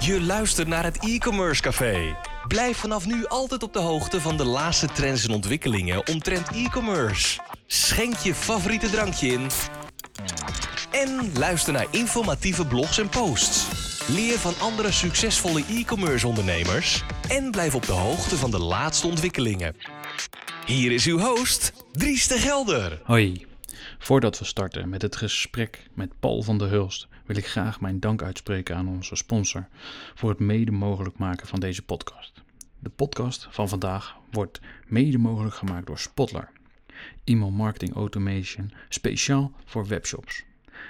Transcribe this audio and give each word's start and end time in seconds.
Je 0.00 0.20
luistert 0.20 0.68
naar 0.68 0.84
het 0.84 0.98
e-commerce 1.04 1.62
café. 1.62 2.16
Blijf 2.48 2.76
vanaf 2.76 3.06
nu 3.06 3.26
altijd 3.26 3.62
op 3.62 3.72
de 3.72 3.78
hoogte 3.78 4.20
van 4.20 4.36
de 4.36 4.44
laatste 4.44 4.86
trends 4.86 5.26
en 5.26 5.34
ontwikkelingen 5.34 6.06
omtrent 6.06 6.50
e-commerce. 6.50 7.40
Schenk 7.66 8.16
je 8.16 8.34
favoriete 8.34 8.90
drankje 8.90 9.26
in. 9.26 9.46
En 10.90 11.30
luister 11.34 11.72
naar 11.72 11.86
informatieve 11.90 12.66
blogs 12.66 12.98
en 12.98 13.08
posts. 13.08 13.66
Leer 14.08 14.38
van 14.38 14.54
andere 14.60 14.92
succesvolle 14.92 15.64
e-commerce 15.68 16.26
ondernemers. 16.26 17.04
En 17.28 17.50
blijf 17.50 17.74
op 17.74 17.86
de 17.86 17.92
hoogte 17.92 18.36
van 18.36 18.50
de 18.50 18.60
laatste 18.60 19.06
ontwikkelingen. 19.06 19.76
Hier 20.66 20.92
is 20.92 21.06
uw 21.06 21.18
host, 21.18 21.72
Dries 21.92 22.28
de 22.28 22.38
Gelder. 22.38 23.00
Hoi. 23.04 23.46
Voordat 23.98 24.38
we 24.38 24.44
starten 24.44 24.88
met 24.88 25.02
het 25.02 25.16
gesprek 25.16 25.82
met 25.94 26.10
Paul 26.20 26.42
van 26.42 26.58
der 26.58 26.68
Hulst, 26.68 27.08
wil 27.28 27.36
ik 27.36 27.46
graag 27.46 27.80
mijn 27.80 28.00
dank 28.00 28.22
uitspreken 28.22 28.76
aan 28.76 28.88
onze 28.88 29.16
sponsor 29.16 29.66
voor 30.14 30.30
het 30.30 30.38
mede 30.38 30.70
mogelijk 30.70 31.18
maken 31.18 31.46
van 31.46 31.60
deze 31.60 31.82
podcast. 31.82 32.42
De 32.78 32.88
podcast 32.88 33.48
van 33.50 33.68
vandaag 33.68 34.16
wordt 34.30 34.60
mede 34.86 35.18
mogelijk 35.18 35.54
gemaakt 35.54 35.86
door 35.86 35.98
Spotler, 35.98 36.50
e-mail 37.24 37.50
marketing 37.50 37.94
automation 37.94 38.72
speciaal 38.88 39.52
voor 39.64 39.86
webshops. 39.86 40.44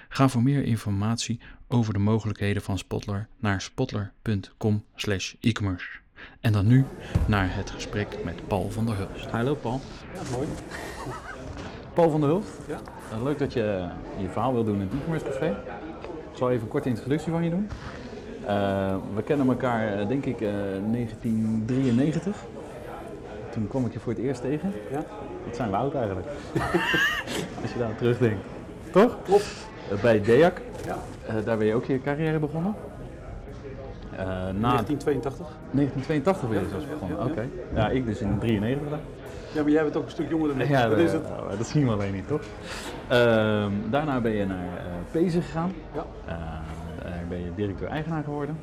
Ga 0.08 0.28
voor 0.28 0.42
meer 0.42 0.64
informatie 0.64 1.40
over 1.68 1.92
de 1.92 1.98
mogelijkheden 1.98 2.62
van 2.62 2.78
Spotler 2.78 3.28
naar 3.38 3.60
spotler.com/e-commerce. 3.60 5.88
En 6.40 6.52
dan 6.52 6.66
nu 6.66 6.84
naar 7.26 7.54
het 7.54 7.70
gesprek 7.70 8.24
met 8.24 8.48
Paul 8.48 8.70
van 8.70 8.86
der 8.86 8.96
Hulst. 8.96 9.26
Hallo 9.26 9.54
Paul. 9.54 9.80
Ja, 10.14 10.20
mooi. 10.30 10.48
Paul 11.94 12.10
van 12.10 12.20
der 12.20 12.28
Hulst. 12.28 12.58
Ja. 12.68 12.80
Uh, 13.12 13.22
leuk 13.22 13.38
dat 13.38 13.52
je 13.52 13.90
je 14.20 14.28
verhaal 14.28 14.52
wil 14.52 14.64
doen 14.64 14.74
in 14.74 14.80
het 14.80 14.92
e-commerce 14.92 15.24
café. 15.24 15.77
Ik 16.38 16.44
zal 16.44 16.52
even 16.52 16.64
een 16.64 16.72
korte 16.72 16.88
introductie 16.88 17.32
van 17.32 17.44
je 17.44 17.50
doen. 17.50 17.68
Uh, 18.42 18.96
we 19.14 19.22
kennen 19.22 19.48
elkaar 19.48 20.00
uh, 20.00 20.08
denk 20.08 20.24
ik 20.24 20.38
1993. 20.38 22.36
Toen 23.50 23.68
kwam 23.68 23.86
ik 23.86 23.92
je 23.92 23.98
voor 23.98 24.12
het 24.12 24.22
eerst 24.22 24.40
tegen. 24.40 24.72
Ja. 24.90 25.04
Dat 25.46 25.56
zijn 25.56 25.70
we 25.70 25.76
oud 25.76 25.94
eigenlijk. 25.94 26.26
Als 27.62 27.72
je 27.72 27.78
daar 27.78 27.96
terugdenkt. 27.96 28.44
Toch? 28.90 29.16
Klopt. 29.22 29.68
bij 30.02 30.20
DEAC. 30.22 30.60
Ja. 30.84 30.96
daar 31.44 31.56
ben 31.58 31.66
je 31.66 31.74
ook 31.74 31.84
je 31.84 32.02
carrière 32.02 32.38
begonnen. 32.38 32.74
na 34.16 34.52
1982. 34.52 35.46
1982 35.70 36.48
ben 36.48 36.58
je 36.58 36.68
dus 36.74 36.88
begonnen, 36.88 37.16
ja, 37.18 37.22
oké. 37.22 37.32
Okay. 37.32 37.48
Ja, 37.74 37.88
ik 37.88 38.06
dus 38.06 38.20
in 38.20 38.38
93 38.38 38.88
dan. 38.88 38.98
Ja, 39.54 39.62
maar 39.62 39.72
jij 39.72 39.82
bent 39.82 39.96
ook 39.96 40.04
een 40.04 40.10
stuk 40.10 40.28
jonger 40.28 40.48
dan 40.48 40.60
ik. 40.60 40.68
Ja, 40.68 40.88
Wat 40.88 40.96
dat, 40.96 41.06
is 41.06 41.12
het? 41.12 41.28
dat 41.58 41.66
zien 41.66 41.86
we 41.86 41.92
alleen 41.92 42.14
niet, 42.14 42.28
toch? 42.28 42.42
Uh, 43.12 43.66
daarna 43.90 44.20
ben 44.20 44.32
je 44.32 44.46
naar 44.46 44.64
uh, 44.64 44.92
Pezen 45.10 45.42
gegaan. 45.42 45.72
Ja. 45.94 46.06
Uh, 46.28 47.28
ben 47.28 47.38
je 47.38 47.54
directeur-eigenaar 47.54 48.24
geworden. 48.24 48.58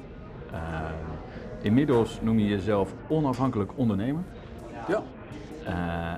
inmiddels 1.61 2.19
noem 2.21 2.39
je 2.39 2.47
jezelf 2.47 2.93
onafhankelijk 3.07 3.71
ondernemer. 3.75 4.21
Ja. 4.87 5.03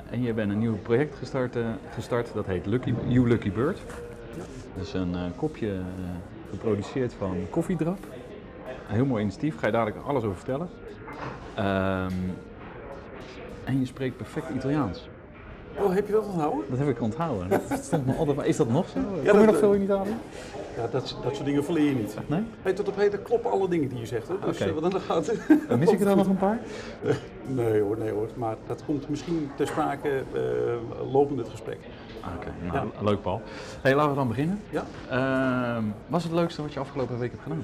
en 0.10 0.22
je 0.22 0.34
bent 0.34 0.52
een 0.52 0.60
nieuw 0.60 0.78
project 0.78 1.18
gestart, 1.18 1.58
gestart 1.94 2.34
dat 2.34 2.46
heet 2.46 2.66
Lucky, 2.66 2.94
You 3.08 3.28
Lucky 3.28 3.52
Bird. 3.52 3.80
Ja. 4.38 4.44
Dat 4.76 4.86
is 4.86 4.94
een 4.94 5.16
kopje 5.36 5.80
geproduceerd 6.50 7.14
van 7.14 7.38
koffiedrap. 7.50 8.00
Een 8.90 8.96
heel 8.96 9.06
mooi 9.06 9.22
initiatief, 9.22 9.60
ga 9.60 9.66
je 9.66 9.72
dadelijk 9.72 10.06
alles 10.06 10.24
over 10.24 10.38
vertellen. 10.38 10.70
Ehm, 11.56 12.14
en 13.64 13.80
je 13.80 13.86
spreekt 13.86 14.18
perfect 14.18 14.50
Italiaans. 14.50 15.10
Oh, 15.80 15.94
heb 15.94 16.08
je 16.08 16.14
dat 16.14 16.26
onthouden? 16.26 16.66
Dat 16.70 16.80
heb 16.80 16.88
ik 16.88 17.02
onthouden. 17.02 17.50
Dat 17.70 17.84
stond 17.84 18.06
me 18.06 18.16
altijd, 18.16 18.38
maar 18.38 18.46
is 18.46 18.58
dat 18.58 18.70
nog 18.70 18.90
zo? 18.90 19.00
Ja, 19.00 19.06
Kom 19.06 19.40
je 19.40 19.46
dat- 19.46 19.46
nog 19.46 19.58
veel 19.58 19.74
in 19.74 19.82
Italië? 19.82 20.16
Ja, 20.76 20.88
dat, 20.92 21.18
dat 21.24 21.36
soort 21.36 21.46
dingen 21.46 21.64
verleer 21.64 21.90
je 21.90 21.96
niet. 21.96 22.16
Nee? 22.28 22.44
Hey, 22.62 22.74
tot 22.74 22.88
op 22.88 22.96
heden 22.96 23.22
kloppen 23.22 23.52
alle 23.52 23.68
dingen 23.70 23.90
die 23.90 24.00
je 24.00 24.06
zegt. 24.06 24.28
Hè? 24.28 24.34
Dus 24.46 24.62
Oké. 24.62 24.70
eh, 24.70 24.80
wat 24.80 24.92
dan. 24.92 25.02
Uh, 25.70 25.78
mis 25.80 25.92
ik 25.92 26.00
er 26.00 26.06
dan 26.06 26.18
nog 26.18 26.28
een 26.28 26.38
paar? 26.38 26.60
Nee 27.48 27.82
hoor, 27.82 27.98
nee 27.98 28.12
hoor. 28.12 28.28
Maar 28.36 28.56
dat 28.68 28.86
komt 28.86 29.10
misschien 29.10 29.52
ter 29.56 29.68
sprake 29.68 30.10
eh, 30.34 31.12
lopende 31.12 31.42
het 31.42 31.52
gesprek. 31.52 31.78
Oké, 32.38 32.48
nou, 32.74 32.88
leuk 33.02 33.22
Paul. 33.22 33.42
Hey, 33.82 33.96
laten 33.96 34.10
we 34.12 34.16
dan 34.18 34.28
beginnen. 34.28 34.60
Ja? 34.70 34.84
Ehm, 35.10 35.84
wat 36.08 36.20
is 36.20 36.26
het 36.26 36.36
leukste 36.36 36.62
wat 36.62 36.74
je 36.74 36.80
afgelopen 36.80 37.20
week 37.20 37.32
hebt 37.32 37.44
gedaan? 37.44 37.64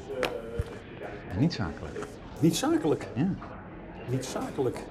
En 1.33 1.39
niet 1.39 1.53
zakelijk. 1.53 2.07
Niet 2.39 2.55
zakelijk. 2.55 3.07
Ja. 3.13 3.27
Niet 4.09 4.25
zakelijk. 4.25 4.83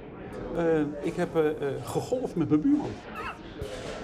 Eh, 0.56 0.80
ik 1.00 1.14
heb 1.16 1.36
eh, 1.36 1.47
eh, 1.47 1.54
gegolfd 1.84 2.34
met 2.36 2.48
mijn 2.48 2.60
buurman. 2.60 2.91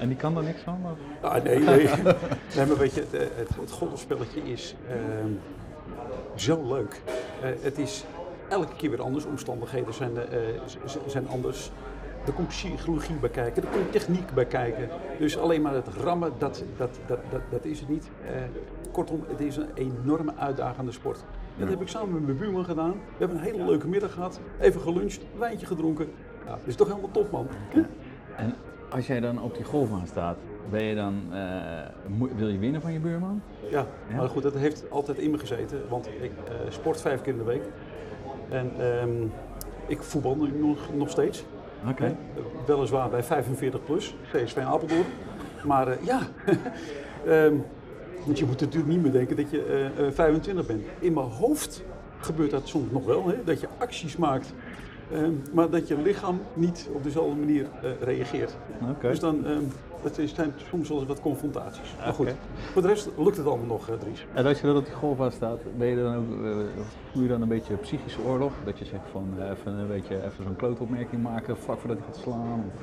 En 0.00 0.09
die 0.09 0.16
kan 0.16 0.36
er 0.36 0.42
niks 0.42 0.60
van? 0.60 0.78
Of? 0.84 1.31
Ah, 1.31 1.42
nee, 1.44 1.59
nee. 1.59 1.84
nee, 2.56 2.66
maar 2.66 2.76
weet 2.78 2.94
je, 2.94 3.00
het, 3.00 3.12
het, 3.36 3.48
het 3.60 3.70
golfspelletje 3.70 4.41
is 4.41 4.75
ehm, 4.88 5.31
zo 6.34 6.69
leuk. 6.75 7.00
Eh, 7.42 7.50
het 7.60 7.78
is 7.78 8.04
elke 8.48 8.75
keer 8.76 8.91
weer 8.91 9.03
anders. 9.03 9.25
Omstandigheden 9.25 9.94
zijn, 9.94 10.16
eh, 10.16 10.38
z- 10.84 10.97
zijn 11.06 11.28
anders. 11.28 11.70
Er 12.26 12.32
komt 12.32 12.48
psychologie 12.48 13.14
bij 13.16 13.31
kijken, 13.31 13.62
er 13.62 13.69
komt 13.69 13.92
techniek 13.92 14.34
bij 14.34 14.44
kijken. 14.47 14.88
Dus 15.19 15.38
alleen 15.38 15.62
maar 15.62 15.75
het 15.75 15.88
rammen, 16.03 16.32
dat, 16.38 16.62
dat, 16.76 16.98
dat, 17.06 17.19
dat, 17.31 17.41
dat 17.50 17.64
is 17.64 17.81
het 17.81 17.88
niet. 17.88 18.08
Eh, 18.26 18.41
kortom, 18.92 19.25
het 19.28 19.41
is 19.41 19.56
een 19.56 19.69
enorme 19.75 20.32
uitdagende 20.37 20.92
sport. 20.92 21.25
Dat 21.56 21.69
heb 21.69 21.81
ik 21.81 21.88
samen 21.88 22.12
met 22.12 22.22
mijn 22.25 22.38
buurman 22.38 22.64
gedaan. 22.64 22.91
We 22.91 22.97
hebben 23.19 23.37
een 23.37 23.42
hele 23.42 23.64
leuke 23.64 23.88
middag 23.88 24.12
gehad. 24.12 24.41
Even 24.60 24.81
geluncht, 24.81 25.20
wijntje 25.38 25.66
gedronken. 25.66 26.08
Ja, 26.47 26.53
het 26.53 26.66
is 26.66 26.75
toch 26.75 26.88
helemaal 26.88 27.10
top, 27.10 27.31
man. 27.31 27.47
En 28.37 28.54
als 28.91 29.06
jij 29.06 29.21
dan 29.21 29.43
op 29.43 29.54
die 29.54 29.65
golfbaan 29.65 30.06
staat, 30.06 30.37
ben 30.71 30.82
je 30.82 30.94
dan, 30.94 31.22
eh, 31.32 31.38
mo- 32.19 32.28
wil 32.37 32.49
je 32.49 32.59
winnen 32.59 32.81
van 32.81 32.93
je 32.93 32.99
buurman? 33.00 33.43
Ja, 33.71 33.87
Ja? 34.09 34.16
maar 34.16 34.28
goed, 34.28 34.43
dat 34.43 34.54
heeft 34.54 34.91
altijd 34.91 35.19
in 35.19 35.31
me 35.31 35.38
gezeten. 35.38 35.82
Want 35.88 36.06
ik 36.06 36.32
eh, 36.49 36.54
sport 36.69 37.00
vijf 37.00 37.21
keer 37.21 37.32
in 37.32 37.38
de 37.38 37.44
week. 37.44 37.62
En 38.49 38.71
ehm, 38.78 39.10
ik 39.87 40.03
voetbal 40.03 40.37
nu 40.37 40.59
nog, 40.66 40.78
nog 40.94 41.10
steeds. 41.10 41.44
Oké. 41.91 42.04
Hè? 42.04 42.15
Weliswaar 42.66 43.09
bij 43.10 43.22
45 43.22 43.84
plus, 43.84 44.15
CSV 44.32 44.56
Apeldoorn. 44.59 45.05
Maar 45.65 45.88
eh, 45.88 46.05
ja, 46.06 46.20
Ehm, 47.26 47.55
want 48.25 48.38
je 48.38 48.47
moet 48.47 48.60
natuurlijk 48.60 48.93
niet 48.93 49.03
meer 49.03 49.12
denken 49.12 49.37
dat 49.37 49.50
je 49.50 49.62
eh, 49.97 50.06
eh, 50.06 50.12
25 50.12 50.66
bent. 50.66 50.82
In 50.99 51.12
mijn 51.12 51.26
hoofd 51.26 51.84
gebeurt 52.20 52.50
dat 52.50 52.69
soms 52.69 52.91
nog 52.91 53.05
wel, 53.05 53.26
hè? 53.28 53.34
dat 53.44 53.60
je 53.60 53.69
acties 53.78 54.16
maakt. 54.16 54.53
Ehm, 55.12 55.32
maar 55.52 55.70
dat 55.70 55.88
je 55.88 55.98
lichaam 56.02 56.41
niet 56.54 56.88
op 56.92 57.02
dezelfde 57.04 57.36
manier 57.38 57.66
eh, 57.82 57.91
reageert. 58.00 58.56
Dus 59.00 59.20
dan 59.20 59.44
dat 60.02 60.19
is- 60.19 60.34
zijn 60.34 60.52
soms 60.70 60.88
wel 60.88 60.98
eens 60.98 61.06
wat 61.08 61.20
confrontaties. 61.20 61.94
Maar 62.04 62.12
goed, 62.12 62.34
voor 62.72 62.82
de 62.82 62.88
rest 62.88 63.08
lukt 63.16 63.36
het 63.36 63.46
allemaal 63.46 63.66
nog, 63.66 63.88
eh, 63.88 63.94
Dries. 63.94 64.26
En 64.34 64.46
als 64.46 64.60
je 64.60 64.66
dan 64.66 64.76
op 64.76 64.84
die 64.84 64.94
golfbaan 64.94 65.32
staat, 65.32 65.58
ben 65.76 65.86
je 65.86 65.96
dan 65.96 66.14
ook, 66.16 66.24
voer 67.12 67.22
je 67.22 67.28
dan 67.28 67.42
een 67.42 67.48
beetje 67.48 67.74
psychische 67.74 68.20
oorlog? 68.26 68.52
Dat 68.64 68.78
je 68.78 68.84
zegt 68.84 69.02
van 69.12 69.28
even 69.52 69.72
een 69.72 69.86
beetje 69.88 70.16
even 70.16 70.44
zo'n 70.44 70.56
klootopmerking 70.56 71.22
maken 71.22 71.56
vlak 71.56 71.78
voordat 71.80 71.98
hij 71.98 72.06
gaat 72.06 72.16
slaan? 72.22 72.64
Of, 72.75 72.82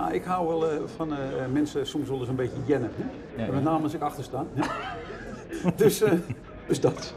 Ah, 0.00 0.14
ik 0.14 0.24
hou 0.24 0.48
wel 0.48 0.86
van 0.96 1.08
mensen 1.52 1.86
soms 1.86 2.08
wel 2.08 2.18
eens 2.18 2.28
een 2.28 2.34
beetje 2.36 2.56
jennen. 2.66 2.90
Hè? 2.96 3.04
Ja, 3.42 3.46
ja. 3.46 3.52
Met 3.52 3.62
name 3.64 3.82
als 3.82 3.94
ik 3.94 4.00
achter 4.00 4.24
sta. 4.24 4.44
dus, 5.76 6.02
dus 6.66 6.80
dat. 6.80 7.14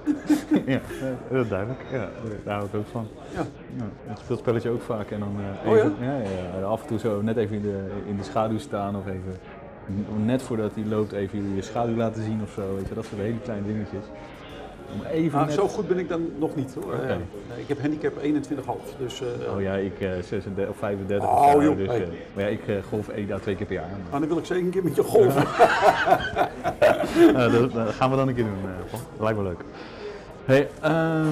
ja, 0.65 0.79
heel 1.27 1.47
duidelijk. 1.47 1.79
Ja, 1.91 2.09
daar 2.43 2.55
hou 2.55 2.67
ik 2.67 2.75
ook 2.75 2.87
van. 2.91 3.07
Ja. 3.33 3.45
Ja, 3.77 3.85
het 4.03 4.19
speelspelletje 4.19 4.69
ook 4.69 4.81
vaak 4.81 5.11
en 5.11 5.19
dan 5.19 5.35
eh, 5.63 5.69
Oh 5.69 5.77
ja? 5.77 5.83
even, 5.83 5.95
ja? 6.01 6.17
Ja, 6.59 6.65
af 6.65 6.81
en 6.81 6.87
toe 6.87 6.99
zo 6.99 7.21
net 7.21 7.37
even 7.37 7.55
in 7.55 7.61
de, 7.61 7.87
in 8.07 8.17
de 8.17 8.23
schaduw 8.23 8.57
staan 8.57 8.95
of 8.95 9.07
even 9.07 9.35
net 10.25 10.41
voordat 10.41 10.75
hij 10.75 10.85
loopt 10.85 11.11
even 11.11 11.55
je 11.55 11.61
schaduw 11.61 11.95
laten 11.95 12.23
zien 12.23 12.41
of 12.43 12.51
zo, 12.51 12.75
weet 12.75 12.87
je, 12.87 12.93
dat 12.93 13.05
soort 13.05 13.21
hele 13.21 13.39
kleine 13.39 13.67
dingetjes. 13.67 14.03
Om 14.93 15.01
even 15.11 15.39
net... 15.45 15.51
zo 15.53 15.67
goed 15.67 15.87
ben 15.87 15.97
ik 15.97 16.09
dan 16.09 16.29
nog 16.37 16.55
niet 16.55 16.75
hoor. 16.83 16.93
Eh, 16.93 17.15
ik 17.55 17.67
heb 17.67 17.81
handicap 17.81 18.13
21,5. 18.23 18.97
Dus, 18.99 19.21
eh, 19.21 19.53
Oh 19.55 19.61
ja, 19.61 19.73
ik 19.73 20.01
eh 20.01 20.09
36 20.23 20.67
of 20.69 20.77
35 20.77 21.29
Oh, 21.29 21.63
joh, 21.63 21.77
dus, 21.77 21.87
hey. 21.87 22.01
eh, 22.01 22.07
maar 22.33 22.43
ja, 22.43 22.49
ik 22.49 22.67
eh, 22.67 22.75
golf 22.89 23.07
één 23.09 23.31
à 23.31 23.37
twee 23.39 23.55
keer 23.55 23.65
per 23.65 23.75
jaar. 23.75 23.87
maar- 23.89 23.99
maar 24.11 24.19
dan 24.19 24.29
wil 24.29 24.37
ik 24.37 24.45
zeker 24.45 24.63
een 24.63 24.69
keer 24.69 24.83
met 24.83 24.95
je 24.95 25.03
golven. 25.03 25.43
Eh, 26.79 27.51
dat, 27.53 27.71
dat 27.73 27.89
gaan 27.93 28.09
we 28.09 28.15
dan 28.15 28.27
een 28.27 28.35
keer 28.35 28.43
doen, 28.43 28.53
eh, 28.63 28.91
dat 28.91 29.01
lijkt 29.19 29.37
me 29.37 29.43
leuk. 29.43 29.59
Hey, 30.45 30.69
ehm, 30.81 31.27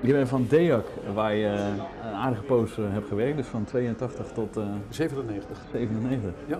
je 0.00 0.12
bent 0.12 0.28
van 0.28 0.46
DEAC, 0.48 0.84
waar 1.14 1.34
je 1.34 1.46
een 1.46 2.14
aardige 2.14 2.42
poos 2.42 2.78
eh, 2.78 2.84
hebt 2.88 3.08
gewerkt, 3.08 3.36
dus 3.36 3.46
van 3.46 3.64
82 3.64 4.26
tot 4.34 4.56
eh 4.56 4.62
97. 4.90 5.58
97. 5.72 6.30
Ja. 6.46 6.58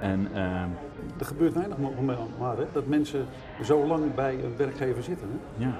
En 0.00 0.28
ehm, 0.34 0.68
Er 1.18 1.24
gebeurt 1.24 1.54
weinig 1.54 1.76
maar, 2.38 2.56
hè, 2.56 2.64
dat 2.72 2.86
mensen 2.86 3.24
zo 3.62 3.86
lang 3.86 4.14
bij 4.14 4.34
een 4.34 4.56
werkgever 4.56 5.02
zitten. 5.02 5.28
Hè. 5.28 5.64
ja, 5.64 5.74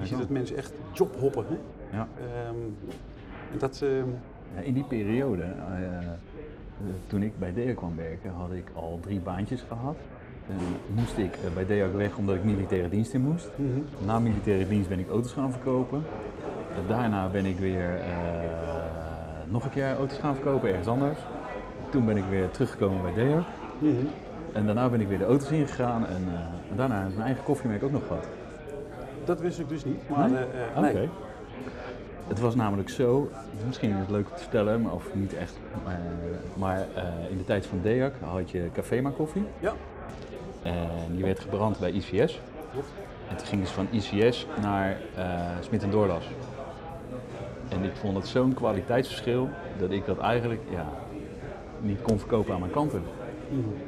Je 0.00 0.06
ziet 0.06 0.18
dat 0.18 0.28
mensen 0.28 0.56
echt 0.56 0.72
jobhoppen. 0.92 1.44
Hè. 1.48 1.56
ja. 1.96 2.08
Ehm, 2.18 2.56
en 3.52 3.58
dat, 3.58 3.82
ehm, 3.82 4.08
In 4.64 4.74
die 4.74 4.84
periode, 4.84 5.42
eh, 5.42 5.48
toen 7.06 7.22
ik 7.22 7.38
bij 7.38 7.52
DEAC 7.52 7.76
kwam 7.76 7.96
werken, 7.96 8.30
had 8.30 8.52
ik 8.52 8.64
al 8.74 8.98
drie 9.02 9.20
baantjes 9.20 9.64
gehad. 9.68 9.96
En 10.48 10.94
moest 10.94 11.18
ik 11.18 11.34
eh, 11.34 11.54
bij 11.54 11.66
DEAC 11.66 11.92
weg 11.94 12.16
omdat 12.16 12.34
ik 12.34 12.44
militaire 12.44 12.88
dienst 12.88 13.12
in 13.12 13.20
moest. 13.20 13.50
mhm. 13.56 14.06
Na 14.06 14.18
militaire 14.18 14.68
dienst 14.68 14.88
ben 14.88 14.98
ik 14.98 15.08
auto's 15.08 15.32
gaan 15.32 15.52
verkopen. 15.52 16.02
Daarna 16.88 17.28
ben 17.28 17.46
ik 17.46 17.58
weer 17.58 17.94
eh, 18.00 18.08
nog 19.48 19.64
een 19.64 19.70
keer 19.70 19.96
auto's 19.96 20.18
gaan 20.18 20.34
verkopen 20.34 20.68
ergens 20.68 20.88
anders. 20.88 21.18
Toen 21.90 22.06
ben 22.06 22.16
ik 22.16 22.24
weer 22.30 22.50
teruggekomen 22.50 23.02
bij 23.02 23.14
DEAC. 23.14 23.44
Mhm. 23.78 24.06
En 24.52 24.66
daarna 24.66 24.88
ben 24.88 25.00
ik 25.00 25.08
weer 25.08 25.18
de 25.18 25.24
auto's 25.24 25.50
ingegaan 25.50 26.06
en, 26.06 26.22
eh, 26.32 26.70
en 26.70 26.76
daarna 26.76 26.98
heb 26.98 27.08
ik 27.08 27.14
mijn 27.14 27.26
eigen 27.26 27.44
koffiemerk 27.44 27.82
ook 27.82 27.92
nog 27.92 28.06
gehad. 28.06 28.26
dat 29.24 29.40
wist 29.40 29.58
ik 29.58 29.68
dus 29.68 29.84
niet. 29.84 30.08
Maar 30.08 30.30
Nee? 30.30 30.44
Oké. 30.76 30.92
nee. 30.92 31.08
Het 32.28 32.40
was 32.40 32.54
namelijk 32.54 32.88
zo, 32.88 33.30
misschien 33.66 33.90
is 33.90 33.98
het 33.98 34.10
leuk 34.10 34.28
te 34.28 34.38
vertellen, 34.42 34.82
maar- 34.82 34.92
of 34.92 35.14
niet 35.14 35.34
echt, 35.34 35.58
maar, 35.84 36.00
maar 36.54 36.86
in 37.30 37.36
de 37.36 37.44
tijd 37.44 37.66
van 37.66 37.78
DEAC 37.82 38.12
had 38.20 38.50
je 38.50 38.68
Cafema 38.72 39.10
koffie. 39.10 39.44
Ja, 39.58 39.72
En 40.62 41.14
die 41.14 41.24
werd 41.24 41.40
gebrand 41.40 41.78
bij 41.78 41.90
ICS. 41.90 42.40
En 43.28 43.36
toen 43.36 43.46
gingen 43.46 43.66
ze 43.66 43.72
van 43.72 43.86
ICS 43.90 44.46
naar 44.60 44.96
Smit 45.60 45.82
en 45.82 45.90
Doorlas. 45.90 46.24
En 47.68 47.84
ik 47.84 47.96
vond 47.96 48.16
het 48.16 48.26
zo'n 48.26 48.54
kwaliteitsverschil 48.54 49.48
dat 49.78 49.90
ik 49.90 50.06
dat 50.06 50.18
eigenlijk 50.18 50.60
ja, 50.70 50.86
niet 51.80 52.02
kon 52.02 52.18
verkopen 52.18 52.54
aan 52.54 52.60
mijn 52.60 52.72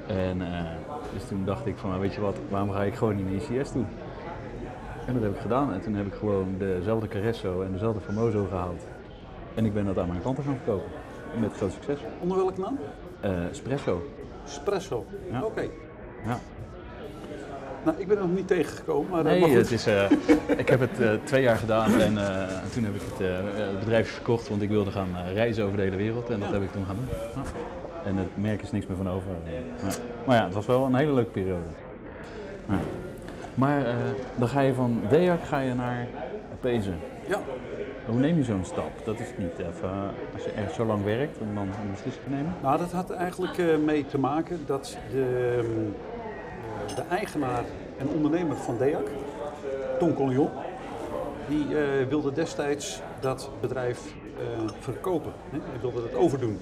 En 0.06 0.42
eh, 0.42 0.70
dus 1.12 1.28
toen 1.28 1.44
dacht 1.44 1.66
ik 1.66 1.76
van, 1.76 1.88
nou, 1.88 2.02
weet 2.02 2.14
je 2.14 2.20
wat, 2.20 2.36
waarom 2.48 2.70
ga 2.70 2.82
ik 2.82 2.94
gewoon 2.94 3.16
niet 3.16 3.24
naar 3.50 3.58
ICS 3.58 3.70
toe? 3.70 3.84
En 5.06 5.14
dat 5.14 5.22
heb 5.22 5.34
ik 5.34 5.40
gedaan. 5.40 5.72
En 5.72 5.80
toen 5.80 5.94
heb 5.94 6.06
ik 6.06 6.14
gewoon 6.14 6.54
dezelfde 6.58 7.08
Carresso 7.08 7.62
en 7.62 7.72
dezelfde 7.72 8.00
Formoso 8.00 8.46
gehaald. 8.50 8.82
En 9.54 9.64
ik 9.64 9.74
ben 9.74 9.84
dat 9.84 9.98
aan 9.98 10.08
mijn 10.08 10.20
klanten 10.20 10.44
gaan 10.44 10.56
verkopen. 10.64 10.90
Met 11.40 11.52
groot 11.56 11.72
succes. 11.72 11.98
Onder 12.20 12.36
welke 12.36 12.60
naam? 12.60 12.78
Eh 13.20 13.44
Espresso. 13.44 14.10
Espresso. 14.44 15.06
Ja. 15.30 15.42
Oké. 15.42 15.60
Ja. 16.26 16.38
Nou, 17.84 17.98
ik 17.98 18.08
ben 18.08 18.16
er 18.16 18.22
nog 18.22 18.34
niet 18.34 18.46
tegengekomen, 18.46 19.10
maar, 19.10 19.18
eh, 19.18 19.24
maar 19.24 19.34
Nee, 19.34 19.42
goed. 19.42 19.70
het 19.70 19.70
is, 19.70 19.86
ik 20.62 20.68
heb 20.68 20.80
het 20.80 21.26
twee 21.26 21.42
jaar 21.42 21.56
gedaan 21.56 22.00
en 22.00 22.14
toen 22.72 22.84
heb 22.84 22.94
ik 22.94 23.00
het, 23.14 23.78
bedrijf 23.78 24.10
verkocht, 24.10 24.48
want 24.48 24.62
ik 24.62 24.68
wilde 24.68 24.90
gaan 24.90 25.08
reizen 25.32 25.64
over 25.64 25.76
de 25.76 25.82
hele 25.82 25.96
wereld 25.96 26.30
en 26.30 26.40
dat 26.40 26.50
heb 26.50 26.62
ik 26.62 26.72
toen 26.72 26.84
gaan 26.86 26.96
doen. 26.96 27.42
Ja. 27.44 27.50
En 28.04 28.16
het 28.16 28.28
merk 28.34 28.62
is 28.62 28.70
niks 28.70 28.86
meer 28.86 28.96
van 28.96 29.08
over. 29.08 29.30
Ja. 29.44 29.88
Maar 30.26 30.36
ja, 30.36 30.44
het 30.44 30.54
was 30.54 30.66
wel 30.66 30.84
een 30.84 30.94
hele 30.94 31.12
leuke 31.12 31.30
periode. 31.30 31.66
Ja. 32.68 32.78
Maar 33.54 33.86
eh, 33.86 33.94
dan 34.34 34.48
ga 34.48 34.60
je 34.60 34.74
van 34.74 35.00
DEAC 35.08 35.44
ga 35.44 35.58
je 35.58 35.74
naar 35.74 36.06
Pezen. 36.60 36.98
Ja, 37.28 37.40
Hoe 38.06 38.20
neem 38.20 38.36
je 38.36 38.44
zo'n 38.44 38.64
stap? 38.64 39.04
Dat 39.04 39.20
is 39.20 39.28
niet 39.38 39.58
even, 39.58 39.90
als 40.34 40.44
je 40.44 40.50
echt 40.50 40.74
zo 40.74 40.84
lang 40.84 41.04
werkt 41.04 41.38
om 41.38 41.54
dan 41.54 41.62
een 41.62 41.90
beslissing 41.90 42.24
te 42.24 42.30
nemen. 42.30 42.54
nou 42.62 42.78
dat 42.78 42.92
had 42.92 43.10
eigenlijk 43.10 43.58
eh, 43.58 43.76
mee 43.76 44.06
te 44.06 44.18
maken 44.18 44.60
dat 44.66 44.98
de, 45.10 45.54
ehm, 45.58 46.90
eh, 46.90 46.96
de 46.96 47.02
eigenaar 47.14 47.64
en 47.98 48.08
ondernemer 48.08 48.56
van 48.56 48.78
DEAC, 48.78 49.10
Tom 49.98 50.14
Collion, 50.14 50.48
die 51.48 51.78
eh, 51.78 52.06
wilde 52.08 52.32
destijds 52.32 53.00
dat 53.20 53.50
bedrijf 53.60 54.14
eh, 54.38 54.70
verkopen. 54.78 55.32
Hè? 55.50 55.58
Hij 55.70 55.80
wilde 55.80 56.02
het 56.02 56.14
overdoen. 56.14 56.60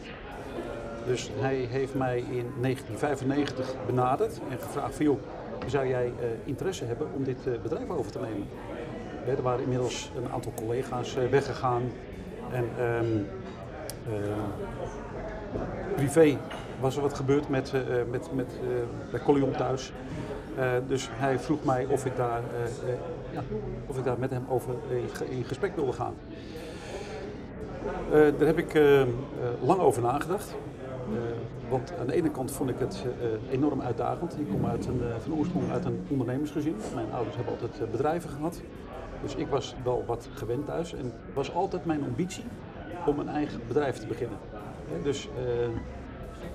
Dus 1.07 1.31
hij 1.39 1.55
heeft 1.55 1.95
mij 1.95 2.19
in 2.19 2.47
1995 2.61 3.75
benaderd 3.87 4.41
en 4.51 4.59
gevraagd 4.59 4.95
van 4.95 5.19
zou 5.67 5.87
jij 5.89 6.05
eh, 6.07 6.27
interesse 6.45 6.85
hebben 6.85 7.07
om 7.17 7.25
dit 7.25 7.47
eh, 7.47 7.53
bedrijf 7.63 7.91
over 7.91 8.13
te 8.13 8.19
nemen? 8.19 8.47
Er 9.37 9.43
waren 9.43 9.63
inmiddels 9.63 10.11
een 10.17 10.33
aantal 10.33 10.53
collega's 10.57 11.17
eh, 11.17 11.25
weggegaan 11.31 11.83
en 12.53 12.65
ehm, 12.79 13.17
eh, 14.09 14.33
privé 15.97 16.37
was 16.81 16.97
er 16.97 17.03
wat 17.03 17.15
gebeurd 17.15 17.49
met, 17.49 17.73
eh, 17.75 17.81
met, 18.11 18.29
met, 18.35 18.47
eh, 18.63 19.11
bij 19.11 19.21
Collion 19.21 19.51
thuis. 19.51 19.93
Dus 20.89 21.09
hij 21.13 21.39
vroeg 21.39 21.65
mij 21.65 21.87
of 21.89 22.05
ik 22.07 22.17
daar, 22.17 22.41
ja, 23.33 23.43
of 23.87 23.99
ik 23.99 24.05
daar 24.05 24.19
met 24.19 24.31
hem 24.31 24.45
over 24.49 24.75
in, 24.91 25.09
ge- 25.13 25.31
in 25.31 25.45
gesprek 25.45 25.75
wilde 25.77 25.93
gaan. 25.93 26.15
Daar 28.11 28.47
heb 28.47 28.59
ik 28.59 28.75
eh, 28.75 29.01
eh, 29.01 29.09
lang 29.61 29.81
over 29.81 30.03
nagedacht. 30.03 30.55
Eh, 31.11 31.71
want 31.71 31.93
aan 31.99 32.07
de 32.07 32.13
ene 32.13 32.31
kant 32.31 32.51
vond 32.51 32.71
ik 32.71 32.79
het 32.79 33.05
eh, 33.21 33.53
enorm 33.53 33.81
uitdagend. 33.81 34.39
Ik 34.39 34.49
kom 34.51 34.67
uit 34.67 34.87
een, 34.87 35.01
eh, 35.03 35.17
van 35.19 35.35
oorsprong 35.35 35.71
uit 35.71 35.85
een 35.85 36.05
ondernemersgezin. 36.09 36.77
Mijn 36.95 37.13
ouders 37.13 37.37
hebben 37.37 37.53
altijd 37.53 37.91
bedrijven 37.91 38.31
gehad. 38.31 38.61
Dus 39.23 39.35
ik 39.35 39.49
was 39.49 39.75
wel 39.85 40.05
wat 40.07 40.29
gewend 40.35 40.67
thuis. 40.67 40.95
En 40.95 41.05
het 41.05 41.35
was 41.35 41.55
altijd 41.55 41.85
mijn 41.85 42.05
ambitie 42.05 42.45
om 43.07 43.19
een 43.19 43.29
eigen 43.29 43.61
bedrijf 43.69 43.99
te 43.99 44.07
beginnen. 44.07 44.39
Dus 45.03 45.29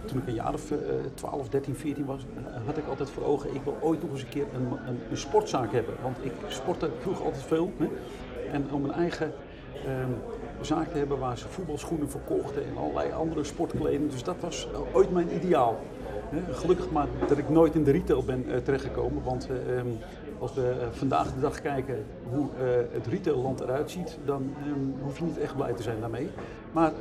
toen 0.06 0.18
ik 0.18 0.28
een 0.28 0.34
jaar 0.34 0.54
of 0.54 0.72
eh, 0.72 0.78
12, 1.14 1.50
13, 1.50 1.76
14 1.76 2.06
was, 2.06 2.26
had 2.66 2.78
ik 2.78 2.88
altijd 2.88 3.10
voor 3.10 3.24
ogen, 3.24 3.56
ik 3.56 3.62
wil 3.64 3.78
ooit 3.82 4.02
nog 4.02 4.12
eens 4.12 4.22
een 4.22 4.30
keer 4.30 4.46
een, 4.54 4.78
een, 5.10 5.18
sportzaak 5.18 5.72
hebben. 5.72 5.94
Want 6.02 6.18
ik 6.22 6.32
sportte 6.48 6.90
vroeger 7.00 7.26
altijd 7.26 7.44
veel. 7.44 7.72
Hè? 7.78 7.88
En 8.52 8.72
om 8.72 8.84
een 8.84 8.92
eigen 8.92 9.34
ehm, 9.86 10.12
zaak 10.62 10.88
te 10.88 10.98
hebben 10.98 11.20
waar 11.20 11.38
ze 11.38 11.48
voetbalschoenen 11.48 12.10
verkochten 12.10 12.66
en 12.66 12.78
allerlei 12.78 13.12
andere 13.12 13.44
sportkleding. 13.44 14.12
Dus 14.12 14.24
dat 14.24 14.36
was 14.40 14.68
eh, 14.74 14.96
ooit 14.96 15.12
mijn 15.12 15.36
ideaal. 15.36 15.80
Gelukkig 16.52 16.92
maar 16.92 17.08
dat 17.28 17.38
ik 17.38 17.50
nooit 17.50 17.76
in 17.76 17.84
de 17.84 17.92
retail 17.92 18.24
ben 18.24 18.46
eh, 18.50 18.58
terechtgekomen. 18.58 19.24
Want 19.24 19.50
eh, 19.50 19.78
ehm, 19.78 19.88
als 20.40 20.54
we 20.54 20.76
vandaag 20.92 21.34
de 21.34 21.40
dag 21.40 21.62
kijken 21.62 22.06
hoe 22.30 22.48
het 22.92 23.08
retailland 23.08 23.60
eruit 23.60 23.92
ziet, 23.92 24.18
dan 24.26 24.54
ehm, 24.66 25.04
hoef 25.04 25.18
je 25.18 25.24
niet 25.24 25.40
echt 25.40 25.56
blij 25.56 25.74
te 25.74 25.84
zijn 25.84 26.00
daarmee. 26.00 26.30
Maar 26.72 26.92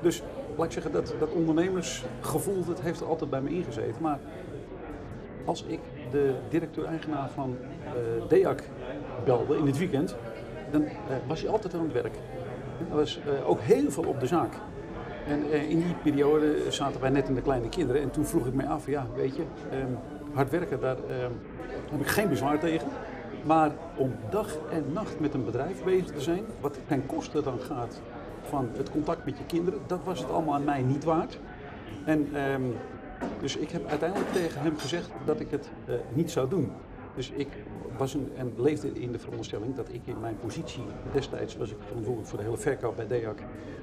dus 0.00 0.22
laat 0.56 0.66
ik 0.66 0.72
zeggen, 0.72 0.92
dat, 0.92 1.14
dat 1.18 1.30
ondernemersgevoel 1.30 2.64
dat 2.64 2.80
heeft 2.80 3.00
er 3.00 3.06
altijd 3.06 3.30
bij 3.30 3.40
me 3.40 3.50
ingezeten. 3.50 4.02
Maar 4.02 4.18
als 5.44 5.64
ik 5.66 5.80
de 6.10 6.34
directeur-eigenaar 6.48 7.30
van 7.30 7.56
DEAC 8.28 8.62
belde 9.24 9.56
in 9.56 9.66
het 9.66 9.78
weekend, 9.78 10.16
dan 10.70 10.84
eh, 10.84 10.92
was 11.26 11.40
hij 11.40 11.50
altijd 11.50 11.74
aan 11.74 11.82
het 11.82 11.92
werk. 11.92 12.14
Er 12.90 12.96
was 12.96 13.20
eh, 13.20 13.48
ook 13.48 13.60
heel 13.60 13.90
veel 13.90 14.04
op 14.04 14.20
de 14.20 14.26
zaak. 14.26 14.52
En 15.26 15.50
eh, 15.50 15.70
in 15.70 15.82
die 15.82 15.94
periode 16.02 16.56
zaten 16.68 17.00
wij 17.00 17.10
net 17.10 17.28
in 17.28 17.34
de 17.34 17.42
kleine 17.42 17.68
kinderen. 17.68 18.02
En 18.02 18.10
toen 18.10 18.24
vroeg 18.24 18.46
ik 18.46 18.54
mij 18.54 18.66
af, 18.66 18.86
ja, 18.86 19.06
weet 19.16 19.36
je, 19.36 19.42
ehm, 19.70 19.92
hard 20.32 20.50
werken, 20.50 20.80
daar 20.80 20.96
ehm, 20.96 21.30
heb 21.90 22.00
ik 22.00 22.06
geen 22.06 22.28
bezwaar 22.28 22.58
tegen. 22.58 22.88
Maar 23.44 23.70
om 23.96 24.12
dag 24.30 24.58
en 24.70 24.84
nacht 24.92 25.20
met 25.20 25.34
een 25.34 25.44
bedrijf 25.44 25.84
bezig 25.84 26.06
te 26.06 26.20
zijn, 26.20 26.44
wat 26.60 26.78
ten 26.86 27.06
koste 27.06 27.42
dan 27.42 27.60
gaat 27.60 28.00
van 28.42 28.68
het 28.76 28.90
contact 28.90 29.24
met 29.24 29.38
je 29.38 29.44
kinderen, 29.46 29.80
dat 29.86 30.00
was 30.04 30.18
het 30.18 30.30
allemaal 30.30 30.54
aan 30.54 30.64
mij 30.64 30.82
niet 30.82 31.04
waard. 31.04 31.38
En 32.04 32.28
ehm, 32.32 32.62
dus 33.40 33.56
ik 33.56 33.70
heb 33.70 33.86
uiteindelijk 33.86 34.32
tegen 34.32 34.60
hem 34.60 34.78
gezegd 34.78 35.10
dat 35.24 35.40
ik 35.40 35.50
het 35.50 35.70
niet 36.12 36.30
zou 36.30 36.48
doen. 36.48 36.72
Dus 37.14 37.30
ik 37.30 37.48
was 38.00 38.14
een, 38.14 38.30
en 38.36 38.52
leefde 38.56 38.92
in 38.92 39.12
de 39.12 39.18
veronderstelling 39.18 39.74
dat 39.74 39.88
ik 39.92 40.00
in 40.04 40.20
mijn 40.20 40.36
positie, 40.40 40.82
destijds 41.12 41.56
was 41.56 41.70
ik 41.70 41.76
verantwoordelijk 41.86 42.28
voor 42.28 42.38
de 42.38 42.44
hele 42.44 42.56
verkoop 42.56 42.96
bij 42.96 43.06
DEAC, 43.06 43.42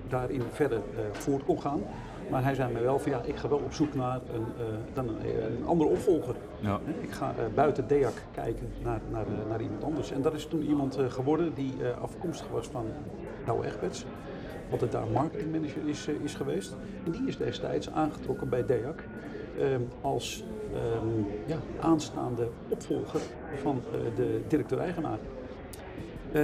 daarin 0.10 0.42
verder 0.52 0.78
eh, 0.78 1.04
voort 1.12 1.44
kon 1.44 1.62
gaan. 1.62 1.81
Maar 2.30 2.44
hij 2.44 2.56
zei 2.56 2.74
me 2.74 2.80
wel 2.80 3.00
van 3.00 3.12
ja, 3.12 3.22
ik 3.22 3.36
ga 3.36 3.50
wel 3.50 3.58
op 3.58 3.74
zoek 3.74 3.94
naar 3.94 4.19
een, 4.34 4.46
eh, 4.58 4.66
dan 4.94 5.08
een, 5.08 5.16
een 5.58 5.66
andere 5.66 5.90
opvolger. 5.90 6.36
Ja. 6.60 6.80
Ik 7.02 7.12
ga 7.12 7.34
eh, 7.38 7.46
buiten 7.56 7.88
DEAC 7.88 8.14
kijken 8.31 8.69
naar, 8.84 9.02
naar, 9.12 9.25
eh, 9.25 9.50
naar 9.50 9.62
iemand 9.62 9.84
anders. 9.84 10.12
En 10.12 10.22
dat 10.22 10.34
is 10.34 10.46
toen 10.46 10.62
iemand 10.62 10.98
eh, 10.98 11.10
geworden 11.10 11.54
die 11.54 11.74
eh, 11.81 12.02
afkomstig 12.02 12.48
was 12.48 12.68
van 12.68 12.86
Douwe 13.46 13.65
Egberts. 13.65 14.06
Altijd 14.72 14.91
daar 14.91 15.08
marketingmanager 15.13 15.88
is, 15.88 16.08
eh, 16.08 16.13
is 16.24 16.36
geweest. 16.36 16.75
En 17.06 17.12
die 17.12 17.27
is 17.27 17.38
destijds 17.38 17.91
aangetrokken 17.91 18.50
bij 18.50 18.65
DEAC 18.65 19.03
als 20.02 20.44
ehm, 20.74 21.08
ja, 21.46 21.58
aanstaande 21.80 22.48
opvolger 22.70 23.22
van 23.62 23.82
eh, 23.92 24.00
de 24.16 24.42
directeur-eigenaar. 24.48 25.20
Eh, 26.32 26.44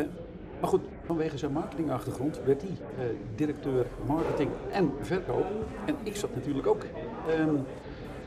maar 0.59 0.71
goed, 0.71 0.81
vanwege 1.05 1.37
zijn 1.37 1.51
marketingachtergrond 1.51 2.41
werd 2.45 2.61
hij 2.61 2.71
eh, 2.97 3.05
directeur 3.35 3.85
marketing 4.05 4.49
en 4.71 4.91
verkoop. 5.01 5.45
En 5.85 5.95
ik 6.03 6.15
zat 6.15 6.35
natuurlijk 6.35 6.67
ook 6.67 6.83
ehm, 7.27 7.55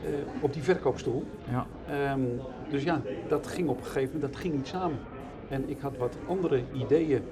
eh, 0.03 0.09
op 0.41 0.53
die 0.53 0.63
verkoopstoel. 0.63 1.23
Ja. 1.49 1.65
Ehm, 1.89 2.21
dus 2.69 2.83
ja, 2.83 3.01
dat 3.27 3.47
ging 3.47 3.69
op 3.69 3.77
een 3.77 3.83
gegeven 3.83 4.13
moment 4.13 4.33
dat 4.33 4.41
ging 4.41 4.53
niet 4.53 4.67
samen. 4.67 4.97
En 5.49 5.69
ik 5.69 5.79
had 5.79 5.97
wat 5.97 6.17
andere 6.27 6.61
ideeën 6.73 7.23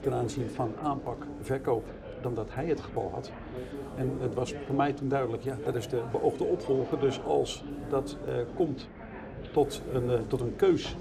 ten 0.00 0.12
aanzien 0.12 0.50
van 0.50 0.72
aanpak, 0.82 1.26
verkoop, 1.40 1.84
dan 2.22 2.34
dat 2.34 2.48
hij 2.50 2.66
het 2.66 2.80
geval 2.80 3.10
had. 3.14 3.30
En 3.96 4.12
het 4.20 4.34
was 4.34 4.54
voor 4.66 4.74
mij 4.74 4.92
toen 4.92 5.08
duidelijk, 5.08 5.42
ja, 5.42 5.56
dat 5.64 5.74
is 5.74 5.88
de 5.88 6.02
beoogde 6.12 6.44
opvolger. 6.44 7.00
Dus 7.00 7.20
als 7.24 7.64
dat 7.88 8.16
eh, 8.26 8.34
komt 8.54 8.88
tot 9.52 9.82
een, 9.92 10.10
eh, 10.10 10.18
tot 10.26 10.40
een 10.40 10.56
keus, 10.56 10.96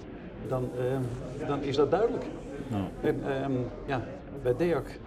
dan, 0.48 0.70
ehm, 0.78 1.48
dan 1.48 1.62
is 1.62 1.76
dat 1.76 1.92
duidelijk. 1.92 2.26
Nou, 2.68 2.84
En 3.02 3.22
ehm, 3.32 3.52
ja, 3.86 4.04
bij 4.42 4.56
DEAC 4.58 5.00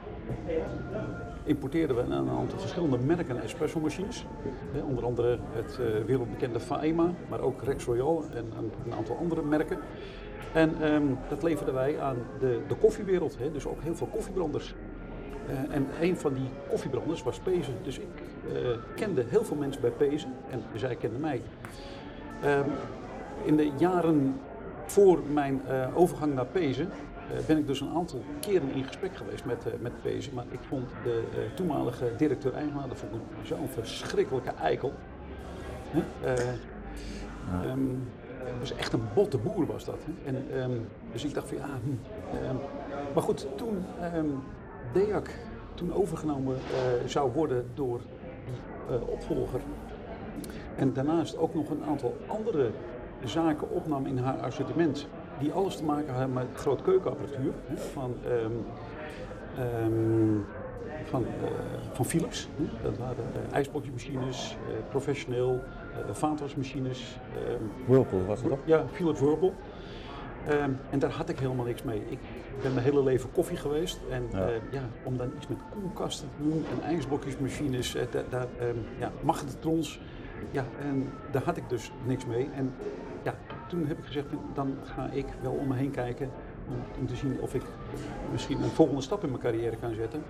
importeerden 1.45 1.97
we 1.97 2.03
een 2.03 2.13
aantal 2.13 2.59
verschillende 2.59 2.99
merken 2.99 3.43
espresso-machines. 3.43 4.27
Hè, 4.73 4.81
onder 4.83 5.05
andere 5.05 5.39
het 5.53 5.79
eh, 5.81 6.05
wereldbekende 6.07 6.61
Faema, 6.61 7.11
maar 7.29 7.41
ook 7.41 7.63
Rex 7.63 7.85
Royal 7.85 8.25
en 8.35 8.45
een, 8.59 8.71
een 8.85 8.95
aantal 8.95 9.17
andere 9.17 9.43
merken. 9.43 9.79
En 10.53 10.83
ehm, 10.83 11.05
dat 11.29 11.43
leverden 11.43 11.75
wij 11.75 12.01
aan 12.01 12.17
de, 12.39 12.61
de 12.69 12.75
koffiewereld, 12.75 13.39
hè, 13.39 13.53
dus 13.53 13.67
ook 13.67 13.83
heel 13.83 13.95
veel 13.95 14.07
koffiebranders. 14.07 14.75
Eh, 15.49 15.75
en 15.75 15.87
een 16.01 16.17
van 16.17 16.35
die 16.35 16.49
koffiebranders 16.69 17.23
was 17.23 17.39
Pezen. 17.39 17.75
Dus 17.83 17.99
ik 17.99 18.09
eh, 18.55 18.69
kende 18.95 19.25
heel 19.29 19.45
veel 19.45 19.57
mensen 19.57 19.81
bij 19.81 19.91
Pezen 19.91 20.33
en 20.51 20.63
zij 20.75 20.97
kenden 20.97 21.21
mij. 21.21 21.43
Ehm, 22.43 22.69
in 23.45 23.57
de 23.57 23.71
jaren 23.79 24.41
voor 24.87 25.19
mijn 25.33 25.61
eh, 25.67 25.97
overgang 25.97 26.35
naar 26.35 26.47
Pezen 26.47 26.89
ben 27.47 27.59
ik 27.59 27.67
dus 27.67 27.81
een 27.81 27.95
aantal 27.95 28.23
keren 28.41 28.71
in 28.73 28.85
gesprek 28.85 29.17
geweest 29.17 29.45
met, 29.45 29.81
met 29.81 30.03
Pezen. 30.03 30.35
Maar 30.35 30.45
ik 30.51 30.59
vond 30.69 30.89
de 31.05 31.23
toenmalige 31.55 32.11
directeur-eigenaar 32.17 32.89
dat 32.89 32.99
vond 32.99 33.15
ik 33.15 33.21
zo'n 33.43 33.69
verschrikkelijke 33.69 34.51
eikel. 34.61 34.93
Hè? 35.91 36.33
Eh, 36.33 36.49
ehm, 37.71 37.81
het 38.29 38.59
was 38.59 38.75
echt 38.75 38.93
een 38.93 39.03
botte 39.15 39.39
boer 39.39 39.67
was 39.67 39.85
dat. 39.85 39.99
Hè? 40.05 40.29
En, 40.29 40.47
ehm, 40.61 40.79
dus 41.13 41.25
ik 41.25 41.35
dacht 41.35 41.49
van 41.49 41.57
ja, 41.57 41.69
hm, 41.83 42.57
maar 43.15 43.23
goed, 43.23 43.47
toen 43.57 43.85
DEAC 44.93 45.31
toen 45.75 45.95
overgenomen 45.95 46.55
eh, 46.57 47.09
zou 47.09 47.33
worden 47.33 47.67
door 47.75 48.01
die 48.45 48.97
eh, 48.97 49.09
opvolger 49.09 49.61
en 50.77 50.93
daarnaast 50.93 51.39
ook 51.39 51.55
nog 51.55 51.71
een 51.71 51.85
aantal 51.89 52.17
andere 52.27 52.71
zaken 53.25 53.71
opnam 53.71 54.07
in 54.07 54.19
haar 54.19 54.37
assortiment. 54.39 55.09
Die 55.39 55.53
alles 55.53 55.77
te 55.77 55.85
maken 55.85 56.11
hadden 56.13 56.33
met 56.33 56.47
groot 56.55 56.83
keukenapparatuur. 56.83 57.53
Hè, 57.67 57.77
van, 57.77 58.15
ehm, 58.25 58.53
ehm, 59.59 60.39
van, 61.05 61.25
eh, 61.25 61.51
van 61.93 62.05
Philips. 62.05 62.49
Hè. 62.57 62.65
Dat 62.83 62.99
waren 62.99 63.25
uh, 63.49 63.55
ijsblokjesmachines, 63.55 64.57
professioneel, 64.89 65.61
vaatwasmachines. 66.11 67.19
ehm, 67.35 67.63
Whirlpool 67.87 68.25
was 68.25 68.41
het 68.41 68.49
toch? 68.49 68.59
ja, 68.65 68.85
Philips 68.93 69.21
Whirlpool. 69.21 69.53
Ehm, 70.47 70.71
en 70.91 70.99
daar 70.99 71.11
had 71.11 71.29
ik 71.29 71.39
helemaal 71.39 71.65
niks 71.65 71.83
mee. 71.83 72.03
Ik 72.09 72.19
ben 72.63 72.73
mijn 72.73 72.85
hele 72.85 73.03
leven 73.03 73.33
koffie 73.33 73.57
geweest. 73.57 74.01
En 74.11 74.29
Ja. 74.33 74.49
ja. 74.49 74.61
ja, 74.71 74.83
om 75.03 75.17
dan 75.17 75.31
iets 75.37 75.47
met 75.47 75.59
koelkasten 75.71 76.29
te 76.37 76.43
doen 76.43 76.65
en 76.73 76.89
ijsblokjesmachines, 76.95 77.95
eh, 77.95 78.03
daar, 78.29 78.47
ehm, 78.59 78.77
ja, 78.99 79.11
magnetrons. 79.21 80.01
Ja, 80.51 80.65
en 80.81 81.11
daar 81.31 81.43
had 81.43 81.57
ik 81.57 81.69
dus 81.69 81.93
niks 82.05 82.27
mee. 82.27 82.49
En 82.55 82.73
ja, 83.23 83.35
toen 83.69 83.87
heb 83.87 83.99
ik 83.99 84.05
gezegd, 84.05 84.27
dan 84.55 84.77
ga 84.83 85.09
ik 85.13 85.27
wel 85.43 85.53
om 85.53 85.69
me 85.69 85.75
heen 85.75 85.91
kijken 85.91 86.31
om, 86.69 87.01
om 87.01 87.07
te 87.07 87.17
zien 87.17 87.41
of 87.41 87.55
ik 87.55 87.63
misschien 88.33 88.63
een 88.63 88.71
volgende 88.71 89.03
stap 89.03 89.23
in 89.23 89.29
mijn 89.29 89.43
carrière 89.43 89.77
kan 89.77 89.95
zetten. 89.95 90.23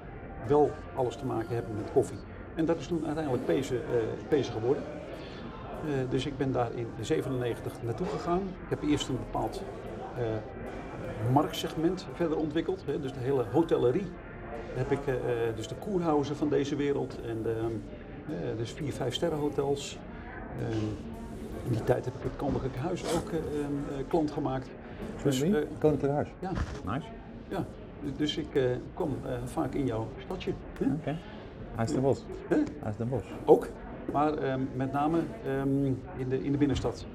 Wel 0.46 0.70
alles 0.94 1.16
te 1.16 1.26
maken 1.26 1.54
hebben 1.54 1.76
met 1.76 1.92
koffie. 1.92 2.18
En 2.54 2.64
dat 2.64 2.78
is 2.78 2.86
toen 2.86 3.06
uiteindelijk 3.06 3.44
Pezen, 3.44 3.76
eh, 3.76 4.28
Pezen 4.28 4.52
geworden. 4.52 4.82
Eh, 5.84 6.10
dus 6.10 6.26
ik 6.26 6.36
ben 6.36 6.52
daar 6.52 6.70
in 6.74 6.86
97 7.00 7.72
naartoe 7.82 8.06
gegaan. 8.06 8.38
Ik 8.38 8.68
heb 8.68 8.82
eerst 8.82 9.08
een 9.08 9.16
bepaald 9.16 9.56
eh, 9.56 9.85
marktsegment 11.32 12.06
verder 12.14 12.36
ontwikkeld. 12.36 12.82
Hè. 12.86 13.00
Dus 13.00 13.12
de 13.12 13.18
hele 13.20 13.44
hotellerie. 13.52 14.06
Daar 14.74 14.86
heb 14.88 14.90
ik 14.90 15.06
eh, 15.06 15.14
eh, 15.14 15.56
dus 15.56 15.68
de 15.68 15.74
koerhuizen 15.74 16.36
van 16.36 16.48
deze 16.48 16.76
wereld. 16.76 17.18
En 17.26 17.42
de, 17.42 17.54
eh, 18.28 18.34
dus 18.56 18.70
vier, 18.72 18.92
vijf 18.92 19.14
sterren 19.14 19.38
hotels. 19.38 19.98
Ehm, 20.60 20.76
in 21.64 21.72
die 21.72 21.84
tijd 21.84 22.04
heb 22.04 22.14
ik 22.14 22.22
het 22.22 22.36
Koninklijk 22.36 22.76
Huis 22.76 23.02
ook 23.14 23.30
eh, 23.30 23.36
ehm, 23.38 23.44
eh, 23.98 24.04
klant 24.08 24.30
gemaakt. 24.30 24.70
Dus, 25.22 25.42
eh, 25.42 25.54
Koninklijk 25.78 26.14
Huis. 26.14 26.28
ja, 26.38 26.50
Nice. 26.92 27.06
ja. 27.48 27.64
Dus 28.16 28.36
ik 28.36 28.54
eh, 28.54 28.62
kwam 28.94 29.16
eh, 29.24 29.32
vaak 29.44 29.74
in 29.74 29.86
jouw 29.86 30.06
stadje. 30.18 30.52
hè. 30.78 30.86
Oké. 30.92 31.16
Hij 31.74 31.84
is 31.84 31.92
de 31.92 32.00
bos. 32.00 32.24
Is 32.88 32.96
de 32.96 33.04
bos. 33.04 33.22
Ook, 33.44 33.68
maar 34.12 34.34
ehm, 34.34 34.60
met 34.74 34.92
name 34.92 35.18
ehm, 35.46 35.84
in, 36.16 36.28
de, 36.28 36.44
in 36.44 36.52
de 36.52 36.58
binnenstad. 36.58 37.06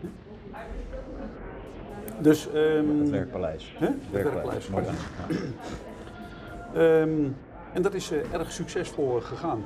Dus, 2.22 2.52
ehm, 2.52 3.00
Het 3.00 3.10
werkpaleis. 3.10 3.76
Hè? 3.78 3.86
Het 3.86 4.12
werkpaleis. 4.12 4.70
Dan. 4.70 4.84
Ja. 4.84 4.92
Ehm, 6.74 7.28
en 7.74 7.82
dat 7.82 7.94
is 7.94 8.12
eh, 8.12 8.34
erg 8.34 8.52
succesvol 8.52 9.18
eh, 9.18 9.24
gegaan. 9.24 9.66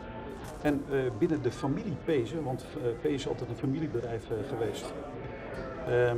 En 0.62 0.82
eh, 0.92 0.98
binnen 1.18 1.42
de 1.42 1.52
familie 1.52 1.96
Pezen, 2.06 2.44
want 2.44 2.66
Pezen 3.02 3.16
is 3.16 3.28
altijd 3.28 3.50
een 3.50 3.56
familiebedrijf 3.56 4.28
geweest. 4.50 4.94
Ehm, 5.88 6.18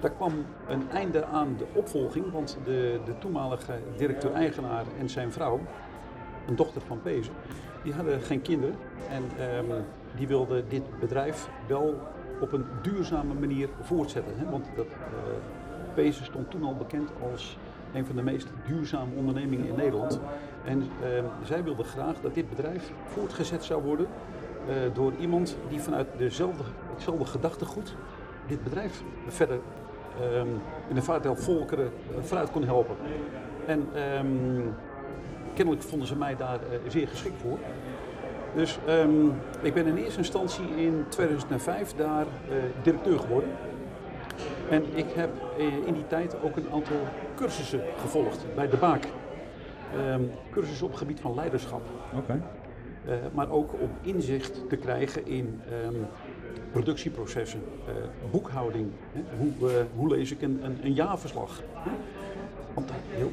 daar 0.00 0.10
kwam 0.10 0.32
een 0.68 0.90
einde 0.90 1.24
aan 1.24 1.54
de 1.58 1.64
opvolging, 1.72 2.32
want 2.32 2.58
de, 2.64 3.00
de 3.04 3.18
toenmalige 3.18 3.72
directeur-eigenaar 3.96 4.84
en 4.98 5.08
zijn 5.08 5.32
vrouw, 5.32 5.60
een 6.46 6.56
dochter 6.56 6.80
van 6.80 7.00
Pezen, 7.02 7.32
die 7.82 7.92
hadden 7.92 8.20
geen 8.20 8.42
kinderen. 8.42 8.76
En 9.10 9.22
die 10.16 10.26
wilden 10.26 10.68
dit 10.68 10.82
bedrijf 11.00 11.48
wel 11.66 11.94
op 12.40 12.52
een 12.52 12.64
duurzame 12.82 13.34
manier 13.34 13.68
voortzetten. 13.80 14.34
Hè? 14.36 14.50
Want 14.50 14.66
dat, 14.76 14.86
Pezen 15.94 16.24
stond 16.24 16.50
toen 16.50 16.64
al 16.64 16.74
bekend 16.74 17.10
als 17.32 17.58
een 17.94 18.06
van 18.06 18.16
de 18.16 18.22
meest 18.22 18.48
duurzame 18.66 19.14
ondernemingen 19.16 19.66
in 19.66 19.74
Nederland. 19.74 20.20
En 20.64 20.88
ehm, 21.02 21.24
zij 21.42 21.64
wilden 21.64 21.84
graag 21.84 22.20
dat 22.20 22.34
dit 22.34 22.48
bedrijf 22.48 22.92
voortgezet 23.04 23.64
zou 23.64 23.82
worden 23.82 24.06
eh, 24.68 24.74
door 24.92 25.12
iemand 25.20 25.56
die 25.68 25.80
vanuit 25.80 26.06
dezelfde, 26.16 26.62
hetzelfde 26.94 27.24
gedachtegoed 27.24 27.94
dit 28.46 28.64
bedrijf 28.64 29.02
verder 29.26 29.58
ehm, 30.20 30.48
in 30.88 30.94
de 30.94 31.02
vaart 31.02 31.22
der 31.22 31.36
volkeren 31.36 31.84
eh, 31.86 32.22
vooruit 32.22 32.50
kon 32.50 32.64
helpen. 32.64 32.96
En 33.66 33.88
ehm, 33.94 34.60
kennelijk 35.54 35.82
vonden 35.84 36.08
ze 36.08 36.16
mij 36.16 36.36
daar 36.36 36.58
eh, 36.58 36.78
zeer 36.88 37.08
geschikt 37.08 37.40
voor. 37.40 37.58
Dus 38.54 38.78
ik 39.60 39.74
ben 39.74 39.86
in 39.86 39.96
eerste 39.96 40.18
instantie 40.18 40.64
in 40.76 41.04
2005 41.08 41.92
daar 41.92 42.26
directeur 42.82 43.18
geworden. 43.18 43.50
En 44.74 44.84
ik 44.94 45.06
heb 45.14 45.30
eh, 45.58 45.86
in 45.86 45.94
die 45.94 46.06
tijd 46.06 46.36
ook 46.42 46.56
een 46.56 46.70
aantal 46.72 46.96
cursussen 47.34 47.80
gevolgd 47.98 48.46
bij 48.54 48.68
de 48.68 48.76
Baak. 48.76 49.08
Ehm, 49.96 50.22
cursussen 50.50 50.84
op 50.84 50.90
het 50.90 51.00
gebied 51.00 51.20
van 51.20 51.34
leiderschap. 51.34 51.82
Eh, 53.04 53.14
maar 53.34 53.50
ook 53.50 53.72
om 53.72 53.90
inzicht 54.02 54.68
te 54.68 54.76
krijgen 54.76 55.26
in 55.26 55.60
ehm, 55.70 55.94
productieprocessen, 56.70 57.60
eh, 57.86 57.92
boekhouding. 58.30 58.90
Hè? 59.12 59.20
Hoe, 59.38 59.70
hoe 59.96 60.08
lees 60.08 60.30
ik 60.30 60.42
een, 60.42 60.60
een, 60.64 60.78
een 60.82 60.92
jaarverslag? 60.92 61.62
Hè? 61.72 61.90
Want 62.74 62.90
heel, 63.08 63.32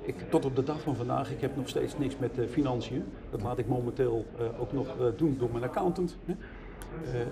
ik, 0.00 0.14
tot 0.30 0.44
op 0.44 0.56
de 0.56 0.62
dag 0.62 0.80
van 0.80 0.96
vandaag, 0.96 1.30
ik 1.30 1.40
heb 1.40 1.56
nog 1.56 1.68
steeds 1.68 1.98
niks 1.98 2.18
met 2.18 2.32
financiën. 2.50 3.04
Dat 3.30 3.42
laat 3.42 3.58
ik 3.58 3.66
momenteel 3.66 4.24
ook 4.58 4.72
nog 4.72 4.86
doen 5.16 5.36
door 5.38 5.50
mijn 5.52 5.64
accountant. 5.64 6.16
Hè? 6.24 6.34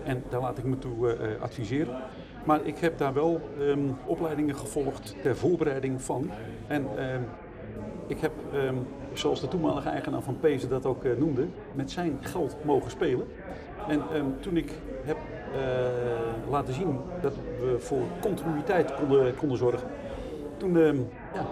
En 0.04 0.22
daar 0.28 0.40
laat 0.40 0.58
ik 0.58 0.64
me 0.64 0.78
toe 0.78 1.16
adviseren. 1.40 1.96
Maar 2.44 2.60
ik 2.64 2.78
heb 2.78 2.98
daar 2.98 3.14
wel 3.14 3.40
ehm, 3.58 3.78
opleidingen 4.06 4.56
gevolgd 4.56 5.14
ter 5.22 5.36
voorbereiding 5.36 6.02
van. 6.02 6.30
En 6.66 6.86
ehm, 6.96 7.22
ik 8.06 8.20
heb, 8.20 8.32
ehm, 8.52 8.74
zoals 9.12 9.40
de 9.40 9.48
toenmalige 9.48 9.88
eigenaar 9.88 10.22
van 10.22 10.40
Pezen 10.40 10.68
dat 10.68 10.86
ook 10.86 11.04
eh, 11.04 11.12
noemde, 11.18 11.46
met 11.74 11.90
zijn 11.90 12.18
geld 12.20 12.56
mogen 12.64 12.90
spelen. 12.90 13.26
En 13.88 14.34
toen 14.40 14.56
ik 14.56 14.72
heb 15.04 15.16
eh, 15.54 16.50
laten 16.50 16.74
zien 16.74 16.98
dat 17.20 17.34
we 17.60 17.76
voor 17.78 18.02
continuïteit 18.20 18.94
konden, 18.94 19.36
konden 19.36 19.58
zorgen, 19.58 19.88
toen, 20.56 20.72
ja, 20.78 21.46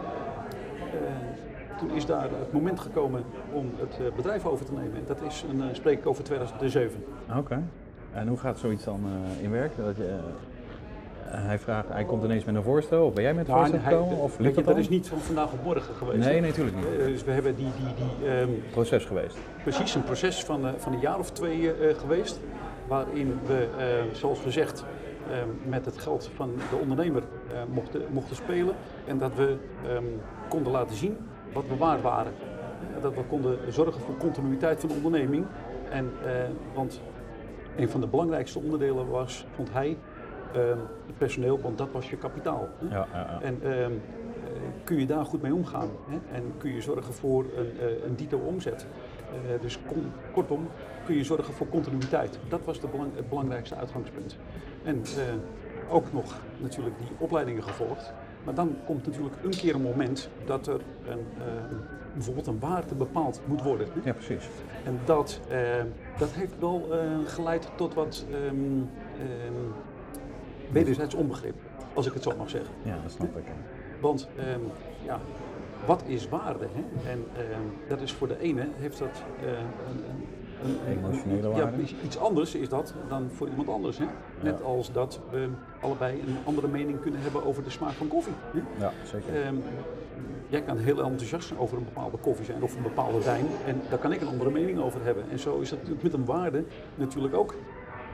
eh, 0.92 1.78
toen 1.78 1.90
is 1.90 2.06
daar 2.06 2.22
het 2.30 2.52
moment 2.52 2.80
gekomen 2.80 3.22
om 3.52 3.70
het 3.76 4.14
bedrijf 4.16 4.46
over 4.46 4.64
te 4.64 4.72
nemen. 4.72 4.94
En 4.94 5.04
dat 5.06 5.22
is, 5.22 5.44
een, 5.50 5.74
spreek 5.74 5.98
ik 5.98 6.06
over 6.06 6.24
2007. 6.24 7.04
Oké. 7.36 7.62
En 8.12 8.28
hoe 8.28 8.38
gaat 8.38 8.58
zoiets 8.58 8.84
dan 8.84 9.00
in 9.40 9.50
werk? 9.50 9.76
Dat 9.76 9.96
je, 9.96 10.18
hij, 11.30 11.58
vraagt, 11.58 11.88
hij 11.88 12.04
komt 12.04 12.24
ineens 12.24 12.44
met 12.44 12.54
een 12.54 12.62
voorstel, 12.62 13.04
of 13.06 13.12
ben 13.12 13.22
jij 13.22 13.34
met 13.34 13.48
een 13.48 13.54
Nou, 13.54 13.66
voorstel 13.68 13.90
gekomen? 13.90 14.18
Of 14.18 14.38
je, 14.38 14.52
dat 14.52 14.64
dat 14.64 14.76
is 14.76 14.88
niet 14.88 15.08
van 15.08 15.18
vandaag 15.18 15.52
op 15.52 15.64
morgen 15.64 15.94
geweest. 15.94 16.24
Nee, 16.24 16.40
natuurlijk 16.40 16.76
niet. 16.76 16.86
Eh, 16.98 17.04
dus 17.06 17.24
we 17.24 17.30
hebben 17.30 17.56
die, 17.56 17.68
die, 17.76 17.94
die 17.94 18.28
ehm, 18.28 18.48
Proces 18.70 19.04
geweest. 19.04 19.38
precies 19.62 19.94
een 19.94 20.04
proces 20.04 20.44
van, 20.44 20.66
eh, 20.66 20.72
van 20.76 20.92
een 20.92 21.00
jaar 21.00 21.18
of 21.18 21.30
twee 21.30 21.72
eh, 21.72 21.98
geweest. 21.98 22.40
Waarin 22.86 23.38
we, 23.46 23.68
eh, 23.78 24.14
zoals 24.14 24.40
gezegd, 24.40 24.84
eh, 25.30 25.36
met 25.68 25.84
het 25.84 25.98
geld 25.98 26.30
van 26.34 26.50
de 26.70 26.76
ondernemer 26.76 27.22
mochten, 27.72 28.02
mochten 28.12 28.36
spelen. 28.36 28.74
En 29.06 29.18
dat 29.18 29.34
we 29.34 29.56
ehm, 29.88 30.04
konden 30.48 30.72
laten 30.72 30.96
zien 30.96 31.16
wat 31.52 31.64
we 31.68 31.76
waard 31.76 32.02
waren. 32.02 32.32
Dat 33.02 33.14
we 33.14 33.22
konden 33.28 33.58
zorgen 33.68 34.00
voor 34.00 34.16
continuïteit 34.16 34.80
van 34.80 34.88
de 34.88 34.94
onderneming. 34.94 35.44
En, 35.90 36.12
want 36.74 37.00
een 37.76 37.88
van 37.88 38.00
de 38.00 38.06
belangrijkste 38.06 38.58
onderdelen 38.58 39.08
was, 39.08 39.46
vond 39.54 39.72
hij, 39.72 39.96
ehm, 40.54 40.78
personeel, 41.24 41.60
want 41.60 41.78
dat 41.78 41.88
was 41.92 42.10
je 42.10 42.16
kapitaal. 42.16 42.68
hè. 42.78 42.94
Ja, 42.96 43.06
ja, 43.12 43.18
ja. 43.18 43.40
En 43.42 43.58
ehm, 43.62 43.72
eh, 43.74 43.90
kun 44.84 44.98
je 44.98 45.06
daar 45.06 45.24
goed 45.24 45.42
mee 45.42 45.54
omgaan? 45.54 45.88
Hè? 46.08 46.36
En 46.36 46.42
kun 46.58 46.74
je 46.74 46.80
zorgen 46.80 47.14
voor 47.14 47.44
een, 47.56 47.78
eh, 47.80 48.04
een 48.06 48.16
dito 48.16 48.38
omzet? 48.38 48.86
Eh, 49.32 49.60
dus 49.60 49.78
kortom, 50.32 50.68
kun 51.04 51.16
je 51.16 51.24
zorgen 51.24 51.54
voor 51.54 51.68
continuïteit. 51.68 52.38
Dat 52.48 52.60
was 52.64 52.80
de 52.80 52.86
belang- 52.88 53.16
het 53.16 53.28
belangrijkste 53.28 53.74
uitgangspunt. 53.74 54.36
En 54.84 55.02
ook 55.90 56.12
nog 56.12 56.40
natuurlijk 56.58 56.98
die 56.98 57.08
opleidingen 57.18 57.62
gevolgd. 57.62 58.12
Maar 58.44 58.54
dan 58.54 58.76
komt 58.86 59.06
natuurlijk 59.06 59.34
een 59.44 59.50
keer 59.50 59.74
een 59.74 59.82
moment 59.82 60.30
dat 60.44 60.66
er 60.66 60.80
een, 61.08 61.24
eh, 61.38 61.76
bijvoorbeeld 62.14 62.46
een 62.46 62.58
waarde 62.60 62.94
bepaald 62.94 63.40
moet 63.46 63.62
worden. 63.62 63.86
ja, 64.04 64.12
precies. 64.12 64.48
En 64.84 65.00
dat, 65.04 65.40
dat 66.18 66.30
heeft 66.30 66.54
wel 66.58 66.88
geleid 67.26 67.68
tot 67.76 67.94
wat 67.94 68.24
ehm, 68.30 68.38
ehm, 69.18 69.54
wederzijds 70.72 71.14
onbegrip, 71.14 71.54
als 71.94 72.06
ik 72.06 72.12
het 72.12 72.22
zo 72.22 72.32
mag 72.38 72.50
zeggen. 72.50 72.70
Ja, 72.82 72.98
dat 73.02 73.10
snap 73.12 73.36
ik. 73.36 73.44
Want 74.00 74.28
ehm, 74.36 74.60
ja, 75.04 75.20
wat 75.86 76.02
is 76.06 76.28
waarde? 76.28 76.66
Hè? 76.72 77.10
En 77.10 77.24
ehm, 77.36 77.88
dat 77.88 78.00
is 78.00 78.12
voor 78.12 78.28
de 78.28 78.40
ene 78.40 78.66
heeft 78.76 78.98
dat 78.98 79.08
eh, 79.42 79.46
een, 79.48 79.56
een, 80.64 80.78
een- 80.92 80.98
Emotionele 80.98 81.48
ja, 81.48 81.62
waarde. 81.62 81.82
iets- 81.82 81.94
iets 82.04 82.18
anders 82.18 82.54
is 82.54 82.68
dat 82.68 82.94
dan 83.08 83.28
voor 83.34 83.48
iemand 83.48 83.68
anders. 83.68 83.98
Hè? 83.98 84.04
Net 84.42 84.62
als 84.62 84.92
dat 84.92 85.20
we 85.30 85.48
allebei 85.80 86.20
een 86.20 86.36
andere 86.44 86.68
mening 86.68 87.00
kunnen 87.00 87.20
hebben 87.20 87.44
over 87.44 87.62
de 87.64 87.70
smaak 87.70 87.92
van 87.92 88.08
koffie. 88.08 88.32
Hè? 88.52 88.60
Ja, 88.84 88.92
zeker. 89.04 89.42
Ehm, 89.42 89.54
jij 90.48 90.62
kan 90.62 90.76
heel 90.76 91.02
enthousiast 91.02 91.52
over 91.58 91.76
een 91.78 91.84
bepaalde 91.84 92.16
koffie 92.16 92.44
zijn 92.44 92.62
of 92.62 92.76
een 92.76 92.82
bepaalde 92.82 93.24
wijn. 93.24 93.46
En 93.66 93.80
daar 93.90 93.98
kan 93.98 94.12
ik 94.12 94.20
een 94.20 94.28
andere 94.28 94.50
mening 94.50 94.78
over 94.80 95.04
hebben. 95.04 95.24
En 95.30 95.38
zo 95.38 95.58
is 95.60 95.68
dat 95.70 95.78
natuurlijk 95.78 96.02
met 96.04 96.12
een 96.12 96.24
waarde 96.24 96.64
natuurlijk 96.94 97.34
ook. 97.34 97.54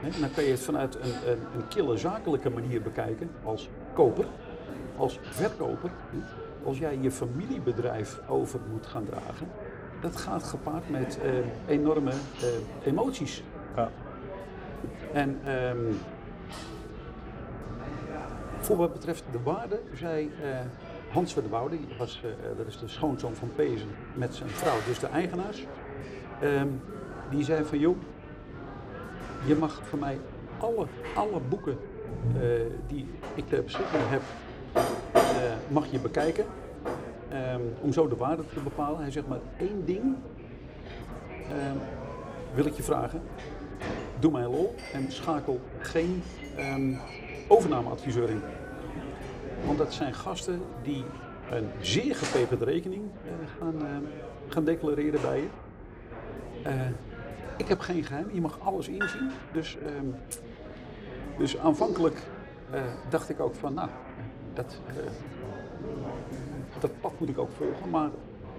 En 0.03 0.11
dan 0.19 0.31
kan 0.31 0.43
je 0.43 0.51
het 0.51 0.59
vanuit 0.59 0.95
een, 0.95 1.31
een, 1.31 1.39
een 1.55 1.67
kille 1.67 1.97
zakelijke 1.97 2.49
manier 2.49 2.81
bekijken 2.81 3.29
als 3.43 3.69
koper, 3.93 4.25
als 4.97 5.19
verkoper. 5.21 5.89
Als 6.63 6.77
jij 6.77 6.97
je 7.01 7.11
familiebedrijf 7.11 8.19
over 8.27 8.59
moet 8.71 8.85
gaan 8.85 9.05
dragen, 9.05 9.47
dat 10.01 10.15
gaat 10.15 10.43
gepaard 10.43 10.89
met 10.89 11.19
eh, 11.21 11.31
enorme 11.67 12.11
eh, 12.11 12.87
emoties. 12.87 13.43
Ja. 13.75 13.91
En 15.13 15.39
ehm, 15.45 15.77
voor 18.59 18.77
wat 18.77 18.93
betreft 18.93 19.23
de 19.31 19.39
waarde, 19.43 19.79
zei 19.93 20.31
eh, 20.43 20.59
Hans 21.11 21.33
van 21.33 21.41
der 21.41 21.51
Woude, 21.51 21.77
die 21.77 21.97
was, 21.97 22.21
eh, 22.23 22.57
dat 22.57 22.67
is 22.67 22.79
de 22.79 22.87
schoonzoon 22.87 23.35
van 23.35 23.51
Pezen 23.55 23.87
met 24.13 24.35
zijn 24.35 24.49
vrouw, 24.49 24.77
dus 24.87 24.99
de 24.99 25.07
eigenaars. 25.07 25.65
ehm, 26.41 26.67
die 27.29 27.43
zei 27.43 27.63
van 27.65 27.79
joh, 27.79 27.97
je 29.45 29.55
mag 29.55 29.81
van 29.83 29.99
mij 29.99 30.17
alle, 30.59 30.85
alle 31.15 31.39
boeken 31.49 31.77
eh, 32.35 32.41
die 32.87 33.07
ik 33.35 33.47
ter 33.47 33.63
beschikking 33.63 34.03
heb, 34.07 34.21
eh, 35.11 35.21
mag 35.67 35.91
je 35.91 35.99
bekijken. 35.99 36.45
ehm, 37.29 37.61
om 37.81 37.93
zo 37.93 38.07
de 38.07 38.15
waarde 38.15 38.43
te 38.53 38.59
bepalen. 38.59 38.99
Hij 38.99 39.11
zegt 39.11 39.27
maar 39.27 39.39
één 39.59 39.85
ding 39.85 40.15
ehm, 41.31 41.77
wil 42.53 42.65
ik 42.65 42.73
je 42.73 42.83
vragen. 42.83 43.21
Doe 44.19 44.31
mij 44.31 44.43
lol 44.43 44.75
en 44.93 45.11
schakel 45.11 45.59
geen 45.79 46.23
ehm, 46.55 46.93
overnameadviseur 47.47 48.29
in. 48.29 48.41
Want 49.65 49.77
dat 49.77 49.93
zijn 49.93 50.13
gasten 50.13 50.61
die 50.83 51.03
een 51.51 51.67
zeer 51.81 52.15
gepeperde 52.15 52.65
rekening 52.65 53.03
eh, 53.25 53.31
gaan, 53.59 53.75
gaan 54.47 54.63
declareren 54.63 55.21
bij 55.21 55.37
je. 55.39 55.47
Ik 57.57 57.67
heb 57.67 57.79
geen 57.79 58.03
geheim, 58.03 58.29
je 58.31 58.41
mag 58.41 58.59
alles 58.59 58.87
inzien. 58.87 59.31
Dus, 59.51 59.77
ehm, 59.77 60.05
dus 61.37 61.57
aanvankelijk 61.57 62.17
eh, 62.71 62.81
dacht 63.09 63.29
ik 63.29 63.39
ook 63.39 63.55
van, 63.55 63.73
nou, 63.73 63.89
dat, 64.57 64.79
eh, 64.87 64.93
dat 66.79 66.91
pad 67.01 67.19
moet 67.19 67.29
ik 67.29 67.37
ook 67.37 67.49
volgen. 67.57 67.89
Maar 67.89 68.09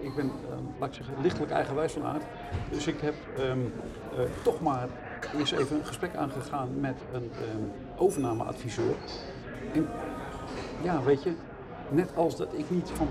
ik 0.00 0.14
ben, 0.14 0.24
eh, 0.24 0.56
laat 0.78 0.96
ik 0.96 1.02
lichtelijk 1.22 1.52
eigenwijs 1.52 1.92
van 1.92 2.04
aard. 2.04 2.24
Dus 2.70 2.86
ik 2.86 3.00
heb 3.00 3.14
ehm, 3.36 3.58
eh, 4.16 4.24
toch 4.42 4.60
maar 4.60 4.88
eerst 5.38 5.52
even 5.52 5.76
een 5.76 5.86
gesprek 5.86 6.14
aangegaan 6.16 6.80
met 6.80 6.96
een 7.12 7.30
ehm, 7.32 7.62
overnameadviseur. 7.96 8.94
En 9.74 9.88
ja, 10.82 11.02
weet 11.02 11.22
je, 11.22 11.32
net 11.90 12.10
als 12.16 12.36
dat 12.36 12.48
ik 12.52 12.70
niet 12.70 12.90
van, 12.94 13.08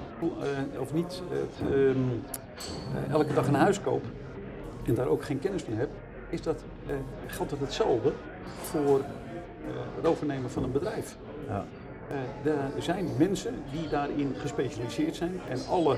of 0.79 0.94
niet 0.94 1.22
het, 1.29 1.72
elke 3.10 3.34
dag 3.34 3.48
een 3.48 3.53
huis 3.53 3.82
koop 3.82 4.03
en 4.88 4.96
daar 4.96 5.08
ook 5.08 5.24
geen 5.24 5.39
kennis 5.39 5.63
van 5.63 5.74
heb, 5.74 5.89
is 6.29 6.41
dat, 6.41 6.63
eh, 6.88 6.96
geldt 7.27 7.51
dat 7.51 7.60
hetzelfde 7.60 8.13
voor 8.62 9.00
eh, 9.00 9.06
het 9.96 10.06
overnemen 10.06 10.50
van 10.50 10.63
een 10.63 10.72
bedrijf. 10.72 11.17
Ja. 11.48 11.65
Eh, 12.08 12.51
er 12.75 12.82
zijn 12.82 13.08
mensen 13.17 13.53
die 13.72 13.88
daarin 13.88 14.36
gespecialiseerd 14.38 15.15
zijn 15.15 15.39
en 15.50 15.60
alle 15.70 15.98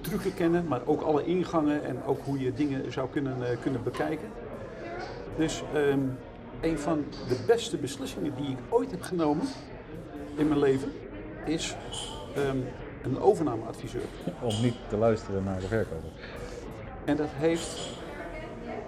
trucken 0.00 0.34
kennen, 0.34 0.66
maar 0.66 0.80
ook 0.84 1.02
alle 1.02 1.24
ingangen 1.24 1.84
en 1.84 2.04
ook 2.04 2.20
hoe 2.24 2.40
je 2.40 2.52
dingen 2.52 2.92
zou 2.92 3.08
kunnen, 3.10 3.50
eh, 3.50 3.56
kunnen 3.60 3.82
bekijken. 3.82 4.28
Dus 5.36 5.62
ehm, 5.74 6.00
een 6.60 6.78
van 6.78 7.04
de 7.28 7.44
beste 7.46 7.76
beslissingen 7.76 8.34
die 8.36 8.50
ik 8.50 8.58
ooit 8.68 8.90
heb 8.90 9.02
genomen 9.02 9.46
in 10.36 10.48
mijn 10.48 10.60
leven 10.60 10.92
is 11.44 11.76
ehm, 12.34 12.56
een 13.02 13.20
overnameadviseur. 13.20 14.02
Om 14.40 14.60
niet 14.62 14.74
te 14.88 14.96
luisteren 14.96 15.44
naar 15.44 15.60
de 15.60 15.66
verkoper. 15.66 16.08
En 17.04 17.16
dat 17.16 17.28
heeft 17.30 17.90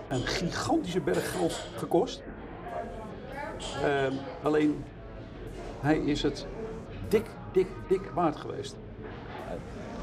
een 0.09 0.21
gigantische 0.26 1.00
berg 1.00 1.33
geld 1.33 1.52
gekost. 1.76 2.23
Ehm, 3.83 4.12
alleen 4.42 4.85
hij 5.80 5.99
is 5.99 6.23
het 6.23 6.47
dik, 7.09 7.26
dik, 7.52 7.66
dik 7.88 8.11
waard 8.14 8.37
geweest. 8.37 8.76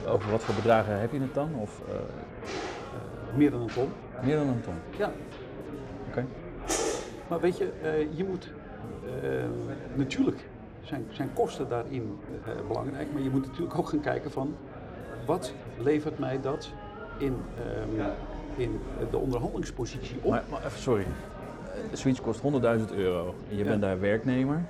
Over 0.08 0.32
wat 0.32 0.44
voor 0.44 0.56
bedragen 0.56 1.00
heb 1.00 1.12
je 1.12 1.20
het 1.20 1.34
dan? 1.34 1.50
Of 1.56 1.82
eh, 1.90 1.96
Meer 3.38 3.52
dan 3.52 3.62
een 3.62 3.68
ton. 3.74 3.90
meer 4.24 4.36
dan 4.36 4.48
een 4.48 4.62
ton? 4.62 4.74
Ja, 4.98 5.12
Oké. 6.10 6.26
maar 7.28 7.40
weet 7.40 7.58
je, 7.58 7.72
eh, 7.82 8.18
je 8.18 8.24
moet 8.24 8.50
eh, 9.24 9.44
natuurlijk 9.96 10.46
zijn, 10.82 11.06
zijn 11.10 11.30
kosten 11.34 11.70
daarin 11.70 12.20
eh, 12.46 12.54
belangrijk, 12.68 13.14
maar 13.14 13.22
je 13.22 13.30
moet 13.30 13.46
natuurlijk 13.48 13.78
ook 13.78 13.90
gaan 13.90 14.00
kijken 14.00 14.32
van 14.32 14.56
wat 15.26 15.54
levert 15.78 16.20
mij 16.20 16.42
dat 16.42 16.70
in, 17.22 17.36
ehm, 17.58 18.10
in 18.56 18.80
de 19.12 19.18
onderhandelingspositie 19.18 20.16
op. 20.22 20.30
Maar, 20.32 20.44
maar 20.50 20.66
even, 20.66 20.80
sorry. 20.80 21.02
Eh, 21.04 21.96
Zoiets 21.98 22.22
kost 22.22 22.40
100.000 22.42 22.92
euro. 22.94 23.36
En 23.50 23.58
je 23.58 23.64
Ja. 23.64 23.70
bent 23.70 23.82
daar 23.82 24.00
werknemer 24.00 24.62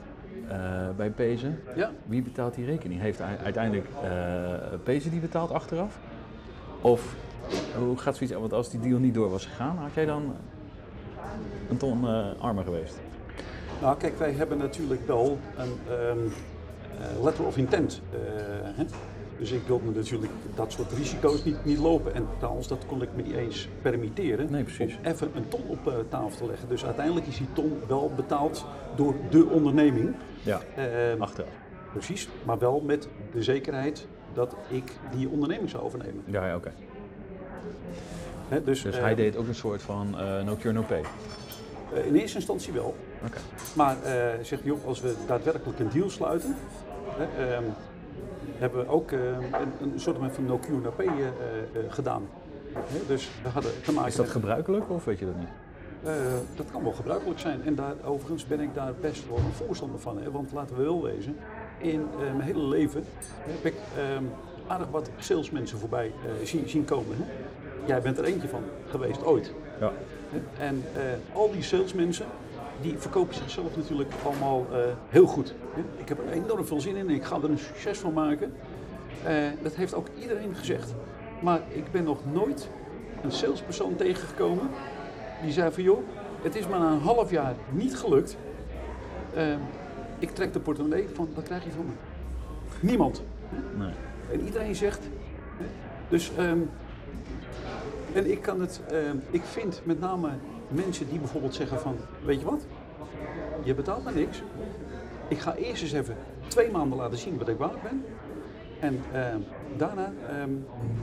eh, 0.48 0.58
bij 0.98 1.10
Pezen. 1.10 1.60
Ja, 1.76 1.92
Wie 2.06 2.22
betaalt 2.22 2.54
die 2.56 2.66
rekening? 2.66 3.02
Heeft 3.02 3.22
uiteindelijk 3.44 3.88
eh 4.04 4.10
Pezen 4.84 5.12
die 5.12 5.20
betaalt 5.20 5.52
achteraf? 5.52 5.98
Of 6.82 7.16
hoe 7.78 7.98
gaat 7.98 8.16
zoiets? 8.18 8.36
Want 8.36 8.54
als 8.54 8.70
die 8.70 8.80
deal 8.80 9.00
niet 9.00 9.14
door 9.14 9.30
was 9.30 9.46
gegaan, 9.46 9.78
had 9.78 9.94
jij 9.94 10.06
dan 10.06 10.36
een 11.70 11.78
ton 11.78 12.08
eh, 12.08 12.26
armer 12.40 12.64
geweest? 12.64 13.00
Nou, 13.82 13.98
kijk, 13.98 14.18
wij 14.18 14.32
hebben 14.32 14.58
natuurlijk 14.58 15.08
wel 15.08 15.38
een 15.58 15.80
ehm, 15.90 16.18
eh, 17.18 17.24
letter 17.24 17.46
of 17.46 17.58
intent. 17.58 18.02
hè? 18.76 18.84
Dus 19.42 19.52
ik 19.52 19.62
wilde 19.68 19.92
natuurlijk 19.92 20.32
dat 20.56 20.72
soort 20.72 20.92
risico's 20.92 21.44
niet, 21.44 21.66
niet 21.66 21.78
lopen. 21.78 22.14
En 22.16 22.28
trouwens, 22.38 22.68
dat 22.68 22.86
kon 22.86 23.02
ik 23.02 23.10
me 23.16 23.22
niet 23.22 23.36
eens 23.36 23.70
permitteren. 23.82 24.52
Nee, 24.52 24.64
precies. 24.64 24.98
Om 24.98 25.06
even 25.12 25.32
een 25.36 25.48
ton 25.48 25.62
op 25.68 25.88
eh, 25.88 25.94
tafel 26.10 26.38
te 26.38 26.46
leggen. 26.46 26.68
Dus 26.70 26.86
uiteindelijk 26.86 27.28
is 27.28 27.38
die 27.38 27.48
ton 27.54 27.80
wel 27.88 28.12
betaald 28.16 28.66
door 28.96 29.16
de 29.30 29.46
onderneming. 29.46 30.16
Ja, 30.44 30.62
Ehm, 30.76 31.22
achteraf. 31.22 31.50
precies, 31.92 32.30
maar 32.44 32.60
wel 32.60 32.82
met 32.82 33.08
de 33.32 33.44
zekerheid 33.44 34.08
dat 34.34 34.56
ik 34.68 34.92
die 35.16 35.30
onderneming 35.30 35.70
zou 35.70 35.84
overnemen. 35.84 36.24
Ja, 36.26 36.48
ja 36.48 36.56
oké. 36.56 36.72
Dus 38.64 38.82
Dus 38.82 38.96
eh, 38.96 39.02
hij 39.02 39.16
deed 39.16 39.36
ook 39.38 39.48
een 39.48 39.56
soort 39.56 39.82
van 39.82 40.20
eh, 40.20 40.44
no 40.44 40.56
cure 40.56 40.74
no 40.74 40.82
pay. 40.82 41.02
in 42.06 42.16
eerste 42.16 42.36
instantie 42.38 42.74
wel. 42.74 42.96
Oké. 43.26 43.38
Maar 43.76 43.96
zegt 44.42 44.64
joh, 44.64 44.86
als 44.86 45.02
we 45.02 45.14
daadwerkelijk 45.28 45.80
een 45.80 45.90
deal 45.90 46.10
sluiten, 46.10 46.56
hè, 47.18 47.54
ehm, 47.54 47.64
hebben 48.62 48.80
we 48.86 48.92
ook 48.92 49.12
eh, 49.12 49.20
een, 49.30 49.92
een 49.94 50.00
soort 50.00 50.18
van 50.32 50.46
no 50.46 50.60
no 50.84 50.92
pay 50.96 51.06
eh, 51.08 51.28
eh, 51.28 51.32
gedaan. 51.88 52.28
Dus 53.08 53.30
we 53.44 53.50
hadden 53.50 53.72
te 53.84 53.92
maken 53.92 54.10
Is 54.10 54.16
dat 54.16 54.30
gebruikelijk 54.30 54.90
of 54.90 55.06
weet 55.06 55.20
je 55.20 55.26
dat 55.26 55.38
niet? 55.38 55.50
eh, 56.04 56.14
dat 56.56 56.72
kan 56.72 56.84
wel 56.84 56.92
gebruikelijk 56.92 57.40
zijn. 57.40 57.62
En 57.66 57.76
daar, 57.76 57.94
overigens 58.04 58.46
ben 58.46 58.60
ik 58.60 58.74
daar 58.74 58.94
best 59.02 59.28
wel 59.28 59.38
een 59.38 59.66
voorstander 59.66 60.00
van. 60.00 60.18
Hè? 60.22 60.32
Want 60.32 60.52
laten 60.52 60.76
we 60.78 60.84
wel 60.84 61.04
wezen, 61.04 61.36
in 61.78 62.02
eh, 62.14 62.20
mijn 62.20 62.42
hele 62.42 62.64
leven 62.68 63.04
heb 63.38 63.66
ik 63.66 63.76
ehm, 63.98 64.24
aardig 64.68 64.88
wat 64.90 65.10
salesmensen 65.18 65.78
voorbij 65.78 66.06
eh, 66.06 66.46
zien, 66.46 66.70
zien 66.70 66.86
komen. 66.86 67.16
Hè? 67.18 67.24
Jij 67.86 68.02
bent 68.02 68.18
er 68.18 68.24
eentje 68.24 68.48
van 68.48 68.64
geweest, 68.90 69.26
ooit. 69.26 69.54
Ja. 69.80 69.92
En 70.60 70.84
eh, 70.96 71.02
al 71.36 71.52
die 71.52 71.62
salesmensen, 71.64 72.26
die 72.82 72.98
verkopen 72.98 73.36
zichzelf 73.36 73.76
natuurlijk 73.76 74.12
allemaal 74.26 74.66
eh, 74.72 74.78
heel 75.10 75.26
goed. 75.26 75.54
Ik 75.98 76.10
heb 76.10 76.20
er 76.20 76.32
enorm 76.32 76.66
veel 76.66 76.82
zin 76.82 76.96
in 76.96 77.10
en 77.10 77.16
ik 77.16 77.24
ga 77.24 77.36
er 77.36 77.50
een 77.50 77.58
succes 77.58 77.98
van 77.98 78.14
maken. 78.14 78.54
Eh, 79.24 79.36
dat 79.62 79.76
heeft 79.76 79.94
ook 79.94 80.08
iedereen 80.22 80.56
gezegd. 80.56 80.94
Maar 81.42 81.62
ik 81.68 81.92
ben 81.92 82.04
nog 82.04 82.20
nooit 82.32 82.70
een 83.24 83.32
salespersoon 83.32 83.96
tegengekomen 83.96 84.70
die 85.42 85.52
zei 85.52 85.72
van 85.72 85.84
joh, 85.84 86.00
het 86.42 86.56
is 86.56 86.68
maar 86.68 86.80
na 86.80 86.92
een 86.92 87.00
half 87.00 87.32
jaar 87.32 87.56
niet 87.70 87.98
gelukt. 87.98 88.38
Eh, 89.34 89.56
ik 90.20 90.30
trek 90.30 90.54
de 90.54 90.60
portemonnee 90.60 91.08
van, 91.14 91.30
wat 91.36 91.44
krijg 91.44 91.64
je 91.64 91.72
van 91.72 91.86
me? 91.86 91.92
Niemand. 92.80 93.24
Nee. 93.78 93.94
En 94.32 94.46
iedereen 94.46 94.76
zegt. 94.76 95.00
Dus, 96.10 96.32
ehm, 96.38 96.60
en 98.14 98.32
ik 98.32 98.42
kan 98.42 98.62
het, 98.62 98.82
ehm, 98.90 99.16
ik 99.30 99.44
vind 99.44 99.82
met 99.84 100.00
name 100.00 100.30
mensen 100.72 101.10
die 101.10 101.20
bijvoorbeeld 101.20 101.56
zeggen 101.56 101.80
van, 101.80 101.96
weet 102.26 102.40
je 102.40 102.46
wat? 102.46 102.66
Je 103.64 103.74
betaalt 103.74 104.04
me 104.04 104.12
niks. 104.12 104.42
Ik 105.28 105.40
ga 105.40 105.56
eerst 105.56 105.82
eens 105.82 105.92
even 105.92 106.16
twee 106.48 106.72
maanden 106.72 106.98
laten 106.98 107.18
zien 107.18 107.38
wat 107.38 107.48
ik 107.48 107.58
waard 107.58 107.82
ben. 107.82 108.06
En 108.80 109.00
ehm, 109.14 109.40
daarna 109.78 110.14
ehm, 110.30 110.50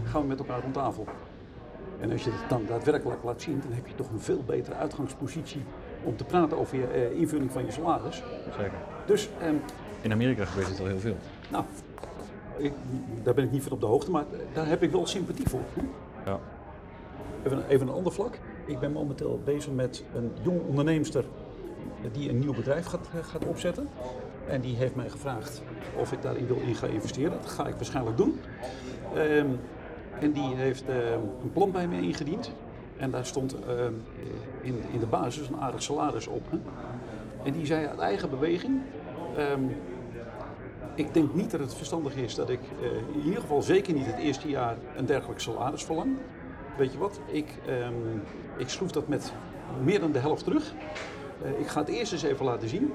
gaan 0.04 0.20
we 0.22 0.26
met 0.26 0.38
elkaar 0.38 0.60
rond 0.62 0.74
tafel. 0.74 1.06
En 2.00 2.12
als 2.12 2.24
je 2.24 2.30
het 2.30 2.48
dan 2.48 2.62
daadwerkelijk 2.68 3.22
laat 3.22 3.42
zien, 3.42 3.60
dan 3.62 3.72
heb 3.72 3.86
je 3.86 3.94
toch 3.94 4.10
een 4.10 4.20
veel 4.20 4.42
betere 4.46 4.76
uitgangspositie 4.76 5.62
om 6.04 6.16
te 6.16 6.24
praten 6.24 6.58
over 6.58 6.76
je 6.78 6.86
eh, 6.86 7.20
invulling 7.20 7.52
van 7.52 7.64
je 7.64 7.70
salaris. 7.72 8.22
Zeker. 8.56 8.78
Dus 9.06 9.28
ehm, 9.40 9.54
In 10.00 10.12
Amerika 10.12 10.44
gebeurt 10.44 10.68
het 10.68 10.80
al 10.80 10.86
heel 10.86 10.98
veel. 10.98 11.16
nou, 11.50 11.64
ik, 12.56 12.72
daar 13.22 13.34
ben 13.34 13.44
ik 13.44 13.50
niet 13.50 13.62
van 13.62 13.72
op 13.72 13.80
de 13.80 13.86
hoogte, 13.86 14.10
maar 14.10 14.24
daar 14.52 14.66
heb 14.68 14.82
ik 14.82 14.90
wel 14.90 15.06
sympathie 15.06 15.48
voor. 15.48 15.60
Ja. 16.24 16.38
Even, 17.42 17.64
even 17.68 17.88
een 17.88 17.94
ander 17.94 18.12
vlak. 18.12 18.38
Ik 18.68 18.78
ben 18.78 18.92
momenteel 18.92 19.40
bezig 19.44 19.72
met 19.72 20.04
een 20.14 20.30
jong 20.42 20.60
onderneemster 20.68 21.24
die 22.12 22.30
een 22.30 22.38
nieuw 22.38 22.54
bedrijf 22.54 22.86
gaat, 22.86 23.08
eh, 23.14 23.24
gaat 23.24 23.44
opzetten. 23.44 23.88
En 24.48 24.60
die 24.60 24.76
heeft 24.76 24.94
mij 24.94 25.08
gevraagd 25.08 25.62
of 25.96 26.12
ik 26.12 26.22
daarin 26.22 26.46
wil 26.46 26.56
in 26.56 26.74
gaan 26.74 26.90
investeren. 26.90 27.30
Dat 27.30 27.50
ga 27.50 27.66
ik 27.66 27.74
waarschijnlijk 27.74 28.16
doen. 28.16 28.40
Ehm, 29.14 29.46
en 30.20 30.32
die 30.32 30.54
heeft 30.54 30.84
ehm, 30.88 31.20
een 31.42 31.52
plan 31.52 31.70
bij 31.70 31.88
mij 31.88 32.00
ingediend. 32.00 32.52
En 32.96 33.10
daar 33.10 33.26
stond 33.26 33.56
ehm, 33.60 33.92
in, 34.60 34.82
in 34.92 34.98
de 34.98 35.06
basis 35.06 35.48
een 35.48 35.60
aardig 35.60 35.82
salaris 35.82 36.26
op. 36.26 36.50
Hè? 36.50 36.58
En 37.44 37.52
die 37.52 37.66
zei 37.66 37.86
uit 37.86 37.98
eigen 37.98 38.30
beweging. 38.30 38.80
ik 40.94 41.14
denk 41.14 41.34
niet 41.34 41.50
dat 41.50 41.60
het 41.60 41.74
verstandig 41.74 42.16
is 42.16 42.34
dat 42.34 42.50
ik 42.50 42.60
eh, 42.82 43.14
in 43.14 43.24
ieder 43.24 43.40
geval 43.40 43.62
zeker 43.62 43.94
niet 43.94 44.06
het 44.06 44.18
eerste 44.18 44.48
jaar 44.48 44.76
een 44.96 45.06
dergelijk 45.06 45.40
salaris 45.40 45.84
verlang. 45.84 46.16
Weet 46.78 46.92
je 46.92 46.98
wat, 46.98 47.20
ik, 47.26 47.46
ehm, 47.66 47.92
ik 48.56 48.68
schroef 48.68 48.90
dat 48.92 49.08
met 49.08 49.32
meer 49.82 50.00
dan 50.00 50.12
de 50.12 50.18
helft 50.18 50.44
terug. 50.44 50.72
Eh, 51.42 51.60
ik 51.60 51.66
ga 51.66 51.80
het 51.80 51.88
eerst 51.88 52.12
eens 52.12 52.22
even 52.22 52.44
laten 52.44 52.68
zien. 52.68 52.92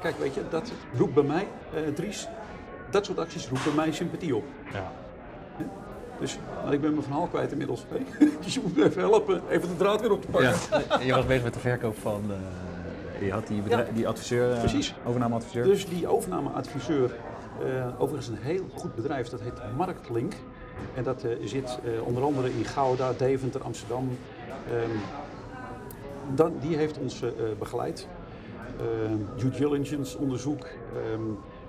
Kijk, 0.00 0.18
weet 0.18 0.34
je, 0.34 0.40
dat 0.50 0.72
roept 0.96 1.14
bij 1.14 1.22
mij, 1.22 1.46
eh, 1.74 1.80
Dries, 1.94 2.28
dat 2.90 3.04
soort 3.04 3.18
acties 3.18 3.48
roept 3.48 3.64
bij 3.64 3.72
mij 3.74 3.92
sympathie 3.92 4.36
op. 4.36 4.44
Ja. 4.72 4.92
Dus 6.20 6.38
maar 6.64 6.72
ik 6.72 6.80
ben 6.80 6.90
mijn 6.90 7.02
verhaal 7.02 7.26
kwijt 7.26 7.50
inmiddels. 7.52 7.86
Dus 8.44 8.54
je 8.54 8.60
moet 8.62 8.76
me 8.76 8.84
even 8.84 9.00
helpen, 9.02 9.42
even 9.48 9.68
de 9.68 9.76
draad 9.76 10.00
weer 10.00 10.12
op 10.12 10.20
te 10.22 10.28
pakken. 10.28 10.54
Ja, 10.70 11.00
je 11.00 11.14
was 11.14 11.26
bezig 11.26 11.44
met 11.44 11.54
de 11.54 11.60
verkoop 11.60 11.98
van. 11.98 12.22
eh, 12.30 13.26
je 13.26 13.32
had 13.32 13.46
die, 13.46 13.62
Ja, 13.68 13.86
die 13.94 14.08
adviseur, 14.08 14.58
precies. 14.58 14.94
overnameadviseur. 15.06 15.64
Dus 15.64 15.88
die 15.88 16.06
overnameadviseur, 16.08 17.14
eh, 17.64 17.86
overigens 18.00 18.28
een 18.28 18.42
heel 18.42 18.64
goed 18.74 18.94
bedrijf, 18.94 19.28
dat 19.28 19.40
heet 19.40 19.60
Marktlink. 19.76 20.32
En 20.94 21.02
dat 21.02 21.24
eh, 21.24 21.30
zit 21.44 21.78
eh, 21.84 22.06
onder 22.06 22.22
andere 22.22 22.50
in 22.50 22.64
Gouda, 22.64 23.12
Deventer, 23.12 23.62
Amsterdam. 23.62 24.08
Ehm, 24.70 24.96
dan, 26.34 26.52
die 26.60 26.76
heeft 26.76 26.98
ons 26.98 27.22
eh, 27.22 27.30
begeleid. 27.58 28.08
Ehm, 28.78 29.18
due 29.36 29.50
diligence 29.50 30.18
onderzoek. 30.18 30.62
Ehm, 30.62 31.22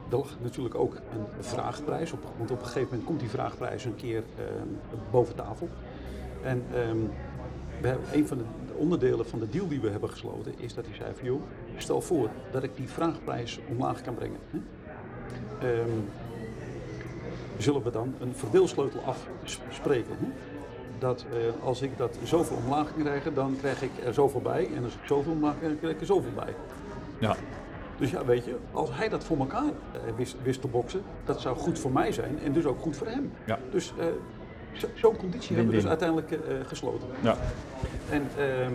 er 0.09 0.17
lag 0.17 0.35
natuurlijk 0.41 0.75
ook 0.75 0.93
een 0.95 1.43
vraagprijs 1.43 2.11
op. 2.11 2.23
Want 2.37 2.51
op 2.51 2.59
een 2.59 2.65
gegeven 2.65 2.87
moment 2.89 3.07
komt 3.07 3.19
die 3.19 3.29
vraagprijs 3.29 3.85
een 3.85 3.95
keer 3.95 4.23
boven 5.11 5.35
tafel. 5.35 5.69
En 6.41 6.63
we 7.81 7.87
hebben, 7.87 8.05
een 8.13 8.27
van 8.27 8.37
de 8.37 8.43
onderdelen 8.75 9.25
van 9.25 9.39
de 9.39 9.49
deal 9.49 9.67
die 9.67 9.79
we 9.79 9.89
hebben 9.89 10.09
gesloten 10.09 10.53
is 10.57 10.73
dat 10.73 10.85
hij 10.85 10.95
zei 10.95 11.13
van 11.15 11.25
joh, 11.25 11.41
stel 11.77 12.01
voor 12.01 12.29
dat 12.51 12.63
ik 12.63 12.75
die 12.75 12.89
vraagprijs 12.89 13.59
omlaag 13.69 14.01
kan 14.01 14.15
brengen. 14.15 14.39
Zullen 17.57 17.83
we 17.83 17.91
dan 17.91 18.13
een 18.19 18.33
verdeelsleutel 18.35 18.99
afspreken? 19.43 20.11
Hè? 20.19 20.27
Dat 20.99 21.25
eh, 21.31 21.65
als 21.65 21.81
ik 21.81 21.97
dat 21.97 22.17
zoveel 22.23 22.57
omlaag 22.57 22.93
kan 22.93 23.03
krijgen, 23.03 23.33
dan 23.33 23.55
krijg 23.59 23.81
ik 23.81 23.91
er 24.05 24.13
zoveel 24.13 24.41
bij. 24.41 24.69
En 24.75 24.83
als 24.83 24.93
ik 24.93 24.99
zoveel 25.05 25.31
omlaag 25.31 25.57
krijg, 25.59 25.77
krijg 25.79 25.93
ik 25.93 25.99
er 25.99 26.05
zoveel 26.05 26.31
bij. 26.35 26.53
Ja. 27.19 27.35
Dus 27.97 28.11
ja, 28.11 28.25
weet 28.25 28.45
je, 28.45 28.55
als 28.71 28.89
hij 28.93 29.09
dat 29.09 29.23
voor 29.23 29.37
elkaar 29.37 29.63
eh, 29.63 29.99
wist, 30.15 30.35
wist 30.43 30.61
te 30.61 30.67
boksen, 30.67 31.01
dat 31.25 31.41
zou 31.41 31.57
goed 31.57 31.79
voor 31.79 31.91
mij 31.91 32.11
zijn 32.11 32.39
en 32.43 32.53
dus 32.53 32.65
ook 32.65 32.79
goed 32.79 32.97
voor 32.97 33.07
hem. 33.07 33.31
Ja. 33.45 33.59
Dus 33.71 33.93
eh, 33.99 34.05
zo- 34.71 34.87
zo'n 34.93 35.17
conditie 35.17 35.55
hebben 35.55 35.73
we 35.73 35.79
dus 35.79 35.89
uiteindelijk 35.89 36.37
gesloten. 36.67 37.07
Ja. 37.21 37.35
En 38.09 38.27
ehm, 38.37 38.73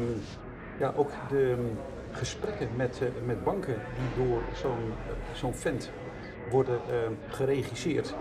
ja, 0.79 0.92
ook 0.97 1.11
de 1.29 1.55
ehm, 1.59 1.66
gesprekken 2.18 2.68
met, 2.77 3.01
met 3.27 3.45
banken 3.45 3.75
die 3.75 4.25
door 4.27 4.42
zo'n 4.62 4.92
zo'n 5.33 5.55
vent 5.55 5.90
worden 6.51 6.81
ehm, 6.90 7.12
geregisseerd. 7.29 8.14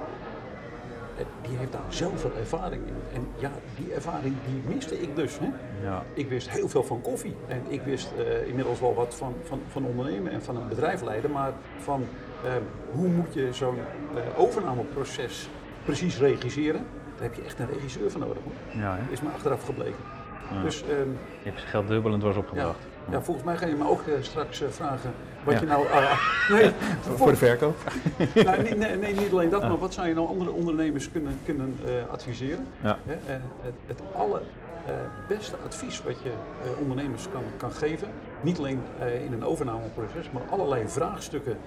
Eh, 1.22 1.50
Die 1.50 1.58
heeft 1.58 1.72
daar 1.72 1.82
zoveel 1.88 2.32
ervaring 2.40 2.88
in. 2.88 2.94
En 3.14 3.28
ja, 3.40 3.52
die 3.76 3.94
ervaring 3.94 4.36
die 4.46 4.74
miste 4.74 5.02
ik 5.02 5.16
dus. 5.16 5.40
Hè? 5.40 5.50
Ja. 5.84 6.04
Ik 6.14 6.30
wist 6.30 6.50
heel 6.50 6.70
veel 6.70 6.84
van 6.84 7.02
koffie 7.02 7.36
en 7.48 7.62
ik 7.68 7.82
wist 7.82 8.12
eh, 8.18 8.48
inmiddels 8.48 8.80
wel 8.80 8.94
wat 8.94 9.16
van, 9.16 9.36
van, 9.44 9.62
van 9.68 9.86
ondernemen 9.86 10.32
en 10.32 10.42
van 10.42 10.56
een 10.56 10.68
bedrijf 10.68 11.02
leiden, 11.02 11.32
maar 11.32 11.54
van 11.78 12.06
eh, 12.44 12.52
hoe 12.92 13.08
moet 13.08 13.34
je 13.34 13.54
zo'n 13.54 13.78
eh, 14.16 14.40
overnameproces 14.40 15.50
precies 15.86 16.20
regisseren, 16.20 16.86
daar 17.16 17.24
heb 17.24 17.34
je 17.34 17.42
echt 17.42 17.60
een 17.60 17.70
regisseur 17.74 18.12
voor 18.12 18.22
nodig. 18.22 18.44
Hoor. 18.44 18.82
Ja? 18.82 19.00
Is 19.10 19.22
me 19.22 19.30
achteraf 19.30 19.66
gebleken. 19.66 20.04
Ja. 20.52 20.62
Dus 20.62 20.84
ehm, 20.84 21.10
Je 21.44 21.50
hebt 21.50 21.62
geld 21.62 21.88
dubbel 21.88 22.14
en 22.14 22.20
dwars 22.20 22.36
ja, 22.36 22.42
opgebracht. 22.42 22.80
ja, 23.10 23.22
volgens 23.22 23.46
mij 23.46 23.58
ga 23.58 23.66
je 23.66 23.76
me 23.76 23.90
ook 23.90 24.02
straks 24.22 24.64
vragen 24.70 25.14
wat 25.44 25.60
je 25.60 25.66
nou... 25.66 25.86
nee, 26.52 26.72
Voor 27.16 27.32
de 27.32 27.36
verkoop? 27.36 27.78
nou, 28.46 28.62
nee, 28.62 28.98
nee, 28.98 29.14
niet 29.14 29.32
alleen 29.32 29.50
dat, 29.50 29.62
maar 29.62 29.78
wat 29.78 29.94
zou 29.94 30.08
je 30.08 30.14
nou 30.14 30.28
andere 30.28 30.52
ondernemers 30.52 31.12
kunnen, 31.12 31.40
kunnen 31.46 31.78
eh, 31.86 31.92
adviseren? 32.12 32.68
Ja. 32.82 32.98
Hè, 33.06 33.14
eh, 33.14 33.42
het, 33.62 33.74
het 33.88 34.02
allerbeste 34.16 35.56
advies 35.66 36.04
wat 36.04 36.22
je 36.24 36.30
eh, 36.30 36.80
ondernemers 36.82 37.28
kan, 37.32 37.44
kan 37.58 37.72
geven, 37.72 38.08
niet 38.42 38.58
alleen 38.58 38.82
eh, 39.00 39.26
in 39.26 39.34
een 39.34 39.44
overnameproces, 39.44 40.32
maar 40.32 40.42
allerlei 40.50 40.88
vraagstukken 40.88 41.58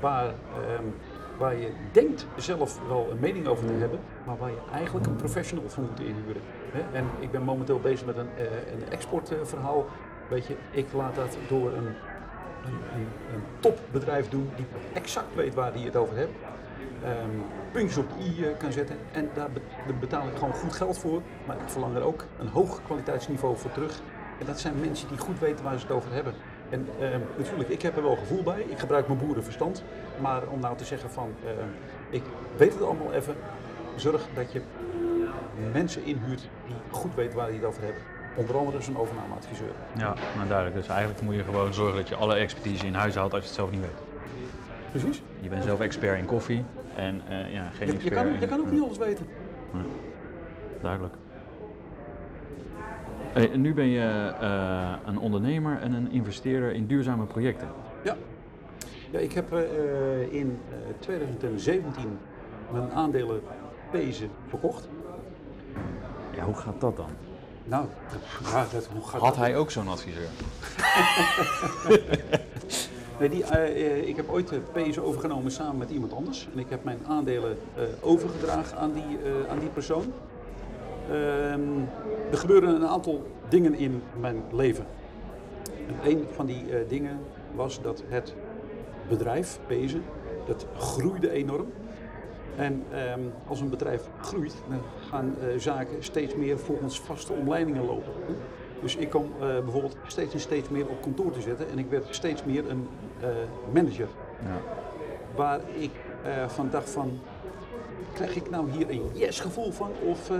waar, 0.00 0.26
ehm, 0.26 0.84
waar 1.38 1.56
je 1.56 1.70
denkt 1.92 2.26
zelf 2.36 2.80
wel 2.88 3.08
een 3.10 3.20
mening 3.20 3.46
over 3.46 3.66
te 3.66 3.72
hebben, 3.72 3.98
maar 4.26 4.36
waar 4.36 4.50
je 4.50 4.60
eigenlijk 4.72 5.06
een 5.06 5.16
professional 5.16 5.68
voor 5.68 5.82
moet 5.82 6.00
inhuren. 6.00 6.42
Hè? 6.72 6.98
En 6.98 7.04
ik 7.18 7.30
ben 7.30 7.42
momenteel 7.42 7.80
bezig 7.80 8.06
met 8.06 8.16
een, 8.16 8.28
eh, 8.36 8.44
een 8.44 8.90
exportverhaal. 8.90 9.86
Weet 10.28 10.46
je, 10.46 10.56
ik 10.70 10.86
laat 10.92 11.14
dat 11.14 11.36
door 11.48 11.72
een, 11.72 11.88
een, 12.64 13.06
een, 13.34 13.42
topbedrijf 13.60 14.28
doen 14.28 14.50
die 14.56 14.66
exact 14.92 15.34
weet 15.34 15.54
waar 15.54 15.72
die 15.72 15.84
het 15.84 15.96
over 15.96 16.16
heeft 16.16 16.30
ehm, 17.04 17.14
puntjes 17.72 17.96
op 17.96 18.10
i 18.20 18.44
eh, 18.44 18.56
kan 18.58 18.72
zetten. 18.72 18.96
En 19.12 19.30
daar 19.34 19.48
betaal 20.00 20.26
ik 20.26 20.34
gewoon 20.34 20.54
goed 20.54 20.72
geld 20.72 20.98
voor. 20.98 21.22
Maar 21.46 21.56
ik 21.56 21.68
verlang 21.68 21.96
er 21.96 22.02
ook 22.02 22.24
een 22.38 22.48
hoog 22.48 22.80
kwaliteitsniveau 22.84 23.56
voor 23.56 23.72
terug. 23.72 24.00
En 24.38 24.46
dat 24.46 24.60
zijn 24.60 24.80
mensen 24.80 25.08
die 25.08 25.18
goed 25.18 25.38
weten 25.38 25.64
waar 25.64 25.78
ze 25.78 25.86
het 25.86 25.96
over 25.96 26.12
hebben. 26.12 26.34
En 26.70 26.88
ehm, 27.00 27.20
natuurlijk, 27.36 27.68
ik 27.68 27.82
heb 27.82 27.96
er 27.96 28.02
wel 28.02 28.16
gevoel 28.16 28.42
bij. 28.42 28.60
Ik 28.60 28.78
gebruik 28.78 29.06
mijn 29.06 29.18
boerenverstand. 29.18 29.82
Maar 30.20 30.42
om 30.46 30.60
nou 30.60 30.76
te 30.76 30.84
zeggen 30.84 31.10
van, 31.10 31.34
ehm, 31.44 31.68
ik 32.10 32.22
weet 32.56 32.72
het 32.72 32.82
allemaal 32.82 33.12
even. 33.12 33.34
Zorg 33.96 34.26
dat 34.34 34.52
je 34.52 34.62
mensen 35.72 36.04
inhuurt 36.04 36.48
die 36.66 36.76
goed 36.90 37.14
weten 37.14 37.36
waar 37.36 37.46
die 37.46 37.56
het 37.56 37.64
over 37.64 37.82
hebben. 37.82 38.02
Onder 38.40 38.56
andere 38.56 38.82
zo'n 38.82 38.96
overnameadviseur. 38.96 39.72
Ja, 39.96 40.14
nou 40.36 40.48
duidelijk. 40.48 40.76
Dus 40.76 40.88
eigenlijk 40.88 41.22
moet 41.22 41.34
je 41.34 41.44
gewoon 41.44 41.74
zorgen 41.74 41.96
dat 41.96 42.08
je 42.08 42.14
alle 42.14 42.34
expertise 42.34 42.86
in 42.86 42.94
huis 42.94 43.14
haalt 43.14 43.32
als 43.32 43.42
je 43.42 43.46
het 43.46 43.56
zelf 43.56 43.70
niet 43.70 43.80
weet. 43.80 44.00
Precies. 44.90 45.22
Je 45.40 45.48
bent 45.48 45.64
zelf 45.64 45.80
expert 45.80 46.18
in 46.18 46.24
koffie 46.24 46.64
en 46.96 47.22
eh, 47.28 47.52
ja, 47.52 47.70
geen 47.70 47.86
Je, 47.86 47.92
expert 47.92 48.02
je, 48.02 48.10
kan, 48.10 48.26
in... 48.26 48.40
je 48.40 48.46
kan 48.46 48.60
ook 48.60 48.70
niet 48.70 48.82
alles 48.82 48.98
weten. 48.98 49.26
Duidelijk. 50.80 51.14
Hey, 53.32 53.50
en 53.50 53.60
nu 53.60 53.74
ben 53.74 53.88
je 53.88 54.34
eh, 54.40 54.92
een 55.04 55.18
ondernemer 55.18 55.78
en 55.80 55.92
een 55.92 56.10
investeerder 56.10 56.72
in 56.72 56.86
duurzame 56.86 57.24
projecten. 57.24 57.68
Ja. 58.04 58.16
ja 59.10 59.18
ik 59.18 59.32
heb 59.32 59.52
eh, 59.52 60.32
in 60.32 60.58
eh, 60.70 60.76
2017 60.98 62.18
mijn 62.72 62.90
aandelen 62.90 63.40
Pezen 63.90 64.30
verkocht. 64.46 64.88
Ja, 66.34 66.44
hoe 66.44 66.54
gaat 66.54 66.80
dat 66.80 66.96
dan? 66.96 67.10
Nou, 67.70 67.86
ja, 68.52 68.66
dat, 68.72 68.86
hoe 68.92 69.02
gaat 69.02 69.20
Had 69.20 69.34
dat? 69.34 69.36
hij 69.36 69.56
ook 69.56 69.70
zo'n 69.70 69.88
adviseur? 69.88 70.28
Nee, 73.18 73.28
die, 73.28 73.44
eh, 73.44 73.86
eh, 73.86 74.08
ik 74.08 74.16
heb 74.16 74.30
ooit 74.30 74.48
de 74.48 74.60
Pezen 74.72 75.04
overgenomen 75.04 75.50
samen 75.50 75.78
met 75.78 75.90
iemand 75.90 76.12
anders. 76.12 76.48
En 76.52 76.58
ik 76.58 76.66
heb 76.68 76.84
mijn 76.84 76.98
aandelen 77.06 77.58
eh, 77.76 77.82
overgedragen 78.00 78.78
aan 78.78 78.92
die, 78.92 79.18
aan 79.48 79.58
die 79.58 79.68
persoon. 79.68 80.12
Ehm, 81.10 81.60
er 82.30 82.38
gebeuren 82.38 82.74
een 82.74 82.86
aantal 82.86 83.26
dingen 83.48 83.74
in 83.74 84.02
mijn 84.20 84.42
leven. 84.52 84.86
En 85.88 86.10
een 86.10 86.26
van 86.32 86.46
die 86.46 86.64
dingen 86.88 87.18
was 87.54 87.82
dat 87.82 88.02
het 88.08 88.34
bedrijf, 89.08 89.58
Pezen, 89.66 90.02
dat 90.46 90.66
groeide 90.76 91.30
enorm. 91.30 91.72
En 92.60 92.84
ehm, 92.92 93.20
als 93.46 93.60
een 93.60 93.68
bedrijf 93.68 94.08
groeit, 94.20 94.54
dan 94.68 94.80
gaan 95.08 95.34
eh, 95.40 95.58
zaken 95.58 96.04
steeds 96.04 96.34
meer 96.34 96.58
volgens 96.58 97.00
vaste 97.00 97.32
omleidingen 97.32 97.84
lopen. 97.84 98.12
Dus 98.82 98.96
ik 98.96 99.10
kwam 99.10 99.24
eh, 99.24 99.40
bijvoorbeeld 99.40 99.96
steeds 100.06 100.34
en 100.34 100.40
steeds 100.40 100.68
meer 100.68 100.88
op 100.88 101.02
kantoor 101.02 101.32
te 101.32 101.40
zetten 101.40 101.70
en 101.70 101.78
ik 101.78 101.90
werd 101.90 102.06
steeds 102.10 102.44
meer 102.44 102.70
een 102.70 102.88
eh, 103.20 103.28
manager. 103.72 104.08
Ja. 104.42 104.60
Waar 105.34 105.60
ik 105.78 105.90
van 106.46 106.68
dacht 106.70 106.90
van, 106.90 107.18
krijg 108.12 108.36
ik 108.36 108.50
nou 108.50 108.70
hier 108.70 108.90
een 108.90 109.02
yes 109.12 109.40
gevoel 109.40 109.72
van? 109.72 109.90
Of? 110.06 110.30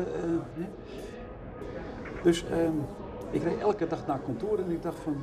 Dus 2.22 2.44
ehm, 2.44 2.72
ik 3.30 3.42
reed 3.42 3.58
elke 3.58 3.86
dag 3.86 4.06
naar 4.06 4.18
kantoor 4.18 4.58
en 4.58 4.70
ik 4.70 4.82
dacht 4.82 4.98
van, 4.98 5.16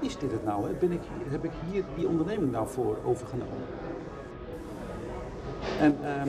is 0.00 0.18
dit 0.18 0.32
het 0.32 0.44
nou? 0.44 0.66
Hè? 0.66 0.72
Ben 0.72 0.92
ik, 0.92 1.00
heb 1.28 1.44
ik 1.44 1.50
hier 1.70 1.84
die 1.96 2.08
onderneming 2.08 2.52
nou 2.52 2.68
voor 2.68 2.98
overgenomen? 3.04 3.58
En 5.80 5.96
ehm, 6.04 6.28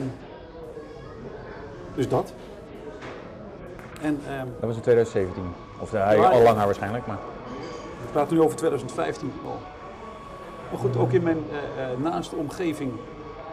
dus 1.94 2.08
dat. 2.08 2.32
En 4.02 4.20
ehm, 4.28 4.46
Dat 4.60 4.68
was 4.68 4.76
in 4.76 4.82
2017. 4.82 5.42
Of 5.80 5.94
uh, 5.94 6.30
al 6.30 6.42
langer 6.42 6.64
waarschijnlijk, 6.64 7.06
maar... 7.06 7.18
we 8.02 8.12
praten 8.12 8.36
nu 8.36 8.42
over 8.42 8.56
2015 8.56 9.32
al. 9.44 9.58
Maar 10.70 10.80
goed, 10.80 10.96
ook 10.96 11.12
in 11.12 11.22
mijn 11.22 11.38
eh, 11.50 11.92
eh, 11.92 11.98
naaste 11.98 12.36
omgeving, 12.36 12.92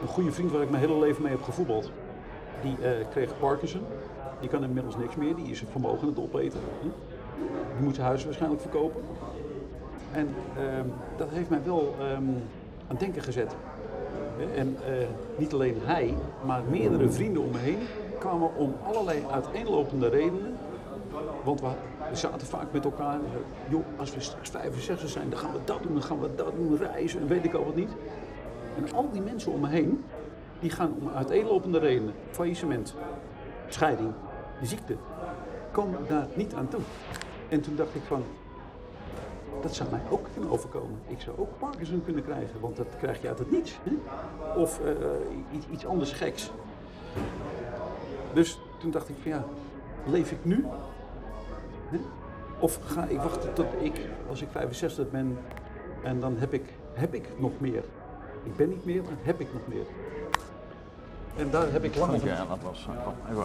een 0.01 0.07
goede 0.07 0.31
vriend 0.31 0.51
waar 0.51 0.61
ik 0.61 0.69
mijn 0.69 0.81
hele 0.81 0.99
leven 0.99 1.21
mee 1.21 1.31
heb 1.31 1.43
gevoetbald, 1.43 1.91
die 2.61 2.77
eh, 2.81 2.91
kreeg 3.11 3.39
Parkinson. 3.39 3.81
Die 4.39 4.49
kan 4.49 4.63
inmiddels 4.63 4.97
niks 4.97 5.15
meer, 5.15 5.35
die 5.35 5.51
is 5.51 5.59
het 5.59 5.69
vermogen 5.69 6.01
aan 6.01 6.07
het 6.07 6.19
opeten. 6.19 6.59
Hm? 6.81 6.87
Die 7.75 7.83
moet 7.83 7.95
zijn 7.95 8.07
huis 8.07 8.25
waarschijnlijk 8.25 8.61
verkopen. 8.61 9.01
En 10.11 10.35
ehm, 10.57 10.87
dat 11.17 11.29
heeft 11.29 11.49
mij 11.49 11.61
wel 11.65 11.95
ehm, 11.99 12.05
aan 12.07 12.87
het 12.87 12.99
denken 12.99 13.21
gezet. 13.21 13.55
En 14.55 14.77
eh, 14.85 15.07
niet 15.37 15.53
alleen 15.53 15.77
hij, 15.83 16.13
maar 16.45 16.61
meerdere 16.69 17.09
vrienden 17.09 17.43
om 17.43 17.51
me 17.51 17.57
heen 17.57 17.79
kwamen 18.23 18.55
om 18.55 18.75
allerlei 18.83 19.23
uiteenlopende 19.31 20.09
redenen. 20.09 20.57
Want 21.43 21.61
we 21.61 21.67
zaten 22.13 22.47
vaak 22.47 22.71
met 22.71 22.85
elkaar. 22.85 23.19
joh, 23.69 23.83
als 23.97 24.13
we 24.13 24.19
straks 24.19 24.49
65 24.49 25.09
zijn, 25.09 25.29
dan 25.29 25.39
gaan 25.39 25.53
we 25.53 25.59
dat 25.65 25.83
doen, 25.83 25.93
dan 25.93 26.03
gaan 26.03 26.19
we 26.19 26.35
dat 26.35 26.55
doen, 26.55 26.77
reizen 26.77 27.21
en 27.21 27.27
weet 27.27 27.45
ik 27.45 27.53
al 27.53 27.65
wat 27.65 27.75
niet. 27.75 27.91
En 28.77 28.93
al 28.93 29.09
die 29.11 29.21
mensen 29.21 29.51
om 29.51 29.61
me 29.61 29.67
heen, 29.67 30.03
die 30.59 30.69
gaan 30.69 30.93
om 31.01 31.09
uiteenlopende 31.15 31.79
redenen. 31.79 32.13
Faillissement, 32.31 32.95
scheiding, 33.67 34.11
ziekte. 34.61 34.95
Komen 35.71 35.99
daar 36.07 36.27
niet 36.33 36.53
aan 36.53 36.67
toe. 36.67 36.81
En 37.49 37.61
toen 37.61 37.75
dacht 37.75 37.95
ik 37.95 38.01
van, 38.07 38.23
dat 39.61 39.75
zou 39.75 39.89
mij 39.89 40.01
ook 40.09 40.27
kunnen 40.33 40.51
overkomen. 40.51 40.99
Ik 41.07 41.21
zou 41.21 41.37
ook 41.37 41.59
Parkinson 41.59 42.03
kunnen 42.03 42.23
krijgen, 42.23 42.59
want 42.59 42.75
dat 42.75 42.87
krijg 42.97 43.21
je 43.21 43.27
uit 43.27 43.39
het 43.39 43.51
niets. 43.51 43.79
Hè? 43.83 43.91
Of 44.59 44.79
eh, 44.79 44.91
iets, 45.51 45.65
iets 45.71 45.85
anders 45.85 46.11
geks. 46.11 46.51
Dus 48.33 48.59
toen 48.79 48.91
dacht 48.91 49.09
ik 49.09 49.15
van 49.21 49.31
ja, 49.31 49.45
leef 50.05 50.31
ik 50.31 50.45
nu? 50.45 50.65
Hè? 51.89 51.99
Of 52.59 52.79
ga 52.85 53.05
ik 53.05 53.17
wachten 53.17 53.53
tot 53.53 53.65
ik, 53.79 53.99
als 54.29 54.41
ik 54.41 54.47
65 54.51 55.09
ben, 55.09 55.37
en 56.03 56.19
dan 56.19 56.37
heb 56.37 56.53
ik, 56.53 56.63
heb 56.93 57.13
ik 57.13 57.27
nog 57.37 57.51
meer. 57.57 57.83
Ik 58.43 58.55
ben 58.55 58.69
niet 58.69 58.85
meer, 58.85 59.01
maar 59.03 59.13
heb 59.21 59.39
ik 59.39 59.47
nog 59.53 59.61
meer. 59.67 59.85
En 61.35 61.49
daar 61.51 61.71
heb 61.71 61.83
ik 61.83 61.95
lang 61.95 62.13
over 62.13 62.27
Ja, 62.27 62.45
dat 62.45 62.57
was. 62.63 62.87
Kom, 63.03 63.13
even 63.23 63.35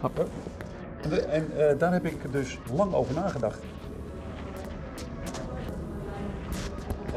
wachten. 0.00 0.26
En, 1.02 1.30
en 1.30 1.68
eh, 1.68 1.78
daar 1.78 1.92
heb 1.92 2.04
ik 2.04 2.32
dus 2.32 2.58
lang 2.72 2.94
over 2.94 3.14
nagedacht. 3.14 3.62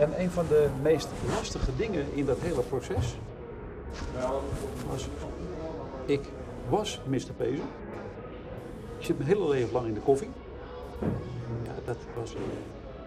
En 0.02 0.22
een 0.22 0.30
van 0.30 0.46
de 0.48 0.68
meest 0.82 1.10
lastige 1.36 1.76
dingen 1.76 2.06
in 2.14 2.26
dat 2.26 2.38
hele 2.40 2.62
proces 2.62 3.18
was, 4.90 5.10
ik 6.06 6.22
was 6.70 7.02
Mr. 7.08 7.34
Pezen. 7.38 7.66
Ik 8.98 9.06
zit 9.06 9.18
mijn 9.18 9.30
hele 9.30 9.48
leven 9.48 9.74
lang 9.74 9.88
in 9.88 9.94
de 9.94 10.00
koffie. 10.00 10.30
Ja, 11.64 11.72
dat 11.86 11.98
was 12.16 12.36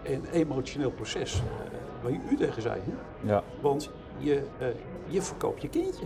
een 0.03 0.25
emotioneel 0.31 0.91
proces, 0.91 1.33
eh, 1.33 1.41
waar 2.01 2.11
je 2.11 2.19
u 2.29 2.35
tegen 2.37 2.61
zei. 2.61 2.79
Hè? 2.83 2.91
Ja. 3.31 3.43
Want 3.61 3.89
je, 4.17 4.43
eh, 4.57 4.67
je 5.07 5.21
verkoopt 5.21 5.61
je 5.61 5.69
kindje. 5.69 6.05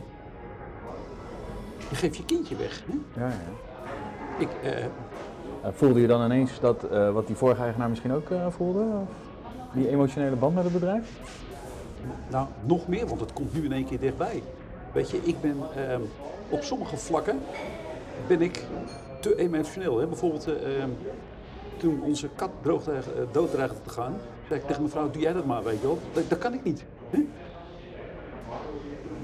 Je 1.89 1.95
geeft 1.95 2.17
je 2.17 2.25
kindje 2.25 2.55
weg. 2.55 2.83
Hè? 2.85 3.21
Ja, 3.21 3.27
ja. 3.27 3.39
Ik, 4.37 4.49
eh, 4.63 4.85
Voelde 5.71 6.01
je 6.01 6.07
dan 6.07 6.23
ineens 6.23 6.59
dat 6.59 6.81
wat 7.13 7.27
die 7.27 7.35
vorige 7.35 7.61
eigenaar 7.61 7.89
misschien 7.89 8.13
ook 8.13 8.27
voelde? 8.49 8.79
Of 8.79 9.28
die 9.73 9.89
emotionele 9.89 10.35
band 10.35 10.55
met 10.55 10.63
het 10.63 10.73
bedrijf? 10.73 11.19
Nou, 12.29 12.47
nog 12.65 12.87
meer, 12.87 13.07
want 13.07 13.19
het 13.19 13.33
komt 13.33 13.53
nu 13.53 13.65
in 13.65 13.71
één 13.71 13.85
keer 13.85 13.99
dichtbij. 13.99 14.43
Weet 14.91 15.09
je, 15.09 15.19
ik 15.23 15.41
ben 15.41 15.57
ehm, 15.75 16.01
op 16.49 16.63
sommige 16.63 16.97
vlakken 16.97 17.39
ben 18.27 18.41
ik 18.41 18.63
te 19.19 19.35
emotioneel. 19.35 19.97
Hè? 19.97 20.07
Bijvoorbeeld 20.07 20.47
eh, 20.47 20.81
ehm, 20.81 20.89
toen 21.77 22.01
onze 22.01 22.29
kat 22.35 22.49
droog 22.61 22.87
eh, 22.87 22.97
dood 23.31 23.51
dreigde 23.51 23.81
te 23.81 23.89
gaan, 23.89 24.15
zei 24.47 24.59
ik 24.59 24.65
tegen 24.65 24.81
mijn 24.81 24.93
vrouw, 24.93 25.11
doe 25.11 25.21
jij 25.21 25.33
dat 25.33 25.45
maar, 25.45 25.63
weet 25.63 25.81
je 25.81 25.87
wel. 25.87 25.99
Dat, 26.27 26.37
kan 26.37 26.53
ik 26.53 26.63
niet. 26.63 26.83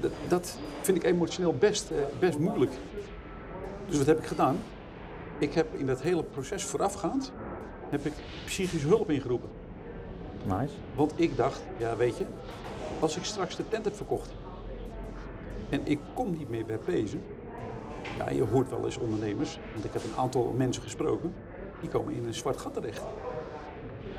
Dat, 0.00 0.10
dat 0.28 0.58
vind 0.80 0.96
ik 0.96 1.04
emotioneel 1.04 1.54
best, 1.54 1.90
eh, 1.90 1.96
best 2.18 2.38
moeilijk. 2.38 2.72
Dus 3.86 3.98
wat 3.98 4.06
heb 4.06 4.18
ik 4.18 4.26
gedaan? 4.26 4.58
Ik 5.38 5.54
heb 5.54 5.74
in 5.74 5.86
dat 5.86 6.02
hele 6.02 6.22
proces 6.22 6.64
voorafgaand, 6.64 7.32
heb 7.88 8.06
ik 8.06 8.12
psychische 8.44 8.86
hulp 8.86 9.10
ingeroepen. 9.10 9.48
Nice. 10.46 10.74
Want 10.94 11.12
ik 11.16 11.36
dacht, 11.36 11.62
ja 11.76 11.96
weet 11.96 12.16
je, 12.16 12.24
als 13.00 13.16
ik 13.16 13.24
straks 13.24 13.56
de 13.56 13.68
tent 13.68 13.84
heb 13.84 13.96
verkocht 13.96 14.30
en 15.68 15.80
ik 15.84 15.98
kom 16.14 16.30
niet 16.30 16.48
meer 16.48 16.64
bij 16.64 16.78
Pezen, 16.78 17.22
ja 18.18 18.30
je 18.30 18.44
hoort 18.44 18.70
wel 18.70 18.84
eens 18.84 18.98
ondernemers, 18.98 19.58
want 19.72 19.84
ik 19.84 19.92
heb 19.92 20.04
een 20.04 20.16
aantal 20.16 20.54
mensen 20.56 20.82
gesproken, 20.82 21.34
die 21.80 21.90
komen 21.90 22.14
in 22.14 22.26
een 22.26 22.34
zwart 22.34 22.56
gat 22.56 22.74
terecht. 22.74 23.02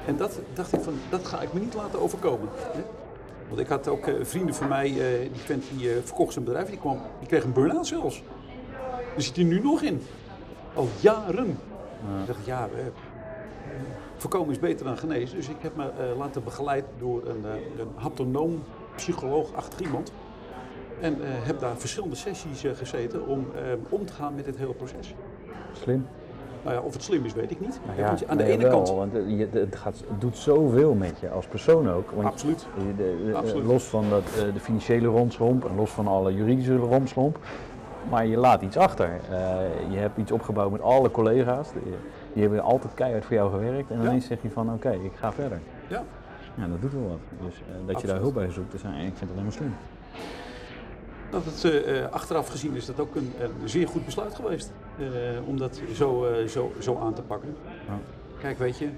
En 0.06 0.18
dat 0.18 0.40
dacht 0.54 0.74
ik 0.74 0.82
van, 0.82 0.94
dat 1.10 1.26
ga 1.26 1.42
ik 1.42 1.54
me 1.54 1.60
niet 1.60 1.74
laten 1.74 2.02
overkomen. 2.02 2.48
Hè? 2.54 2.82
Want 3.48 3.60
ik 3.60 3.68
had 3.68 3.88
ook 3.88 4.08
eh, 4.08 4.14
vrienden 4.22 4.56
van 4.56 4.68
mij, 4.68 4.88
eh, 4.88 5.20
die 5.34 5.42
vent 5.42 5.64
die 5.78 5.94
eh, 5.94 5.98
verkocht 6.04 6.34
zijn 6.34 6.46
bedrijf, 6.46 6.70
die, 6.70 6.78
kwam, 6.78 7.02
die 7.20 7.28
kreeg 7.28 7.44
een 7.44 7.54
burn-out 7.54 7.88
zelfs. 7.88 8.24
Daar 9.14 9.22
zit 9.22 9.36
hij 9.36 9.46
nu 9.46 9.62
nog 9.62 9.82
in. 9.82 10.04
Al 10.74 10.88
jaren. 11.00 11.50
Ik 12.22 12.28
dacht, 12.28 12.46
ja, 12.46 12.70
voorkomen 14.18 14.50
is 14.52 14.60
beter 14.60 14.86
dan 14.86 14.98
genezen. 14.98 15.36
Dus 15.38 15.50
ik 15.50 15.56
heb 15.60 15.76
me 15.76 15.84
eh, 15.84 16.18
laten 16.18 16.44
begeleid 16.44 16.86
door 17.00 17.22
een, 17.26 17.46
eh, 17.46 17.80
een 17.80 17.88
haptonoom 17.96 18.64
psycholoog 18.96 19.54
achter 19.54 19.82
iemand. 19.82 20.12
En 21.02 21.14
eh, 21.14 21.28
heb 21.30 21.60
daar 21.60 21.76
verschillende 21.78 22.16
sessies 22.16 22.64
gezeten 22.74 23.28
om 23.28 23.46
om 23.90 24.06
te 24.06 24.14
gaan 24.14 24.36
met 24.36 24.46
dit 24.46 24.58
hele 24.58 24.74
proces. 24.74 25.16
Slim. 25.72 26.08
Nou 26.64 26.76
ja, 26.76 26.82
of 26.82 26.94
het 26.94 27.04
slim 27.04 27.26
is, 27.26 27.34
weet 27.34 27.52
ik 27.52 27.60
niet. 27.60 27.80
Nou 27.86 28.00
ja, 28.00 28.06
Want 28.08 28.28
aan 28.28 28.38
de 28.38 28.44
nee, 28.44 28.52
ene 28.52 28.64
wel, 28.64 28.72
kant, 28.72 28.90
Want 28.90 29.14
het, 29.14 29.24
je- 29.28 29.48
het, 29.60 29.76
gaat, 29.76 29.98
het 30.10 30.22
doet 30.22 30.38
zoveel 30.38 30.94
met 30.94 31.20
je 31.20 31.30
als 31.30 31.46
persoon 31.48 31.90
ook. 31.90 32.12
Want 32.12 32.28
absoluut. 32.28 32.68
je- 32.78 32.96
de- 32.96 33.24
de- 33.26 33.36
Absoluut. 33.36 33.66
Los 33.66 33.84
van 33.84 34.10
dat, 34.10 34.24
de 34.54 34.60
financiële 34.60 35.08
romslomp 35.08 35.66
en 35.66 35.76
los 35.76 35.90
van 35.92 36.08
alle 36.08 36.34
juridische 36.34 36.76
romslomp. 36.76 37.38
Maar 38.10 38.26
je 38.26 38.38
laat 38.38 38.62
iets 38.62 38.78
achter. 38.78 39.10
Je 39.90 39.98
hebt 39.98 40.18
iets 40.18 40.32
opgebouwd 40.32 40.72
met 40.72 40.82
alle 40.82 41.12
collega's. 41.12 41.70
Die, 42.38 42.46
hebben 42.46 42.64
altijd 42.66 42.94
keihard 42.94 43.26
voor 43.26 43.36
jou 43.36 43.52
gewerkt. 43.52 43.92
En 43.92 44.02
ineens 44.02 44.26
zeg 44.28 44.42
je 44.42 44.50
van 44.50 44.74
oké, 44.74 44.92
ik 44.92 45.12
ga 45.20 45.32
verder. 45.32 45.60
Ja. 45.88 46.04
Ja, 46.56 46.68
dat 46.68 46.82
doet 46.82 46.92
wel 46.94 47.08
wat. 47.10 47.48
Dus 47.48 47.56
eh, 47.60 47.88
dat 47.88 48.02
je 48.02 48.08
daar 48.08 48.20
hulp 48.20 48.34
bij 48.34 48.52
zoekt, 48.52 48.74
is, 48.74 48.84
eh, 48.84 48.90
ik 48.90 48.98
vind 49.16 49.20
het 49.20 49.30
alleen 49.32 49.44
maar 49.44 49.52
slim. 49.54 49.76
Dat 51.30 51.46
het, 51.46 51.64
eh, 51.64 52.04
eh, 52.04 52.12
achteraf 52.12 52.48
gezien 52.48 52.76
is 52.76 52.86
dat 52.86 53.00
ook 53.00 53.16
een, 53.16 53.34
een 53.40 53.70
zeer 53.70 53.88
goed 53.88 54.06
besluit 54.06 54.36
geweest. 54.36 54.72
eh, 55.00 55.06
om 55.48 55.58
dat 55.58 55.82
zo, 55.94 56.26
eh, 56.26 56.48
zo, 56.48 56.72
zo 56.80 56.98
aan 57.00 57.14
te 57.14 57.22
pakken. 57.22 57.56
Ja. 57.88 57.94
Kijk, 58.40 58.58
weet 58.58 58.78
je, 58.78 58.90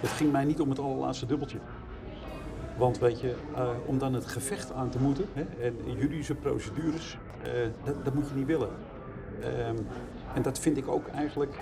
het 0.00 0.10
ging 0.10 0.32
mij 0.32 0.44
niet 0.44 0.60
om 0.60 0.68
het 0.68 0.78
allerlaatste 0.78 1.26
dubbeltje. 1.26 1.58
Want 2.76 2.98
weet 2.98 3.20
je, 3.20 3.34
eh, 3.54 3.68
om 3.86 3.98
dan 3.98 4.14
het 4.14 4.26
gevecht 4.26 4.72
aan 4.72 4.88
te 4.88 4.98
moeten 4.98 5.24
hè, 5.32 5.46
en 5.66 5.76
juridische 5.96 6.34
procedures, 6.34 7.18
eh, 7.42 7.50
dat, 7.84 8.04
dat 8.04 8.14
moet 8.14 8.28
je 8.28 8.34
niet 8.34 8.46
willen. 8.46 8.68
Ehm, 9.40 9.76
en 10.34 10.42
dat 10.42 10.58
vind 10.58 10.76
ik 10.76 10.88
ook 10.88 11.06
eigenlijk 11.06 11.54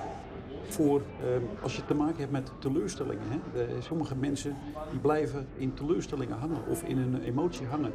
voor 0.69 1.01
ehm, 1.21 1.43
als 1.63 1.77
je 1.77 1.85
te 1.85 1.95
maken 1.95 2.19
hebt 2.19 2.33
met 2.33 2.51
teleurstellingen. 2.59 3.23
Hè. 3.29 3.67
Sommige 3.81 4.17
mensen 4.17 4.57
die 4.91 5.01
blijven 5.01 5.47
in 5.57 5.75
teleurstellingen 5.75 6.39
hangen 6.39 6.59
of 6.69 6.83
in 6.83 6.99
een 6.99 7.23
emotie 7.23 7.67
hangen. 7.67 7.93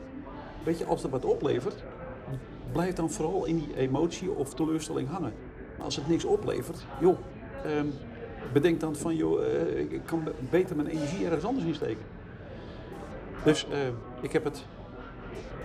Weet 0.64 0.78
je, 0.78 0.86
als 0.86 1.02
dat 1.02 1.12
wat 1.12 1.26
oplevert, 1.26 1.84
blijf 2.72 2.94
dan 2.94 3.10
vooral 3.12 3.46
in 3.46 3.56
die 3.58 3.76
emotie 3.78 4.32
of 4.32 4.54
teleurstelling 4.54 5.10
hangen. 5.10 5.34
Maar 5.78 5.86
als 5.86 5.96
het 5.96 6.08
niks 6.08 6.26
oplevert, 6.26 6.86
joh, 7.00 7.18
ehm, 7.66 7.86
bedenk 8.54 8.80
dan 8.80 8.96
van, 8.96 9.16
joh, 9.16 9.44
eh, 9.46 9.80
ik 9.80 10.02
kan 10.06 10.24
be- 10.24 10.34
beter 10.50 10.76
mijn 10.76 10.88
energie 10.88 11.26
ergens 11.26 11.46
anders 11.46 11.66
insteken. 11.66 12.04
Dus 13.44 13.68
eh, 13.70 13.78
ik 14.22 14.32
heb 14.32 14.44
het 14.44 14.66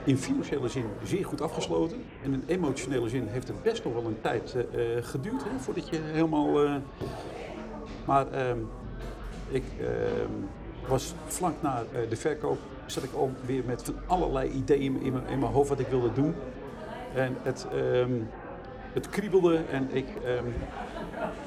in 0.05 0.19
financiële 0.19 0.69
zin 0.69 0.85
zeer 1.05 1.25
goed 1.25 1.41
afgesloten. 1.41 1.97
En 2.23 2.33
in 2.33 2.43
emotionele 2.47 3.09
zin 3.09 3.27
heeft 3.27 3.49
het 3.49 3.63
best 3.63 3.85
nog 3.85 3.93
wel 3.93 4.05
een 4.05 4.21
tijd 4.21 4.55
eh, 4.55 4.97
eh, 4.97 5.05
geduurd 5.05 5.45
hè, 5.45 5.59
voordat 5.59 5.89
je 5.89 5.99
helemaal. 6.03 6.65
eh, 6.65 6.75
maar 8.05 8.33
ehm, 8.33 8.59
ik 9.49 9.65
ehm, 9.81 10.33
was 10.89 11.15
vlak 11.27 11.55
na 11.63 11.85
de 12.09 12.17
verkoop, 12.17 12.59
zat 12.87 13.03
ik 13.03 13.13
al 13.13 13.31
weer 13.47 13.63
met 13.67 13.83
van 13.83 13.95
allerlei 14.07 14.51
ideeën 14.51 15.03
in 15.03 15.13
mijn, 15.13 15.27
in 15.27 15.39
mijn 15.39 15.53
hoofd 15.53 15.69
wat 15.69 15.79
ik 15.79 15.87
wilde 15.87 16.13
doen. 16.13 16.35
En 17.15 17.37
het, 17.43 17.67
ehm, 17.73 18.13
het 18.93 19.09
kriebelde 19.09 19.61
en 19.71 19.89
ik, 19.93 20.07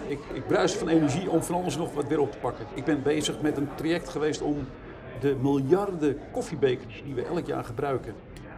ik, 0.08 0.20
ik 0.34 0.48
bruiste 0.48 0.78
van 0.78 0.88
energie 0.88 1.30
om 1.30 1.44
van 1.44 1.56
alles 1.56 1.78
nog 1.78 1.94
wat 1.94 2.08
weer 2.08 2.20
op 2.20 2.32
te 2.32 2.38
pakken. 2.38 2.66
Ik 2.74 2.86
ben 2.86 3.04
bezig 3.04 3.42
met 3.42 3.58
een 3.58 3.70
traject 3.76 4.10
geweest 4.10 4.42
om 4.42 4.68
de 5.20 5.36
miljarden 5.42 6.18
koffiebekers 6.32 7.02
die 7.06 7.14
we 7.14 7.26
elk 7.26 7.46
jaar 7.46 7.64
gebruiken, 7.64 8.14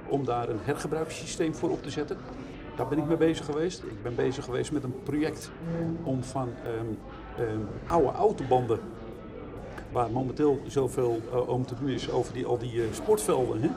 om 0.07 0.25
daar 0.25 0.49
een 0.49 0.59
hergebruikssysteem 0.63 1.55
voor 1.55 1.69
op 1.69 1.83
te 1.83 1.89
zetten. 1.89 2.17
Daar 2.75 2.87
ben 2.87 2.97
ik 2.97 3.05
mee 3.05 3.17
bezig 3.17 3.45
geweest. 3.45 3.83
Ik 3.83 4.03
ben 4.03 4.15
bezig 4.15 4.45
geweest 4.45 4.71
met 4.71 4.83
een 4.83 5.03
project 5.03 5.51
om 6.03 6.23
van 6.23 6.49
ehm, 6.63 7.45
ehm, 7.47 7.59
oude 7.87 8.11
autobanden, 8.11 8.79
waar 9.91 10.11
momenteel 10.11 10.61
zoveel 10.67 11.21
eh, 11.31 11.49
om 11.49 11.65
te 11.65 11.75
doen 11.75 11.89
is 11.89 12.11
over 12.11 12.33
die, 12.33 12.45
al 12.45 12.57
die 12.57 12.81
eh, 12.81 12.87
sportvelden, 12.91 13.61
hè? 13.61 13.69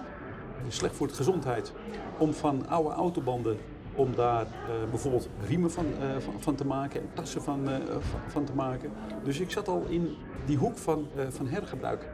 slecht 0.69 0.95
voor 0.95 1.07
de 1.07 1.15
gezondheid, 1.15 1.73
om 2.19 2.33
van 2.33 2.69
oude 2.69 2.91
autobanden 2.91 3.57
om 3.95 4.15
daar 4.15 4.43
eh, 4.43 4.91
bijvoorbeeld 4.91 5.29
riemen 5.47 5.71
van, 5.71 5.87
van, 6.39 6.55
te 6.55 6.67
maken 6.67 7.01
en 7.01 7.09
tassen 7.15 7.43
van, 7.43 7.69
van, 8.01 8.21
van 8.27 8.45
te 8.45 8.55
maken. 8.55 8.91
Dus 9.25 9.41
ik 9.41 9.51
zat 9.51 9.69
al 9.69 9.85
in 9.89 10.17
die 10.45 10.57
hoek 10.57 10.79
van, 10.79 11.07
van 11.29 11.47
hergebruik. 11.47 12.09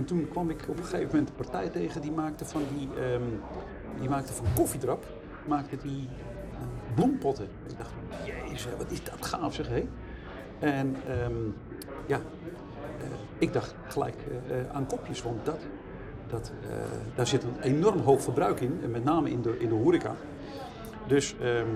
En 0.00 0.06
toen 0.06 0.28
kwam 0.30 0.50
ik 0.50 0.64
op 0.68 0.76
een 0.76 0.84
gegeven 0.84 1.06
moment 1.06 1.28
een 1.28 1.34
partij 1.34 1.68
tegen 1.68 2.00
die 2.00 2.12
maakte 2.12 2.44
van 2.44 2.62
die, 2.76 2.88
ehm, 3.02 3.22
die 4.00 4.08
maakte 4.08 4.32
van 4.32 4.46
koffiedrap, 4.54 5.04
maakte 5.46 5.76
die 5.76 6.08
eh, 6.52 6.94
bloempotten. 6.94 7.48
Ik 7.66 7.78
dacht, 7.78 7.90
jezus, 8.24 8.68
wat 8.78 8.90
is 8.90 9.04
dat 9.04 9.26
gaaf 9.26 9.54
zeg 9.54 9.68
hé. 9.68 9.88
En 10.58 10.96
ehm, 11.08 11.34
ja, 12.06 12.16
eh, 12.16 13.04
ik 13.38 13.52
dacht 13.52 13.74
gelijk 13.86 14.14
eh, 14.48 14.56
aan 14.72 14.86
kopjes, 14.86 15.22
want 15.22 15.44
dat, 15.44 15.60
dat, 16.28 16.52
daar 17.14 17.26
zit 17.26 17.42
een 17.42 17.60
enorm 17.60 18.00
hoog 18.00 18.22
verbruik 18.22 18.60
in, 18.60 18.80
met 18.90 19.04
name 19.04 19.30
in 19.30 19.42
de, 19.42 19.58
in 19.58 19.68
de 19.68 19.74
horeca. 19.74 20.14
Dus 21.06 21.34
ehm, 21.40 21.68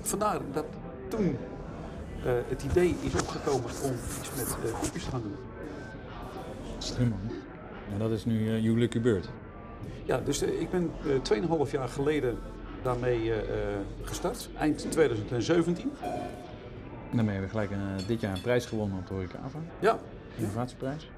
vandaar 0.00 0.40
dat 0.52 0.64
toen 1.08 1.36
het 2.48 2.62
idee 2.62 2.96
is 3.00 3.14
opgekomen 3.14 3.70
om 3.82 3.92
iets 4.20 4.30
met 4.36 4.72
kopjes 4.80 5.04
te 5.04 5.10
gaan 5.10 5.22
doen. 5.22 5.36
Slim 6.78 7.08
man. 7.08 7.43
En 7.92 7.98
dat 7.98 8.10
is 8.10 8.24
nu 8.24 8.58
You 8.60 8.78
Lucky 8.78 9.00
Bird. 9.00 9.28
Ja, 10.04 10.18
dus 10.18 10.42
ik 10.42 10.70
ben 10.70 10.90
2,5 11.66 11.70
jaar 11.70 11.88
geleden 11.88 12.38
daarmee 12.82 13.32
gestart, 14.02 14.48
eind 14.58 14.90
2017. 14.90 15.92
En 17.10 17.16
daarmee 17.16 17.34
hebben 17.34 17.52
we 17.52 17.58
gelijk 17.58 17.70
een, 17.70 18.06
dit 18.06 18.20
jaar 18.20 18.34
een 18.34 18.42
prijs 18.42 18.66
gewonnen 18.66 18.98
op 18.98 19.06
de 19.06 19.14
Horecava. 19.14 19.58
Ja. 19.78 19.98
Innovatieprijs 20.36 21.10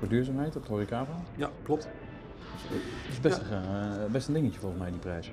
voor 0.00 0.08
duurzaamheid 0.08 0.56
op 0.56 0.66
de 0.66 0.72
Horecava. 0.72 1.12
Ja, 1.36 1.50
klopt. 1.62 1.82
Dat 1.82 2.80
is 3.10 3.20
best, 3.20 3.40
ja. 3.50 3.56
een, 3.56 4.12
best 4.12 4.28
een 4.28 4.34
dingetje 4.34 4.60
volgens 4.60 4.80
mij, 4.80 4.90
die 4.90 5.00
prijs. 5.00 5.32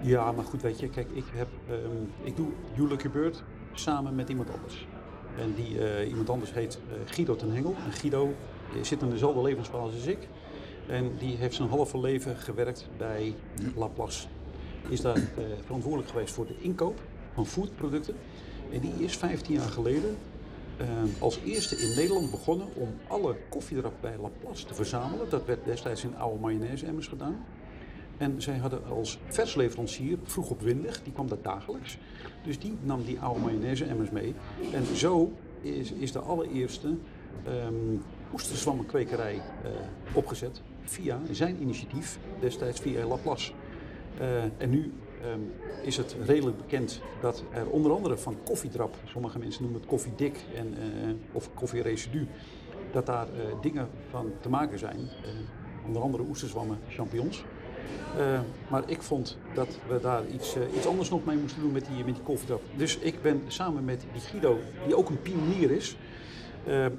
Ja, 0.00 0.32
maar 0.32 0.44
goed, 0.44 0.62
weet 0.62 0.80
je, 0.80 0.88
kijk, 0.88 1.10
ik, 1.12 1.24
heb, 1.32 1.48
um, 1.70 2.10
ik 2.22 2.36
doe 2.36 2.88
Lucky 2.88 3.08
Bird 3.08 3.42
samen 3.72 4.14
met 4.14 4.28
iemand 4.28 4.50
anders. 4.54 4.86
En 5.38 5.54
die 5.54 5.78
uh, 5.78 6.08
iemand 6.08 6.30
anders 6.30 6.52
heet 6.52 6.78
uh, 6.88 7.12
Guido 7.12 7.36
ten 7.36 7.50
Hengel. 7.50 7.74
En 7.84 7.92
Guido 7.92 8.34
zit 8.82 9.02
in 9.02 9.10
dezelfde 9.10 9.42
levensfase 9.42 9.94
als 9.94 10.06
ik. 10.06 10.28
En 10.86 11.12
die 11.18 11.36
heeft 11.36 11.54
zijn 11.54 11.68
halve 11.68 12.00
leven 12.00 12.36
gewerkt 12.36 12.88
bij 12.96 13.34
Laplace. 13.76 14.26
Is 14.88 15.00
daar 15.00 15.16
uh, 15.16 15.24
verantwoordelijk 15.64 16.10
geweest 16.10 16.34
voor 16.34 16.46
de 16.46 16.56
inkoop 16.60 17.00
van 17.34 17.46
foodproducten. 17.46 18.14
En 18.72 18.80
die 18.80 18.92
is 18.98 19.16
15 19.16 19.54
jaar 19.54 19.68
geleden 19.68 20.16
als 21.18 21.38
eerste 21.44 21.76
in 21.76 21.96
Nederland 21.96 22.30
begonnen 22.30 22.66
om 22.74 22.88
alle 23.06 23.36
koffiedrap 23.48 23.92
bij 24.00 24.16
Laplace 24.20 24.66
te 24.66 24.74
verzamelen. 24.74 25.30
Dat 25.30 25.46
werd 25.46 25.64
destijds 25.64 26.04
in 26.04 26.16
oude 26.16 26.40
mayonaise-emmers 26.40 27.06
gedaan. 27.06 27.44
En 28.16 28.42
zij 28.42 28.56
hadden 28.56 28.84
als 28.86 29.18
versleverancier 29.28 30.18
vroeg 30.24 30.50
op 30.50 30.60
windig, 30.60 31.02
die 31.02 31.12
kwam 31.12 31.28
dat 31.28 31.44
dagelijks. 31.44 31.98
Dus 32.44 32.58
die 32.58 32.76
nam 32.82 33.04
die 33.04 33.20
oude 33.20 33.40
mayonaise-emmers 33.40 34.10
mee. 34.10 34.34
En 34.72 34.96
zo 34.96 35.32
is, 35.60 35.92
is 35.92 36.12
de 36.12 36.18
allereerste 36.18 36.88
um, 36.88 38.02
oesterzwammenkwekerij 38.32 39.34
uh, 39.34 39.70
opgezet 40.12 40.60
via 40.84 41.20
zijn 41.30 41.60
initiatief, 41.60 42.18
destijds 42.40 42.80
via 42.80 43.06
Laplace. 43.06 43.52
Uh, 44.20 44.42
en 44.42 44.70
nu 44.70 44.92
um, 45.32 45.52
is 45.82 45.96
het 45.96 46.16
redelijk 46.26 46.56
bekend 46.56 47.00
dat 47.20 47.44
er 47.52 47.66
onder 47.68 47.92
andere 47.92 48.16
van 48.16 48.36
koffiedrap, 48.44 48.94
sommige 49.04 49.38
mensen 49.38 49.62
noemen 49.62 49.80
het 49.80 49.90
koffiedik 49.90 50.38
en, 50.54 50.74
uh, 50.78 51.14
of 51.32 51.54
koffieresidu, 51.54 52.28
dat 52.92 53.06
daar 53.06 53.26
dingen 53.60 53.88
van 54.10 54.32
te 54.40 54.48
maken 54.48 54.78
zijn. 54.78 54.98
onder 55.86 56.02
andere 56.02 56.22
oesterzwammen, 56.28 56.78
champignons. 56.88 57.44
Maar 58.68 58.82
ik 58.86 59.02
vond 59.02 59.38
dat 59.54 59.78
we 59.88 60.00
daar 60.00 60.26
iets, 60.26 60.56
iets 60.76 60.86
anders 60.86 61.10
nog 61.10 61.24
mee 61.24 61.36
moesten 61.36 61.62
doen 61.62 61.72
met 61.72 61.86
die, 61.86 62.04
met 62.04 62.14
die 62.14 62.24
koffiedrap. 62.24 62.62
Dus 62.76 62.98
ik 62.98 63.22
ben 63.22 63.42
samen 63.46 63.84
met 63.84 64.04
die 64.12 64.20
Guido, 64.20 64.58
die 64.86 64.96
ook 64.96 65.08
een 65.08 65.22
pionier 65.22 65.70
is 65.70 65.96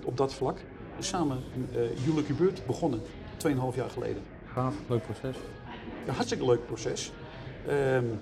op 0.04 0.18
dat 0.18 0.34
vlak, 0.34 0.58
samen 1.00 1.44
uh, 1.76 2.06
Juleke 2.06 2.34
Beurt 2.34 2.66
begonnen, 2.66 3.02
2,5 3.48 3.76
jaar 3.76 3.90
geleden. 3.90 4.22
Gaaf, 4.54 4.74
leuk 4.88 5.04
proces. 5.04 5.36
Hartstikke 6.06 6.46
leuk 6.46 6.66
proces. 6.66 7.12
Um, 7.70 8.20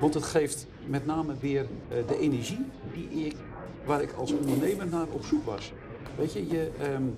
want 0.00 0.14
het 0.14 0.24
geeft 0.24 0.66
met 0.86 1.06
name 1.06 1.34
weer 1.40 1.66
de 2.06 2.18
energie 2.18 2.66
die 2.92 3.26
ik, 3.26 3.36
waar 3.84 4.02
ik 4.02 4.12
als 4.12 4.32
ondernemer 4.32 4.86
naar 4.86 5.06
op 5.10 5.24
zoek 5.24 5.44
was. 5.44 5.72
Weet 6.16 6.32
je, 6.32 6.46
je, 6.48 6.70
um, 6.94 7.14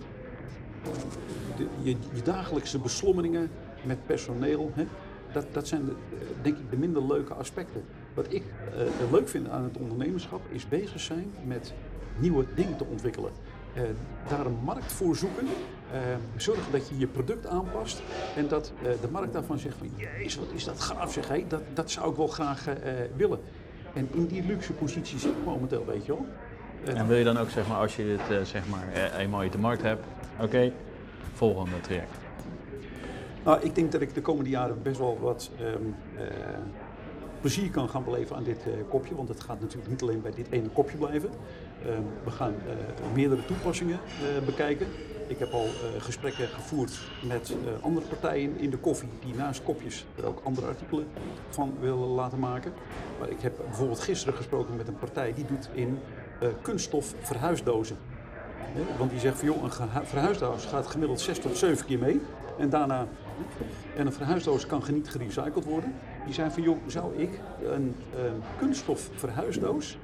de, 1.56 1.66
je, 1.82 1.96
je 2.12 2.22
dagelijkse 2.22 2.78
beslommeringen 2.78 3.50
met 3.82 4.06
personeel. 4.06 4.70
Hè? 4.74 4.86
Dat, 5.32 5.46
dat 5.52 5.68
zijn 5.68 5.84
de, 5.84 5.92
denk 6.42 6.56
ik 6.58 6.70
de 6.70 6.76
minder 6.76 7.06
leuke 7.06 7.34
aspecten. 7.34 7.84
Wat 8.14 8.32
ik 8.32 8.42
uh, 8.42 9.12
leuk 9.12 9.28
vind 9.28 9.48
aan 9.48 9.62
het 9.64 9.76
ondernemerschap 9.76 10.40
is 10.50 10.68
bezig 10.68 11.00
zijn 11.00 11.30
met 11.44 11.74
nieuwe 12.18 12.44
dingen 12.54 12.76
te 12.76 12.84
ontwikkelen. 12.84 13.30
Uh, 13.76 13.82
daar 14.28 14.46
een 14.46 14.58
markt 14.64 14.92
voor 14.92 15.16
zoeken. 15.16 15.44
Uh, 15.46 16.00
zorgen 16.36 16.72
dat 16.72 16.88
je 16.88 16.98
je 16.98 17.06
product 17.06 17.46
aanpast. 17.46 18.02
En 18.36 18.48
dat 18.48 18.72
de 19.00 19.08
markt 19.10 19.32
daarvan 19.32 19.58
zegt 19.58 19.76
van... 19.78 19.90
Jezus, 19.96 20.36
wat 20.36 20.48
is 20.54 20.64
dat 20.64 20.80
gaaf 20.80 21.12
zeg. 21.12 21.26
Dat, 21.48 21.62
dat 21.74 21.90
zou 21.90 22.10
ik 22.10 22.16
wel 22.16 22.26
graag 22.26 22.64
willen. 23.16 23.40
En 23.92 24.08
in 24.12 24.26
die 24.26 24.46
luxe 24.46 24.72
positie 24.72 25.18
zit 25.18 25.30
ik 25.30 25.44
momenteel, 25.44 25.84
weet 25.86 26.06
je 26.06 26.12
wel. 26.12 26.26
en 26.94 27.06
wil 27.06 27.16
je 27.16 27.24
dan 27.24 27.38
ook, 27.38 27.50
zeg 27.50 27.68
maar, 27.68 27.78
als 27.78 27.96
je 27.96 28.16
het 28.18 28.48
zeg 28.48 28.68
maar, 28.68 29.12
eenmaal 29.18 29.42
je 29.42 29.50
de 29.50 29.58
markt 29.58 29.82
hebt... 29.82 30.04
Oké, 30.34 30.44
okay, 30.44 30.72
volgende 31.32 31.80
traject. 31.80 32.16
Nou, 33.44 33.60
ik 33.62 33.74
denk 33.74 33.92
dat 33.92 34.00
ik 34.00 34.14
de 34.14 34.20
komende 34.20 34.50
jaren 34.50 34.82
best 34.82 34.98
wel 34.98 35.18
wat 35.20 35.50
um, 35.60 35.94
uh, 36.14 36.22
plezier 37.40 37.70
kan 37.70 37.88
gaan 37.88 38.04
beleven 38.04 38.36
aan 38.36 38.44
dit 38.44 38.58
kopje. 38.88 39.14
Want 39.14 39.28
het 39.28 39.40
gaat 39.40 39.60
natuurlijk 39.60 39.90
niet 39.90 40.02
alleen 40.02 40.22
bij 40.22 40.32
dit 40.34 40.46
ene 40.50 40.68
kopje 40.68 40.96
blijven. 40.96 41.30
Um, 41.84 42.04
we 42.24 42.30
gaan 42.30 42.54
uh, 42.66 43.14
meerdere 43.14 43.44
toepassingen 43.44 43.98
bekijken. 44.46 44.86
Ik 45.26 45.38
heb 45.38 45.52
al 45.52 45.68
gesprekken 45.98 46.48
gevoerd 46.48 47.00
met 47.22 47.54
andere 47.80 48.06
partijen 48.06 48.58
in 48.58 48.70
de 48.70 48.76
koffie 48.76 49.08
die 49.24 49.34
naast 49.34 49.62
kopjes 49.62 50.06
er 50.16 50.26
ook 50.26 50.40
andere 50.44 50.66
artikelen 50.66 51.06
van 51.48 51.74
willen 51.80 52.08
laten 52.08 52.38
maken. 52.38 52.72
Maar 53.18 53.28
ik 53.28 53.40
heb 53.40 53.56
bijvoorbeeld 53.56 54.00
gisteren 54.00 54.34
gesproken 54.34 54.76
met 54.76 54.88
een 54.88 54.98
partij 54.98 55.34
die 55.34 55.44
doet 55.44 55.68
in 55.72 55.98
kunststof 56.62 57.14
verhuisdozen. 57.20 57.96
Want 58.98 59.10
die 59.10 59.20
zegt 59.20 59.38
van 59.38 59.48
joh, 59.48 59.62
een 59.62 60.06
verhuisdoos 60.06 60.64
gaat 60.64 60.86
gemiddeld 60.86 61.20
6 61.20 61.38
tot 61.38 61.56
7 61.56 61.86
keer 61.86 61.98
mee. 61.98 62.20
En 62.58 62.70
daarna, 62.70 63.06
en 63.96 64.06
een 64.06 64.12
verhuisdoos 64.12 64.66
kan 64.66 64.82
niet 64.92 65.08
gerecycled 65.08 65.64
worden. 65.64 65.94
Die 66.24 66.34
zei 66.34 66.50
van 66.50 66.62
joh, 66.62 66.78
zou 66.86 67.16
ik 67.16 67.40
een, 67.64 67.94
een 68.14 68.42
kunststof 68.58 69.10
verhuisdoos 69.14 69.98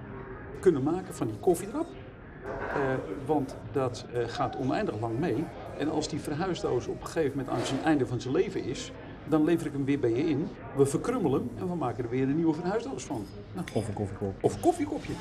kunnen 0.62 0.82
maken 0.82 1.14
van 1.14 1.26
die 1.26 1.36
koffiedrap? 1.36 1.86
Uh, 1.86 2.82
want 3.26 3.56
dat 3.72 4.04
uh, 4.14 4.22
gaat 4.26 4.56
oneindig 4.56 5.00
lang 5.00 5.18
mee. 5.18 5.44
En 5.78 5.90
als 5.90 6.08
die 6.08 6.20
verhuisdoos 6.20 6.86
op 6.86 7.00
een 7.00 7.06
gegeven 7.06 7.38
moment 7.38 7.56
aan 7.56 7.66
zijn 7.66 7.82
einde 7.82 8.06
van 8.06 8.20
zijn 8.20 8.34
leven 8.34 8.64
is, 8.64 8.92
dan 9.28 9.44
lever 9.44 9.66
ik 9.66 9.72
hem 9.72 9.84
weer 9.84 9.98
bij 9.98 10.10
je 10.10 10.28
in. 10.28 10.48
We 10.76 10.86
verkrummelen 10.86 11.40
hem 11.40 11.50
en 11.58 11.68
we 11.68 11.74
maken 11.74 12.04
er 12.04 12.10
weer 12.10 12.22
een 12.22 12.36
nieuwe 12.36 12.54
verhuisdoos 12.54 13.04
van. 13.04 13.24
Nou, 13.52 13.66
of 13.72 13.88
een 13.88 13.94
koffiekopje. 13.94 14.46
Of 14.46 14.54
een 14.54 14.60
koffiekopje. 14.60 15.12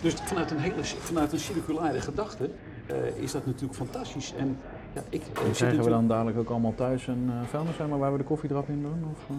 Dus 0.00 0.14
vanuit 0.14 0.50
een, 0.50 0.58
hele, 0.58 0.84
vanuit 0.84 1.32
een 1.32 1.38
circulaire 1.38 2.00
gedachte 2.00 2.50
uh, 2.90 3.22
is 3.22 3.32
dat 3.32 3.46
natuurlijk 3.46 3.74
fantastisch. 3.74 4.34
En 4.38 4.58
ja, 4.92 5.02
ik, 5.08 5.22
krijgen 5.52 5.84
we 5.84 5.90
dan 5.90 6.08
dadelijk 6.08 6.38
ook 6.38 6.50
allemaal 6.50 6.74
thuis 6.74 7.06
een 7.06 7.26
uh, 7.26 7.48
vuilniseimer 7.48 7.98
waar 7.98 8.12
we 8.12 8.18
de 8.18 8.24
koffiedrap 8.24 8.68
in 8.68 8.82
doen? 8.82 9.04
Of, 9.12 9.18
uh, 9.30 9.36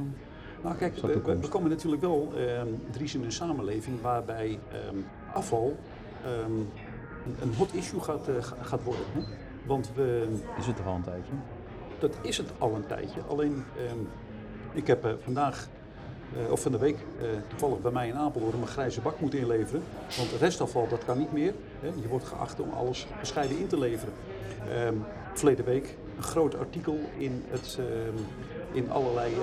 nou 0.67 0.79
kijk, 0.79 0.95
we, 1.41 1.47
komen 1.49 1.69
natuurlijk 1.69 2.01
wel 2.01 2.31
uh, 2.35 2.61
drie 2.91 3.11
in 3.13 3.23
een 3.23 3.31
samenleving 3.31 4.01
waarbij 4.01 4.59
um, 4.89 5.05
afval 5.33 5.75
um, 6.25 6.69
een, 7.25 7.35
een, 7.41 7.53
hot 7.55 7.73
issue 7.73 7.99
gaat, 7.99 8.29
gaat 8.61 8.83
worden. 8.83 9.05
Hè? 9.13 9.19
Want 9.65 9.91
we, 9.95 10.27
is 10.57 10.65
het 10.65 10.77
al 10.85 10.95
een 10.95 11.03
tijdje? 11.03 11.31
Dat 11.99 12.15
is 12.21 12.37
het 12.37 12.51
al 12.57 12.75
een 12.75 12.85
tijdje. 12.85 13.21
Alleen, 13.29 13.63
um, 13.91 14.07
ik 14.73 14.87
heb 14.87 15.17
vandaag 15.23 15.67
uh, 16.37 16.51
of 16.51 16.61
van 16.61 16.71
de 16.71 16.77
week 16.77 16.97
toevallig 17.47 17.81
bij 17.81 17.91
mij 17.91 18.07
in 18.07 18.15
Apeldoorn 18.15 18.61
een 18.61 18.67
grijze 18.67 19.01
bak 19.01 19.19
moeten 19.19 19.39
inleveren. 19.39 19.83
Want 20.17 20.29
restafval 20.39 20.87
dat 20.87 21.05
kan 21.05 21.17
niet 21.17 21.33
meer. 21.33 21.53
Hè. 21.79 21.87
Je 22.01 22.07
wordt 22.07 22.25
geacht 22.25 22.59
om 22.59 22.69
alles 22.69 23.07
gescheiden 23.19 23.59
in 23.59 23.67
te 23.67 23.79
leveren. 23.79 24.13
Um, 24.87 25.03
verleden 25.33 25.65
week 25.65 25.97
een 26.17 26.23
groot 26.23 26.57
artikel 26.57 26.99
in, 27.17 27.43
het, 27.47 27.79
um, 27.79 28.25
in 28.71 28.91
allerlei 28.91 29.33
uh, 29.33 29.41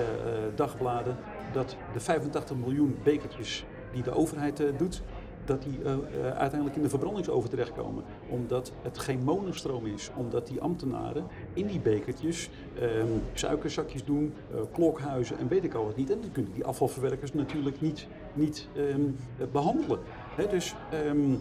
dagbladen 0.55 1.17
dat 1.53 1.77
de 1.93 2.01
85 2.01 2.57
miljoen 2.57 2.97
bekertjes 3.03 3.65
die 3.93 4.03
de 4.03 4.15
overheid 4.15 4.63
doet, 4.77 5.03
dat 5.45 5.63
die 5.63 5.79
uh, 5.79 5.97
uiteindelijk 6.25 6.77
in 6.77 6.83
de 6.83 6.89
verbrandingsoven 6.89 7.51
terechtkomen. 7.51 8.05
Omdat 8.29 8.73
het 8.83 8.99
geen 8.99 9.23
monostroom 9.23 9.87
is. 9.87 10.11
Omdat 10.17 10.47
die 10.47 10.61
ambtenaren 10.61 11.27
in 11.53 11.67
die 11.67 11.81
bekertjes 11.81 12.51
um, 12.83 13.23
suikerzakjes 13.33 14.05
doen, 14.05 14.35
uh, 14.55 14.61
klokhuizen 14.73 15.39
en 15.39 15.49
weet 15.49 15.65
ik 15.65 15.75
al 15.75 15.85
wat 15.85 15.97
niet. 15.97 16.11
En 16.11 16.21
dan 16.21 16.33
kunnen 16.33 16.53
die 16.53 16.65
afvalverwerkers 16.65 17.33
natuurlijk 17.33 17.81
niet, 17.81 18.07
niet 18.33 18.69
um, 18.77 19.17
behandelen. 19.53 19.99
Dus, 20.51 20.75
um, 21.09 21.41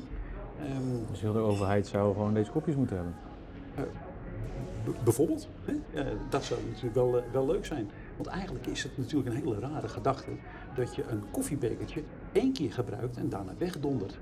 dus 1.10 1.20
de 1.20 1.38
overheid 1.38 1.88
zou 1.88 2.14
gewoon 2.14 2.34
deze 2.34 2.52
kopjes 2.52 2.76
moeten 2.76 2.96
hebben? 2.96 3.16
Bijvoorbeeld. 5.04 5.48
Hè? 5.66 5.74
dat 6.30 6.44
zou 6.44 6.60
natuurlijk 6.68 6.96
wel, 6.96 7.24
wel 7.32 7.46
leuk 7.46 7.66
zijn. 7.66 7.90
Want 8.16 8.28
eigenlijk 8.28 8.68
is 8.68 8.84
het 8.84 8.98
natuurlijk 8.98 9.30
een 9.30 9.42
hele 9.42 9.60
rare 9.60 9.88
gedachte 9.88 10.32
dat 10.76 10.96
je 10.96 11.04
een 11.10 11.24
koffiebekertje 11.32 12.04
één 12.32 12.54
keer 12.54 12.74
gebruikt 12.74 13.18
en 13.18 13.30
daarna 13.30 13.54
wegdondert. 13.58 14.20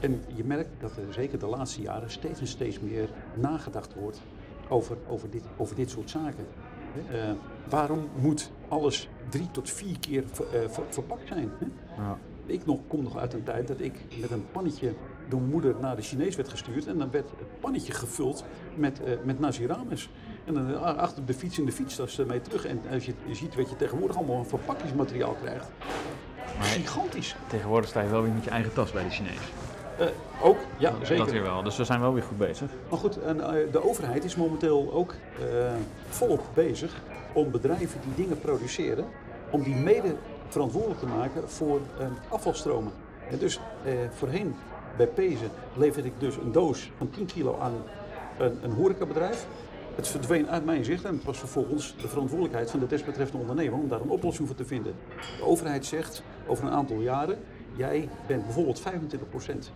En 0.00 0.22
je 0.34 0.44
merkt 0.44 0.70
dat 0.78 0.96
er 0.96 1.12
zeker 1.12 1.38
de 1.38 1.46
laatste 1.46 1.80
jaren 1.82 2.10
steeds 2.10 2.40
en 2.40 2.46
steeds 2.46 2.80
meer 2.80 3.08
nagedacht 3.34 3.94
wordt 3.94 4.20
over, 4.68 4.96
over, 5.08 5.30
dit, 5.30 5.44
over 5.56 5.76
dit 5.76 5.90
soort 5.90 6.10
zaken. 6.10 6.46
Uh, 7.12 7.30
waarom 7.68 8.08
moet 8.20 8.50
alles 8.68 9.08
drie 9.28 9.50
tot 9.50 9.70
vier 9.70 9.98
keer 9.98 10.24
ver, 10.32 10.46
uh, 10.46 10.68
ver, 10.68 10.84
verpakt 10.88 11.28
zijn? 11.28 11.50
Ja. 11.96 12.18
Ik 12.46 12.66
nog, 12.66 12.80
kom 12.86 13.02
nog 13.02 13.16
uit 13.16 13.32
een 13.32 13.42
tijd 13.42 13.68
dat 13.68 13.80
ik 13.80 14.00
met 14.20 14.30
een 14.30 14.44
pannetje 14.52 14.94
door 15.28 15.40
mijn 15.40 15.52
moeder 15.52 15.74
naar 15.80 15.96
de 15.96 16.02
Chinees 16.02 16.36
werd 16.36 16.48
gestuurd. 16.48 16.86
En 16.86 16.98
dan 16.98 17.10
werd 17.10 17.30
het 17.38 17.60
pannetje 17.60 17.92
gevuld 17.92 18.44
met, 18.74 19.00
uh, 19.00 19.12
met 19.24 19.40
nazirames. 19.40 20.10
En 20.44 20.54
dan 20.54 20.82
achter 20.98 21.26
de 21.26 21.34
fiets 21.34 21.58
in 21.58 21.64
de 21.64 21.72
fietstas 21.72 22.16
mee 22.16 22.40
terug. 22.40 22.64
En 22.66 22.80
als 22.92 23.06
je, 23.06 23.14
je 23.26 23.34
ziet 23.34 23.54
wat 23.54 23.70
je 23.70 23.76
tegenwoordig 23.76 24.16
allemaal 24.16 24.38
een 24.38 24.46
verpakkingsmateriaal 24.46 25.36
krijgt. 25.42 25.68
Maar 26.58 26.66
Gigantisch. 26.66 27.36
Tegenwoordig 27.46 27.88
sta 27.88 28.00
je 28.00 28.08
wel 28.08 28.22
weer 28.22 28.32
met 28.32 28.44
je 28.44 28.50
eigen 28.50 28.72
tas 28.72 28.92
bij 28.92 29.04
de 29.04 29.10
Chinees. 29.10 29.38
Eh, 29.98 30.06
ook, 30.42 30.56
ja, 30.78 30.90
Dat 30.90 31.06
zeker. 31.06 31.26
weer 31.26 31.42
wel. 31.42 31.62
Dus 31.62 31.76
we 31.76 31.84
zijn 31.84 32.00
wel 32.00 32.12
weer 32.14 32.22
goed 32.22 32.38
bezig. 32.38 32.70
Maar 32.90 32.98
goed, 32.98 33.20
en, 33.20 33.40
eh, 33.40 33.72
de 33.72 33.88
overheid 33.88 34.24
is 34.24 34.36
momenteel 34.36 34.92
ook 34.92 35.14
eh, 35.38 35.72
volop 36.08 36.42
bezig 36.54 37.02
om 37.32 37.50
bedrijven 37.50 38.00
die 38.04 38.24
dingen 38.24 38.40
produceren, 38.40 39.04
om 39.50 39.62
die 39.62 39.74
mede 39.74 40.14
verantwoordelijk 40.48 41.00
te 41.00 41.06
maken 41.06 41.50
voor 41.50 41.80
eh, 41.98 42.06
afvalstromen. 42.28 42.92
En 43.30 43.38
dus 43.38 43.60
eh, 43.84 43.92
voorheen 44.14 44.54
bij 44.96 45.06
Pezen 45.06 45.50
leverde 45.76 46.08
ik 46.08 46.20
dus 46.20 46.36
een 46.36 46.52
doos 46.52 46.90
van 46.96 47.10
10 47.10 47.26
kilo 47.26 47.58
aan 47.58 47.72
een, 48.38 48.58
een 48.62 48.72
horecabedrijf. 48.72 49.46
Het 49.94 50.08
verdween 50.08 50.48
uit 50.48 50.64
mijn 50.64 50.84
zicht 50.84 51.04
en 51.04 51.14
het 51.14 51.24
was 51.24 51.38
vervolgens 51.38 51.94
de 52.00 52.08
verantwoordelijkheid 52.08 52.70
van 52.70 52.80
de 52.80 52.86
desbetreffende 52.86 53.40
ondernemer 53.40 53.78
om 53.78 53.88
daar 53.88 54.00
een 54.00 54.08
oplossing 54.08 54.48
voor 54.48 54.56
te 54.56 54.64
vinden. 54.64 54.94
De 55.38 55.44
overheid 55.44 55.86
zegt 55.86 56.22
over 56.46 56.64
een 56.64 56.72
aantal 56.72 57.00
jaren, 57.00 57.38
jij 57.76 58.08
bent 58.26 58.44
bijvoorbeeld 58.44 58.82
25% 58.82 58.82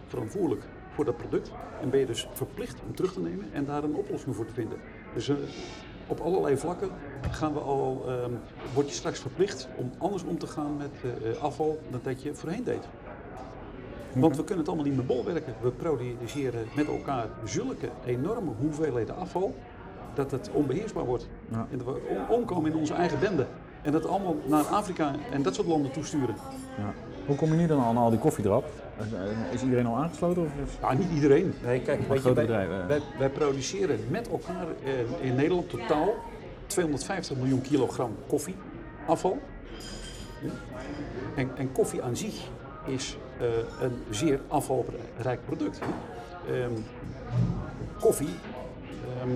verantwoordelijk 0.07 0.63
voor 0.95 1.05
dat 1.05 1.17
product 1.17 1.51
en 1.81 1.91
ben 1.91 2.01
je 2.01 2.07
dus 2.07 2.29
verplicht 2.33 2.77
om 2.87 2.95
terug 2.95 3.13
te 3.13 3.21
nemen 3.21 3.47
en 3.53 3.65
daar 3.65 3.85
een 3.85 3.95
oplossing 3.95 4.37
voor 4.37 4.47
te 4.47 4.53
vinden. 4.53 4.79
Dus 5.15 5.29
eh, 5.29 5.37
op 6.07 6.21
allerlei 6.21 6.57
vlakken 6.57 6.91
gaan 7.31 7.53
we 7.53 7.61
al, 7.61 8.05
ehm, 8.07 8.33
word 8.75 8.89
je 8.89 8.95
straks 8.95 9.21
verplicht 9.21 9.69
om 9.77 9.91
anders 9.99 10.23
om 10.23 10.39
te 10.39 10.47
gaan 10.47 10.77
met 10.77 10.91
eh, 11.03 11.31
eh, 11.31 11.37
afval 11.43 11.81
dan 11.91 12.01
dat 12.03 12.23
je 12.23 12.35
voorheen 12.35 12.65
deed. 12.65 12.89
Want 14.15 14.37
we 14.37 14.45
kunnen 14.45 14.59
het 14.59 14.67
allemaal 14.69 14.87
niet 14.87 14.97
meer 14.97 15.07
bolwerken. 15.07 15.55
We 15.61 15.71
produceren 15.71 16.67
met 16.77 16.87
elkaar 16.87 17.27
zulke 17.45 17.89
enorme 18.05 18.51
hoeveelheden 18.61 19.17
afval 19.17 19.55
dat 20.15 20.31
het 20.31 20.51
onbeheersbaar 20.53 21.05
wordt. 21.05 21.29
Ja. 21.49 21.67
En 21.71 21.79
dat 21.79 21.87
we 21.87 22.01
om- 22.09 22.35
omkomen 22.37 22.71
in 22.71 22.77
onze 22.77 22.95
eigen 22.95 23.19
bende. 23.21 23.47
En 23.83 23.93
dat 23.93 24.07
allemaal 24.07 24.37
naar 24.47 24.65
Afrika 24.65 25.15
en 25.33 25.43
dat 25.43 25.55
soort 25.55 25.67
landen 25.67 25.91
toesturen. 25.91 26.35
Ja. 26.79 26.93
Hoe 27.27 27.37
kom 27.37 27.51
je 27.51 27.57
nu 27.57 27.67
dan 27.67 27.81
aan 27.81 27.97
al 27.97 28.11
die 28.11 28.19
koffiedrap? 28.19 28.65
Is, 28.99 29.13
eh, 29.13 29.53
is 29.55 29.63
iedereen 29.63 29.87
al 29.87 29.97
aangesloten? 29.97 30.43
Of 30.43 30.49
is... 30.67 30.79
Ja, 30.81 30.93
niet 30.93 31.11
iedereen. 31.15 31.55
Nee, 31.65 31.81
kijk, 31.81 31.99
weet 31.99 32.07
je, 32.13 32.19
grote 32.19 32.35
wij, 32.35 32.45
bedrijven, 32.47 32.81
eh. 32.83 32.87
wij, 32.87 33.01
wij 33.19 33.29
produceren 33.31 33.99
met 34.11 34.29
elkaar 34.31 34.67
eh, 34.85 35.27
in 35.27 35.35
Nederland 35.35 35.71
totaal 35.71 36.15
250 36.67 37.37
miljoen 37.37 37.61
kilogram 37.61 38.11
koffieafval. 38.27 39.39
En, 41.37 41.51
en 41.57 41.73
koffie 41.73 42.03
aan 42.03 42.17
zich 42.17 42.35
is 42.93 43.17
eh, 43.39 43.47
een 43.81 44.03
zeer 44.11 44.41
afvalrijk 44.49 45.45
product. 45.45 45.79
Ehm, 46.49 46.73
koffie 48.01 48.35
ehm, 49.19 49.31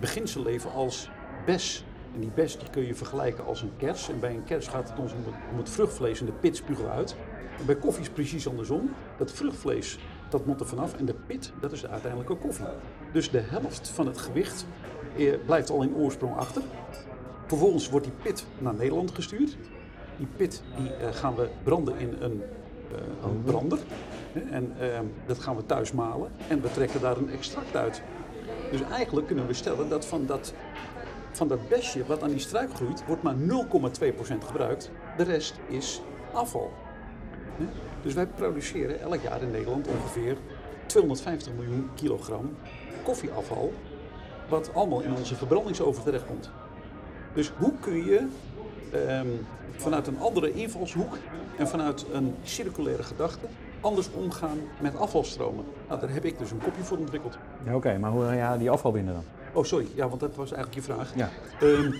begint 0.00 0.30
zijn 0.30 0.44
leven 0.44 0.72
als 0.72 1.10
bes. 1.46 1.84
En 2.14 2.20
die 2.20 2.30
bes 2.34 2.58
die 2.58 2.70
kun 2.70 2.86
je 2.86 2.94
vergelijken 2.94 3.44
als 3.44 3.62
een 3.62 3.72
kers. 3.76 4.08
En 4.08 4.20
bij 4.20 4.30
een 4.30 4.44
kers 4.44 4.68
gaat 4.68 4.88
het 4.88 4.98
ons 4.98 5.12
om 5.52 5.58
het, 5.58 5.68
vruchtvlees 5.68 6.20
en 6.20 6.26
de 6.26 6.32
pit 6.32 6.56
spugen 6.56 6.90
uit. 6.90 7.16
En 7.58 7.66
bij 7.66 7.76
koffie 7.76 8.00
is 8.00 8.06
het 8.06 8.14
precies 8.14 8.48
andersom. 8.48 8.90
Dat 9.16 9.32
vruchtvlees 9.32 9.98
dat 10.28 10.46
moet 10.46 10.60
er 10.60 10.66
vanaf 10.66 10.94
en 10.94 11.04
de 11.04 11.14
pit 11.26 11.52
dat 11.60 11.72
is 11.72 11.80
de 11.80 11.88
uiteindelijke 11.88 12.34
koffie. 12.34 12.66
Dus 13.12 13.30
de 13.30 13.40
helft 13.40 13.88
van 13.88 14.06
het 14.06 14.18
gewicht 14.18 14.66
eh, 15.16 15.34
blijft 15.46 15.70
al 15.70 15.82
in 15.82 15.94
oorsprong 15.94 16.36
achter. 16.36 16.62
Vervolgens 17.46 17.90
wordt 17.90 18.06
die 18.06 18.14
pit 18.22 18.46
naar 18.58 18.74
Nederland 18.74 19.10
gestuurd. 19.10 19.56
Die 20.16 20.28
pit 20.36 20.62
die, 20.76 20.94
eh, 20.94 21.14
gaan 21.14 21.34
we 21.34 21.48
branden 21.62 21.98
in 21.98 22.16
een, 22.20 22.42
een 23.24 23.42
brander. 23.44 23.78
hè, 24.32 24.40
En 24.40 24.72
ehm, 24.80 25.04
dat 25.26 25.38
gaan 25.38 25.56
we 25.56 25.66
thuis 25.66 25.92
malen. 25.92 26.30
En 26.48 26.60
we 26.60 26.70
trekken 26.70 27.00
daar 27.00 27.16
een 27.16 27.30
extract 27.30 27.76
uit. 27.76 28.02
Dus 28.70 28.80
eigenlijk 28.82 29.26
kunnen 29.26 29.46
we 29.46 29.54
stellen 29.54 29.88
dat 29.88 30.06
van 30.06 30.26
dat, 30.26 30.54
van 31.32 31.48
dat 31.48 31.68
besje 31.68 32.06
wat 32.06 32.22
aan 32.22 32.30
die 32.30 32.38
struik 32.38 32.74
groeit, 32.74 33.06
wordt 33.06 33.22
maar 33.22 33.34
0,2% 33.34 34.44
gebruikt. 34.46 34.90
De 35.16 35.22
rest 35.22 35.54
is 35.68 36.02
afval. 36.32 36.72
Dus 38.02 38.14
wij 38.14 38.26
produceren 38.26 39.00
elk 39.00 39.20
jaar 39.20 39.42
in 39.42 39.50
Nederland 39.50 39.88
ongeveer 39.88 40.36
250 40.86 41.52
miljoen 41.52 41.90
kilogram 41.94 42.56
koffieafval. 43.02 43.72
Wat 44.48 44.74
allemaal 44.74 45.00
in 45.00 45.14
onze 45.14 45.34
verbrandingsoven 45.34 46.02
terechtkomt. 46.02 46.50
Dus 47.34 47.52
hoe 47.58 47.72
kun 47.80 48.04
je 48.04 48.26
ehm, 48.92 49.26
vanuit 49.76 50.06
een 50.06 50.18
andere 50.18 50.52
invalshoek 50.52 51.16
en 51.56 51.68
vanuit 51.68 52.06
een 52.12 52.34
circulaire 52.42 53.02
gedachte 53.02 53.46
anders 53.80 54.10
omgaan 54.12 54.58
met 54.80 54.96
afvalstromen? 54.96 55.64
Nou, 55.88 56.00
daar 56.00 56.10
heb 56.12 56.24
ik 56.24 56.38
dus 56.38 56.50
een 56.50 56.58
kopje 56.58 56.82
voor 56.82 56.98
ontwikkeld. 56.98 57.38
Ja, 57.64 57.74
Oké, 57.74 57.98
maar 57.98 58.10
hoe 58.10 58.24
ga 58.24 58.52
je 58.52 58.58
die 58.58 58.70
afval 58.70 58.92
binden 58.92 59.14
dan? 59.14 59.24
Oh, 59.52 59.64
sorry. 59.64 59.86
Ja, 59.94 60.08
want 60.08 60.20
dat 60.20 60.34
was 60.36 60.52
eigenlijk 60.52 60.86
je 60.86 60.92
vraag. 60.92 61.12
Ja, 61.14 61.28
Ehm, 61.60 61.92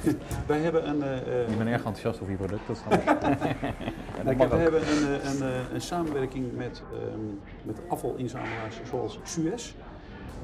wij 0.46 0.58
hebben 0.58 0.88
een, 0.88 1.02
eh, 1.02 1.42
eh, 1.42 1.50
ik 1.50 1.58
ben 1.58 1.66
erg 1.66 1.84
enthousiast 1.84 2.20
over 2.20 2.30
je 2.30 2.38
product. 2.38 2.66
Dat 2.66 2.76
is 2.76 2.82
ja, 4.38 4.48
we 4.48 4.56
hebben 4.56 4.80
een, 4.80 5.20
eh, 5.20 5.30
een, 5.30 5.74
een 5.74 5.80
samenwerking 5.80 6.56
met, 6.56 6.82
ehm, 6.92 7.20
met 7.62 7.78
afvalinzamelaars 7.88 8.80
zoals 8.90 9.18
Suez. 9.22 9.72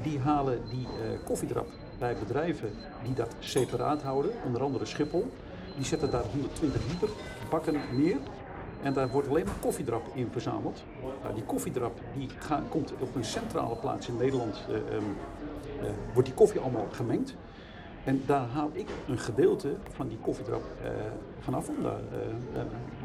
Die 0.01 0.19
halen 0.19 0.59
die 0.69 0.87
koffiedrap 1.25 1.67
bij 1.99 2.15
bedrijven 2.19 2.69
die 3.03 3.13
dat 3.13 3.35
separaat 3.39 4.01
houden, 4.01 4.31
onder 4.45 4.61
andere 4.61 4.85
Schiphol. 4.85 5.31
Die 5.75 5.85
zetten 5.85 6.11
daar 6.11 6.23
120 6.31 6.81
liter 6.87 7.09
bakken 7.49 7.75
neer 7.91 8.17
en 8.81 8.93
daar 8.93 9.09
wordt 9.09 9.27
alleen 9.27 9.45
maar 9.45 9.59
koffiedrap 9.59 10.03
in 10.13 10.27
verzameld. 10.31 10.83
Nou, 11.21 11.33
die 11.33 11.43
koffiedrap 11.43 11.99
die 12.17 12.29
komt 12.69 12.93
op 12.99 13.15
een 13.15 13.25
centrale 13.25 13.75
plaats 13.75 14.07
in 14.07 14.17
Nederland, 14.17 14.65
eh, 14.69 14.75
ehm, 14.75 15.03
eh, 15.81 15.89
wordt 16.13 16.27
die 16.27 16.37
koffie 16.37 16.59
allemaal 16.59 16.87
gemengd. 16.91 17.35
En 18.03 18.23
daar 18.25 18.47
haal 18.47 18.69
ik 18.73 18.87
een 19.07 19.19
gedeelte 19.19 19.75
van 19.89 20.07
die 20.07 20.17
koffiedrap 20.17 20.63
eh, 20.83 20.91
vanaf 21.39 21.69
om 21.69 21.83
daar 21.83 21.99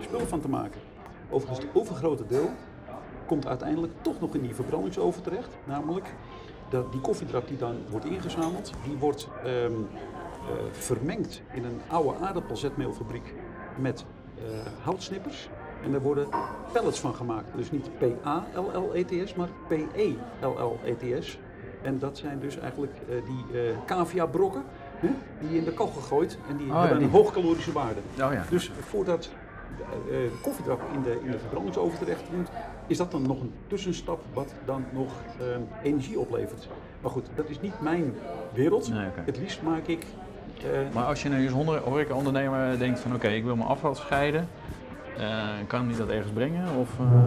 spullen 0.00 0.28
van 0.28 0.40
te 0.40 0.48
maken. 0.48 0.80
Overigens, 1.30 1.66
het 1.66 1.74
overgrote 1.74 2.26
deel 2.26 2.50
komt 3.26 3.46
uiteindelijk 3.46 3.92
toch 4.02 4.20
nog 4.20 4.34
in 4.34 4.42
die 4.42 4.54
verbrandingsoven 4.54 5.22
terecht. 5.22 5.48
Namelijk 5.64 6.14
dat 6.68 6.92
die 6.92 7.00
koffiedrap 7.00 7.48
die 7.48 7.56
dan 7.56 7.76
wordt 7.90 8.06
ingezameld, 8.06 8.72
die 8.84 8.96
wordt 8.96 9.28
ehm, 9.44 9.48
eh, 9.48 9.70
vermengd 10.70 11.42
in 11.52 11.64
een 11.64 11.80
oude 11.88 12.14
aardappelzetmeelfabriek 12.20 13.34
met 13.76 14.04
eh, 14.38 14.42
houtsnippers. 14.82 15.48
En 15.84 15.92
daar 15.92 16.00
worden 16.00 16.28
pellets 16.72 17.00
van 17.00 17.14
gemaakt. 17.14 17.48
Dus 17.56 17.70
niet 17.70 17.88
P-A-L-L-E-T-S, 17.98 19.34
maar 19.34 19.48
P-E-L-L-E-T-S. 19.68 21.38
En 21.82 21.98
dat 21.98 22.18
zijn 22.18 22.40
dus 22.40 22.58
eigenlijk 22.58 22.92
eh, 23.08 23.14
die 23.24 23.60
eh 23.60 23.76
cavia-brokken 23.86 24.62
hè, 24.96 25.08
die 25.40 25.50
je 25.50 25.56
in 25.58 25.64
de 25.64 25.72
kachel 25.72 26.00
gooit 26.00 26.38
en 26.48 26.56
die 26.56 26.66
Oh 26.66 26.72
ja, 26.72 26.78
hebben 26.80 27.02
een 27.02 27.10
die- 27.10 27.18
hoogcalorische 27.20 27.72
waarde. 27.72 28.00
Oh 28.22 28.32
ja. 28.32 28.44
Dus 28.50 28.70
voordat 28.80 29.30
eh, 30.08 30.24
eh, 30.24 30.30
koffiedrap 30.42 30.80
in 30.94 31.02
de, 31.02 31.18
in 31.24 31.30
de 31.30 31.38
verbrandingsoven 31.38 31.98
terecht 31.98 32.22
komt, 32.30 32.48
is 32.86 32.96
dat 32.96 33.10
dan 33.10 33.22
nog 33.22 33.40
een 33.40 33.52
tussenstap 33.66 34.20
wat 34.32 34.52
dan 34.64 34.84
nog 34.92 35.12
eh, 35.38 35.46
energie 35.82 36.18
oplevert. 36.18 36.68
Maar 37.02 37.10
goed, 37.10 37.26
dat 37.34 37.48
is 37.48 37.60
niet 37.60 37.80
mijn 37.80 38.14
wereld. 38.52 38.90
Nee. 38.90 39.08
Het 39.24 39.38
liefst 39.38 39.62
maak 39.62 39.86
ik. 39.86 40.06
Eh, 40.62 40.94
Maar 40.94 41.04
als 41.04 41.22
je 41.22 41.28
nu 41.28 41.52
als 41.52 41.78
horeca-ondernemer 41.78 42.78
denkt 42.78 43.00
van 43.00 43.14
oké, 43.14 43.28
ik 43.28 43.44
wil 43.44 43.56
mijn 43.56 43.68
afval 43.68 43.94
scheiden, 43.94 44.48
eh, 45.18 45.48
kan 45.66 45.90
ik 45.90 45.96
dat 45.96 46.08
ergens 46.08 46.32
brengen? 46.32 46.76
Of, 46.76 46.98
eh, 46.98 47.22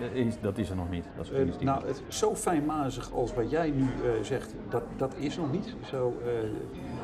Dat 0.00 0.10
is, 0.12 0.34
dat 0.40 0.58
is 0.58 0.70
er 0.70 0.76
nog 0.76 0.90
niet. 0.90 1.04
Dat 1.16 1.30
nou, 1.60 1.86
het, 1.86 2.02
zo 2.08 2.34
fijnmazig 2.34 3.12
als 3.12 3.34
wat 3.34 3.50
jij 3.50 3.70
nu 3.70 3.86
zegt, 4.22 4.54
dat, 4.68 4.82
dat 4.96 5.14
is 5.16 5.36
nog 5.36 5.52
niet. 5.52 5.74
Zo, 5.84 6.16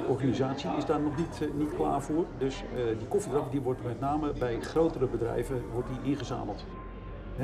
de 0.01 0.09
organisatie 0.09 0.71
is 0.79 0.85
daar 0.85 1.01
nog 1.01 1.17
niet, 1.17 1.49
niet 1.59 1.75
klaar 1.75 2.03
voor. 2.03 2.25
Dus 2.39 2.65
die 2.99 3.09
koffiedrap 3.09 3.51
die 3.51 3.61
wordt 3.61 3.85
met 3.85 4.01
name 4.01 4.33
bij 4.39 4.61
grotere 4.61 5.07
bedrijven 5.07 5.63
wordt 5.73 5.89
die 5.89 6.13
ingezameld. 6.13 6.65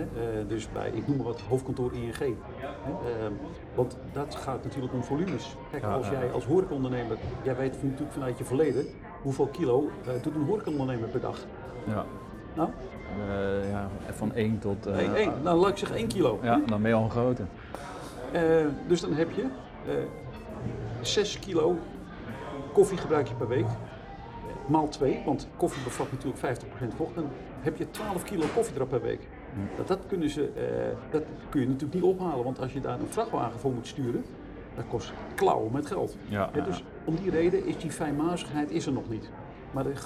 Eh, 0.00 0.48
dus 0.48 0.72
bij, 0.72 0.90
ik 0.90 1.06
noem 1.08 1.16
maar 1.16 1.26
wat, 1.26 1.40
hoofdkantoor 1.40 1.92
ING. 1.92 2.16
Hè, 2.18 2.24
ehm, 2.24 3.32
want 3.74 3.96
dat 4.12 4.34
gaat 4.34 4.64
natuurlijk 4.64 4.92
om 4.94 5.02
volumes. 5.04 5.56
Kijk, 5.70 5.84
als 5.84 6.08
jij 6.08 6.30
als 6.32 6.44
horecaondernemer, 6.44 7.16
jij 7.42 7.56
weet 7.56 7.82
natuurlijk 7.82 8.12
vanuit 8.12 8.38
je 8.38 8.44
verleden, 8.44 8.86
hoeveel 9.22 9.46
kilo 9.46 9.88
eh, 10.06 10.22
doet 10.22 10.34
een 10.34 10.44
horecaondernemer 10.44 11.08
per 11.08 11.20
dag? 11.20 11.38
ja. 11.86 12.04
Nou, 12.54 12.68
Eh, 13.28 13.70
ja, 13.70 13.88
van 14.12 14.32
1 14.34 14.58
tot... 14.58 14.86
eh, 14.86 14.98
één, 14.98 15.14
één. 15.14 15.32
nou 15.42 15.58
laat 15.58 15.70
ik 15.70 15.76
zeggen 15.76 15.96
1 15.98 16.06
kilo. 16.06 16.38
Ja, 16.42 16.60
dan 16.66 16.82
ben 16.82 16.90
je 16.90 16.96
al 16.96 17.02
een 17.04 17.10
grote. 17.10 17.42
Eh, 18.32 18.42
dus 18.88 19.00
dan 19.00 19.12
heb 19.12 19.30
je 19.30 19.42
eh 19.86 19.94
6 21.00 21.38
kilo 21.38 21.76
koffie 22.72 22.98
gebruik 22.98 23.26
je 23.28 23.34
per 23.34 23.48
week. 23.48 23.66
Maal 24.66 24.88
2, 24.88 25.22
want 25.24 25.48
koffie 25.56 25.82
bevat 25.84 26.12
natuurlijk 26.12 26.38
50% 26.38 26.94
vocht. 26.96 27.14
Dan 27.14 27.28
heb 27.60 27.76
je 27.76 27.90
12 27.90 28.22
kilo 28.24 28.44
koffiedrap 28.54 28.88
per 28.88 29.02
week. 29.02 29.28
Dat, 29.76 29.88
dat, 29.88 29.98
kunnen 30.06 30.30
ze, 30.30 30.48
eh, 30.48 31.12
dat 31.12 31.22
kun 31.48 31.60
je 31.60 31.66
natuurlijk 31.66 31.94
niet 31.94 32.02
ophalen, 32.02 32.44
want 32.44 32.60
als 32.60 32.72
je 32.72 32.80
daar 32.80 33.00
een 33.00 33.08
vrachtwagen 33.08 33.60
voor 33.60 33.72
moet 33.72 33.86
sturen, 33.86 34.24
dat 34.76 34.84
kost 34.88 35.12
klauwen 35.34 35.72
met 35.72 35.86
geld. 35.86 36.16
Ja, 36.28 36.50
dus 36.64 36.84
om 37.04 37.16
die 37.16 37.30
reden 37.30 37.66
is 37.66 37.78
die 37.78 37.90
fijnmazigheid 37.90 38.70
is 38.70 38.86
er 38.86 38.92
nog 38.92 39.08
niet. 39.08 39.30
Maar 39.70 39.86
er, 39.86 40.02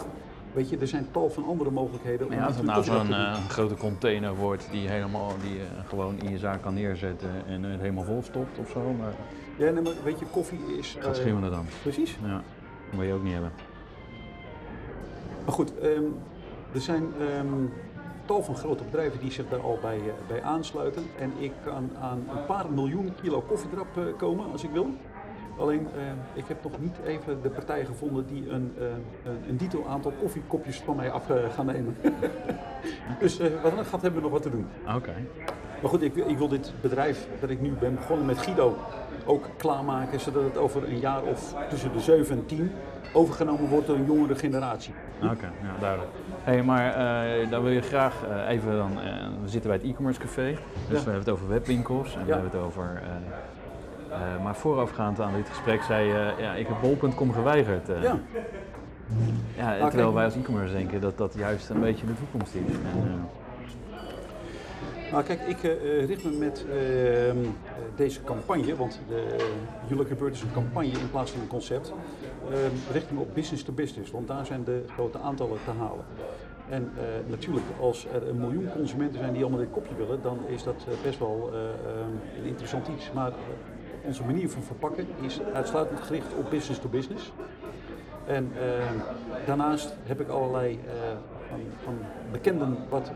weet 0.53 0.69
je, 0.69 0.79
er 0.79 0.87
zijn 0.87 1.07
tal 1.11 1.31
van 1.31 1.45
andere 1.45 1.71
mogelijkheden. 1.71 2.27
om 2.27 2.33
ja, 2.33 2.45
als 2.45 2.57
het 2.57 2.65
nou 2.65 2.85
zo'n 2.85 3.13
eh, 3.13 3.35
grote 3.49 3.75
container 3.75 4.35
wordt 4.35 4.69
die, 4.71 4.89
helemaal, 4.89 5.33
die 5.43 5.55
je 5.55 5.65
gewoon 5.89 6.21
in 6.21 6.31
je 6.31 6.39
zaak 6.39 6.63
kan 6.63 6.75
neerzetten 6.75 7.47
en 7.47 7.63
het 7.63 7.81
helemaal 7.81 8.05
vol 8.05 8.23
stopt 8.23 8.59
of 8.59 8.71
zo, 8.71 8.93
maar 8.99 9.13
Ja, 9.57 9.71
nee, 9.71 9.83
maar 9.83 9.93
weet 10.05 10.19
je, 10.19 10.25
koffie 10.25 10.61
is... 10.79 10.97
gaat 11.01 11.17
eh, 11.17 11.21
schimmelen 11.21 11.51
dan. 11.51 11.67
Precies. 11.83 12.17
Ja, 12.23 12.43
dat 12.91 12.99
wil 12.99 13.03
je 13.03 13.13
ook 13.13 13.23
niet 13.23 13.33
hebben. 13.33 13.53
Maar 15.45 15.55
goed, 15.55 15.79
ehm, 15.79 16.05
er 16.73 16.81
zijn 16.81 17.03
ehm, 17.19 17.67
tal 18.31 18.43
van 18.43 18.57
grote 18.57 18.85
bedrijven 18.85 19.21
die 19.21 19.31
zich 19.31 19.49
daar 19.49 19.61
al 19.61 19.79
bij, 19.83 19.97
eh, 19.97 20.29
bij 20.29 20.43
aansluiten. 20.43 21.03
En 21.19 21.33
ik 21.39 21.53
kan 21.65 21.91
aan 22.01 22.19
een 22.19 22.47
paar 22.47 22.71
miljoen 22.71 23.15
kilo 23.23 23.41
koffiedrap 23.41 23.97
eh, 23.97 24.03
komen 24.17 24.53
als 24.53 24.65
ik 24.65 24.71
wil. 24.71 24.91
Alleen, 25.59 25.89
eh, 25.97 26.03
ik 26.33 26.45
heb 26.47 26.63
nog 26.63 26.81
niet 26.81 26.97
even 27.05 27.43
de 27.43 27.51
partij 27.51 27.85
gevonden 27.85 28.27
die 28.27 28.51
een, 28.51 28.73
een, 29.25 29.49
een 29.49 29.57
dito 29.57 29.85
aantal 29.89 30.13
koffiekopjes 30.21 30.81
van 30.81 30.97
mij 30.97 31.11
af 31.11 31.25
gaan 31.55 31.67
nemen. 31.67 31.97
dus 33.21 33.39
wat 33.63 33.77
dat 33.77 33.87
gaat, 33.87 34.03
hebben 34.03 34.21
we 34.21 34.29
nog 34.29 34.31
wat 34.31 34.43
te 34.43 34.51
doen. 34.51 34.67
Oké. 34.97 35.15
Maar 35.81 35.91
goed, 35.91 36.03
ik, 36.03 36.17
ik 36.17 36.39
wil 36.39 36.49
dit 36.49 36.73
bedrijf 36.81 37.29
dat 37.41 37.51
ik 37.51 37.61
nu 37.61 37.71
ben 37.71 37.95
begonnen 37.95 38.27
met 38.27 38.39
Guido 38.39 38.77
ook 39.27 39.49
klaarmaken, 39.57 40.21
zodat 40.21 40.43
het 40.43 40.57
over 40.57 40.89
een 40.89 40.99
jaar 40.99 41.23
of 41.23 41.55
tussen 41.69 41.93
de 41.93 42.01
7 42.01 42.37
en 42.37 42.47
10 42.47 42.73
overgenomen 43.13 43.69
wordt 43.69 43.87
door 43.87 43.97
een 43.97 44.07
jongere 44.07 44.35
generatie. 44.35 44.95
Oké, 45.23 45.51
ja, 45.63 45.81
duidelijk. 45.81 46.11
Hey, 46.43 46.63
maar 46.63 46.95
eh, 46.95 47.51
dan 47.51 47.63
wil 47.63 47.73
je 47.73 47.81
graag 47.81 48.15
eh, 48.31 48.49
even 48.49 48.77
dan, 48.77 49.01
eh, 49.01 49.13
we 49.43 49.49
zitten 49.49 49.71
bij 49.71 49.79
het 49.79 49.89
e-commerce 49.89 50.21
café, 50.21 50.57
dus 50.89 50.89
we 50.89 50.95
hebben 50.95 51.15
het 51.15 51.29
over 51.29 51.49
webwinkels 51.49 52.15
en 52.15 52.25
we 52.25 52.33
hebben 52.33 52.51
het 52.51 52.61
over, 52.61 53.03
maar 54.43 54.57
voorafgaand 54.57 55.21
aan 55.21 55.35
dit 55.35 55.49
gesprek 55.49 55.83
zei 55.83 56.07
je, 56.07 56.33
ja, 56.39 56.55
ik 56.55 56.67
heb 56.67 56.77
bol.com 56.81 57.33
geweigerd. 57.33 57.87
Ja, 57.87 58.19
Ja, 59.57 59.89
terwijl 59.89 60.15
wij 60.15 60.25
als 60.25 60.37
e-commerce 60.37 60.73
denken 60.73 61.01
dat 61.01 61.19
dat 61.19 61.35
juist 61.35 61.69
een 61.69 61.81
beetje 61.81 62.07
de 62.07 62.15
toekomst 62.15 62.55
is. 62.55 62.75
En, 62.75 63.29
nou 65.11 65.25
kijk, 65.25 65.41
ik 65.41 65.63
eh, 65.63 66.05
richt 66.07 66.25
me 66.25 66.31
met 66.31 66.65
ehm, 66.69 66.77
eh, 66.77 67.47
deze 67.97 68.25
campagne, 68.25 68.77
want 68.77 69.01
de 69.09 69.37
Jullie 69.89 70.05
gebeurt 70.05 70.35
is 70.35 70.43
een 70.43 70.53
campagne 70.53 70.91
in 70.91 71.11
plaats 71.11 71.31
van 71.31 71.41
een 71.41 71.47
concept, 71.49 71.93
ehm, 72.51 72.93
richt 72.93 73.11
me 73.11 73.21
op 73.21 73.35
business 73.35 73.63
to 73.63 73.73
business, 73.73 74.11
want 74.11 74.29
daar 74.29 74.47
zijn 74.47 74.65
de 74.65 74.85
grote 74.95 75.19
aantallen 75.19 75.59
te 75.65 75.71
halen. 75.71 76.05
En 76.71 76.93
eh, 76.97 77.31
natuurlijk, 77.31 77.67
als 77.81 78.07
er 78.13 78.29
een 78.29 78.39
miljoen 78.39 78.71
consumenten 78.73 79.19
zijn 79.19 79.33
die 79.33 79.43
allemaal 79.43 79.61
dit 79.61 79.71
kopje 79.71 79.95
willen, 79.95 80.23
dan 80.23 80.39
is 80.47 80.63
dat 80.63 80.85
eh, 80.89 80.95
best 81.03 81.19
wel 81.19 81.51
eh, 81.53 81.59
ehm, 81.59 82.39
een 82.39 82.45
interessant 82.45 82.89
iets. 82.89 83.13
Maar 83.13 83.29
eh, 83.29 83.35
onze 84.05 84.25
manier 84.25 84.51
van 84.51 84.63
verpakken 84.63 85.07
is 85.21 85.41
uitsluitend 85.55 86.01
gericht 86.01 86.35
op 86.39 86.51
business 86.51 86.81
to 86.81 86.89
business. 86.89 87.33
En 88.27 88.53
daarnaast 89.47 89.97
heb 90.03 90.21
ik 90.21 90.29
allerlei 90.29 90.81
eh, 90.87 90.93
van, 91.85 91.95
bekenden 92.33 92.77
wat 92.89 93.09
eh, 93.09 93.15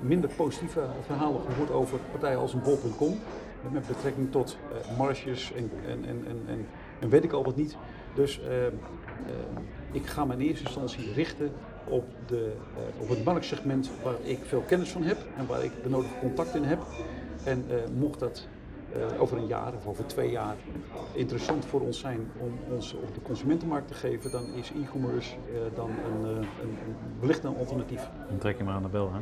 minder 0.00 0.30
positieve 0.36 0.86
verhalen 1.02 1.40
gehoord 1.40 1.70
over 1.70 1.98
partijen 2.10 2.38
als 2.38 2.52
een 2.52 2.62
bol.com. 2.62 3.18
Met 3.72 3.86
betrekking 3.86 4.30
tot 4.30 4.56
eh, 4.72 4.98
marges 4.98 5.52
en, 5.52 5.70
en, 5.86 6.04
en, 6.04 6.24
en, 6.46 6.66
en, 7.00 7.08
weet 7.08 7.24
ik 7.24 7.32
al 7.32 7.44
wat 7.44 7.56
niet. 7.56 7.76
Dus 8.14 8.40
ehm, 8.40 8.74
ik 9.92 10.06
ga 10.06 10.24
me 10.24 10.32
in 10.32 10.40
eerste 10.40 10.64
instantie 10.64 11.12
richten 11.12 11.52
op, 11.84 12.04
de, 12.26 12.52
eh, 12.74 13.02
op 13.02 13.08
het 13.08 13.24
marktsegment 13.24 13.90
waar 14.02 14.14
ik 14.22 14.38
veel 14.44 14.60
kennis 14.60 14.90
van 14.90 15.02
heb 15.02 15.18
en 15.36 15.46
waar 15.46 15.64
ik 15.64 15.72
de 15.82 15.88
nodige 15.88 16.18
contact 16.20 16.54
in 16.54 16.62
heb. 16.62 16.82
En 17.44 17.64
eh, 17.68 17.76
mocht 17.98 18.20
dat 18.20 18.46
eh, 18.92 19.20
over 19.20 19.36
een 19.36 19.46
jaar 19.46 19.72
of 19.74 19.86
over 19.86 20.06
twee 20.06 20.30
jaar 20.30 20.56
interessant 21.12 21.64
voor 21.64 21.80
ons 21.80 21.98
zijn 21.98 22.30
om 22.38 22.58
ons 22.74 22.92
op 22.92 23.14
de 23.14 23.22
consumentenmarkt 23.22 23.88
te 23.88 23.94
geven, 23.94 24.30
dan 24.30 24.44
is 24.54 24.70
e-commerce 24.70 25.34
eh, 25.34 25.60
dan 25.74 25.90
een, 25.90 26.24
eh, 26.24 26.46
een, 26.62 26.78
wellicht 27.20 27.44
een 27.44 27.56
alternatief. 27.56 28.08
dan 28.28 28.38
trek 28.38 28.58
je 28.58 28.64
maar 28.64 28.74
aan 28.74 28.82
de 28.82 28.88
bel, 28.88 29.12
hè? 29.12 29.20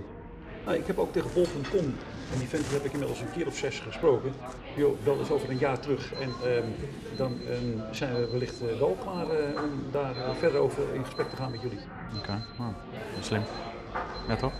Nou, 0.64 0.78
ik 0.78 0.86
heb 0.86 0.98
ook 0.98 1.12
tegen 1.12 1.30
Bol.com, 1.34 1.94
en 2.32 2.38
die 2.38 2.48
vent 2.48 2.70
heb 2.70 2.84
ik 2.84 2.92
inmiddels 2.92 3.20
een 3.20 3.30
keer 3.32 3.46
of 3.46 3.56
zes 3.56 3.78
gesproken, 3.78 4.32
bel 5.04 5.18
eens 5.18 5.30
over 5.30 5.50
een 5.50 5.58
jaar 5.58 5.80
terug 5.80 6.12
en 6.12 6.30
ehm, 6.44 6.66
dan 7.16 7.32
ehm, 7.48 7.94
zijn 7.94 8.14
we 8.14 8.28
wellicht 8.30 8.78
wel 8.78 8.96
klaar 9.02 9.26
om 9.56 9.90
daar 9.90 10.14
verder 10.38 10.60
over 10.60 10.94
in 10.94 11.04
gesprek 11.04 11.28
te 11.28 11.36
gaan 11.36 11.50
met 11.50 11.60
jullie. 11.60 11.78
Oké, 12.18 12.42
nou, 12.58 12.72
slim. 13.20 13.42
Ja, 14.28 14.36
toch? 14.36 14.52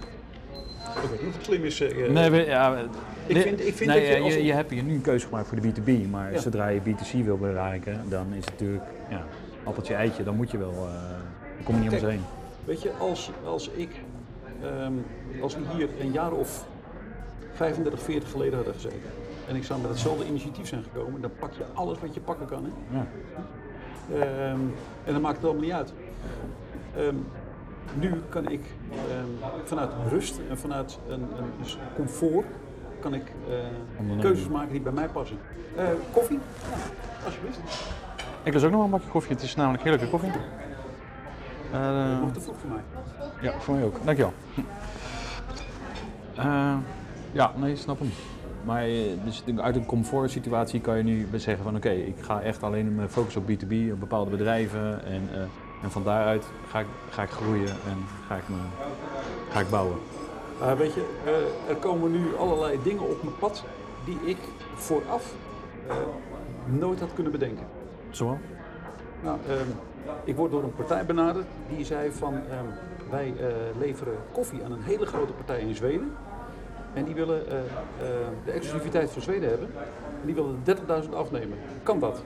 Ik 1.03 1.11
weet 1.11 1.21
niet 1.21 1.29
of 1.29 1.37
het 1.37 1.45
slim 1.45 1.65
is. 1.65 1.81
eh, 1.81 2.11
Nee, 2.11 2.31
we- 2.31 2.37
ja, 2.45 2.77
Ik 3.27 3.37
vind- 3.37 3.61
ik 3.67 3.75
vind 3.75 3.91
nee, 3.91 4.09
dat 4.09 4.17
je 4.17 4.23
als- 4.23 4.35
je, 4.35 4.45
je 4.45 4.53
hebt 4.53 4.71
hier 4.71 4.83
nu 4.83 4.95
een 4.95 5.01
keuze 5.01 5.27
gemaakt 5.27 5.49
voor 5.49 5.61
de 5.61 5.69
B2B, 5.73 6.11
maar 6.11 6.33
Ja. 6.33 6.39
zodra 6.39 6.69
je 6.69 6.81
B2C 6.81 7.25
wil 7.25 7.37
bereiken, 7.39 8.01
dan 8.09 8.27
is 8.33 8.45
het 8.45 8.51
natuurlijk 8.51 8.85
ja, 9.11 9.25
appeltje 9.65 9.95
eitje, 9.95 10.23
dan 10.25 10.37
moet 10.37 10.51
je 10.51 10.59
wel, 10.59 10.71
eh 10.73 10.77
dan 11.57 11.65
kom 11.65 11.75
je 11.75 11.81
niet 11.81 11.91
Kijk, 11.91 12.03
anders 12.03 12.21
heen. 12.21 12.25
Weet 12.65 12.83
je, 12.83 12.93
als, 12.99 13.31
als 13.45 13.71
ik, 13.71 13.91
ehm, 14.63 14.93
als 15.43 15.55
we 15.55 15.61
hier 15.77 15.89
een 16.01 16.13
jaar 16.13 16.33
of 16.33 16.65
35, 17.53 18.01
40 18.03 18.31
geleden 18.31 18.55
hadden 18.55 18.75
gezeten 18.75 19.01
en 19.49 19.57
ik 19.57 19.65
zou 19.65 19.81
met 19.81 19.91
hetzelfde 19.91 20.27
initiatief 20.27 20.67
zijn 20.69 20.83
gekomen, 20.93 21.21
dan 21.21 21.31
pak 21.39 21.53
je 21.53 21.65
alles 21.75 21.99
wat 22.01 22.15
je 22.15 22.21
pakken 22.21 22.47
kan. 22.47 22.65
Hè? 22.65 22.99
Ja. 22.99 23.07
Ehm, 24.21 24.61
en 25.05 25.13
dan 25.13 25.21
maakt 25.21 25.37
het 25.37 25.45
allemaal 25.45 25.63
niet 25.63 25.73
uit. 25.73 25.93
Ehm, 26.97 27.15
nu 27.95 28.23
kan 28.29 28.49
ik 28.49 28.61
ehm, 28.91 29.51
vanuit 29.65 29.91
rust 30.09 30.41
en 30.51 30.59
vanuit 30.59 30.99
een, 31.09 31.21
een 31.21 31.49
comfort 31.95 32.47
kan 33.01 33.15
ik 33.15 33.33
eh, 33.49 34.21
keuzes 34.21 34.49
maken 34.49 34.73
die 34.73 34.81
bij 34.81 34.93
mij 34.93 35.09
passen. 35.09 35.39
Eh, 35.77 35.85
koffie? 36.13 36.39
Ja, 36.71 37.25
alsjeblieft. 37.25 37.59
Ik 38.43 38.53
lust 38.53 38.65
ook 38.65 38.71
nog 38.71 38.81
wel 38.81 38.85
een 38.85 38.95
bakje 38.97 39.11
koffie, 39.11 39.33
het 39.33 39.43
is 39.43 39.55
namelijk 39.55 39.83
heerlijke 39.83 40.09
koffie. 40.11 40.31
Eh, 41.73 42.21
Nog 42.21 42.33
te 42.33 42.41
vroeg 42.41 42.57
voor 42.59 42.71
mij. 42.71 42.81
ja, 43.41 43.59
voor 43.61 43.75
mij 43.75 43.85
ook. 43.85 43.97
Dankjewel. 44.05 44.33
Eh 46.35 46.75
ja, 47.33 47.53
nee, 47.57 47.77
snap 47.77 47.99
hem. 47.99 48.11
Maar 48.65 48.85
dus 49.25 49.45
uit 49.57 49.77
een 49.77 49.87
comfort 49.87 50.31
situatie 50.31 50.81
kan 50.81 50.97
je 50.97 51.03
nu 51.03 51.29
zeggen 51.35 51.65
van 51.65 51.77
oké, 51.77 51.91
ik 51.91 52.17
ga 52.21 52.41
echt 52.41 52.63
alleen 52.63 52.95
me 52.95 53.09
focussen 53.09 53.43
op 53.43 53.49
B2B, 53.49 53.93
op 53.93 54.01
bepaalde 54.01 54.31
bedrijven 54.31 55.05
en, 55.05 55.29
en 55.83 55.91
van 55.91 56.03
daaruit 56.03 56.45
ga 56.69 56.81
ik, 56.81 56.87
ga 57.11 57.23
ik 57.23 57.31
groeien 57.31 57.69
en 57.69 58.05
ga 58.27 58.35
ik, 58.35 58.49
me, 58.49 58.57
ga 59.51 59.61
ik 59.61 59.71
bouwen. 59.71 59.99
Uh, 60.61 60.73
weet 60.73 60.95
je, 60.95 61.05
uh, 61.25 61.71
er 61.71 61.77
komen 61.77 62.11
nu 62.11 62.37
allerlei 62.37 62.79
dingen 62.83 63.03
op 63.03 63.23
mijn 63.23 63.39
pad 63.39 63.65
die 64.05 64.19
ik 64.25 64.37
vooraf 64.75 65.35
uh, 65.89 65.95
nooit 66.65 67.01
had 67.01 67.13
kunnen 67.15 67.33
bedenken. 67.33 67.67
Zo? 68.11 68.39
Nou, 69.23 69.39
um, 69.51 69.75
ik 70.25 70.37
word 70.37 70.51
door 70.51 70.63
een 70.63 70.75
partij 70.75 71.07
benaderd 71.07 71.47
die 71.69 71.85
zei 71.85 72.13
van 72.13 72.35
um, 72.35 72.43
wij 73.11 73.35
uh, 73.41 73.47
leveren 73.79 74.15
koffie 74.33 74.65
aan 74.65 74.73
een 74.73 74.83
hele 74.83 75.07
grote 75.07 75.33
partij 75.33 75.61
in 75.61 75.75
Zweden. 75.75 76.13
En 76.93 77.05
die 77.05 77.15
willen 77.15 77.45
de 78.45 78.51
exclusiviteit 78.51 79.11
van 79.11 79.23
Zweden 79.23 79.49
hebben. 79.49 79.69
En 80.21 80.27
die 80.27 80.35
willen 80.35 80.63
30.000 81.05 81.11
afnemen. 81.11 81.59
Kan 81.83 81.99
dat? 81.99 82.23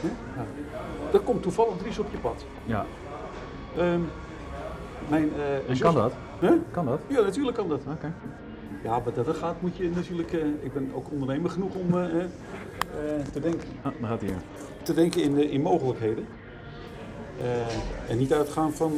Hm? 0.00 0.06
Nou, 0.36 0.46
er 1.16 1.22
komt 1.22 1.42
toevallig 1.42 1.76
Dries 1.76 1.98
op 1.98 2.06
je 2.10 2.16
pad. 2.16 2.44
Ja. 2.64 2.86
Um, 3.78 4.08
mijn, 5.08 5.30
en 5.68 5.78
kan 5.78 5.94
dat? 5.94 6.12
Huh? 6.40 6.52
Kan 6.70 6.86
dat? 6.86 7.00
Ja, 7.06 7.20
natuurlijk 7.20 7.56
kan 7.56 7.68
dat. 7.68 7.80
Oké. 7.80 7.90
Okay. 7.90 8.12
Ja, 8.82 8.98
maar 9.04 9.24
dat 9.24 9.36
gaat 9.36 9.60
moet 9.60 9.76
je 9.76 9.90
natuurlijk. 9.90 10.32
Uh, 10.32 10.44
ik 10.60 10.72
ben 10.72 10.90
ook 10.94 11.10
ondernemer 11.10 11.50
genoeg 11.50 11.74
om 11.74 11.94
uh, 11.94 12.04
uh, 12.14 12.24
te 13.32 13.40
denken. 13.40 13.68
Ah, 13.82 13.92
gaat 14.02 14.20
hij 14.20 14.28
hier. 14.28 14.38
Te 14.82 14.94
denken 14.94 15.22
in, 15.22 15.50
in 15.50 15.62
mogelijkheden. 15.62 16.26
en 18.08 18.18
niet 18.18 18.32
uitgaan 18.32 18.72
van 18.72 18.92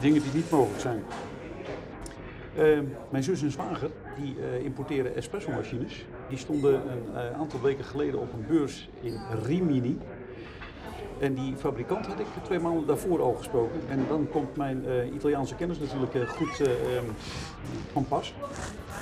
dingen 0.00 0.22
die 0.22 0.32
niet 0.34 0.50
mogelijk 0.50 0.80
zijn. 0.80 1.02
mijn 3.08 3.22
zus 3.22 3.42
en 3.42 3.50
zwager 3.50 3.90
die 4.16 4.36
importeren 4.62 5.16
espresso-machines. 5.16 6.04
Die 6.28 6.38
stonden 6.38 6.80
een 7.14 7.34
aantal 7.34 7.60
weken 7.60 7.84
geleden 7.84 8.20
op 8.20 8.32
een 8.32 8.44
beurs 8.48 8.88
in 9.00 9.18
Rimini. 9.44 9.98
En 11.18 11.34
die 11.34 11.56
fabrikant 11.56 12.06
had 12.06 12.18
ik 12.18 12.26
twee 12.42 12.58
maanden 12.58 12.86
daarvoor 12.86 13.22
al 13.22 13.34
gesproken. 13.34 13.80
En 13.88 14.06
dan 14.08 14.28
komt 14.30 14.56
mijn 14.56 14.84
uh, 14.86 15.14
Italiaanse 15.14 15.54
kennis 15.54 15.78
natuurlijk 15.78 16.14
uh, 16.14 16.28
goed 16.28 16.60
uh, 16.60 16.96
um, 16.96 17.14
van 17.92 18.04
pas. 18.04 18.34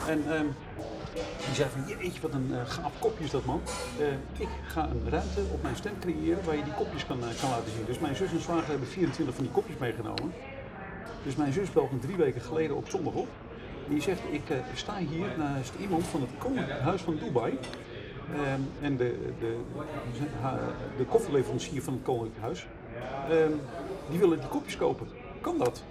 En 0.09 0.33
um, 0.33 0.55
die 1.47 1.55
zei 1.55 1.69
van, 1.71 1.97
jeetje, 1.97 2.21
wat 2.21 2.33
een 2.33 2.51
gaaf 2.67 2.93
kopje 2.99 3.25
is 3.25 3.31
dat 3.31 3.45
man. 3.45 3.61
ik 4.39 4.49
ga 4.67 4.89
een 4.89 5.11
ruimte 5.11 5.41
op 5.53 5.63
mijn 5.63 5.77
stem 5.77 5.99
creëren 6.01 6.45
waar 6.45 6.57
je 6.57 6.65
die 6.65 6.73
kopjes 6.73 7.07
kan, 7.07 7.19
kan 7.41 7.51
laten 7.51 7.73
zien. 7.77 7.85
Dus 7.87 7.99
mijn 7.99 8.17
zus 8.17 8.31
en 8.31 8.41
zwager 8.41 8.69
hebben 8.69 8.89
24 8.89 9.35
van 9.35 9.45
die 9.45 9.53
kopjes 9.53 9.79
meegenomen. 9.79 10.33
Dus 11.25 11.37
mijn 11.37 11.53
zus 11.53 11.73
belt 11.73 11.93
me 11.93 11.99
drie 11.99 12.17
weken 12.17 12.41
geleden 12.41 12.77
op 12.77 12.89
zondag 12.89 13.13
op. 13.13 13.29
Die 13.89 14.01
zegt, 14.01 14.21
ik 14.31 14.43
sta 14.75 14.97
hier 14.97 15.29
naast 15.39 15.73
iemand 15.81 16.05
van 16.07 16.21
het 16.21 16.31
Koninklijk 16.39 16.81
Huis 16.81 17.03
van 17.03 17.19
Dubai. 17.25 17.59
Um, 18.35 18.69
en 18.81 18.97
de, 18.97 19.19
de, 19.41 19.57
de 20.97 21.05
koffieleverancier 21.05 21.83
van 21.83 21.93
het 21.93 22.03
Koninklijk 22.03 22.41
Huis, 22.41 22.67
um, 23.31 23.61
die 24.11 24.19
willen 24.19 24.41
die 24.41 24.49
kopjes 24.49 24.77
kopen. 24.77 25.09
Kan 25.41 25.59
dat? 25.59 25.83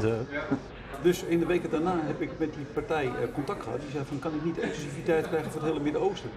De. 0.00 0.20
Dus 1.02 1.22
in 1.22 1.38
de 1.38 1.46
weken 1.46 1.70
daarna 1.70 1.94
heb 2.02 2.20
ik 2.20 2.30
met 2.38 2.54
die 2.54 2.64
partij 2.64 3.04
uh, 3.04 3.12
contact 3.34 3.62
gehad. 3.62 3.80
Die 3.80 3.90
zei 3.90 4.04
van, 4.04 4.18
kan 4.18 4.34
ik 4.34 4.44
niet 4.44 4.58
exclusiviteit 4.58 5.28
krijgen 5.28 5.50
voor 5.50 5.60
het 5.60 5.70
hele 5.70 5.82
Midden-Oosten? 5.82 6.30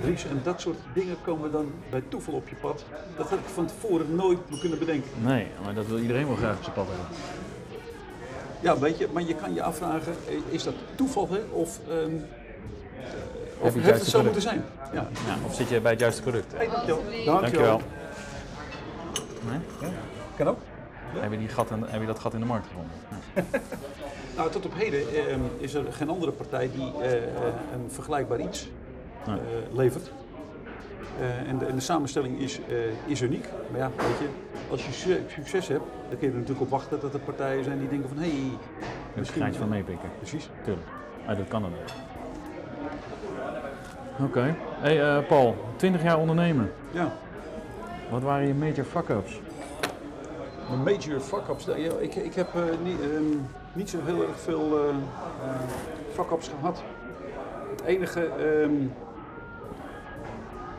Dries, 0.00 0.24
en 0.24 0.40
dat 0.42 0.60
soort 0.60 0.78
dingen 0.94 1.16
komen 1.24 1.52
dan 1.52 1.72
bij 1.90 2.02
toeval 2.08 2.34
op 2.34 2.48
je 2.48 2.54
pad. 2.54 2.84
Dat 3.16 3.30
had 3.30 3.38
ik 3.38 3.44
van 3.44 3.66
tevoren 3.66 4.14
nooit 4.14 4.38
kunnen 4.60 4.78
bedenken. 4.78 5.10
Nee, 5.22 5.46
maar 5.64 5.74
dat 5.74 5.86
wil 5.86 5.98
iedereen 5.98 6.26
wel 6.26 6.36
graag 6.36 6.56
op 6.56 6.62
zijn 6.62 6.74
pad 6.74 6.86
hebben. 6.88 7.06
Ja, 8.62 8.78
weet 8.78 8.98
je, 8.98 9.08
maar 9.12 9.22
je 9.22 9.34
kan 9.34 9.54
je 9.54 9.62
afvragen, 9.62 10.14
is 10.50 10.62
dat 10.62 10.74
toeval 10.94 11.28
hè? 11.30 11.38
of, 11.50 11.80
um, 11.90 12.24
of 13.58 13.74
heeft 13.74 14.00
het 14.00 14.08
zo 14.08 14.22
moeten 14.22 14.42
zijn? 14.42 14.64
Ja. 14.92 15.08
ja. 15.26 15.36
of 15.46 15.54
zit 15.54 15.68
je 15.68 15.80
bij 15.80 15.90
het 15.90 16.00
juiste 16.00 16.22
product? 16.22 16.52
Hey, 16.56 16.66
dankjewel. 16.66 17.02
Dankjewel. 17.24 17.40
dankjewel. 17.40 17.80
Nee? 19.48 19.58
Ja. 19.80 19.96
Kan 20.36 20.48
ook. 20.48 20.58
heb, 21.12 21.32
je 21.32 21.38
die 21.38 21.48
gat 21.48 21.70
in, 21.70 21.84
heb 21.86 22.00
je 22.00 22.06
dat 22.06 22.18
gat 22.18 22.34
in 22.34 22.40
de 22.40 22.46
markt 22.46 22.66
gevonden? 22.66 22.92
Ja. 23.34 23.42
Nou, 24.36 24.50
tot 24.50 24.66
op 24.66 24.74
heden 24.74 25.00
ehm, 25.14 25.40
is 25.58 25.74
er 25.74 25.92
geen 25.92 26.08
andere 26.08 26.32
partij 26.32 26.70
die 26.74 26.92
eh, 27.00 27.16
eh, 27.16 27.22
een 27.74 27.90
vergelijkbaar 27.90 28.40
iets 28.40 28.68
eh, 29.26 29.34
levert. 29.72 30.10
Eh, 31.20 31.48
en, 31.50 31.58
de, 31.58 31.64
en 31.66 31.74
de 31.74 31.80
samenstelling 31.80 32.38
is, 32.38 32.60
eh, 32.68 32.76
is 33.10 33.20
uniek. 33.20 33.44
Maar 33.70 33.80
ja, 33.80 33.90
weet 33.96 34.18
je, 34.18 34.28
als 34.70 34.86
je 34.86 34.92
su- 34.92 35.20
succes 35.28 35.68
hebt, 35.68 35.84
dan 36.08 36.18
kun 36.18 36.26
je 36.26 36.32
er 36.32 36.38
natuurlijk 36.38 36.60
op 36.60 36.70
wachten 36.70 37.00
dat 37.00 37.14
er 37.14 37.20
partijen 37.20 37.64
zijn 37.64 37.78
die 37.78 37.88
denken 37.88 38.08
van 38.08 38.18
hé, 38.18 38.28
hey, 38.30 38.50
Een 39.16 39.26
schijntje 39.26 39.60
van 39.60 39.68
meepikken. 39.68 40.08
Precies. 40.18 40.48
Tuurlijk. 40.64 40.86
Ah, 41.26 41.36
dat 41.36 41.48
kan 41.48 41.62
dan 41.62 41.70
ook. 41.70 41.90
Oké. 44.26 44.54
Hey 44.80 45.02
eh, 45.16 45.26
Paul, 45.26 45.56
20 45.76 46.02
jaar 46.02 46.18
ondernemer. 46.18 46.70
Ja. 46.90 47.12
Wat 48.10 48.22
waren 48.22 48.46
je 48.46 48.54
major 48.54 48.84
fuck-ups? 48.84 49.40
Major 50.84 51.20
fuck-ups. 51.20 51.66
Nou, 51.66 51.78
ja, 51.80 51.90
Ik, 51.98 52.14
ik 52.14 52.34
heb 52.34 52.48
niet, 52.84 53.00
ehm, 53.00 53.22
niet 53.72 53.90
zo 53.90 53.98
heel 54.04 54.22
erg 54.22 54.40
veel 54.40 54.78
eh, 54.78 54.94
fuck-ups 56.12 56.48
gehad. 56.58 56.82
Het 57.70 57.82
enige 57.84 58.26
ehm, 58.26 58.72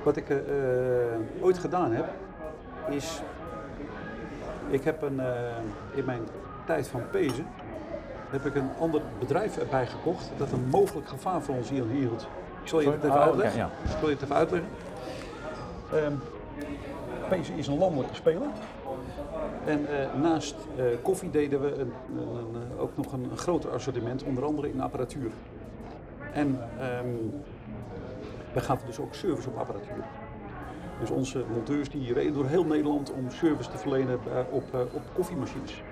wat 0.03 0.15
ik 0.15 0.29
eh, 0.29 0.37
eh, 0.37 1.19
ooit 1.41 1.57
gedaan 1.57 1.91
heb, 1.91 2.05
is... 2.89 3.21
Ik 4.67 4.83
heb 4.83 5.01
een, 5.01 5.19
eh, 5.19 5.27
in 5.93 6.05
mijn 6.05 6.21
tijd 6.65 6.87
van 6.87 7.01
Pezen, 7.11 7.47
heb 8.29 8.45
ik 8.45 8.55
een 8.55 8.69
ander 8.79 9.01
bedrijf 9.19 9.57
erbij 9.57 9.87
gekocht 9.87 10.31
dat 10.37 10.51
een 10.51 10.67
mogelijk 10.69 11.07
gevaar 11.07 11.41
voor 11.41 11.55
ons 11.55 11.69
hier 11.69 11.85
hield. 11.87 12.27
Ik 12.61 12.67
zal 12.67 12.79
je 12.79 12.89
het 12.89 13.03
even 13.03 13.11
Ah, 13.11 13.21
uitleggen. 13.21 13.59
ja. 13.59 13.69
Ik 13.83 13.89
zal 13.99 14.07
je 14.07 14.13
het 14.13 14.23
even 14.23 14.35
uitleggen. 14.35 14.69
Ehm 15.93 16.13
Pezen 17.29 17.55
is 17.55 17.67
een 17.67 17.77
landelijke 17.77 18.15
speler. 18.15 18.47
En 19.65 19.85
naast 20.21 20.55
koffie 21.01 21.29
deden 21.29 21.61
we 21.61 21.73
een, 21.73 21.93
een, 22.17 22.55
een, 22.55 22.79
ook 22.79 22.97
nog 22.97 23.11
een, 23.13 23.27
een 23.31 23.37
groter 23.37 23.69
assortiment, 23.71 24.23
onder 24.23 24.45
andere 24.45 24.69
in 24.69 24.81
apparatuur. 24.81 25.31
En 26.33 26.59
ehm 26.79 27.07
we 28.53 28.61
gaven 28.61 28.87
dus 28.87 28.99
ook 28.99 29.13
service 29.13 29.49
op 29.49 29.57
apparatuur. 29.57 30.03
Dus 30.99 31.09
onze 31.09 31.43
monteurs 31.49 31.89
die 31.89 32.13
reden 32.13 32.33
door 32.33 32.45
heel 32.45 32.65
Nederland 32.65 33.11
om 33.11 33.29
service 33.29 33.69
te 33.69 33.77
verlenen 33.77 34.19
eh, 34.25 34.39
op, 34.49 34.73
eh, 34.73 34.79
op 34.79 35.01
koffiemachines. 35.13 35.83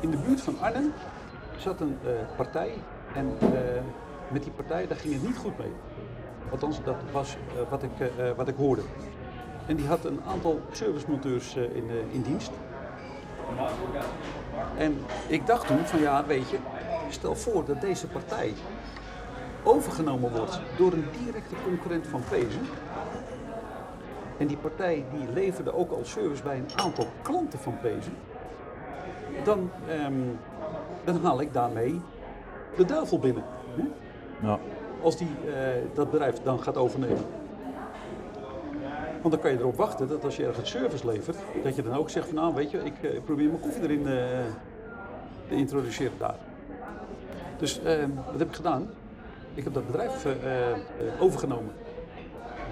In 0.00 0.10
de 0.10 0.16
buurt 0.16 0.40
van 0.40 0.60
Arnhem 0.60 0.92
zat 1.56 1.80
een 1.80 1.98
eh, 2.04 2.36
partij 2.36 2.72
en 3.14 3.32
met 4.28 4.42
die 4.42 4.52
partij 4.52 4.86
daar 4.86 4.96
ging 4.96 5.14
het 5.14 5.22
niet 5.22 5.36
goed 5.36 5.58
mee. 5.58 5.72
Althans, 6.50 6.82
dat 6.84 6.96
was 7.12 7.36
wat, 7.70 7.82
ik, 7.82 7.90
wat 8.36 8.48
ik 8.48 8.56
hoorde. 8.56 8.82
En 9.66 9.76
die 9.76 9.86
had 9.86 10.04
een 10.04 10.20
aantal 10.26 10.60
servicemonteurs 10.70 11.56
in, 11.56 11.90
in 12.10 12.22
dienst. 12.22 12.50
En 14.76 14.98
ik 15.26 15.46
dacht 15.46 15.66
toen 15.66 15.86
van 15.86 16.00
ja, 16.00 16.26
weet 16.26 16.50
je, 16.50 16.56
stel 17.08 17.34
voor 17.34 17.64
dat 17.64 17.80
deze 17.80 18.06
partij 18.06 18.54
overgenomen 19.62 20.32
wordt 20.32 20.60
door 20.76 20.92
een 20.92 21.04
directe 21.24 21.54
concurrent 21.64 22.06
van 22.06 22.22
Pezen. 22.30 22.60
En 24.38 24.46
die 24.46 24.56
partij 24.56 25.04
die 25.12 25.32
leverde 25.32 25.74
ook 25.74 25.90
al 25.90 26.04
service 26.04 26.42
bij 26.42 26.56
een 26.56 26.70
aantal 26.76 27.06
klanten 27.22 27.58
van 27.58 27.78
Pezen. 27.80 28.16
Dan, 29.44 29.70
ehm, 29.88 30.12
dan 31.04 31.20
haal 31.22 31.40
ik 31.40 31.52
daarmee 31.52 32.00
de 32.76 32.84
duivel 32.84 33.18
binnen. 33.18 33.44
Hè? 33.76 33.84
Ja. 34.48 34.58
Als 35.02 35.16
die 35.16 35.28
eh, 35.46 35.52
dat 35.94 36.10
bedrijf 36.10 36.42
dan 36.42 36.62
gaat 36.62 36.76
overnemen. 36.76 37.24
Want 39.20 39.34
dan 39.34 39.42
kan 39.42 39.50
je 39.50 39.58
erop 39.58 39.76
wachten 39.76 40.08
dat 40.08 40.24
als 40.24 40.36
je 40.36 40.46
ergens 40.46 40.70
service 40.70 41.06
levert, 41.06 41.36
dat 41.62 41.76
je 41.76 41.82
dan 41.82 41.94
ook 41.94 42.10
zegt 42.10 42.26
van 42.26 42.34
nou 42.34 42.54
weet 42.54 42.70
je, 42.70 42.78
ik, 42.78 43.02
eh, 43.02 43.14
ik 43.14 43.24
probeer 43.24 43.48
mijn 43.48 43.60
koffie 43.60 43.82
erin 43.82 44.06
eh, 44.06 44.14
te 45.48 45.54
introduceren 45.54 46.18
daar. 46.18 46.36
Dus 47.58 47.82
eh, 47.82 48.04
wat 48.30 48.38
heb 48.38 48.48
ik 48.48 48.54
gedaan? 48.54 48.88
Ik 49.58 49.64
heb 49.64 49.74
dat 49.74 49.86
bedrijf 49.86 50.24
eh, 50.24 50.72
eh, 50.72 50.78
overgenomen. 51.18 51.72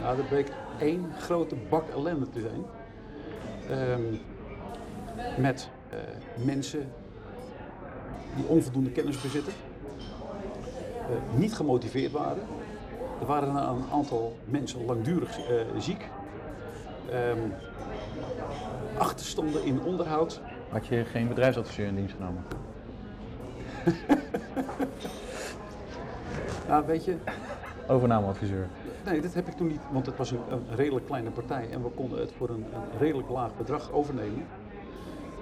Nou, 0.03 0.17
dat 0.17 0.29
bleek 0.29 0.49
één 0.79 1.13
grote 1.19 1.55
bak 1.69 1.89
ellende 1.89 2.29
te 2.29 2.41
zijn. 2.41 2.65
Ehm, 3.71 4.03
met 5.41 5.69
eh, 5.91 5.99
mensen 6.45 6.93
die 8.37 8.47
onvoldoende 8.47 8.91
kennis 8.91 9.21
bezitten 9.21 9.53
niet 11.35 11.55
gemotiveerd 11.55 12.13
waren. 12.13 12.43
Er 13.21 13.27
waren 13.27 13.49
een 13.49 13.85
aantal 13.93 14.37
mensen 14.45 14.85
langdurig 14.85 15.39
ziek. 15.79 16.09
Ehm, 17.11 17.39
achterstanden 18.99 19.65
in 19.65 19.83
onderhoud. 19.83 20.41
Had 20.69 20.87
je 20.87 21.05
geen 21.05 21.29
bedrijfsadviseur 21.29 21.87
in 21.87 21.95
dienst 21.95 22.15
genomen? 22.15 22.45
Nou, 26.69 26.87
weet 26.87 27.05
je, 27.05 27.17
Overnameadviseur. 27.89 28.67
nee, 29.05 29.21
dat 29.21 29.35
heb 29.35 29.49
ik 29.49 29.55
toen 29.55 29.67
niet, 29.67 29.81
want 29.91 30.07
het 30.07 30.17
was 30.17 30.31
een, 30.31 30.41
een 30.51 30.65
redelijk 30.77 31.07
kleine 31.07 31.31
partij 31.31 31.69
en 31.71 31.83
we 31.83 31.89
konden 31.89 32.21
het 32.21 32.33
voor 32.37 32.49
een, 32.49 32.65
een 32.73 32.99
redelijk 32.99 33.29
laag 33.29 33.57
bedrag 33.57 33.93
overnemen. 33.93 34.47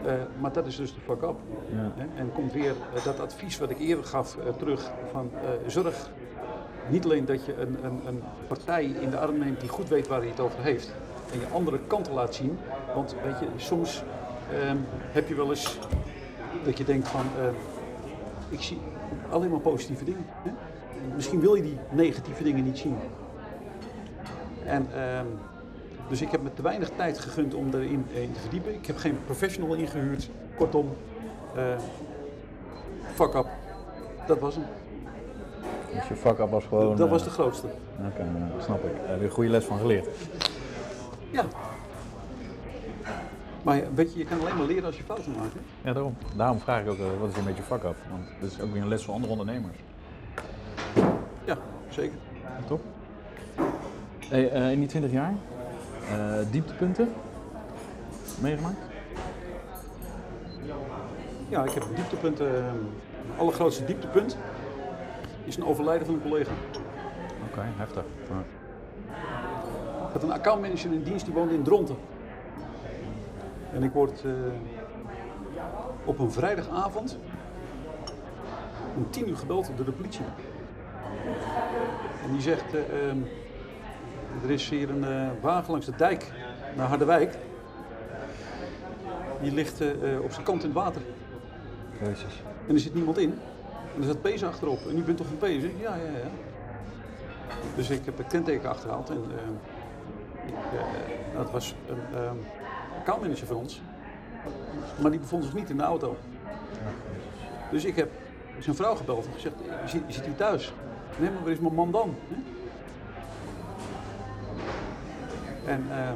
Eh, 0.04 0.12
maar 0.40 0.52
dat 0.52 0.66
is 0.66 0.76
dus 0.76 0.94
de 0.94 1.00
fuck-up. 1.00 1.36
Ja. 1.68 1.92
Hè? 1.94 2.06
En 2.16 2.32
komt 2.32 2.52
weer 2.52 2.74
eh, 2.94 3.04
dat 3.04 3.20
advies 3.20 3.58
wat 3.58 3.70
ik 3.70 3.78
eerder 3.78 4.04
gaf 4.04 4.36
eh, 4.36 4.48
terug 4.58 4.90
van 5.12 5.30
zorg 5.66 6.10
niet 6.88 7.04
alleen 7.04 7.24
dat 7.24 7.44
je 7.44 7.56
een, 7.56 7.84
een, 7.84 8.00
een 8.06 8.22
partij 8.46 8.84
in 8.84 9.10
de 9.10 9.18
arm 9.18 9.38
neemt 9.38 9.60
die 9.60 9.68
goed 9.68 9.88
weet 9.88 10.06
waar 10.06 10.18
hij 10.18 10.28
het 10.28 10.40
over 10.40 10.62
heeft 10.62 10.94
en 11.32 11.40
je 11.40 11.46
andere 11.52 11.78
kanten 11.86 12.12
laat 12.12 12.34
zien. 12.34 12.58
Want 12.94 13.14
weet 13.24 13.38
je, 13.38 13.46
soms 13.56 14.02
ehm, 14.52 14.76
heb 14.90 15.28
je 15.28 15.34
wel 15.34 15.50
eens 15.50 15.78
dat 16.64 16.78
je 16.78 16.84
denkt 16.84 17.08
van 17.08 17.24
ik 18.48 18.62
zie 18.62 18.78
alleen 19.30 19.50
maar 19.50 19.60
positieve 19.60 20.04
dingen. 20.04 20.26
Hè? 20.42 20.50
En 21.10 21.14
Misschien 21.14 21.40
wil 21.40 21.54
je 21.54 21.62
die 21.62 21.78
negatieve 21.90 22.42
dingen 22.42 22.64
niet 22.64 22.78
zien. 22.78 22.96
En, 24.64 24.86
ehm, 24.94 25.26
dus 26.08 26.22
ik 26.22 26.30
heb 26.30 26.42
me 26.42 26.54
te 26.54 26.62
weinig 26.62 26.90
tijd 26.96 27.18
gegund 27.18 27.54
om 27.54 27.68
erin 27.74 28.06
in 28.12 28.32
te 28.32 28.40
verdiepen. 28.40 28.74
Ik 28.74 28.86
heb 28.86 28.96
geen 28.96 29.18
professional 29.24 29.74
ingehuurd. 29.74 30.30
Kortom, 30.56 30.96
eh 31.54 31.62
fuck 33.14 33.34
up. 33.34 33.46
Dat 34.26 34.38
was 34.38 34.54
hem. 34.54 34.64
Dus 35.94 36.08
je 36.08 36.16
fuck-up 36.16 36.50
was 36.50 36.64
gewoon... 36.64 36.96
dat 36.96 37.06
eh, 37.06 37.12
was 37.12 37.24
de 37.24 37.30
grootste. 37.30 37.66
Oké, 38.06 38.24
nou, 38.24 38.62
snap 38.62 38.84
ik. 38.84 38.96
Daar 39.00 39.08
heb 39.08 39.18
je 39.18 39.24
een 39.24 39.30
goede 39.30 39.50
les 39.50 39.64
van 39.64 39.78
geleerd. 39.78 40.08
Ja. 41.30 41.44
Maar 43.62 43.82
weet 43.94 44.12
je, 44.12 44.18
je 44.18 44.24
kan 44.24 44.40
alleen 44.40 44.56
maar 44.56 44.66
leren 44.66 44.84
als 44.84 44.96
je 44.96 45.02
fouten 45.02 45.32
maakt. 45.32 45.52
Hè? 45.52 45.88
Ja, 45.88 45.92
daarom. 45.92 46.16
Daarom 46.36 46.58
vraag 46.58 46.82
ik 46.82 46.90
ook, 46.90 46.98
eh, 46.98 47.04
wat 47.20 47.30
is 47.30 47.36
een 47.36 47.44
beetje 47.44 47.62
fuck-up? 47.62 47.96
Want 48.10 48.24
dat 48.40 48.50
is 48.50 48.60
ook 48.60 48.72
weer 48.72 48.82
een 48.82 48.88
les 48.88 49.04
voor 49.04 49.14
andere 49.14 49.32
ondernemers. 49.32 49.76
Ja, 51.44 51.56
zeker. 51.88 52.16
Ja, 52.42 52.66
toch? 52.66 52.80
Hey, 54.28 54.50
eh, 54.50 54.72
in 54.72 54.78
die 54.78 54.88
20 54.88 55.10
jaar, 55.12 55.34
eh, 56.10 56.34
dieptepunten 56.50 57.12
meegemaakt? 58.40 58.76
Ja, 61.48 61.64
ik 61.64 61.70
heb 61.70 61.82
een 61.82 61.94
dieptepunt. 61.94 62.40
eh, 62.40 62.46
Mijn 63.26 63.38
allergrootste 63.38 63.84
dieptepunt 63.84 64.36
is 65.44 65.56
een 65.56 65.64
overlijden 65.64 66.06
van 66.06 66.14
een 66.14 66.22
collega. 66.22 66.50
Oké, 67.50 67.62
heftig. 67.76 68.02
Ik 70.06 70.12
had 70.12 70.22
een 70.22 70.32
accountmanager 70.32 70.92
in 70.92 71.02
dienst 71.02 71.24
die 71.24 71.34
woonde 71.34 71.54
in 71.54 71.62
Dronten. 71.62 71.96
En 73.72 73.82
ik 73.82 73.92
word 73.92 74.22
eh, 74.24 74.30
op 76.04 76.18
een 76.18 76.32
vrijdagavond 76.32 77.18
om 78.96 79.10
tien 79.10 79.28
uur 79.28 79.36
gebeld 79.36 79.70
door 79.76 79.84
de 79.86 79.92
politie. 79.92 80.24
En 82.24 82.32
die 82.32 82.40
zegt, 82.40 82.74
eh, 82.74 83.08
ehm, 83.08 83.18
er 84.42 84.50
is 84.50 84.68
hier 84.68 84.90
een 84.90 85.04
eh, 85.04 85.28
wagen 85.40 85.70
langs 85.70 85.86
de 85.86 85.96
dijk 85.96 86.32
naar 86.76 86.86
Harderwijk. 86.86 87.34
Die 89.42 89.52
ligt 89.52 89.80
eh, 89.80 89.88
op 90.22 90.32
zijn 90.32 90.44
kant 90.44 90.62
in 90.62 90.68
het 90.68 90.78
water. 90.78 91.02
Jezus. 92.00 92.42
En 92.68 92.74
er 92.74 92.80
zit 92.80 92.94
niemand 92.94 93.18
in. 93.18 93.38
En 93.94 94.00
er 94.00 94.06
zat 94.06 94.22
Pezen 94.22 94.48
achterop. 94.48 94.86
En 94.88 94.98
u 94.98 95.02
bent 95.02 95.16
toch 95.16 95.26
van 95.26 95.38
Pezen? 95.38 95.78
Ja, 95.78 95.96
ja, 95.96 96.04
ja. 96.04 96.28
Dus 97.76 97.90
ik 97.90 98.04
heb 98.04 98.18
het 98.18 98.26
kenteken 98.26 98.68
achterhaald. 98.68 99.10
En 99.10 99.24
ik, 100.46 100.54
dat 101.36 101.50
was 101.50 101.74
een 101.88 102.20
uh, 102.20 102.30
accountmanager 102.98 103.46
van 103.46 103.56
ons. 103.56 103.82
Maar 105.00 105.10
die 105.10 105.20
bevond 105.20 105.44
zich 105.44 105.54
niet 105.54 105.70
in 105.70 105.76
de 105.76 105.82
auto. 105.82 106.16
Dus 107.70 107.84
ik 107.84 107.96
heb 107.96 108.10
zijn 108.58 108.76
vrouw 108.76 108.94
gebeld 108.94 109.26
en 109.26 109.32
gezegd, 109.32 109.54
zit, 109.86 110.02
zit 110.08 110.26
u 110.26 110.34
thuis? 110.34 110.72
Nee, 111.18 111.30
maar 111.30 111.42
waar 111.42 111.52
is 111.52 111.58
mijn 111.58 111.74
man 111.74 111.90
dan? 111.90 112.14
Hè? 112.28 112.36
En 115.72 115.84
eh, 115.90 116.12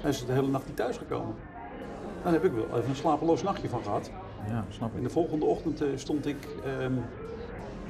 hij 0.00 0.10
is 0.10 0.26
de 0.26 0.32
hele 0.32 0.48
nacht 0.48 0.66
niet 0.66 0.76
thuisgekomen. 0.76 1.34
Daar 2.22 2.32
heb 2.32 2.44
ik 2.44 2.52
wel 2.52 2.64
even 2.78 2.88
een 2.88 2.96
slapeloos 2.96 3.42
nachtje 3.42 3.68
van 3.68 3.82
gehad. 3.82 4.10
Ja, 4.48 4.64
snap 4.68 4.90
En 4.92 4.98
ik. 4.98 5.04
de 5.04 5.10
volgende 5.10 5.44
ochtend 5.44 5.80
eh, 5.80 5.88
stond 5.94 6.26
ik 6.26 6.48
ehm, 6.64 6.92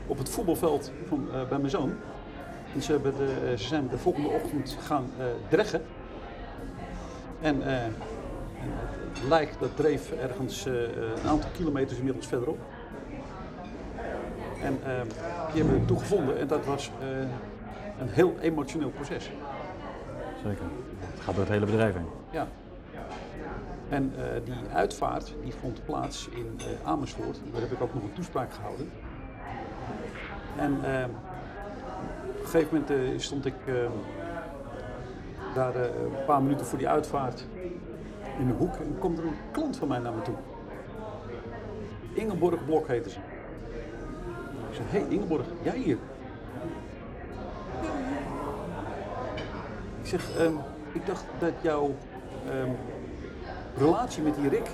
op 0.07 0.19
het 0.19 0.29
voetbalveld 0.29 0.93
van, 1.09 1.29
eh, 1.33 1.49
bij 1.49 1.59
mijn 1.59 1.71
zoon. 1.71 1.93
En 2.75 2.83
ze, 2.83 2.93
hebben 2.93 3.15
de, 3.17 3.53
ze 3.57 3.67
zijn 3.67 3.89
de 3.89 3.99
volgende 3.99 4.29
ochtend 4.29 4.77
gaan 4.81 5.05
dreggen. 5.49 5.83
En 7.41 7.63
En 7.63 7.95
het 9.13 9.29
lijk 9.29 9.55
dat 9.61 9.77
dreef 9.77 10.13
ergens 10.13 10.65
een 10.65 11.29
aantal 11.29 11.51
kilometers 11.57 11.99
inmiddels 11.99 12.27
verderop. 12.27 12.59
En 14.63 14.79
eh, 14.85 15.01
die 15.53 15.63
hebben 15.63 15.81
we 15.81 15.87
toen 15.87 15.99
gevonden 15.99 16.39
en 16.39 16.47
dat 16.47 16.65
was 16.67 16.91
eh, 17.01 17.09
een 18.01 18.09
heel 18.09 18.35
emotioneel 18.41 18.91
proces. 18.91 19.31
Zeker. 20.45 20.65
Het 21.01 21.21
gaat 21.21 21.35
door 21.35 21.45
het 21.45 21.53
hele 21.53 21.67
bedrijf 21.67 21.95
heen. 21.95 22.07
Ja. 22.31 22.47
En 23.89 24.13
eh, 24.17 24.25
die 24.45 24.55
uitvaart 24.75 25.35
die 25.43 25.55
vond 25.61 25.85
plaats 25.85 26.29
in 26.29 26.59
eh, 26.59 26.89
Amersfoort. 26.89 27.41
Daar 27.53 27.61
heb 27.61 27.73
ik 27.73 27.81
ook 27.81 27.95
nog 27.95 28.03
een 28.03 28.13
toespraak 28.13 28.53
gehouden. 28.53 28.91
En 30.57 30.79
eh, 30.85 31.05
op 32.29 32.41
een 32.41 32.47
gegeven 32.47 32.85
moment 32.89 33.23
stond 33.23 33.47
ik 33.47 33.55
eh, 33.67 33.75
daar 35.55 35.77
een 35.77 36.25
paar 36.27 36.43
minuten 36.43 36.67
voor 36.67 36.79
die 36.79 36.89
uitvaart 36.89 37.47
in 38.39 38.47
de 38.47 38.53
hoek. 38.53 38.75
En 38.75 38.97
komt 38.99 39.19
er 39.19 39.25
een 39.25 39.37
klant 39.53 39.77
van 39.77 39.89
mij 39.89 39.99
naar 39.99 40.13
me 40.13 40.23
toe. 40.23 40.35
Ingeborg 42.13 42.65
Blok 42.65 42.89
heette 42.89 43.11
ze. 43.11 43.19
Ik 44.71 44.77
zei, 44.77 44.89
hé 44.89 44.99
hey, 44.99 45.09
Ingeborg, 45.09 45.45
jij 45.63 45.79
hier? 45.79 45.99
Ik 50.03 50.07
zeg, 50.07 50.37
ehm, 50.39 50.55
ik 50.93 51.07
dacht 51.07 51.25
dat 51.39 51.53
jouw 51.61 51.95
ehm, 52.49 52.71
relatie 53.77 54.23
met 54.23 54.35
die 54.35 54.49
Rick 54.49 54.67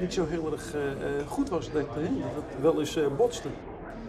niet 0.00 0.12
zo 0.12 0.26
heel 0.26 0.52
erg 0.52 0.74
eh, 0.74 0.90
eh, 0.90 1.26
goed 1.26 1.48
was. 1.48 1.72
Dat, 1.72 1.86
dat 1.94 1.96
het 1.96 2.60
wel 2.60 2.78
eens 2.78 2.96
eh, 2.96 3.06
botste. 3.16 3.48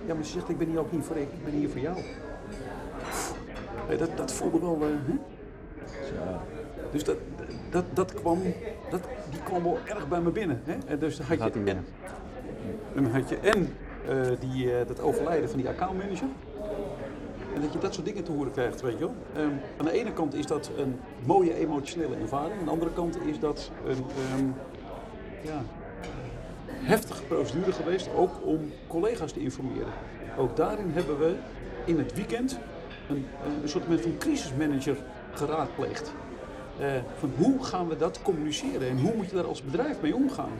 Ja, 0.06 0.14
maar 0.14 0.24
ze 0.24 0.32
zegt, 0.32 0.50
ik 0.50 0.58
ben 0.58 0.68
hier 0.68 0.80
ook 0.80 0.91
niet 0.91 1.04
voor 1.04 1.16
Rick, 1.16 1.32
ik 1.32 1.43
ben 1.43 1.54
hier 1.54 1.70
voor 1.70 1.82
jou. 1.82 1.97
Dat, 3.97 4.18
dat 4.18 4.32
voelde 4.32 4.60
wel, 4.60 4.80
hè? 4.82 4.88
Ja, 6.16 6.41
Dus 6.91 7.04
dat, 7.04 7.18
dat, 7.70 7.84
dat 7.93 8.14
kwam, 8.14 8.41
dat, 8.89 9.02
die 9.30 9.43
kwam 9.43 9.64
wel 9.64 9.78
erg 9.86 10.08
bij 10.08 10.22
me 10.22 10.30
binnen. 10.30 10.62
Hè? 10.64 10.76
En 10.86 11.00
dus 11.00 11.20
had 11.20 11.38
je, 11.54 11.62
en, 11.66 11.86
dan 12.93 13.06
had 13.06 13.30
je 13.30 13.38
en 13.38 13.76
die, 14.39 14.74
eh, 14.74 14.88
dat 14.88 15.02
overlijden 15.02 15.50
van 15.50 15.60
die 15.60 15.70
accountmanager. 15.70 16.28
En 17.56 17.62
dat 17.62 17.74
je 17.74 17.80
dat 17.80 17.93
soort 17.93 18.06
dingen 18.06 18.24
te 18.24 18.32
horen 18.32 18.52
krijgt, 18.52 18.82
weet 18.82 18.93
je 18.93 19.00
wel. 19.00 19.16
Ehm, 19.34 19.52
aan 19.78 19.86
de 19.86 19.91
ene 19.91 20.14
kant 20.14 20.34
is 20.34 20.45
dat 20.45 20.72
een 20.78 21.00
mooie 21.26 21.56
emotionele 21.56 22.16
ervaring. 22.16 22.60
Aan 22.60 22.66
de 22.66 22.72
andere 22.72 22.93
kant 22.93 23.22
is 23.22 23.39
dat 23.39 23.72
een 23.86 23.97
ehm, 23.97 24.45
ja, 25.41 25.62
heftige 26.72 27.24
procedure 27.24 27.72
geweest, 27.72 28.10
ook 28.16 28.32
om 28.43 28.72
collega's 28.88 29.32
te 29.32 29.39
informeren. 29.39 29.93
Ook 30.38 30.56
daarin 30.56 30.91
hebben 30.93 31.20
we 31.20 31.36
in 31.86 31.97
het 31.97 32.14
weekend 32.14 32.60
een, 33.10 33.26
een 33.62 33.70
soort 33.70 33.84
van 33.86 34.18
crisismanager 34.18 34.97
geraadpleegd. 35.34 36.14
Eh, 36.80 36.88
van 37.18 37.32
hoe 37.38 37.64
gaan 37.64 37.88
we 37.88 37.97
dat 37.97 38.22
communiceren 38.22 38.89
en 38.89 39.00
hoe 39.00 39.16
moet 39.16 39.30
je 39.30 39.36
daar 39.36 39.47
als 39.47 39.64
bedrijf 39.64 40.02
mee 40.02 40.16
omgaan? 40.16 40.52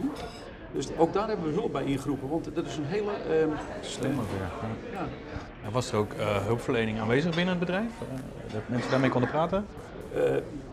Dus 0.72 0.88
ook 0.97 1.13
daar 1.13 1.28
hebben 1.28 1.45
we 1.45 1.53
hulp 1.53 1.72
bij 1.72 1.84
ingeroepen, 1.84 2.30
want 2.30 2.55
dat 2.55 2.65
is 2.65 2.78
een 2.78 2.86
hele... 2.86 3.11
ehm, 3.11 3.49
slim 3.82 4.20
ook 4.20 4.26
weer. 4.32 4.72
Ja. 4.91 4.99
ja, 4.99 5.07
Er 5.65 5.72
was 5.72 5.91
er 5.91 5.97
ook 5.97 6.13
eh, 6.13 6.45
hulpverlening 6.45 6.99
aanwezig 6.99 7.36
binnen 7.36 7.49
het 7.49 7.59
bedrijf? 7.59 7.91
Eh, 7.99 8.53
dat 8.53 8.61
mensen 8.65 8.91
daarmee 8.91 9.09
konden 9.09 9.30
praten? 9.30 9.65
Eh, 10.13 10.22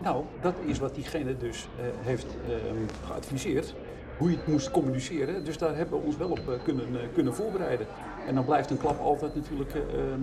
nou, 0.03 0.25
dat 0.41 0.55
is 0.65 0.79
wat 0.79 0.95
diegene 0.95 1.37
dus 1.37 1.69
heeft 2.01 2.27
ehm, 2.49 3.07
geadviseerd. 3.07 3.75
Hoe 4.19 4.31
je 4.31 4.37
het 4.37 4.47
moest 4.47 4.71
communiceren. 4.71 5.45
Dus 5.45 5.59
daar 5.59 5.77
hebben 5.77 6.01
we 6.01 6.07
ons 6.07 6.17
wel 6.17 6.29
op 6.31 6.41
kunnen, 6.65 6.85
kunnen 7.15 7.35
voorbereiden. 7.35 7.87
En 8.27 8.35
dan 8.35 8.45
blijft 8.45 8.71
een 8.71 8.79
klap 8.79 9.01
altijd 9.01 9.35
natuurlijk 9.35 9.75
eh, 9.75 9.81
ehm, 9.81 10.21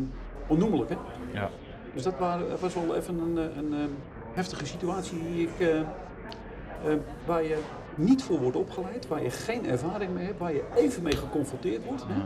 onnoemelijk. 0.47 0.89
Hè? 0.89 0.95
Ja. 1.33 1.49
Dus 1.93 2.03
dat 2.03 2.13
was 2.59 2.73
wel 2.73 2.95
even 2.95 3.19
een, 3.19 3.37
een, 3.57 3.95
heftige 4.33 4.65
situatie 4.65 5.19
die 5.23 5.47
ik, 5.47 5.59
eh, 5.59 6.93
waar 7.25 7.43
je 7.43 7.57
niet 7.95 8.23
voor 8.23 8.39
wordt 8.39 8.57
opgeleid, 8.57 9.07
waar 9.07 9.23
je 9.23 9.29
geen 9.29 9.65
ervaring 9.65 10.13
mee 10.13 10.25
hebt, 10.25 10.39
waar 10.39 10.53
je 10.53 10.63
even 10.75 11.03
mee 11.03 11.15
geconfronteerd 11.15 11.85
wordt. 11.85 12.05
Hè? 12.07 12.21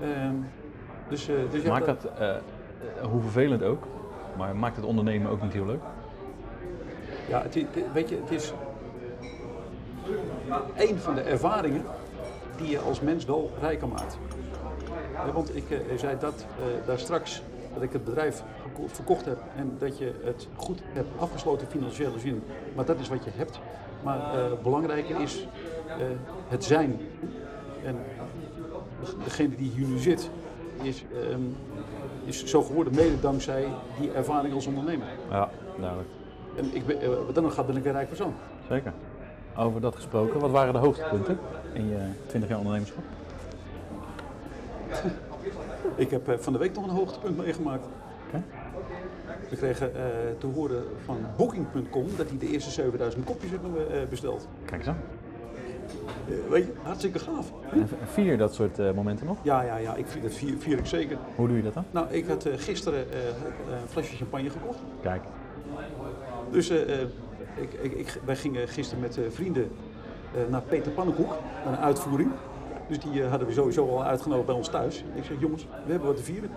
Ehm, 0.00 0.34
dus, 1.08 1.28
eh, 1.28 1.34
dus 1.50 1.62
Maakt 1.62 1.86
dat, 1.86 2.04
eh, 2.04 2.30
eh, 2.30 2.40
hoe 3.10 3.20
vervelend 3.20 3.62
ook, 3.62 3.84
maar 4.36 4.56
maakt 4.56 4.76
het 4.76 4.84
ondernemen 4.84 5.30
ook 5.30 5.42
niet 5.42 5.52
heel 5.52 5.66
leuk? 5.66 5.82
Ja, 7.28 7.42
het, 7.42 7.66
weet 7.92 8.08
je, 8.08 8.16
het 8.20 8.30
is 8.30 8.52
een 10.76 10.98
van 10.98 11.14
de 11.14 11.20
ervaringen 11.20 11.82
die 12.56 12.70
je 12.70 12.78
als 12.78 13.00
mens 13.00 13.24
wel 13.24 13.50
rijker 13.60 13.88
maakt. 13.88 14.18
Want 15.32 15.56
ik 15.56 15.64
zei 15.96 16.16
dat 16.18 16.46
daar 16.86 16.98
straks, 16.98 17.42
dat 17.74 17.82
ik 17.82 17.92
het 17.92 18.04
bedrijf 18.04 18.42
verkocht 18.86 19.24
heb 19.24 19.38
en 19.56 19.76
dat 19.78 19.98
je 19.98 20.12
het 20.22 20.48
goed 20.56 20.80
hebt 20.92 21.08
afgesloten 21.18 21.66
in 21.66 21.72
financiële 21.72 22.18
zin. 22.18 22.42
Maar 22.74 22.84
dat 22.84 22.98
is 23.00 23.08
wat 23.08 23.24
je 23.24 23.30
hebt. 23.34 23.60
Maar 24.02 24.18
eh, 24.18 24.52
belangrijker 24.62 25.20
is 25.20 25.46
eh, 25.86 25.94
het 26.48 26.64
zijn. 26.64 27.00
En 27.84 27.96
degene 29.24 29.56
die 29.56 29.70
hier 29.70 29.86
nu 29.86 29.98
zit, 29.98 30.30
is, 30.82 31.04
ehm, 31.12 31.40
is 32.24 32.44
zo 32.44 32.62
geworden 32.62 32.94
mede 32.94 33.20
dankzij 33.20 33.68
die 34.00 34.12
ervaring 34.12 34.54
als 34.54 34.66
ondernemer. 34.66 35.06
Ja, 35.30 35.50
duidelijk. 35.80 36.08
En 36.56 36.74
ik 36.74 36.86
ben, 36.86 37.00
eh, 37.00 37.08
dan 37.32 37.52
gaat, 37.52 37.66
ben 37.66 37.76
ik 37.76 37.84
een 37.84 37.92
rijk 37.92 38.08
persoon. 38.08 38.34
Zeker. 38.68 38.92
Over 39.56 39.80
dat 39.80 39.94
gesproken, 39.94 40.40
wat 40.40 40.50
waren 40.50 40.72
de 40.72 40.78
hoogtepunten 40.78 41.38
in 41.72 41.88
je 41.88 41.98
20 42.26 42.48
jaar 42.48 42.58
ondernemerschap? 42.58 43.04
Ik 45.94 46.10
heb 46.10 46.36
van 46.38 46.52
de 46.52 46.58
week 46.58 46.74
nog 46.74 46.84
een 46.84 46.90
hoogtepunt 46.90 47.36
meegemaakt. 47.36 47.86
We 49.48 49.56
kregen 49.56 49.94
eh, 49.94 50.02
te 50.38 50.46
horen 50.46 50.84
van 51.04 51.18
Booking.com 51.36 52.06
dat 52.16 52.28
die 52.28 52.38
de 52.38 52.48
eerste 52.48 52.70
7000 52.70 53.24
kopjes 53.24 53.50
hebben 53.50 53.90
eh, 53.90 54.08
besteld. 54.08 54.48
Kijk 54.64 54.80
eens 54.80 54.88
aan. 54.88 54.98
Eh, 56.28 56.50
weet 56.50 56.66
je, 56.66 56.72
hartstikke 56.82 57.18
gaaf. 57.18 57.52
En 57.72 57.88
vier 58.04 58.24
je 58.24 58.36
dat 58.36 58.54
soort 58.54 58.94
momenten 58.94 59.26
nog? 59.26 59.38
Ja, 59.42 59.62
ja, 59.62 59.76
ja, 59.76 59.94
ik 59.94 60.22
dat 60.22 60.32
vier, 60.32 60.56
vier 60.58 60.78
ik 60.78 60.86
zeker. 60.86 61.18
Hoe 61.34 61.48
doe 61.48 61.56
je 61.56 61.62
dat 61.62 61.74
dan? 61.74 61.84
Nou, 61.90 62.06
ik 62.10 62.26
had 62.26 62.48
gisteren 62.56 63.00
een 63.00 63.88
flesje 63.88 64.16
champagne 64.16 64.50
gekocht. 64.50 64.78
Kijk. 65.00 65.22
Dus 66.50 66.70
ik, 66.70 67.72
ik, 67.82 67.92
ik, 67.92 68.20
wij 68.24 68.36
gingen 68.36 68.68
gisteren 68.68 69.02
met 69.02 69.18
vrienden 69.28 69.70
naar 70.48 70.62
Peter 70.62 70.92
Pannenkoek, 70.92 71.30
naar 71.64 71.72
een 71.72 71.84
uitvoering. 71.84 72.30
Dus 72.88 73.00
die 73.00 73.22
hadden 73.22 73.48
we 73.48 73.54
sowieso 73.54 73.88
al 73.88 74.04
uitgenodigd 74.04 74.46
bij 74.46 74.54
ons 74.54 74.68
thuis. 74.68 75.04
Ik 75.14 75.24
zeg, 75.24 75.40
jongens, 75.40 75.66
we 75.84 75.90
hebben 75.90 76.08
wat 76.08 76.16
te 76.16 76.22
vieren. 76.22 76.50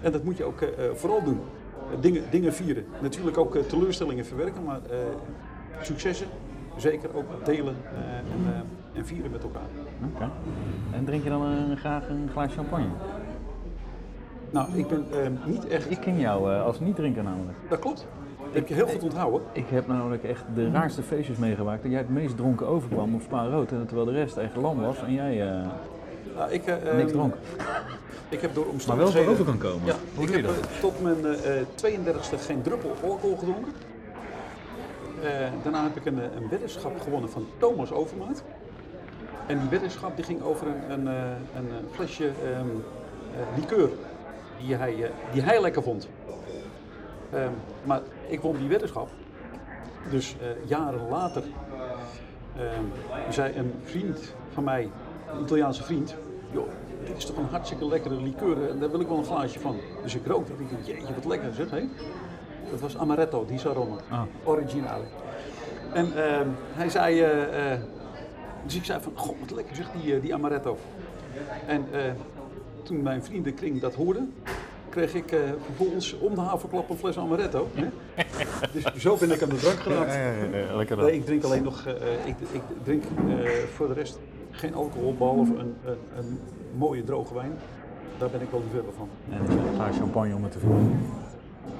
En 0.00 0.12
dat 0.12 0.24
moet 0.24 0.36
je 0.36 0.44
ook 0.44 0.58
vooral 0.94 1.22
doen. 1.22 1.40
Dingen, 2.00 2.22
dingen 2.30 2.54
vieren. 2.54 2.84
Natuurlijk 3.00 3.38
ook 3.38 3.54
eh, 3.56 3.62
teleurstellingen 3.62 4.26
verwerken, 4.26 4.64
maar 4.64 4.80
eh, 4.90 4.98
successen 5.80 6.26
zeker 6.76 7.16
ook 7.16 7.44
delen 7.44 7.76
eh, 7.94 8.16
en, 8.16 8.66
en 8.92 9.06
vieren 9.06 9.30
met 9.30 9.42
elkaar. 9.42 9.68
Oké. 10.14 10.30
En 10.90 11.04
drink 11.04 11.22
je 11.22 11.28
dan 11.28 11.76
graag 11.76 12.08
een 12.08 12.28
glaas 12.32 12.54
champagne? 12.54 12.86
Nou, 14.50 14.78
ik 14.78 14.88
ben 14.88 15.06
niet 15.46 15.66
echt... 15.66 15.90
Ik 15.90 16.00
ken 16.00 16.18
jou 16.18 16.54
als 16.54 16.80
niet-drinker 16.80 17.22
namelijk. 17.22 17.58
Dat 17.68 17.78
klopt. 17.78 18.06
Dat 18.38 18.54
heb 18.54 18.68
je 18.68 18.74
heel 18.74 18.86
goed 18.86 19.02
onthouden. 19.02 19.40
Ik 19.52 19.66
heb 19.68 19.86
namelijk 19.86 20.24
echt 20.24 20.44
de 20.54 20.70
raarste 20.70 21.02
feestjes 21.02 21.36
meegemaakt. 21.36 21.82
Dat 21.82 21.90
jij 21.90 22.00
het 22.00 22.10
meest 22.10 22.36
dronken 22.36 22.66
overkwam 22.66 23.14
op 23.14 23.22
Spa 23.22 23.46
Rood. 23.46 23.72
En 23.72 23.86
terwijl 23.86 24.06
de 24.06 24.12
rest 24.12 24.36
echt 24.36 24.56
lam 24.56 24.80
was 24.80 25.02
en 25.02 25.12
jij 25.12 25.36
Nou, 26.36 26.50
ik, 26.50 26.66
niks 26.66 26.82
ehm, 26.82 27.06
dronk. 27.06 27.34
Ik 28.28 28.40
heb 28.40 28.54
door 28.54 28.64
Maar 28.64 28.64
wel 28.64 28.72
omstandigheden... 28.72 29.30
over 29.30 29.44
kan 29.44 29.58
komen. 29.58 29.86
Ja, 29.86 29.94
Hoe 30.14 30.24
ik 30.26 30.32
doe 30.32 30.42
je 30.42 30.46
heb 30.46 30.56
dat? 30.56 30.70
eh, 30.70 30.80
tot 30.80 31.02
mijn 31.02 31.24
eh 31.26 31.60
32e 32.36 32.38
geen 32.40 32.62
druppel 32.62 32.96
alcohol 33.02 33.36
gedronken. 33.36 33.72
Eh, 35.22 35.30
daarna 35.62 35.82
heb 35.82 35.96
ik 35.96 36.04
een, 36.06 36.18
een 36.18 36.48
weddenschap 36.50 37.00
gewonnen 37.00 37.30
van 37.30 37.46
Thomas 37.58 37.92
Overmaat. 37.92 38.42
En 39.46 39.58
die 39.60 39.68
weddenschap 39.68 40.16
die 40.16 40.24
ging 40.24 40.42
over 40.42 40.66
een, 40.66 41.06
een, 41.06 41.06
een 41.56 41.68
flesje 41.92 42.26
eh, 42.26 42.60
liqueur 43.56 43.88
die 44.66 44.74
hij, 44.74 45.10
die 45.32 45.42
hij 45.42 45.60
lekker 45.60 45.82
vond. 45.82 46.08
Ehm, 47.32 47.50
maar 47.84 48.00
ik 48.28 48.40
won 48.40 48.56
die 48.56 48.68
weddenschap. 48.68 49.08
Dus 50.10 50.36
jaren 50.64 51.08
later 51.08 51.42
ehm, 52.56 52.84
zei 53.32 53.56
een 53.56 53.72
vriend 53.84 54.34
van 54.52 54.64
mij, 54.64 54.90
een 55.34 55.42
Italiaanse 55.42 55.82
vriend, 55.82 56.14
joh, 56.52 56.68
dit 57.06 57.16
is 57.16 57.24
toch 57.24 57.36
een 57.36 57.48
hartstikke 57.50 57.86
lekkere 57.86 58.20
liqueur 58.22 58.70
en 58.70 58.78
daar 58.78 58.90
wil 58.90 59.00
ik 59.00 59.08
wel 59.08 59.18
een 59.18 59.24
glaasje 59.24 59.60
van. 59.60 59.76
Dus 60.02 60.14
ik 60.14 60.26
rookte 60.26 60.52
en 60.52 60.60
ik 60.60 60.70
dacht, 60.70 60.86
jeetje 60.86 61.14
wat 61.14 61.24
lekker 61.24 61.54
zeg 61.54 61.70
hé. 61.70 61.88
Dat 62.70 62.80
was 62.80 62.96
Amaretto 62.96 63.44
di 63.46 63.58
Saronno, 63.58 63.98
Ah. 64.10 64.22
originale. 64.44 65.04
En 65.92 66.16
ehm, 66.16 66.48
hij 66.72 66.88
zei, 66.88 67.20
eh, 67.20 67.72
eh, 67.72 67.80
dus 68.64 68.74
ik 68.76 68.84
zei 68.84 69.00
van, 69.02 69.12
god 69.14 69.34
wat 69.40 69.50
lekker 69.50 69.76
zeg 69.76 69.90
die, 70.02 70.14
eh, 70.14 70.20
die 70.20 70.34
Amaretto. 70.34 70.78
En 71.66 71.86
toen 72.82 73.02
mijn 73.02 73.24
vriendenkring 73.24 73.80
dat 73.80 73.94
hoorde, 73.94 74.26
kreeg 74.88 75.14
ik 75.14 75.36
vervolgens 75.64 76.18
om 76.18 76.34
de 76.34 76.40
haverklap 76.40 76.90
een 76.90 76.96
fles 76.96 77.18
Amaretto. 77.18 77.68
Hè? 77.74 77.86
dus 78.74 79.02
zo 79.02 79.16
ben 79.16 79.30
ik 79.30 79.42
aan 79.42 79.48
de 79.48 79.56
drank 79.56 79.78
geraakt. 79.78 80.16
lekker 80.76 80.96
Nee, 80.96 81.12
ik 81.12 81.24
drink 81.24 81.44
alleen 81.44 81.62
nog, 81.62 81.86
ik, 82.24 82.36
ik 82.52 82.62
drink 82.82 83.04
voor 83.74 83.88
de 83.88 83.94
rest 83.94 84.18
geen 84.54 84.74
alcohol, 84.74 85.14
behalve 85.18 85.52
een, 85.54 85.74
een, 85.84 85.96
een 86.18 86.38
mooie 86.76 87.04
droge 87.04 87.34
wijn. 87.34 87.52
Daar 88.18 88.30
ben 88.30 88.40
ik 88.40 88.50
wel 88.50 88.62
liefhebber 88.64 88.92
van. 88.96 89.08
En 89.30 89.38
een 89.58 89.74
glaas 89.74 89.96
champagne 89.96 90.34
om 90.34 90.42
het 90.42 90.52
te 90.52 90.58
vullen. 90.58 91.00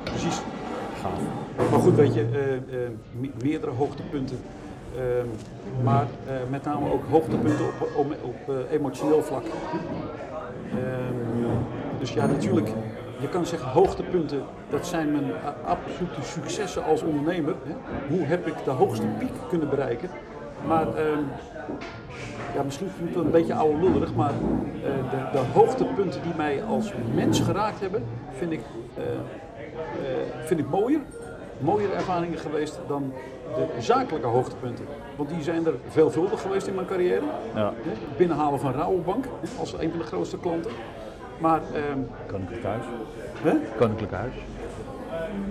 Precies. 0.03 0.41
Gaaf. 1.01 1.21
Maar 1.71 1.81
goed, 1.81 1.95
weet 1.95 2.15
je, 2.15 2.21
eh, 2.33 2.55
eh, 2.85 2.91
me- 3.21 3.31
meerdere 3.43 3.73
hoogtepunten. 3.73 4.39
Ehm, 4.97 5.27
maar 5.85 6.07
eh, 6.27 6.35
met 6.51 6.65
name 6.65 6.93
ook 6.93 7.03
hoogtepunten 7.11 7.65
op, 7.67 7.91
op, 7.97 8.17
op 8.25 8.55
emotioneel 8.71 9.23
vlak. 9.23 9.43
Ehm, 10.71 11.49
dus 11.99 12.13
ja, 12.13 12.27
natuurlijk, 12.27 12.69
je 13.21 13.29
kan 13.29 13.47
zeggen 13.47 13.69
hoogtepunten, 13.71 14.43
dat 14.71 14.87
zijn 14.87 15.13
mijn 15.13 15.25
absolute 15.65 16.23
successen 16.23 16.85
als 16.85 17.03
ondernemer. 17.03 17.55
Hè. 17.65 17.75
Hoe 18.17 18.25
heb 18.25 18.47
ik 18.47 18.55
de 18.65 18.71
hoogste 18.71 19.07
piek 19.19 19.33
kunnen 19.49 19.69
bereiken? 19.71 20.09
Maar 20.67 20.87
ehm, 20.97 21.19
ja, 22.55 22.63
misschien 22.63 22.89
klinkt 22.97 23.15
het 23.15 23.25
een 23.25 23.31
beetje 23.31 23.55
oude 23.55 23.91
lullig, 23.91 24.15
maar 24.15 24.31
eh, 24.31 25.11
de, 25.11 25.39
de 25.39 25.45
hoogtepunten 25.53 26.23
die 26.23 26.33
mij 26.37 26.65
als 26.65 26.93
mens 27.15 27.41
geraakt 27.41 27.81
hebben, 27.81 28.05
vind 28.39 28.53
ik, 28.53 28.61
eh, 28.97 29.03
vind 30.45 30.61
ik 30.61 30.69
mooier. 30.69 31.01
Mooiere 31.59 31.93
ervaringen 31.93 32.39
geweest 32.39 32.81
dan 32.87 33.13
de 33.57 33.67
zakelijke 33.83 34.27
hoogtepunten. 34.27 34.85
Want 35.17 35.29
die 35.29 35.43
zijn 35.43 35.67
er 35.67 35.75
veelvuldig 35.89 36.41
geweest 36.41 36.67
in 36.67 36.75
mijn 36.75 36.87
carrière. 36.87 37.23
Ja. 37.55 37.73
Binnenhalen 38.17 38.61
van 38.61 38.73
Rabobank 38.73 39.25
hè, 39.25 39.61
als 39.61 39.73
een 39.73 39.91
van 39.91 39.99
de 39.99 40.05
grootste 40.05 40.39
klanten. 40.39 40.71
Maar 41.39 41.61
ehm, 41.75 41.99
Koninklijk 42.27 42.63
Huis. 42.65 42.83
hè, 43.43 43.53
Koninklijk 43.77 44.13
Huis. 44.13 44.33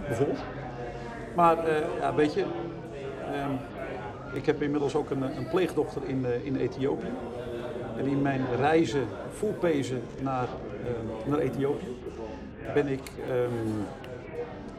bijvoorbeeld. 0.07 0.39
Maar 1.35 1.57
ja, 1.99 2.13
weet 2.15 2.33
je, 2.33 2.41
ehm, 3.33 3.51
ik 4.33 4.45
heb 4.45 4.61
inmiddels 4.61 4.95
ook 4.95 5.09
een, 5.09 5.21
een 5.21 5.47
pleegdochter 5.49 6.01
in, 6.05 6.25
eh, 6.25 6.45
in 6.45 6.55
Ethiopië. 6.55 7.11
En 7.97 8.05
in 8.05 8.21
mijn 8.21 8.41
reizen, 8.57 9.05
vol 9.31 9.53
pezen 9.59 10.01
naar, 10.21 10.47
ehm, 10.85 11.29
naar 11.29 11.39
Ethiopië, 11.39 11.97
ben 12.73 12.87
ik 12.87 13.01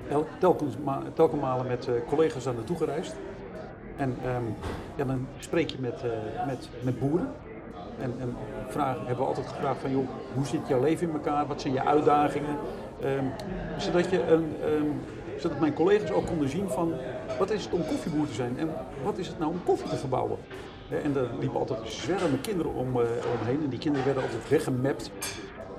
el- 0.09 0.27
telkens, 0.39 0.75
telkens 1.15 1.41
malen 1.41 1.67
met 1.67 1.89
eh, 1.89 1.95
collega's 2.09 2.45
daar 2.45 2.55
naartoe 2.55 2.77
gereisd. 2.77 3.15
En 3.97 4.17
ehm, 4.25 4.43
ja, 4.97 5.05
dan 5.05 5.27
spreek 5.39 5.71
je 5.71 5.77
met, 5.81 6.03
eh, 6.03 6.47
met, 6.47 6.69
met 6.81 6.99
boeren. 6.99 7.33
En, 8.01 8.15
en 8.21 8.37
vragen, 8.69 8.99
hebben 9.07 9.17
we 9.25 9.25
altijd 9.25 9.47
gevraagd 9.47 9.81
van, 9.81 9.91
joh, 9.91 10.09
hoe 10.35 10.47
zit 10.47 10.69
jouw 10.69 10.81
leven 10.81 11.09
in 11.09 11.13
elkaar? 11.15 11.47
Wat 11.47 11.61
zijn 11.61 11.73
je 11.73 11.85
uitdagingen? 11.85 12.57
Ehm, 13.03 13.25
zodat, 13.77 14.11
je 14.11 14.23
een, 14.27 14.55
zodat 15.39 15.61
mijn 15.61 15.74
collega's 15.74 16.11
ook 16.11 16.26
konden 16.26 16.49
zien 16.49 16.68
van, 16.68 16.93
wat 17.39 17.51
is 17.51 17.64
het 17.64 17.72
om 17.72 17.87
koffieboer 17.87 18.26
te 18.26 18.35
zijn? 18.35 18.59
En 18.59 18.70
wat 19.05 19.18
is 19.18 19.26
het 19.26 19.39
nou 19.39 19.51
om 19.51 19.61
koffie 19.64 19.89
te 19.89 19.97
verbouwen? 19.97 20.39
Eh, 20.89 21.05
En 21.05 21.16
er 21.16 21.28
liepen 21.41 21.59
altijd 21.59 21.80
zwermen 21.85 22.41
kinderen 22.41 22.74
om, 22.74 23.01
eh, 23.01 23.07
omheen. 23.41 23.62
En 23.62 23.68
die 23.68 23.78
kinderen 23.78 24.07
werden 24.07 24.22
altijd 24.22 24.49
weggemapt. 24.49 25.11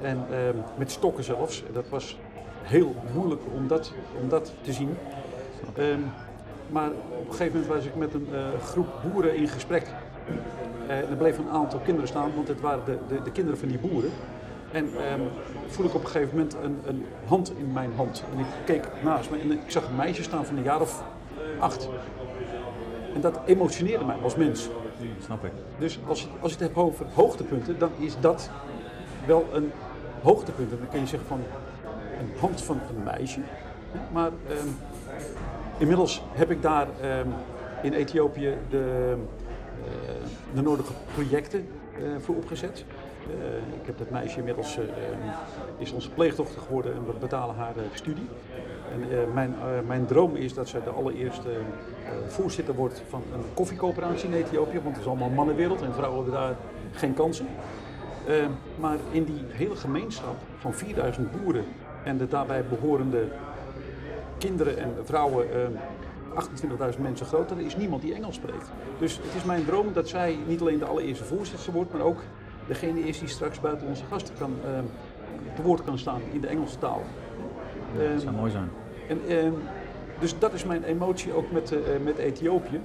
En 0.02 0.26
ehm, 0.32 0.58
met 0.78 0.92
stokken 0.92 1.24
zelfs. 1.24 1.64
Dat 1.74 1.90
was 1.90 2.18
heel 2.62 2.96
moeilijk 3.14 3.42
om 3.56 3.68
dat, 3.68 3.94
om 4.22 4.30
dat 4.30 4.54
te 4.62 4.74
zien. 4.74 4.98
Ehm, 5.76 6.00
maar 6.70 6.90
op 7.20 7.28
een 7.28 7.32
gegeven 7.32 7.60
moment 7.60 7.74
was 7.74 7.86
ik 7.86 7.96
met 7.96 8.14
een 8.14 8.28
eh, 8.34 8.62
groep 8.64 8.88
boeren 9.12 9.36
in 9.36 9.48
gesprek. 9.48 9.88
En 10.88 11.10
er 11.10 11.16
bleven 11.18 11.44
een 11.44 11.52
aantal 11.52 11.80
kinderen 11.80 12.08
staan, 12.08 12.32
want 12.36 12.48
het 12.48 12.62
waren 12.62 12.86
de, 12.86 12.98
de, 13.08 13.22
de 13.22 13.32
kinderen 13.32 13.60
van 13.60 13.68
die 13.68 13.78
boeren. 13.78 14.10
En 14.76 14.90
ehm, 14.98 15.22
voel 15.68 15.86
ik 15.86 15.94
op 15.94 16.02
een 16.02 16.08
gegeven 16.08 16.38
moment 16.38 16.54
een, 16.64 16.80
een 16.86 17.06
hand 17.28 17.54
in 17.58 17.72
mijn 17.74 17.92
hand. 17.96 18.24
En 18.34 18.40
ik 18.40 18.46
keek 18.66 18.88
naast 19.04 19.30
me 19.30 19.40
en 19.40 19.52
ik 19.52 19.60
zag 19.68 19.88
een 19.88 19.96
meisje 19.96 20.24
staan 20.24 20.46
van 20.46 20.58
een 20.58 20.64
jaar 20.64 20.82
of 20.82 21.04
acht. 21.60 21.90
En 23.14 23.22
dat 23.22 23.40
emotioneerde 23.46 24.06
mij 24.06 24.16
als 24.24 24.36
mens. 24.36 24.70
Snap 25.24 25.46
ik. 25.46 25.52
Dus 25.80 26.00
als 26.08 26.22
je, 26.22 26.28
als 26.40 26.52
je 26.52 26.58
het 26.58 26.68
hebt 26.68 26.78
over 26.78 27.06
hoogtepunten, 27.14 27.80
dan 27.80 27.90
is 27.98 28.16
dat 28.20 28.50
wel 29.26 29.46
een 29.54 29.72
hoogtepunt. 30.22 30.72
En 30.72 30.78
dan 30.78 30.90
kun 30.90 31.00
je 31.00 31.08
zeggen 31.08 31.28
van 31.28 31.40
een 32.20 32.40
hand 32.40 32.62
van 32.62 32.80
een 32.96 33.04
meisje. 33.04 33.40
Maar 34.14 34.32
ehm, 34.50 34.68
inmiddels 35.78 36.24
heb 36.32 36.52
ik 36.52 36.62
daar 36.62 36.88
ehm, 37.02 37.28
in 37.82 37.94
Ethiopië 37.94 38.58
de, 38.70 39.16
eh, 39.84 40.14
de 40.54 40.62
nodige 40.62 40.94
projecten 41.14 41.68
eh, 41.98 42.02
voor 42.20 42.36
opgezet. 42.36 42.86
Eh, 43.30 43.80
ik 43.82 43.86
heb 43.86 43.98
dat 43.98 44.10
meisje 44.10 44.38
inmiddels, 44.38 44.78
eh, 44.78 44.84
is 45.78 45.92
onze 45.92 46.10
pleegdochter 46.10 46.62
geworden 46.62 46.94
en 46.94 47.06
we 47.06 47.14
betalen 47.20 47.56
haar 47.56 47.78
eh, 47.78 47.84
studie. 47.94 48.28
En 48.92 49.34
mijn, 49.34 49.56
mijn 49.88 50.06
droom 50.06 50.36
is 50.36 50.54
dat 50.54 50.70
zij 50.70 50.84
de 50.84 50.90
allereerste 50.90 51.50
voorzitter 52.28 52.76
wordt 52.76 53.04
van 53.10 53.24
een 53.34 53.44
koffiecoöperatie 53.54 54.30
in 54.30 54.36
Ethiopië. 54.36 54.80
Want 54.80 54.96
het 54.96 54.98
is 54.98 55.08
allemaal 55.08 55.30
mannenwereld 55.30 55.82
en 55.82 55.94
vrouwen 55.94 56.24
hebben 56.24 56.42
daar 56.42 56.56
geen 56.92 57.14
kansen. 57.14 57.48
Maar 58.80 58.98
in 59.12 59.24
die 59.24 59.42
hele 59.48 59.76
gemeenschap 59.76 60.36
van 60.58 60.74
4000 60.74 61.32
boeren 61.32 61.66
en 62.04 62.18
de 62.18 62.28
daarbij 62.28 62.66
behorende 62.66 63.28
kinderen 64.38 64.78
en 64.78 64.94
vrouwen, 65.04 65.54
eh, 65.54 65.68
28.000 66.34 67.04
mensen 67.04 67.26
groot, 67.26 67.52
er 67.52 67.60
is 67.60 67.76
niemand 67.76 68.02
die 68.02 68.14
Engels 68.14 68.36
spreekt. 68.36 68.70
Dus 69.00 69.18
het 69.18 69.36
is 69.36 69.44
mijn 69.44 69.66
droom 69.66 69.94
dat 69.94 70.10
zij 70.10 70.38
niet 70.48 70.62
alleen 70.62 70.80
de 70.80 70.86
allereerste 70.86 71.24
voorzitter 71.24 71.74
wordt, 71.74 71.94
maar 71.94 72.02
ook 72.02 72.22
degene 72.68 73.00
is 73.00 73.20
die 73.20 73.28
straks 73.28 73.60
buiten 73.60 73.88
onze 73.88 74.04
gasten 74.06 74.36
kan, 74.40 74.54
eh, 74.66 74.70
te 75.56 75.62
woord 75.62 75.84
kan 75.84 75.98
staan 75.98 76.22
in 76.32 76.42
de 76.42 76.48
Engelse 76.48 76.78
taal. 76.78 77.02
Dat 77.98 78.06
Eh, 78.06 78.18
zou 78.18 78.36
mooi 78.36 78.52
zijn. 78.52 78.70
en, 79.08 79.20
ehm, 79.28 79.52
dus 80.20 80.40
dat 80.40 80.54
is 80.54 80.66
mijn 80.66 80.84
emotie 80.84 81.34
ook 81.34 81.52
met, 81.52 81.72
eh, 81.72 81.80
met 82.04 82.18
Ethiopië. 82.18 82.82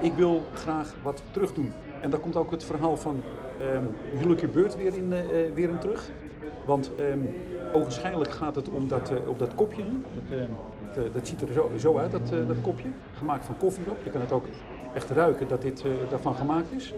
Ik 0.00 0.12
wil 0.12 0.42
graag 0.54 0.94
wat 1.02 1.22
terug 1.30 1.52
doen. 1.52 1.72
En 2.00 2.10
daar 2.10 2.20
komt 2.20 2.36
ook 2.36 2.50
het 2.50 2.64
verhaal 2.64 2.96
van 2.96 3.22
ehm 3.60 3.84
Jullie 4.20 4.48
Beurt 4.48 4.76
weer 4.76 4.96
in, 4.96 5.12
eh, 5.12 5.18
eh, 5.46 5.54
weer 5.54 5.68
in 5.68 5.78
terug. 5.78 6.10
Want 6.64 6.90
ehm 6.98 7.18
ogenschijnlijk 7.72 8.30
gaat 8.30 8.54
het 8.54 8.68
om 8.68 8.88
dat, 8.88 9.12
op 9.26 9.38
dat 9.38 9.54
kopje. 9.54 9.82
Dat, 10.28 10.38
dat, 10.94 11.04
eh, 11.04 11.12
dat 11.14 11.26
ziet 11.28 11.40
er 11.42 11.48
zo, 11.78 11.98
uit, 11.98 12.10
dat, 12.10 12.20
eh, 12.32 12.46
dat 12.46 12.56
kopje. 12.62 12.88
Gemaakt 13.18 13.44
van 13.44 13.56
koffiedrop. 13.56 13.96
Je 14.04 14.10
kan 14.10 14.20
het 14.20 14.32
ook 14.32 14.46
echt 14.94 15.10
ruiken 15.10 15.48
dat 15.48 15.62
dit 15.62 15.82
eh, 15.84 15.90
daarvan 16.10 16.34
gemaakt 16.34 16.72
is. 16.72 16.94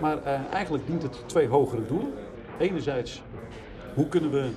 Maar 0.00 0.22
eigenlijk 0.52 0.86
dient 0.86 1.02
het 1.02 1.22
twee 1.28 1.48
hogere 1.48 1.86
doelen. 1.86 2.12
Enerzijds, 2.58 3.22
hoe 3.94 4.08
kunnen 4.08 4.30
we 4.30 4.50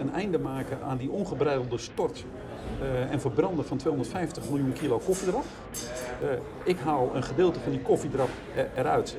een 0.00 0.12
einde 0.12 0.38
maken 0.38 0.78
aan 0.82 0.96
die 0.96 1.10
ongebreidelde 1.10 1.78
stort 1.78 2.24
en 3.10 3.20
verbranden 3.20 3.64
van 3.64 3.76
250 3.76 4.48
miljoen 4.50 4.72
kilo 4.72 4.98
koffiedrap. 4.98 5.44
Ik 6.64 6.78
haal 6.78 7.10
een 7.14 7.22
gedeelte 7.22 7.60
van 7.60 7.72
die 7.72 7.80
koffiedrap 7.80 8.28
er- 8.56 8.68
eruit 8.76 9.16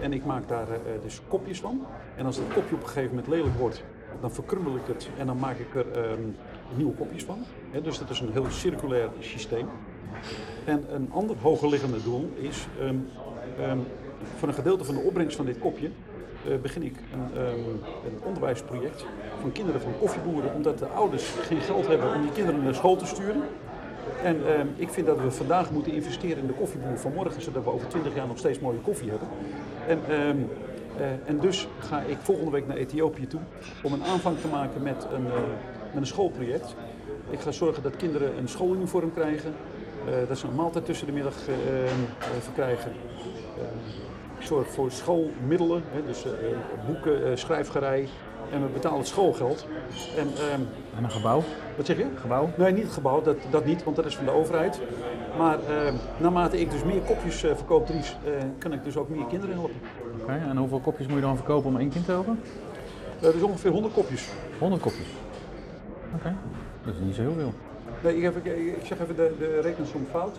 en 0.00 0.12
ik 0.12 0.24
maak 0.24 0.48
daar 0.48 0.66
dus 1.02 1.20
kopjes 1.28 1.60
van. 1.60 1.86
En 2.16 2.26
als 2.26 2.36
dat 2.36 2.44
kopje 2.54 2.74
op 2.74 2.80
een 2.82 2.88
gegeven 2.88 3.08
moment 3.08 3.28
lelijk 3.28 3.54
wordt, 3.58 3.82
dan 4.20 4.32
verkrummel 4.32 4.76
ik 4.76 4.86
het 4.86 5.08
en 5.18 5.26
dan 5.26 5.38
maak 5.38 5.56
ik 5.58 5.74
er 5.74 5.90
ehm, 5.92 6.20
nieuwe 6.76 6.92
kopjes 6.92 7.24
van. 7.24 7.38
Dus 7.82 7.98
dat 7.98 8.10
is 8.10 8.20
een 8.20 8.32
heel 8.32 8.46
circulair 8.50 9.08
systeem. 9.20 9.66
En 10.64 10.84
een 10.94 11.08
ander 11.12 11.36
hogerliggende 11.42 12.02
doel 12.02 12.30
is, 12.34 12.66
ehm, 12.80 12.96
ehm, 13.58 13.78
voor 14.36 14.48
een 14.48 14.54
gedeelte 14.54 14.84
van 14.84 14.94
de 14.94 15.00
opbrengst 15.00 15.36
van 15.36 15.46
dit 15.46 15.58
kopje, 15.58 15.90
eh, 16.48 16.56
begin 16.62 16.82
ik 16.82 16.96
een, 17.12 17.42
ehm, 17.42 17.58
een 18.06 18.18
onderwijsproject 18.22 19.06
van 19.40 19.52
kinderen 19.52 19.80
van 19.80 19.92
koffieboeren, 19.98 20.54
omdat 20.54 20.78
de 20.78 20.86
ouders 20.86 21.24
geen 21.24 21.60
geld 21.60 21.86
hebben 21.86 22.14
om 22.14 22.22
die 22.22 22.32
kinderen 22.32 22.62
naar 22.62 22.74
school 22.74 22.96
te 22.96 23.06
sturen. 23.06 23.42
En 24.22 24.36
ik 24.76 24.88
vind 24.88 25.06
dat 25.06 25.20
we 25.20 25.30
vandaag 25.30 25.70
moeten 25.70 25.92
investeren 25.92 26.38
in 26.38 26.46
de 26.46 26.52
koffieboer 26.52 26.98
van 26.98 27.12
morgen, 27.14 27.42
zodat 27.42 27.64
we 27.64 27.70
over 27.70 27.88
20 27.88 28.14
jaar 28.14 28.26
nog 28.26 28.38
steeds 28.38 28.58
mooie 28.58 28.78
koffie 28.78 29.10
hebben. 29.10 29.28
En, 29.86 29.98
eh, 30.98 31.28
en 31.28 31.38
dus 31.40 31.68
ga 31.78 32.00
ik 32.00 32.16
volgende 32.22 32.50
week 32.50 32.66
naar 32.66 32.76
Ethiopië 32.76 33.26
toe 33.26 33.40
om 33.82 33.92
een 33.92 34.04
aanvang 34.04 34.38
te 34.38 34.48
maken 34.48 34.82
met 34.82 35.06
een, 35.12 35.26
eh, 35.26 35.32
met 35.94 36.02
een 36.02 36.08
schoolproject. 36.08 36.74
Ik 37.30 37.40
ga 37.40 37.52
zorgen 37.52 37.82
dat 37.82 37.96
kinderen 37.96 38.38
een 38.38 38.48
schooluniform 38.48 39.12
krijgen, 39.12 39.54
eh, 40.06 40.28
dat 40.28 40.38
ze 40.38 40.46
een 40.46 40.54
maaltijd 40.54 40.84
tussen 40.84 41.06
de 41.06 41.12
middag 41.12 41.34
ehm, 41.48 41.58
eh, 42.18 42.26
verkrijgen. 42.40 42.92
Ik 44.38 44.46
zorg 44.46 44.68
voor 44.68 44.90
schoolmiddelen, 44.90 45.82
hè, 45.90 46.06
dus 46.06 46.24
boeken, 46.86 47.38
schrijfgerij 47.38 48.08
en 48.50 48.62
we 48.62 48.68
betalen 48.72 48.98
het 48.98 49.06
schoolgeld. 49.06 49.66
En, 50.16 50.26
ehm, 50.26 50.60
En 50.96 51.04
een 51.04 51.10
gebouw? 51.10 51.42
wat 51.76 51.86
zeg 51.86 51.96
je? 51.96 52.06
Gebouw? 52.20 52.50
Nee, 52.56 52.72
niet 52.72 52.82
het 52.82 52.92
gebouw, 52.92 53.22
dat, 53.22 53.36
dat 53.50 53.64
niet, 53.64 53.84
want 53.84 53.96
dat 53.96 54.04
is 54.04 54.16
van 54.16 54.24
de 54.24 54.30
overheid. 54.30 54.80
Maar 55.38 55.58
eh, 55.58 55.92
naarmate 56.18 56.60
ik 56.60 56.70
dus 56.70 56.84
meer 56.84 57.00
kopjes 57.00 57.42
eh, 57.42 57.54
verkoop, 57.54 57.86
Dries, 57.86 58.16
eh, 58.24 58.32
kan 58.58 58.72
ik 58.72 58.84
dus 58.84 58.96
ook 58.96 59.08
meer 59.08 59.24
kinderen 59.24 59.54
helpen. 59.54 59.76
Oké, 60.22 60.32
en 60.32 60.56
hoeveel 60.56 60.80
kopjes 60.80 61.06
moet 61.06 61.16
je 61.16 61.22
dan 61.22 61.36
verkopen 61.36 61.70
om 61.70 61.76
één 61.78 61.90
kind 61.90 62.04
te 62.04 62.10
helpen? 62.10 62.40
Eh, 63.20 63.32
dus 63.32 63.42
ongeveer 63.42 63.70
100 63.70 63.94
kopjes. 63.94 64.28
100 64.58 64.82
kopjes. 64.82 65.06
Oké, 66.14 66.34
dat 66.84 66.94
is 66.94 67.00
niet 67.00 67.14
zo 67.14 67.20
heel 67.20 67.34
veel. 67.38 67.52
Nee, 68.00 68.16
ik, 68.16 68.22
heb, 68.22 68.36
ik, 68.36 68.44
ik 68.56 68.86
zeg 68.86 68.98
even 69.00 69.16
de, 69.16 69.34
de 69.38 69.60
rekensom 69.62 70.06
fout. 70.10 70.36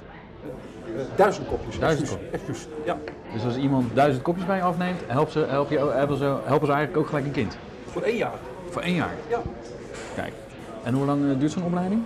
Duizend 1.16 1.48
kopjes. 1.48 1.80
Duizend 1.80 2.18
excuus. 2.32 2.68
Ja, 2.86 2.98
Dus 3.34 3.44
als 3.46 3.56
iemand 3.58 3.96
duizend 3.96 4.24
kopjes 4.24 4.46
bij 4.46 4.56
je 4.58 4.62
afneemt, 4.64 5.00
helpt 5.08 5.32
ze, 5.32 5.40
help 5.40 5.70
je, 5.70 5.78
helpen, 5.78 6.18
ze, 6.18 6.24
helpen 6.44 6.68
ze 6.68 6.74
eigenlijk 6.74 6.98
ook 6.98 7.08
gelijk 7.08 7.26
een 7.26 7.32
kind. 7.32 7.58
voor 7.86 8.02
één 8.02 8.16
jaar. 8.18 8.34
Voor 8.70 8.82
één 8.82 8.96
jaar. 8.96 9.14
Ja, 9.30 9.42
Kijk. 10.16 10.34
En 10.84 10.94
hoe 10.94 11.06
lang 11.06 11.32
eh, 11.32 11.40
duurt 11.40 11.52
zo'n 11.52 11.64
opleiding? 11.64 12.02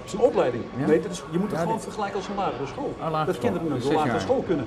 het 0.00 0.06
is 0.06 0.12
een 0.12 0.20
opleiding. 0.20 0.64
Ja? 0.78 0.86
Nee, 0.86 1.00
dat 1.00 1.10
is, 1.10 1.22
je 1.30 1.38
moet 1.38 1.42
het 1.46 1.50
Ja, 1.50 1.58
gewoon 1.58 1.74
dit- 1.74 1.84
vergelijken 1.84 2.16
als 2.16 2.28
een 2.28 2.34
lagere 2.34 2.66
school. 2.66 2.94
Ah, 3.00 3.10
lagere 3.10 3.26
dat 3.26 3.34
school. 3.34 3.50
kinderen 3.50 3.74
Dus 3.74 3.82
naar 3.84 3.88
de 3.92 3.96
lagere 3.96 4.12
jaar. 4.12 4.20
school 4.26 4.42
kunnen. 4.46 4.66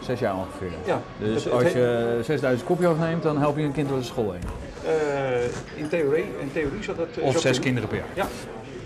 Zes 0.00 0.18
jaar 0.20 0.34
ongeveer. 0.36 0.70
Ja. 0.84 1.00
Dus 1.18 1.34
Het- 1.34 1.44
het 1.44 1.52
als 1.52 1.62
heet- 1.62 1.72
je 1.72 2.18
6000 2.22 2.68
kopjes 2.68 2.88
afneemt, 2.88 3.22
dan 3.22 3.38
help 3.38 3.56
je 3.56 3.62
een 3.62 3.72
kind 3.72 3.88
door 3.88 3.98
de 3.98 4.04
school 4.04 4.32
heen. 4.32 4.42
Eh, 4.86 5.44
in, 5.76 5.88
theorie, 5.88 6.24
in 6.40 6.52
theorie 6.52 6.82
zou 6.82 6.96
dat... 6.96 7.06
eh, 7.16 7.24
Of 7.24 7.38
zes 7.38 7.58
kinderen 7.60 7.88
per 7.88 7.98
jaar. 7.98 8.06
Ja, 8.14 8.26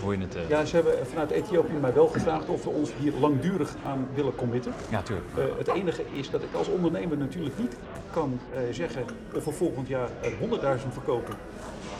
Hoor 0.01 0.13
je 0.15 0.19
het? 0.21 0.35
eh? 0.35 0.41
Ja, 0.49 0.65
ze 0.65 0.75
hebben 0.75 0.93
vanuit 1.07 1.29
Ethiopië 1.31 1.73
mij 1.81 1.93
wel 1.93 2.07
gevraagd 2.07 2.49
of 2.49 2.63
we 2.63 2.69
ons 2.69 2.91
hier 2.99 3.13
langdurig 3.19 3.75
aan 3.85 4.07
willen 4.13 4.35
committen. 4.35 4.73
ja, 4.89 5.01
tuurlijk. 5.01 5.27
Het 5.57 5.67
enige 5.67 6.03
is 6.13 6.29
dat 6.29 6.41
ik 6.43 6.53
als 6.53 6.67
ondernemer 6.67 7.17
natuurlijk 7.17 7.57
niet 7.57 7.75
kan 8.11 8.39
zeggen 8.71 9.03
of 9.35 9.45
we 9.45 9.51
volgend 9.51 9.87
jaar 9.87 10.09
er 10.21 10.31
100.000 10.31 10.87
verkopen 10.93 11.33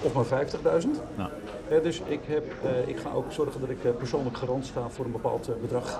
of 0.01 0.13
maar 0.13 0.25
50.000. 0.25 0.89
Nou, 1.15 1.29
Eh, 1.69 1.83
dus 1.83 2.01
ik, 2.05 2.19
heb, 2.25 2.43
eh, 2.63 2.87
ik 2.87 2.97
ga 2.99 3.11
ook 3.11 3.31
zorgen 3.31 3.59
dat 3.61 3.69
ik 3.69 3.83
eh, 3.83 3.91
persoonlijk 3.91 4.37
garant 4.37 4.65
sta 4.65 4.89
voor 4.89 5.05
een 5.05 5.11
bepaald 5.11 5.47
eh, 5.47 5.55
bedrag. 5.61 5.99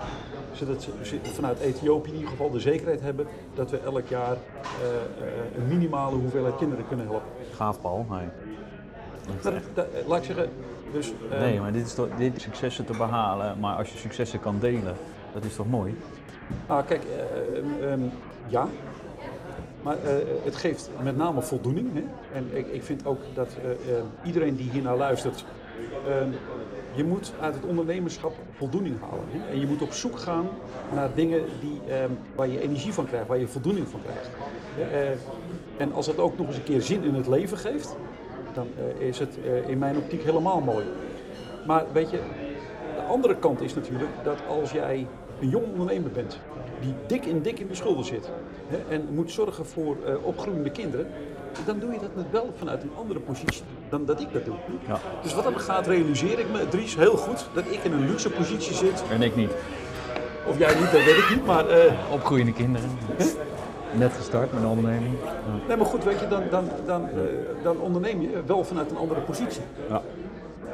Zodat 0.54 0.88
ze 1.02 1.18
vanuit 1.24 1.60
Ethiopië 1.60 2.10
in 2.10 2.16
ieder 2.16 2.30
geval 2.30 2.50
de 2.50 2.60
zekerheid 2.60 3.02
hebben 3.02 3.28
dat 3.54 3.70
we 3.70 3.78
elk 3.80 4.08
jaar 4.08 4.38
een 5.56 5.68
minimale 5.68 6.16
hoeveelheid 6.16 6.56
kinderen 6.56 6.88
kunnen 6.88 7.06
helpen. 7.06 7.28
gaaf 7.56 7.82
Paul. 7.82 8.06
Dat- 9.42 9.54
dat- 9.74 9.88
laat 10.08 10.18
ik 10.18 10.24
zeggen, 10.24 10.50
dus, 10.92 11.14
Nee, 11.40 11.60
maar 11.60 11.72
dit 11.72 11.86
is 11.86 11.94
toch, 11.94 12.08
dit 12.18 12.42
successen 12.42 12.86
te 12.86 12.94
behalen. 12.98 13.60
Maar 13.60 13.76
als 13.76 13.92
je 13.92 13.98
successen 13.98 14.40
kan 14.40 14.56
delen, 14.60 14.96
dat 15.34 15.44
is 15.44 15.56
toch 15.56 15.70
mooi? 15.70 15.98
Ah, 16.68 16.86
kijk, 16.88 17.04
eh, 17.04 17.58
ehm, 17.58 17.84
ehm, 17.84 18.00
ja. 18.48 18.68
Maar 19.82 19.98
eh, 20.04 20.14
het 20.44 20.56
geeft 20.56 20.90
met 21.04 21.18
name 21.18 21.42
voldoening. 21.42 21.94
Hè? 21.94 22.04
En 22.34 22.48
ik, 22.54 22.68
ik 22.68 22.84
vind 22.84 23.06
ook 23.06 23.20
dat 23.34 23.48
eh, 23.64 23.72
eh, 23.72 24.04
iedereen 24.26 24.56
die 24.56 24.70
hiernaar 24.72 24.98
luistert, 24.98 25.46
ehm, 26.08 26.30
je 26.96 27.04
moet 27.04 27.34
uit 27.40 27.54
het 27.54 27.64
ondernemerschap 27.66 28.34
voldoening 28.52 29.00
halen. 29.02 29.26
Hè? 29.32 29.52
En 29.52 29.60
je 29.60 29.68
moet 29.68 29.82
op 29.82 29.92
zoek 29.92 30.20
gaan 30.20 30.48
naar 30.94 31.10
dingen 31.16 31.44
die, 31.60 31.82
ehm, 31.88 32.10
waar 32.36 32.48
je 32.48 32.62
energie 32.62 32.94
van 32.94 33.06
krijgt, 33.06 33.28
waar 33.28 33.38
je 33.38 33.48
voldoening 33.48 33.88
van 33.88 34.00
krijgt. 34.02 34.30
En 35.78 35.94
als 35.94 36.08
het 36.08 36.20
ook 36.20 36.38
nog 36.38 36.48
eens 36.48 36.56
een 36.56 36.64
keer 36.64 36.82
zin 36.82 37.04
in 37.04 37.14
het 37.14 37.28
leven 37.28 37.58
geeft, 37.58 37.96
dan 38.54 38.68
is 38.98 39.20
het 39.20 39.38
in 39.68 39.78
mijn 39.78 39.98
optiek 39.98 40.24
helemaal 40.24 40.62
mooi. 40.62 40.86
Maar 41.68 41.86
weet 41.94 42.10
je, 42.10 42.20
de 42.96 43.02
andere 43.02 43.36
kant 43.36 43.62
is 43.62 43.76
natuurlijk 43.76 44.12
dat 44.24 44.38
als 44.48 44.72
jij 44.72 45.08
een 45.42 45.50
jong 45.50 45.66
ondernemer 45.72 46.12
bent, 46.12 46.40
die 46.82 46.94
dik 47.08 47.26
in 47.26 47.42
dik 47.42 47.60
in 47.60 47.68
de 47.68 47.76
schulden 47.76 48.06
zit 48.06 48.30
hè, 48.68 48.96
en 48.96 49.08
moet 49.12 49.32
zorgen 49.32 49.66
voor 49.66 49.98
eh, 50.06 50.14
opgroeiende 50.26 50.70
kinderen, 50.72 51.08
dan 51.66 51.80
doe 51.80 51.92
je 51.94 52.00
dat 52.00 52.16
net 52.16 52.26
wel 52.32 52.50
vanuit 52.56 52.84
een 52.84 52.92
andere 52.98 53.20
positie 53.20 53.64
dan 53.90 54.06
dat 54.06 54.20
ik 54.22 54.34
dat 54.34 54.46
doe. 54.46 54.56
Ja. 54.88 55.00
Dus 55.22 55.34
wat 55.34 55.44
dat 55.44 55.62
gaat, 55.62 55.88
realiseer 55.88 56.40
ik 56.40 56.46
me, 56.52 56.68
Dries, 56.68 56.96
heel 56.96 57.18
goed 57.18 57.48
dat 57.54 57.64
ik 57.70 57.80
in 57.84 57.92
een 57.92 58.08
luxe 58.10 58.30
positie 58.30 58.74
zit. 58.76 59.04
En 59.12 59.22
ik 59.22 59.36
niet. 59.36 59.52
Of 60.48 60.58
jij 60.58 60.74
niet, 60.76 60.92
dat 60.92 61.04
weet 61.04 61.18
ik 61.18 61.30
niet, 61.36 61.46
maar... 61.46 61.68
eh, 61.68 61.94
Opgroeiende 62.12 62.54
kinderen. 62.54 62.90
Net 63.98 64.14
gestart 64.14 64.54
met 64.54 64.62
een 64.62 64.68
onderneming. 64.70 65.14
Ja. 65.24 65.68
nee, 65.68 65.78
maar 65.78 65.86
goed, 65.86 66.04
weet 66.04 66.20
je, 66.20 66.28
dan, 66.28 66.44
dan, 66.50 66.64
dan, 66.86 67.04
eh, 67.10 67.14
dan 67.64 67.80
onderneem 67.80 68.22
je 68.22 68.30
wel 68.46 68.64
vanuit 68.64 68.92
een 68.92 68.98
andere 68.98 69.22
positie. 69.22 69.62
Ja. 69.90 70.02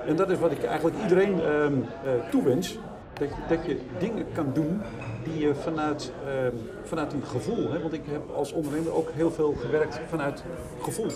En 0.07 0.15
dat 0.15 0.29
is 0.29 0.39
wat 0.39 0.51
ik 0.51 0.63
eigenlijk 0.63 0.95
iedereen 1.01 1.41
ehm, 1.41 1.73
eh, 2.03 2.11
toewens. 2.31 2.77
Dat, 3.19 3.27
je- 3.29 3.55
dat 3.55 3.65
je 3.65 3.79
dingen 3.99 4.25
kan 4.33 4.49
doen 4.53 4.81
die 5.23 5.37
je 5.47 5.55
vanuit, 5.55 6.11
ehm, 6.25 6.55
vanuit 6.83 7.13
een 7.13 7.23
gevoel. 7.23 7.71
Hè? 7.71 7.81
Want 7.81 7.93
ik 7.93 8.01
heb 8.09 8.21
als 8.35 8.51
ondernemer 8.53 8.93
ook 8.95 9.09
heel 9.13 9.31
veel 9.31 9.53
gewerkt 9.61 9.99
vanuit 10.09 10.43
gevoel. 10.81 11.07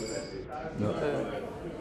Eh, 0.80 0.86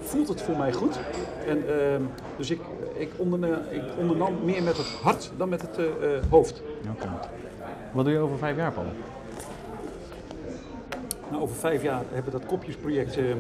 voelt 0.01 0.29
het 0.29 0.43
voor 0.43 0.57
mij 0.57 0.73
goed? 0.73 0.99
En, 1.47 1.69
ehm, 1.69 2.03
dus 2.37 2.51
ik, 2.51 2.61
ik, 2.95 3.11
onderne, 3.17 3.59
ik 3.71 3.83
ondernam 3.99 4.35
meer 4.45 4.63
met 4.63 4.77
het 4.77 4.87
hart 4.87 5.31
dan 5.37 5.49
met 5.49 5.63
het 5.63 5.79
eh, 5.79 5.85
eh, 5.85 6.23
hoofd. 6.31 6.63
Wat 7.93 8.05
doe 8.05 8.15
je 8.15 8.21
over 8.21 8.39
vijf 8.39 8.57
jaar, 8.57 8.73
Paul? 8.73 8.87
Nou, 11.31 11.43
over 11.43 11.57
vijf 11.57 11.83
jaar 11.83 12.03
hebben 12.13 12.33
we 12.33 12.39
dat 12.39 12.49
kopjesproject 12.49 13.17
ehm, 13.17 13.37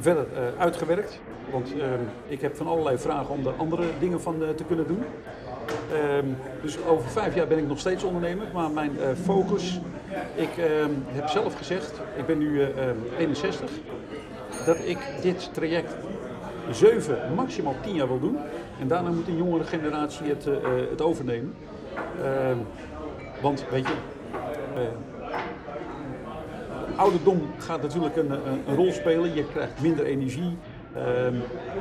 verder 0.00 0.26
uitgewerkt. 0.58 1.20
Want 1.52 1.72
ehm, 1.72 2.00
ik 2.26 2.40
heb 2.40 2.56
van 2.56 2.66
allerlei 2.66 2.98
vragen 2.98 3.34
om 3.34 3.42
daar 3.42 3.54
andere 3.56 3.84
dingen 4.00 4.20
van 4.20 4.42
eh, 4.42 4.48
te 4.48 4.64
kunnen 4.64 4.86
doen. 4.86 5.02
Ehm, 5.92 6.26
dus 6.62 6.84
over 6.84 7.10
vijf 7.10 7.34
jaar 7.34 7.46
ben 7.46 7.58
ik 7.58 7.68
nog 7.68 7.78
steeds 7.78 8.04
ondernemer, 8.04 8.46
maar 8.52 8.70
mijn 8.70 8.98
eh, 9.00 9.08
focus. 9.22 9.80
Ik 10.34 10.56
ehm, 10.56 10.90
heb 11.06 11.28
zelf 11.28 11.54
gezegd, 11.56 12.00
ik 12.16 12.26
ben 12.26 12.38
nu 12.38 12.62
eh, 12.62 12.88
ehm, 12.88 12.96
61, 13.18 13.70
dat 14.66 14.78
ik 14.84 14.98
dit 15.22 15.50
traject 15.54 15.94
zeven, 16.70 17.34
maximaal 17.34 17.74
tien 17.82 17.94
jaar 17.94 18.08
wil 18.08 18.20
doen. 18.20 18.36
En 18.80 18.88
daarna 18.88 19.10
moet 19.10 19.28
een 19.28 19.36
jongere 19.36 19.64
generatie 19.64 20.26
het, 20.26 20.46
eh, 20.46 20.54
eh, 20.54 20.90
het 20.90 21.02
overnemen. 21.02 21.54
Want 23.42 23.64
weet 23.70 23.86
je, 23.86 23.94
eh, 24.74 24.80
ouderdom 26.96 27.42
gaat 27.58 27.82
natuurlijk 27.82 28.16
een, 28.16 28.30
een 28.66 28.74
rol 28.74 28.92
spelen. 28.92 29.34
Je 29.34 29.44
krijgt 29.44 29.80
minder 29.80 30.04
energie. 30.04 30.56
Ehm, 31.06 31.34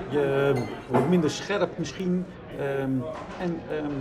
je 0.09 0.53
wordt 0.89 1.09
minder 1.09 1.29
scherp 1.29 1.77
misschien. 1.77 2.25
ehm, 2.57 2.91
en 3.39 3.59
ehm, 3.69 3.91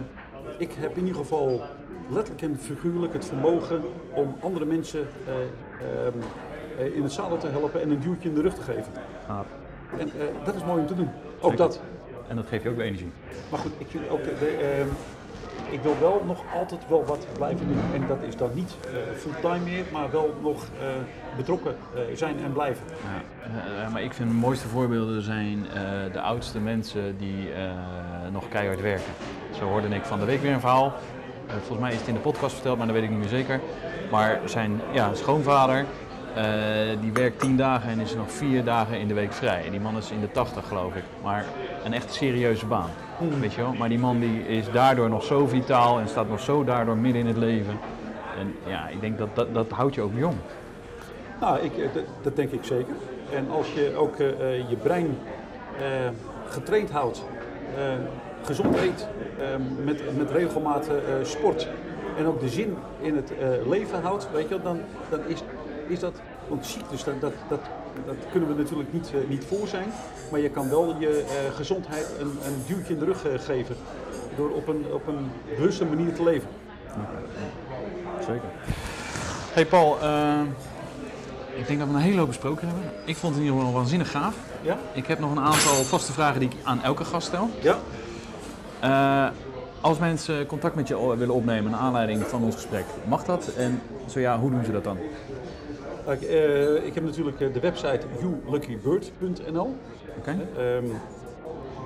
ik 0.58 0.72
heb 0.78 0.96
in 0.96 1.06
ieder 1.06 1.20
geval 1.20 1.62
letterlijk 2.08 2.42
en 2.42 2.58
figuurlijk 2.58 3.12
het 3.12 3.24
vermogen 3.24 3.82
om 4.14 4.36
andere 4.40 4.64
mensen 4.64 5.00
eh, 5.26 5.34
ehm, 6.06 6.18
eh, 6.78 6.96
in 6.96 7.02
het 7.02 7.12
zadel 7.12 7.38
te 7.38 7.46
helpen 7.46 7.80
en 7.82 7.90
een 7.90 8.00
duwtje 8.00 8.28
in 8.28 8.34
de 8.34 8.40
rug 8.40 8.54
te 8.54 8.62
geven. 8.62 8.92
Gaaf. 9.26 9.46
En 9.98 10.08
eh, 10.08 10.44
dat 10.44 10.54
is 10.54 10.64
mooi 10.64 10.80
om 10.80 10.86
te 10.86 10.94
doen. 10.94 11.08
Ook 11.40 11.50
Zeker. 11.50 11.56
dat. 11.56 11.80
En 12.28 12.36
dat 12.36 12.46
geeft 12.46 12.62
je 12.62 12.68
ook 12.68 12.76
weer 12.76 12.86
energie. 12.86 13.12
Maar 13.50 13.60
goed, 13.60 13.72
ik, 13.78 13.86
vind 13.88 14.08
ook, 14.08 14.24
de, 14.24 14.34
de, 14.38 14.46
ehm, 14.46 14.88
ik 15.70 15.80
wil 15.82 15.96
wel 16.00 16.22
nog 16.26 16.42
altijd 16.54 16.88
wel 16.88 17.04
wat 17.04 17.26
blijven 17.32 17.68
doen. 17.68 17.82
En 17.94 18.06
dat 18.06 18.22
is 18.28 18.36
dan 18.36 18.50
niet 18.54 18.76
eh, 18.84 19.16
fulltime 19.16 19.64
meer, 19.64 19.84
maar 19.92 20.10
wel 20.10 20.34
nog 20.42 20.62
eh, 20.62 20.86
betrokken 21.36 21.76
eh, 21.94 22.16
zijn 22.16 22.38
en 22.44 22.52
blijven. 22.52 22.84
Ja, 23.82 23.88
maar 23.88 24.02
ik 24.02 24.12
vind 24.12 24.28
de 24.28 24.34
mooiste 24.34 24.68
voorbeelden 24.68 25.22
zijn 25.22 25.66
de 26.12 26.20
oudste 26.20 26.58
mensen 26.58 27.18
die 27.18 27.48
nog 28.32 28.48
keihard 28.48 28.80
werken. 28.80 29.12
Zo 29.58 29.64
hoorde 29.64 29.88
ik 29.88 30.04
van 30.04 30.18
de 30.18 30.24
week 30.24 30.40
weer 30.40 30.52
een 30.52 30.60
verhaal. 30.60 30.92
Volgens 31.46 31.78
mij 31.78 31.92
is 31.92 31.98
het 31.98 32.08
in 32.08 32.14
de 32.14 32.20
podcast 32.20 32.54
verteld, 32.54 32.78
maar 32.78 32.86
dat 32.86 32.94
weet 32.94 33.04
ik 33.04 33.10
niet 33.10 33.18
meer 33.18 33.28
zeker. 33.28 33.60
Maar 34.10 34.40
zijn 34.44 34.80
ja, 34.92 35.14
schoonvader, 35.14 35.84
die 37.00 37.12
werkt 37.12 37.40
tien 37.40 37.56
dagen 37.56 37.90
en 37.90 38.00
is 38.00 38.14
nog 38.14 38.30
vier 38.30 38.64
dagen 38.64 38.98
in 38.98 39.08
de 39.08 39.14
week 39.14 39.32
vrij. 39.32 39.70
Die 39.70 39.80
man 39.80 39.96
is 39.96 40.10
in 40.10 40.20
de 40.20 40.30
tachtig 40.32 40.68
geloof 40.68 40.94
ik. 40.94 41.02
Maar 41.22 41.44
een 41.84 41.92
echt 41.92 42.12
serieuze 42.12 42.66
baan. 42.66 42.90
Weet 43.40 43.52
je 43.54 43.60
wel? 43.60 43.72
Maar 43.72 43.88
die 43.88 43.98
man 43.98 44.20
die 44.20 44.46
is 44.46 44.70
daardoor 44.70 45.08
nog 45.08 45.24
zo 45.24 45.46
vitaal 45.46 45.98
en 45.98 46.08
staat 46.08 46.28
nog 46.28 46.40
zo 46.40 46.64
daardoor 46.64 46.96
midden 46.96 47.20
in 47.20 47.26
het 47.26 47.36
leven. 47.36 47.78
En 48.38 48.54
ja, 48.66 48.88
ik 48.88 49.00
denk 49.00 49.18
dat 49.18 49.28
dat, 49.34 49.54
dat 49.54 49.70
houdt 49.70 49.94
je 49.94 50.00
ook 50.00 50.12
jong. 50.14 50.36
Nou, 51.40 51.58
ik, 51.58 51.78
eh, 51.78 51.88
dat, 52.22 52.36
denk 52.36 52.50
ik 52.50 52.64
zeker. 52.64 52.94
En 53.32 53.50
als 53.50 53.72
je 53.72 53.94
ook 53.96 54.16
eh, 54.16 54.28
eh, 54.28 54.70
je 54.70 54.76
brein 54.76 55.18
eh, 55.78 55.84
getraind 56.48 56.90
houdt, 56.90 57.24
eh, 57.76 57.82
gezond 58.42 58.76
eet, 58.76 59.06
eh, 59.38 59.46
met, 59.84 60.16
met 60.16 60.30
eh, 60.30 60.94
sport 61.22 61.68
en 62.18 62.26
ook 62.26 62.40
de 62.40 62.48
zin 62.48 62.76
in 63.00 63.16
het 63.16 63.32
eh, 63.38 63.68
leven 63.68 64.02
houdt, 64.02 64.28
weet 64.32 64.48
je 64.48 64.48
wel, 64.48 64.62
dan, 64.62 64.80
dan 65.10 65.20
is, 65.26 65.42
is 65.88 66.00
dat, 66.00 66.14
want 66.48 66.66
ziektes, 66.66 67.04
dat, 67.04 67.20
dat, 67.20 67.32
dat, 67.48 67.60
dat 68.06 68.16
kunnen 68.30 68.48
we 68.48 68.62
natuurlijk 68.62 68.92
niet, 68.92 69.10
eh, 69.14 69.28
niet 69.28 69.44
voor 69.44 69.68
zijn, 69.68 69.88
maar 70.30 70.40
je 70.40 70.50
kan 70.50 70.68
wel 70.68 70.96
je 70.98 71.24
eh, 71.28 71.56
gezondheid 71.56 72.06
een, 72.18 72.38
een 72.46 72.62
duwtje 72.66 72.92
in 72.92 72.98
de 72.98 73.04
rug 73.04 73.26
eh, 73.26 73.38
geven 73.38 73.76
door 74.36 74.50
op 74.50 74.68
een, 74.68 74.84
op 74.92 75.06
een 75.06 75.30
bewuste 75.56 75.84
manier 75.84 76.14
te 76.14 76.22
leven. 76.22 76.48
Zeker. 78.20 78.48
Hey 79.52 79.66
Paul, 79.66 79.98
ik 81.54 81.66
denk 81.66 81.78
dat 81.78 81.88
we 81.88 81.94
een 81.94 82.00
hele 82.00 82.18
hoop 82.18 82.26
besproken 82.26 82.66
hebben. 82.66 82.84
Ik 83.04 83.16
vond 83.16 83.34
het 83.34 83.42
in 83.42 83.48
ieder 83.48 83.66
geval 83.66 83.78
waanzinnig 83.80 84.10
gaaf. 84.10 84.34
Ja? 84.62 84.78
Ik 84.92 85.06
heb 85.06 85.18
nog 85.18 85.30
een 85.30 85.40
aantal 85.40 85.74
vaste 85.74 86.12
vragen 86.12 86.40
die 86.40 86.48
ik 86.48 86.56
aan 86.62 86.82
elke 86.82 87.04
gast 87.04 87.26
stel. 87.26 87.50
Ja? 87.60 87.78
Eh, 88.80 89.26
als 89.80 89.98
mensen 89.98 90.46
contact 90.46 90.74
met 90.74 90.88
je 90.88 91.16
willen 91.16 91.34
opnemen 91.34 91.70
naar 91.70 91.80
aanleiding 91.80 92.22
van 92.22 92.42
ons 92.42 92.54
gesprek, 92.54 92.84
mag 93.04 93.24
dat? 93.24 93.48
En 93.56 93.82
zo 94.06 94.20
ja, 94.20 94.38
hoe 94.38 94.50
doen 94.50 94.64
ze 94.64 94.72
dat 94.72 94.84
dan? 94.84 94.98
Kijk, 96.06 96.22
eh, 96.22 96.86
ik 96.86 96.94
heb 96.94 97.04
natuurlijk 97.04 97.40
eh, 97.40 97.52
de 97.52 97.60
website 97.60 98.00
youluckybird.nl. 98.20 99.76
Oké? 100.18 100.36
Ehm, 100.56 100.84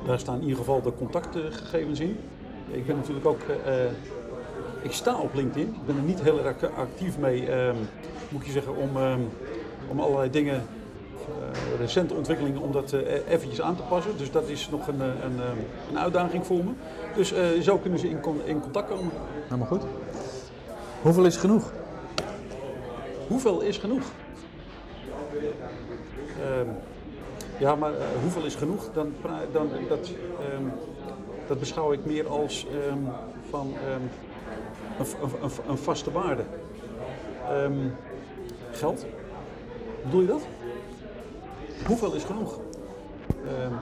daar 0.07 0.19
staan 0.19 0.35
in 0.35 0.43
ieder 0.43 0.57
geval 0.57 0.83
de 0.83 0.93
contactgegevens 0.95 2.01
in. 2.01 2.19
Ik 2.71 2.87
ben 2.87 2.97
natuurlijk 2.97 3.27
ook, 3.27 3.41
eh, 3.65 3.85
eh, 3.85 3.91
ik 4.83 4.93
sta 4.93 5.19
op 5.19 5.35
LinkedIn. 5.35 5.69
Ik 5.69 5.87
ben 5.87 5.97
er 5.97 6.03
niet 6.03 6.23
heel 6.23 6.45
erg 6.45 6.57
actief 6.77 7.19
mee, 7.19 7.47
ehm, 7.47 7.77
moet 8.29 8.47
je 8.47 8.53
zeggen, 8.53 8.77
om, 8.77 8.97
ehm, 8.97 9.21
om 9.89 10.01
allerlei 10.01 10.31
dingen, 10.31 10.55
eh, 10.55 11.81
recente 11.81 12.15
ontwikkelingen, 12.15 12.61
om 12.61 12.73
dat 12.73 12.93
eh, 12.93 13.29
eventjes 13.29 13.61
aan 13.61 13.77
te 13.77 13.83
passen. 13.83 14.17
Dus 14.17 14.31
dat 14.31 14.49
is 14.49 14.69
nog 14.71 14.89
een, 14.89 15.01
eh, 15.01 15.07
een, 15.07 15.41
een 15.91 15.99
uitdaging 15.99 16.47
voor 16.47 16.65
me. 16.65 16.71
Dus 17.17 17.33
eh, 17.33 17.61
zo 17.61 17.79
kunnen 17.79 17.99
ze 17.99 18.09
in, 18.09 18.19
in 18.45 18.61
contact 18.61 18.89
komen. 18.89 19.13
Helemaal 19.45 19.67
goed. 19.67 19.83
Hoeveel 21.03 21.25
is 21.25 21.37
genoeg? 21.37 21.73
Hoeveel 23.31 23.61
is 23.61 23.79
genoeg? 23.79 24.03
Ehm, 26.41 26.69
ja, 27.59 27.75
maar 27.75 27.93
eh, 27.93 28.07
hoeveel 28.23 28.45
is 28.45 28.55
genoeg? 28.55 28.93
Dan, 28.93 29.13
dan, 29.53 29.71
dat, 29.89 30.11
ehm, 30.41 30.65
dat 31.47 31.59
beschouw 31.59 31.93
ik 31.93 32.05
meer 32.05 32.29
als 32.29 32.67
ehm, 32.67 32.99
van 33.51 33.73
ehm, 33.75 34.01
een, 35.43 35.51
een, 35.69 35.79
vaste 35.79 36.13
waarde. 36.13 36.43
Ehm, 37.49 37.89
geld? 38.71 39.07
Bedoel 40.05 40.21
je 40.21 40.27
dat? 40.27 40.43
Hoeveel 41.87 42.15
is 42.15 42.25
genoeg? 42.25 42.59
Ehm, 43.47 43.75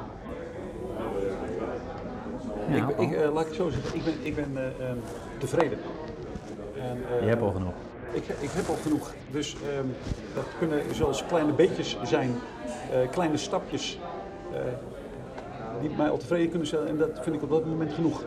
Ja, 2.71 2.89
ik, 2.89 2.99
ik, 2.99 3.13
eh, 3.13 3.33
laat 3.33 3.41
ik 3.43 3.47
het 3.47 3.57
zo 3.57 3.69
zeggen, 3.69 3.97
ik 3.97 4.05
ben, 4.05 4.15
ik 4.23 4.35
ben 4.35 4.57
eh, 4.57 4.89
ehm, 4.89 4.97
tevreden. 5.39 5.79
En, 6.81 6.99
eh, 7.11 7.23
Je 7.23 7.29
hebt 7.29 7.43
al 7.43 7.53
genoeg. 7.53 7.75
Ik, 8.13 8.25
ik 8.41 8.51
heb 8.51 8.69
al 8.69 8.77
genoeg. 8.83 9.13
Dus 9.31 9.55
ehm, 9.55 9.87
dat 10.35 10.45
kunnen 10.59 10.95
zelfs 10.95 11.27
kleine 11.27 11.53
beetjes 11.53 11.97
zijn, 12.03 12.35
eh, 12.93 12.99
kleine 13.11 13.37
stapjes, 13.37 13.99
eh, 14.53 14.61
die 15.81 15.91
mij 15.97 16.09
al 16.11 16.17
tevreden 16.17 16.49
kunnen 16.49 16.67
stellen. 16.67 16.89
En 16.89 16.97
dat 16.97 17.19
vind 17.23 17.37
ik 17.37 17.43
op 17.43 17.51
dat 17.51 17.67
moment 17.67 17.93
genoeg. 17.93 18.25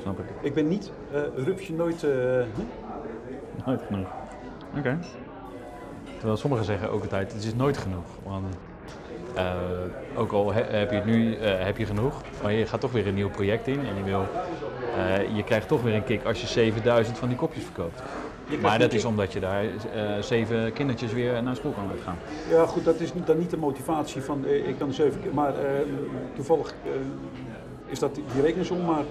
Snap 0.00 0.18
ik. 0.18 0.24
Ik 0.40 0.54
ben 0.54 0.68
niet 0.68 0.90
rupsje 1.36 1.72
nooit. 1.72 2.00
hm? 2.00 3.66
Nooit 3.66 3.80
genoeg. 3.86 4.08
Oké. 4.78 4.98
Terwijl 6.16 6.36
sommigen 6.36 6.64
zeggen 6.64 6.90
ook 6.90 7.02
altijd, 7.02 7.32
het 7.32 7.44
is 7.44 7.54
nooit 7.54 7.76
genoeg. 7.76 8.04
Want 8.22 8.56
ook 10.16 10.32
al 10.32 10.52
he- 10.52 10.62
heb 10.78 10.90
je 10.90 10.96
het 10.96 11.04
nu 11.04 11.36
heb 11.38 11.76
je 11.78 11.86
genoeg, 11.86 12.20
maar 12.42 12.52
je 12.52 12.66
gaat 12.66 12.80
toch 12.80 12.92
weer 12.92 13.06
een 13.06 13.14
nieuw 13.14 13.30
project 13.30 13.66
in 13.66 13.78
en 13.86 13.96
je, 13.96 14.02
wil, 14.02 14.24
je 15.36 15.42
krijgt 15.44 15.68
toch 15.68 15.82
weer 15.82 15.94
een 15.94 16.04
kick 16.04 16.24
als 16.24 16.40
je 16.40 16.46
7000 16.46 17.18
van 17.18 17.28
die 17.28 17.36
kopjes 17.36 17.64
verkoopt. 17.64 18.02
Maar 18.60 18.78
dat 18.78 18.92
is 18.92 19.04
omdat 19.04 19.32
je 19.32 19.40
daar 19.40 19.64
eh, 19.64 19.70
zeven 20.20 20.72
kindertjes 20.72 21.12
weer 21.12 21.42
naar 21.42 21.56
school 21.56 21.72
kan 21.72 21.86
laten 21.86 22.02
gaan. 22.02 22.16
Ja, 22.50 22.66
goed, 22.66 22.84
dat 22.84 23.00
is 23.00 23.12
dan 23.24 23.38
niet 23.38 23.50
de 23.50 23.56
motivatie 23.56 24.22
van 24.22 24.44
eh, 24.44 24.68
ik 24.68 24.78
kan 24.78 24.92
zeven. 24.92 25.20
Maar 25.32 25.58
eh, 25.58 25.70
toevallig 26.34 26.74
is 27.86 27.98
dat 27.98 28.14
die 28.14 28.42
rekensom. 28.42 28.84
Maar 28.84 29.04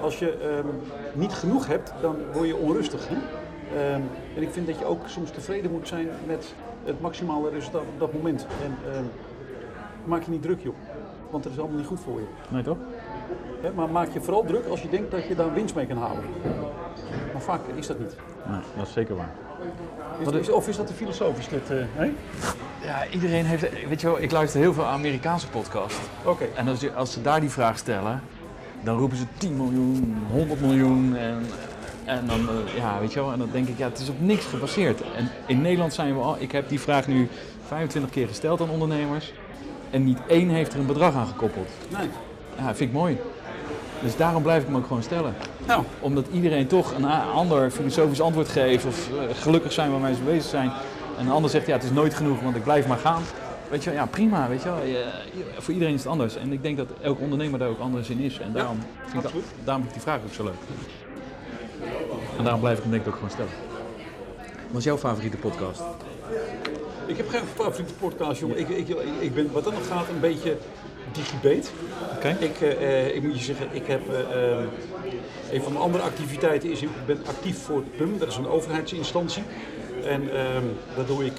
als 0.00 0.18
je 0.18 0.32
ehm, 0.32 0.66
niet 1.12 1.32
genoeg 1.32 1.66
hebt, 1.66 1.92
dan 2.00 2.16
word 2.32 2.46
je 2.46 2.56
onrustig. 2.56 3.08
Hè? 3.08 3.14
Ehm, 3.14 4.00
en 4.36 4.42
ik 4.42 4.50
vind 4.50 4.66
dat 4.66 4.78
je 4.78 4.84
ook 4.84 5.08
soms 5.08 5.30
tevreden 5.30 5.70
moet 5.70 5.88
zijn 5.88 6.08
met 6.26 6.54
het 6.84 7.00
maximale 7.00 7.50
resultaat 7.50 7.80
op 7.80 7.98
dat 7.98 8.12
moment. 8.12 8.46
En 8.64 8.92
ehm, 8.92 9.04
maak 10.04 10.22
je 10.22 10.30
niet 10.30 10.42
druk, 10.42 10.60
joh. 10.60 10.74
Want 11.30 11.42
dat 11.42 11.52
is 11.52 11.58
allemaal 11.58 11.78
niet 11.78 11.86
goed 11.86 12.00
voor 12.00 12.20
je. 12.20 12.26
Nee 12.48 12.62
toch? 12.62 12.78
Hè? 13.60 13.72
Maar 13.72 13.88
maak 13.88 14.12
je 14.12 14.20
vooral 14.20 14.44
druk 14.44 14.66
als 14.66 14.82
je 14.82 14.88
denkt 14.88 15.10
dat 15.10 15.26
je 15.26 15.34
daar 15.34 15.54
winst 15.54 15.74
mee 15.74 15.86
kan 15.86 15.96
halen. 15.96 16.22
Maar 17.32 17.42
vaak 17.42 17.60
is 17.74 17.86
dat 17.86 17.98
niet. 17.98 18.16
Nee, 18.46 18.58
dat 18.76 18.86
is 18.86 18.92
zeker 18.92 19.16
waar. 19.16 19.30
Is, 20.18 20.32
is- 20.40 20.50
of 20.50 20.68
is 20.68 20.76
dat 20.76 20.86
te 20.86 20.92
filosofisch? 20.92 21.48
Dit, 21.48 21.70
eh? 21.70 22.06
Ja, 22.82 23.06
iedereen 23.10 23.44
heeft, 23.44 23.88
weet 23.88 24.00
je 24.00 24.06
wel, 24.06 24.22
ik 24.22 24.30
luister 24.30 24.60
heel 24.60 24.72
veel 24.72 24.84
Amerikaanse 24.86 25.48
podcasts. 25.48 25.98
Oké. 26.24 26.44
En 26.54 26.68
als, 26.68 26.80
je, 26.80 26.92
als 26.94 27.12
ze 27.12 27.22
daar 27.22 27.40
die 27.40 27.50
vraag 27.50 27.78
stellen, 27.78 28.22
dan 28.82 28.98
roepen 28.98 29.16
ze 29.16 29.24
10 29.38 29.56
miljoen, 29.56 30.16
100 30.30 30.60
miljoen. 30.60 31.16
En, 31.16 31.46
en 32.04 32.26
dan, 32.26 32.38
eh, 32.48 32.76
ja, 32.76 33.00
weet 33.00 33.12
je 33.12 33.20
wel, 33.20 33.32
en 33.32 33.38
dan 33.38 33.48
denk 33.52 33.68
ik, 33.68 33.78
ja, 33.78 33.88
het 33.88 33.98
is 33.98 34.08
op 34.08 34.20
niks 34.20 34.44
gebaseerd. 34.44 35.00
En 35.16 35.28
in 35.46 35.60
Nederland 35.60 35.94
zijn 35.94 36.14
we 36.14 36.20
al, 36.20 36.36
ik 36.38 36.52
heb 36.52 36.68
die 36.68 36.80
vraag 36.80 37.06
nu 37.06 37.28
25 37.66 38.10
keer 38.12 38.28
gesteld 38.28 38.60
aan 38.60 38.70
ondernemers. 38.70 39.32
En 39.90 40.04
niet 40.04 40.18
één 40.26 40.48
heeft 40.48 40.72
er 40.72 40.78
een 40.80 40.86
bedrag 40.86 41.14
aan 41.14 41.26
gekoppeld. 41.26 41.68
Nee. 41.98 42.08
Ja, 42.58 42.64
vind 42.74 42.90
ik 42.90 42.92
mooi. 42.92 43.18
Dus 44.02 44.16
daarom 44.16 44.42
blijf 44.42 44.62
ik 44.62 44.68
me 44.68 44.76
ook 44.76 44.86
gewoon 44.86 45.02
stellen. 45.02 45.34
Nou, 45.66 45.84
Omdat 46.00 46.26
iedereen 46.32 46.66
toch 46.66 46.94
een 46.94 47.04
ander 47.34 47.70
filosofisch 47.70 48.20
antwoord 48.20 48.48
geeft 48.48 48.84
of 48.84 49.08
eh, 49.08 49.14
gelukkig 49.42 49.72
zijn 49.72 49.90
waarmee 49.90 50.14
ze 50.14 50.22
bezig 50.22 50.50
zijn. 50.50 50.70
En 51.18 51.26
een 51.26 51.32
ander 51.32 51.50
zegt, 51.50 51.66
ja, 51.66 51.72
het 51.72 51.82
is 51.82 51.90
nooit 51.90 52.14
genoeg, 52.14 52.40
want 52.40 52.56
ik 52.56 52.62
blijf 52.62 52.86
maar 52.86 52.98
gaan. 52.98 53.22
Weet 53.70 53.84
je 53.84 53.90
wel, 53.90 53.98
ja, 53.98 54.06
prima, 54.06 54.48
weet 54.48 54.62
je 54.62 54.68
wel. 54.68 54.78
Je- 54.84 55.06
je- 55.32 55.44
voor 55.58 55.72
iedereen 55.74 55.94
is 55.94 56.00
het 56.02 56.10
anders. 56.10 56.36
En 56.36 56.52
ik 56.52 56.62
denk 56.62 56.76
dat 56.76 56.86
elke 57.00 57.22
ondernemer 57.22 57.58
daar 57.58 57.68
ook 57.68 57.80
anders 57.80 58.08
in 58.08 58.18
is. 58.18 58.38
En 58.38 58.52
daarom, 58.52 58.78
vind 59.06 59.24
ik 59.24 59.32
dat, 59.32 59.42
daarom 59.64 59.82
vind 59.84 59.96
ik 59.96 60.02
die 60.02 60.10
vraag 60.12 60.20
ook 60.26 60.32
zo 60.34 60.44
leuk. 60.44 60.54
En 62.38 62.42
daarom 62.42 62.60
blijf 62.60 62.76
ik 62.76 62.82
hem 62.82 62.92
denk 62.92 63.02
ik 63.02 63.08
ook 63.08 63.14
gewoon 63.14 63.30
stellen. 63.30 63.50
Wat 64.70 64.78
is 64.78 64.84
jouw 64.84 64.98
favoriete 64.98 65.36
podcast? 65.36 65.82
Ik 67.06 67.16
heb 67.16 67.28
geen 67.28 67.40
favoriete 67.54 67.94
podcast, 67.94 68.40
jongen. 68.40 68.58
Ik, 68.58 68.68
ik, 68.68 68.88
ik 69.20 69.34
ben 69.34 69.52
wat 69.52 69.64
dat 69.64 69.72
nog 69.72 69.86
gaat 69.86 70.08
een 70.08 70.20
beetje 70.20 70.56
digibate. 71.14 71.68
Ik, 72.38 72.60
eh, 72.60 73.06
eh, 73.06 73.14
ik 73.14 73.22
moet 73.22 73.38
je 73.38 73.44
zeggen, 73.44 73.68
ik 73.72 73.86
heb 73.86 74.12
eh, 74.12 74.18
ehm, 74.20 74.66
een 75.52 75.62
van 75.62 75.72
mijn 75.72 75.84
andere 75.84 76.04
activiteiten 76.04 76.70
is, 76.70 76.82
ik 76.82 76.88
ben 77.06 77.18
actief 77.26 77.58
voor 77.58 77.76
het 77.76 77.96
PUM, 77.96 78.18
dat 78.18 78.28
is 78.28 78.36
een 78.36 78.48
overheidsinstantie. 78.48 79.42
En 80.04 80.30
ehm, 80.30 80.64
daar 80.96 81.06
doe 81.06 81.24
ik, 81.24 81.32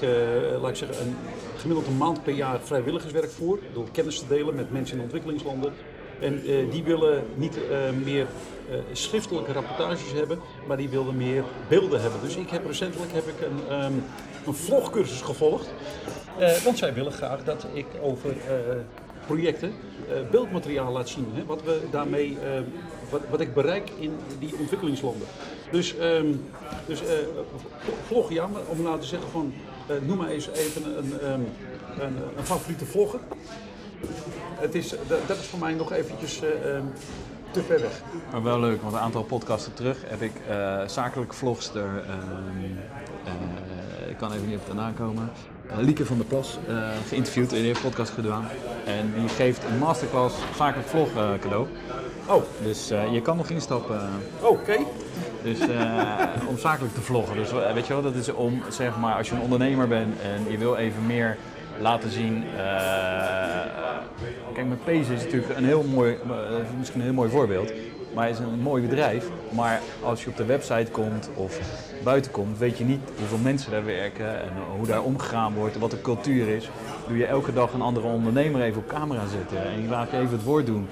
laat 0.62 0.70
ik 0.70 0.76
zeggen, 0.76 1.06
een 1.06 1.16
gemiddeld 1.58 1.88
een 1.88 1.98
maand 1.98 2.24
per 2.24 2.34
jaar 2.34 2.60
vrijwilligerswerk 2.64 3.32
voor. 3.32 3.60
Door 3.74 3.88
kennis 3.92 4.20
te 4.20 4.28
delen 4.28 4.56
met 4.56 4.72
mensen 4.72 4.98
in 4.98 5.04
ontwikkelingslanden. 5.04 5.74
En 6.20 6.42
die 6.70 6.84
willen 6.84 7.24
niet 7.36 7.58
meer 8.04 8.28
schriftelijke 8.92 9.52
rapportages 9.52 10.12
hebben, 10.14 10.40
maar 10.68 10.78
die 10.78 10.90
wilden 10.90 11.18
meer 11.18 11.44
beelden 11.68 12.02
hebben. 12.02 12.20
Dus 12.22 12.36
ik 12.36 12.50
heb 12.50 12.66
recentelijk 12.66 13.12
heb 13.12 13.28
ik 13.28 13.42
een, 13.42 13.70
ehm, 13.70 13.94
een 14.46 14.54
vlogcursus 14.54 15.22
gevolgd. 15.22 15.70
Eh, 16.38 16.58
want 16.64 16.78
zij 16.78 16.94
willen 16.94 17.12
graag 17.12 17.44
dat 17.44 17.68
ik 17.74 17.86
over 18.02 18.36
projecten 19.26 19.74
eh, 20.10 20.16
beeldmateriaal 20.32 20.92
laat 20.92 21.10
zien. 21.10 21.28
Hè, 21.34 21.46
wat, 21.46 21.64
we 21.64 21.82
daarmee, 21.92 22.38
eh, 22.40 22.62
wat, 23.10 23.22
wat 23.30 23.40
ik 23.40 23.54
bereik 23.54 23.90
in 24.00 24.12
die 24.40 24.56
ontwikkelingslanden. 24.60 25.28
Dus, 25.72 25.98
ehm 25.98 26.28
dus 26.86 27.02
eh, 27.02 27.14
vlog 28.08 28.32
ja, 28.32 28.48
maar 28.48 28.62
om 28.68 28.82
nou 28.82 29.00
te 29.00 29.08
zeggen 29.08 29.30
van 29.30 29.54
noem 30.06 30.18
maar 30.18 30.30
eens 30.30 30.50
even 30.50 30.98
een, 30.98 31.20
ehm, 31.20 31.40
een, 32.00 32.18
een 32.38 32.46
favoriete 32.46 32.86
vlogger. 32.86 33.20
Het 34.56 34.76
is, 34.76 34.96
dat, 35.28 35.38
is 35.38 35.46
voor 35.46 35.60
mij 35.60 35.74
nog 35.74 35.92
eventjes 35.92 36.42
eh, 36.42 36.76
ehm, 36.76 36.84
te 37.52 37.62
ver 37.62 37.82
weg. 37.82 38.02
Maar 38.32 38.44
wel 38.44 38.60
leuk, 38.60 38.82
want 38.82 38.94
een 38.94 39.00
aantal 39.00 39.24
podcasten 39.24 39.74
terug 39.74 39.98
heb 40.06 40.22
ik 40.22 40.32
zakelijk 40.86 41.34
vlogster, 41.34 42.04
ik 44.10 44.18
kan 44.18 44.34
even 44.34 44.48
niet 44.48 44.60
op 44.68 44.74
naam 44.74 44.94
komen, 44.94 45.32
Lieke 45.78 46.06
van 46.06 46.18
der 46.18 46.26
Plas 46.26 46.58
geïnterviewd 47.08 47.52
en 47.52 47.58
die 47.58 47.66
heeft 47.66 47.84
een 47.84 47.90
podcast 47.90 48.12
gedaan. 48.12 48.48
En 48.86 49.14
die 49.20 49.30
geeft 49.30 49.64
een 49.64 49.78
masterclass 49.78 50.36
zakelijk 50.56 50.88
vlog 50.88 51.10
eh, 51.16 51.30
cadeau. 51.40 51.68
Oh, 52.28 52.44
Dus 52.64 52.90
eh, 52.90 53.14
je 53.14 53.22
kan 53.22 53.38
nog 53.38 53.50
instappen 53.50 54.10
oké. 54.42 54.78
dus, 55.44 55.60
eh, 55.60 56.20
om 56.50 56.58
zakelijk 56.58 56.94
te 56.94 57.02
vloggen. 57.02 57.36
Dus 57.36 57.52
weet 57.74 57.88
je 57.88 57.94
wel, 57.94 58.02
dat 58.02 58.16
is 58.16 58.34
om, 58.34 58.62
zeg 58.70 58.98
maar, 58.98 59.16
als 59.16 59.30
je 59.30 59.36
een 59.36 59.42
ondernemer 59.42 59.88
bent 59.88 60.22
en 60.22 60.52
je 60.52 60.58
wil 60.58 60.76
even 60.76 61.06
meer 61.06 61.38
laten 61.80 62.10
zien. 62.10 62.44
kijk, 64.54 64.68
met 64.68 64.84
Pezen 64.84 65.16
is 65.16 65.24
natuurlijk 65.24 65.58
een 65.58 65.66
heel 65.66 65.84
mooi, 65.84 66.18
misschien 66.78 67.00
een 67.00 67.06
heel 67.06 67.16
mooi 67.16 67.30
voorbeeld. 67.30 67.72
Maar 68.16 68.28
het 68.28 68.40
is 68.40 68.46
een 68.46 68.60
mooi 68.60 68.82
bedrijf. 68.82 69.30
Maar 69.50 69.82
als 70.04 70.24
je 70.24 70.30
op 70.30 70.38
de 70.38 70.46
website 70.46 70.92
komt 70.92 71.30
of 71.36 71.60
buiten 72.04 72.32
komt, 72.32 72.58
weet 72.58 72.78
je 72.78 72.84
niet 72.84 73.02
hoeveel 73.18 73.38
mensen 73.38 73.72
daar 73.72 73.86
werken 73.86 74.42
en 74.42 74.50
hoe 74.78 74.88
daar 74.88 75.04
omgegaan 75.04 75.54
wordt, 75.54 75.78
wat 75.78 75.92
de 75.92 76.02
cultuur 76.02 76.48
is. 76.48 76.70
Doe 77.08 77.18
je 77.18 77.26
elke 77.26 77.54
dag 77.54 77.74
een 77.74 77.82
andere 77.82 78.08
ondernemer 78.08 78.62
even 78.62 78.82
op 78.82 78.88
camera 78.88 79.28
zetten 79.28 79.66
en 79.66 79.82
je 79.82 79.90
laat 79.90 80.12
je 80.12 80.18
even 80.18 80.32
het 80.32 80.44
woord 80.44 80.66
doen. 80.66 80.88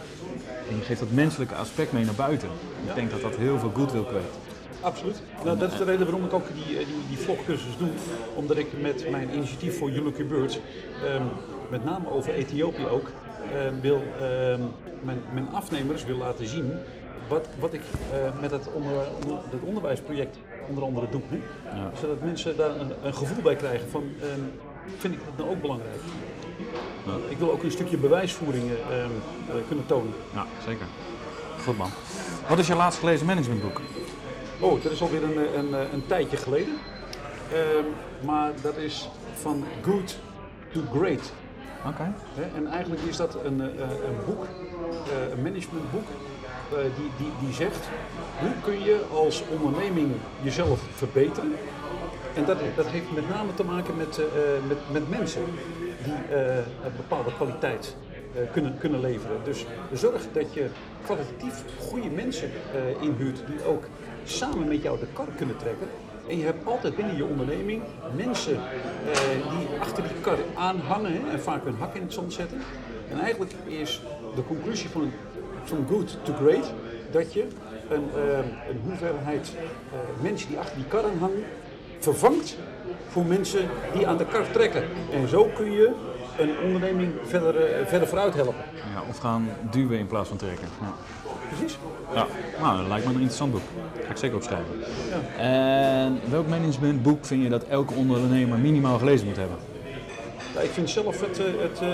En 0.69 0.75
je 0.75 0.81
geeft 0.81 0.99
dat 0.99 1.11
menselijke 1.11 1.55
aspect 1.55 1.91
mee 1.91 2.05
naar 2.05 2.13
buiten. 2.13 2.49
Ik 2.87 2.95
denk 2.95 3.11
dat 3.11 3.21
dat 3.21 3.35
heel 3.35 3.59
veel 3.59 3.71
goodwill 3.73 4.03
kweekt. 4.03 4.37
Absoluut. 4.81 5.21
Nou, 5.43 5.57
dat 5.57 5.71
is 5.71 5.77
de 5.77 5.83
reden 5.83 6.05
waarom 6.05 6.25
ik 6.25 6.33
ook 6.33 6.47
die, 6.53 6.77
eh, 6.77 6.85
die, 6.85 7.07
die 7.07 7.17
vlogcursus 7.17 7.77
doe. 7.77 7.87
Omdat 8.35 8.57
ik 8.57 8.67
met 8.81 9.11
mijn 9.11 9.33
initiatief 9.33 9.77
voor 9.77 9.91
You 9.91 10.03
Lucky 10.03 10.25
Birds, 10.25 10.59
ehm, 11.03 11.23
met 11.69 11.83
name 11.83 12.11
over 12.11 12.33
Ethiopië 12.33 12.85
ook, 12.85 13.11
ehm, 13.53 13.73
wil 13.81 14.03
ehm, 14.19 14.61
mijn, 15.01 15.21
mijn 15.33 15.47
afnemers 15.53 16.05
wil 16.05 16.17
laten 16.17 16.47
zien 16.47 16.71
wat, 17.33 17.47
wat 17.59 17.73
ik 17.73 17.81
eh, 18.11 18.41
met 18.41 18.51
het, 18.51 18.67
onder, 18.73 18.91
onder- 19.23 19.39
het 19.49 19.61
onderwijsproject 19.63 20.37
onder 20.69 20.83
andere 20.83 21.07
doe. 21.09 21.21
Hè? 21.27 21.39
Ja. 21.79 21.91
Zodat 22.01 22.21
mensen 22.21 22.57
daar 22.57 22.79
een, 22.79 22.91
een 23.03 23.13
gevoel 23.13 23.43
bij 23.43 23.55
krijgen 23.55 23.89
van, 23.89 24.03
ehm, 24.21 24.39
vind 24.97 25.13
ik 25.13 25.19
dat 25.25 25.37
nou 25.37 25.49
ook 25.49 25.61
belangrijk? 25.61 25.95
Ik 27.29 27.37
wil 27.37 27.51
ook 27.51 27.63
een 27.63 27.71
stukje 27.71 27.97
bewijsvoering 27.97 28.63
eh, 28.63 28.99
ehm, 28.99 29.11
eh, 29.49 29.55
kunnen 29.67 29.85
tonen. 29.85 30.13
Ja, 30.33 30.45
zeker. 30.65 30.85
Goed 31.63 31.77
man. 31.77 31.89
Wat 32.49 32.59
is 32.59 32.67
je 32.67 32.75
laatst 32.75 32.99
gelezen 32.99 33.25
managementboek? 33.25 33.81
Oh, 34.59 34.83
dat 34.83 34.91
is 34.91 35.01
alweer 35.01 35.23
een, 35.23 35.57
een, 35.57 35.73
een 35.93 36.05
tijdje 36.07 36.37
geleden. 36.37 36.73
Ehm, 37.53 37.85
maar 38.25 38.51
dat 38.61 38.77
is 38.77 39.09
van 39.33 39.63
good 39.81 40.17
to 40.73 40.81
great. 40.99 41.33
Oké. 41.87 42.13
En 42.55 42.67
eigenlijk 42.67 43.01
is 43.01 43.17
dat 43.17 43.37
een, 43.43 43.59
een 43.59 44.17
boek, 44.25 44.45
een 45.31 45.41
managementboek, 45.41 46.07
die, 46.81 47.09
die, 47.17 47.31
die 47.45 47.53
zegt 47.53 47.89
hoe 48.39 48.51
kun 48.63 48.83
je 48.83 48.99
als 49.13 49.43
onderneming 49.49 50.11
jezelf 50.41 50.79
verbeteren. 50.95 51.51
En 52.35 52.45
dat, 52.45 52.57
dat 52.75 52.85
heeft 52.85 53.11
met 53.11 53.29
name 53.29 53.53
te 53.53 53.63
maken 53.63 53.97
met, 53.97 54.17
eh, 54.17 54.25
eh, 54.25 54.63
met, 54.67 54.77
met 54.91 55.09
mensen 55.09 55.43
die 56.03 56.37
eh, 56.37 56.55
een 56.57 56.95
bepaalde 56.97 57.33
kwaliteit 57.35 57.95
eh, 58.35 58.41
kunnen, 58.51 58.77
kunnen 58.77 58.99
leveren. 58.99 59.37
Dus 59.43 59.65
zorg 59.91 60.21
dat 60.31 60.53
je 60.53 60.67
kwalitatief 61.05 61.63
goede 61.79 62.09
mensen 62.09 62.49
eh, 62.49 63.01
inhuurt 63.01 63.43
die 63.47 63.65
ook 63.65 63.83
samen 64.23 64.67
met 64.67 64.81
jou 64.81 64.99
de 64.99 65.05
kar 65.13 65.27
kunnen 65.37 65.57
trekken. 65.57 65.87
En 66.27 66.37
je 66.37 66.45
hebt 66.45 66.65
altijd 66.65 66.95
binnen 66.95 67.15
je 67.15 67.25
onderneming 67.25 67.81
mensen 68.15 68.53
eh, 68.55 69.19
die 69.31 69.79
achter 69.79 70.03
die 70.03 70.21
kar 70.21 70.37
aanhangen 70.55 71.29
en 71.31 71.39
vaak 71.39 71.63
hun 71.63 71.75
hak 71.79 71.95
in 71.95 72.01
het 72.01 72.13
zand 72.13 72.33
zetten. 72.33 72.61
En 73.11 73.19
eigenlijk 73.19 73.51
is 73.65 74.01
de 74.35 74.43
conclusie 74.43 74.89
van, 74.89 75.11
van 75.63 75.85
good 75.89 76.17
to 76.23 76.33
great 76.33 76.73
dat 77.11 77.33
je 77.33 77.47
een, 77.89 78.09
eh, 78.15 78.37
een 78.69 78.79
hoeveelheid 78.83 79.55
eh, 79.55 80.21
mensen 80.21 80.47
die 80.49 80.57
achter 80.57 80.75
die 80.75 80.85
kar 80.85 81.03
aan 81.03 81.17
hangen 81.19 81.43
vervangt 81.99 82.57
voor 83.07 83.25
mensen 83.25 83.69
die 83.93 84.07
aan 84.07 84.17
de 84.17 84.25
kar 84.25 84.51
trekken. 84.51 84.83
En 85.11 85.27
zo 85.27 85.49
kun 85.55 85.71
je 85.71 85.91
een 86.37 86.49
onderneming 86.63 87.11
verder, 87.23 87.55
eh, 87.55 87.85
verder 87.85 88.07
vooruit 88.07 88.33
helpen. 88.33 88.55
Ja, 88.93 89.03
of 89.09 89.17
gaan 89.17 89.49
duwen 89.71 89.99
in 89.99 90.07
plaats 90.07 90.29
van 90.29 90.37
trekken. 90.37 90.67
Ja. 90.81 90.93
precies. 91.47 91.77
Ja, 92.13 92.27
nou, 92.61 92.77
dat 92.77 92.87
lijkt 92.87 93.03
me 93.05 93.09
een 93.09 93.17
interessant 93.17 93.51
boek. 93.51 93.61
Ga 94.03 94.09
ik 94.09 94.17
zeker 94.17 94.35
opschrijven. 94.35 94.79
Ja. 95.09 95.43
En 95.43 96.19
welk 96.29 96.47
managementboek 96.47 97.25
vind 97.25 97.43
je 97.43 97.49
dat 97.49 97.63
elke 97.63 97.93
ondernemer 97.93 98.57
minimaal 98.57 98.97
gelezen 98.97 99.27
moet 99.27 99.37
hebben? 99.37 99.57
Ja, 100.53 100.59
ik 100.59 100.69
vind 100.69 100.89
zelf 100.89 101.21
het, 101.21 101.39
eh, 101.39 101.45
het, 101.45 101.81
eh, 101.81 101.87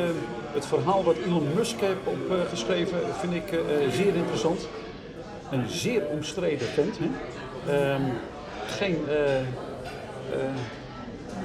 het 0.53 0.65
verhaal 0.65 1.03
wat 1.03 1.15
Elon 1.25 1.47
Musk 1.55 1.79
heeft 1.79 1.99
opgeschreven, 2.05 2.97
vind 3.19 3.33
ik 3.33 3.51
eh, 3.51 3.59
zeer 3.91 4.15
interessant. 4.15 4.67
Een 5.51 5.69
zeer 5.69 6.05
omstreden 6.05 6.67
vent. 6.67 6.97
Ehm, 7.69 8.01
geen 8.67 8.97
eh, 9.07 9.39
eh, 9.39 9.45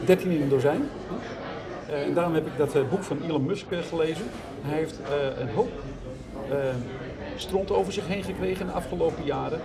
13 0.04 0.30
in 0.30 0.42
een 0.42 0.48
dozijn. 0.48 0.88
Eh, 1.88 2.02
en 2.02 2.14
daarom 2.14 2.34
heb 2.34 2.46
ik 2.46 2.56
dat 2.56 2.74
eh, 2.74 2.82
boek 2.90 3.02
van 3.02 3.18
Elon 3.28 3.44
Musk 3.44 3.70
eh, 3.70 3.78
gelezen. 3.88 4.24
Hij 4.62 4.78
heeft 4.78 5.00
eh, 5.00 5.40
een 5.40 5.48
hoop 5.54 5.70
eh, 6.50 6.56
stront 7.36 7.70
over 7.70 7.92
zich 7.92 8.06
heen 8.08 8.22
gekregen 8.22 8.60
in 8.60 8.66
de 8.66 8.72
afgelopen 8.72 9.24
jaren. 9.24 9.60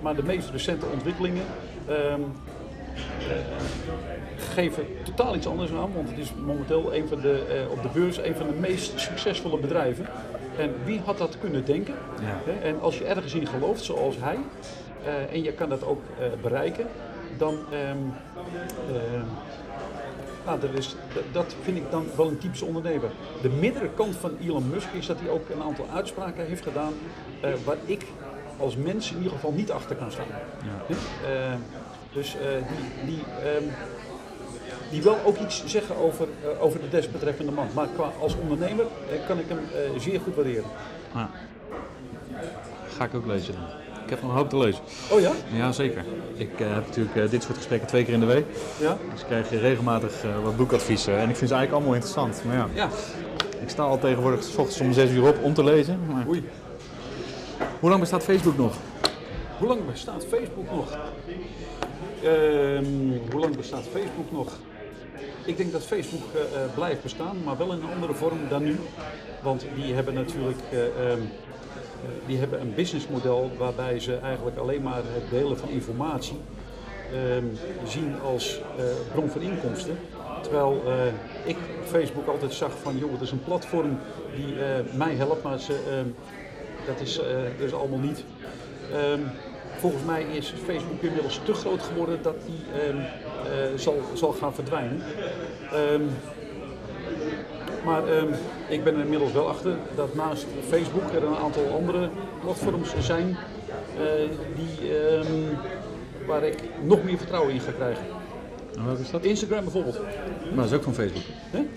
Maar 0.00 0.14
de 0.16 0.22
meest 0.22 0.50
recente 0.50 0.86
ontwikkelingen 0.92 1.44
ehm, 1.88 2.20
geven 4.38 4.86
totaal 5.02 5.34
iets 5.34 5.46
anders 5.46 5.70
aan, 5.72 5.92
want 5.94 6.08
het 6.08 6.18
is 6.18 6.32
momenteel 6.34 6.94
een 6.94 7.08
van 7.08 7.20
de, 7.20 7.44
eh, 7.48 7.70
op 7.70 7.82
de 7.82 7.88
beurs 7.92 8.18
een 8.18 8.34
van 8.34 8.46
de 8.46 8.52
meest 8.52 9.00
succesvolle 9.00 9.58
bedrijven. 9.58 10.06
En 10.58 10.74
wie 10.84 11.00
had 11.04 11.18
dat 11.18 11.36
kunnen 11.40 11.64
denken? 11.64 11.94
Ja. 12.20 12.52
En 12.62 12.80
als 12.80 12.98
je 12.98 13.04
ergens 13.04 13.34
in 13.34 13.46
gelooft, 13.46 13.84
zoals 13.84 14.16
hij, 14.20 14.38
eh, 15.04 15.32
en 15.32 15.42
je 15.42 15.52
kan 15.52 15.68
dat 15.68 15.84
ook 15.84 16.02
eh, 16.18 16.26
bereiken, 16.42 16.86
dan. 17.36 17.54
ehm, 17.70 17.96
eh, 18.94 19.22
nou, 20.44 20.60
dat, 20.60 20.70
is, 20.74 20.96
dat, 21.32 21.54
vind 21.62 21.76
ik 21.76 21.90
dan 21.90 22.06
wel 22.16 22.28
een 22.28 22.38
typische 22.38 22.64
ondernemer. 22.64 23.10
De 23.42 23.48
middelkant 23.48 23.94
kant 23.94 24.16
van 24.16 24.36
Elon 24.40 24.68
Musk 24.68 24.88
is 24.92 25.06
dat 25.06 25.20
hij 25.20 25.28
ook 25.28 25.48
een 25.48 25.62
aantal 25.62 25.86
uitspraken 25.94 26.46
heeft 26.46 26.62
gedaan 26.62 26.92
waar 27.64 27.76
ik 27.84 28.06
als 28.56 28.76
mens 28.76 29.10
in 29.10 29.16
ieder 29.16 29.32
geval 29.32 29.52
niet 29.52 29.70
achter 29.70 29.96
kan 29.96 30.10
staan. 30.10 30.26
Ja. 30.88 31.58
Dus 32.12 32.36
die, 32.68 33.06
die, 33.06 33.24
ehm, 33.44 33.64
die 34.90 35.02
wel 35.02 35.16
ook 35.24 35.38
iets 35.38 35.62
zeggen 35.66 35.96
over, 35.96 36.28
eh, 36.42 36.62
over 36.64 36.80
de 36.80 36.88
desbetreffende 36.88 37.52
man. 37.52 37.66
Maar 37.74 37.86
qua, 37.94 38.12
als 38.20 38.36
ondernemer 38.42 38.84
eh, 39.10 39.26
kan 39.26 39.38
ik 39.38 39.44
hem 39.48 39.58
eh, 39.58 40.00
zeer 40.00 40.20
goed 40.20 40.34
waarderen. 40.34 40.64
Ja. 41.14 41.30
Ga 42.96 43.04
ik 43.04 43.14
ook 43.14 43.26
lezen 43.26 43.54
dan. 43.54 43.62
Ik 44.04 44.10
heb 44.14 44.22
nog 44.22 44.30
een 44.30 44.36
hoop 44.36 44.48
te 44.48 44.58
lezen. 44.58 44.80
Oh 45.10 45.20
ja? 45.20 45.30
Ja, 45.52 45.72
zeker. 45.72 46.04
Ik 46.34 46.50
heb 46.56 46.86
natuurlijk 46.86 47.30
dit 47.30 47.42
soort 47.42 47.56
gesprekken 47.56 47.88
twee 47.88 48.04
keer 48.04 48.14
in 48.14 48.20
de 48.20 48.26
week. 48.26 48.44
Ja? 48.80 48.96
Dus 49.12 49.20
ik 49.20 49.26
krijg 49.26 49.50
regelmatig 49.50 50.12
wat 50.42 50.56
boekadviezen. 50.56 51.18
En 51.18 51.28
ik 51.28 51.36
vind 51.36 51.50
ze 51.50 51.54
eigenlijk 51.56 51.72
allemaal 51.72 51.94
interessant. 51.94 52.42
Maar 52.44 52.56
ja, 52.56 52.68
Ja. 52.74 52.88
ik 53.60 53.68
sta 53.68 53.82
al 53.82 53.98
tegenwoordig 53.98 54.42
s 54.42 54.56
ochtends 54.56 54.80
om 54.80 54.92
6 54.92 55.10
uur 55.10 55.28
op 55.28 55.42
om 55.42 55.54
te 55.54 55.64
lezen. 55.64 56.00
Maar 56.12 56.28
Oei. 56.28 56.48
hoe 57.80 57.88
lang 57.88 58.00
bestaat 58.00 58.22
Facebook 58.22 58.56
nog? 58.56 58.74
Hoe 59.58 59.68
lang 59.68 59.86
bestaat 59.86 60.24
Facebook 60.28 60.70
nog? 60.70 60.98
Ehm, 62.22 62.84
hoe 63.30 63.40
lang 63.40 63.56
bestaat 63.56 63.84
Facebook 63.92 64.32
nog? 64.32 64.52
Ik 65.48 65.56
denk 65.56 65.72
dat 65.72 65.84
Facebook 65.84 66.34
eh, 66.34 66.40
eh, 66.40 66.74
blijft 66.74 67.02
bestaan, 67.02 67.36
maar 67.44 67.56
wel 67.56 67.72
in 67.72 67.82
een 67.82 67.92
andere 67.94 68.14
vorm 68.14 68.38
dan 68.48 68.62
nu. 68.62 68.76
Want 69.42 69.66
die 69.74 69.94
hebben 69.94 70.14
natuurlijk 70.14 70.58
ehm, 70.70 70.82
eh, 71.00 71.18
die 72.26 72.38
hebben 72.38 72.60
een 72.60 72.74
businessmodel 72.74 73.50
waarbij 73.58 74.00
ze 74.00 74.16
eigenlijk 74.16 74.56
alleen 74.56 74.82
maar 74.82 75.02
het 75.04 75.30
delen 75.30 75.58
van 75.58 75.68
informatie 75.68 76.38
ehm, 77.12 77.44
zien 77.86 78.20
als 78.20 78.60
bron 79.12 79.28
van 79.28 79.40
inkomsten. 79.40 79.98
Terwijl 80.42 80.82
ik 81.44 81.56
Facebook 81.84 82.26
altijd 82.26 82.52
zag 82.52 82.72
van, 82.82 82.98
joh, 82.98 83.12
het 83.12 83.20
is 83.20 83.30
een 83.30 83.44
platform 83.44 83.98
die 84.36 84.54
mij 84.92 85.14
helpt, 85.14 85.42
maar 85.42 85.58
ze, 85.58 85.72
ehm, 85.90 86.08
dat, 86.86 87.00
is, 87.00 87.20
is 87.58 87.72
allemaal 87.72 87.98
niet. 87.98 88.24
Volgens 89.78 90.04
mij 90.04 90.22
is 90.22 90.54
Facebook 90.64 91.02
inmiddels 91.02 91.40
te 91.44 91.54
groot 91.54 91.82
geworden 91.82 92.18
dat 92.22 92.36
die 92.46 92.60
zal, 93.76 94.00
zal 94.14 94.32
gaan 94.32 94.54
verdwijnen. 94.54 95.02
Ehm, 95.72 96.02
maar 97.84 98.08
ehm, 98.08 98.32
ik 98.68 98.84
ben 98.84 98.94
er 98.94 99.00
inmiddels 99.00 99.32
wel 99.32 99.48
achter 99.48 99.76
dat 99.94 100.14
naast 100.14 100.46
Facebook 100.68 101.12
er 101.12 101.24
een 101.24 101.36
aantal 101.36 101.72
andere 101.74 102.08
platforms 102.40 102.92
zijn 103.00 103.36
eh, 103.98 104.28
die, 104.56 104.96
ehm, 104.96 105.26
waar 106.26 106.44
ik 106.44 106.62
nog 106.82 107.04
meer 107.04 107.18
vertrouwen 107.18 107.54
in 107.54 107.60
ga 107.60 107.72
krijgen. 107.72 108.04
En 108.76 108.84
welke 108.84 109.00
is 109.00 109.10
dat? 109.10 109.24
Instagram 109.24 109.62
bijvoorbeeld. 109.62 109.98
Maar 110.54 110.56
dat 110.56 110.64
is 110.64 110.72
ook 110.72 110.82
van 110.82 110.94
Facebook. 110.94 111.22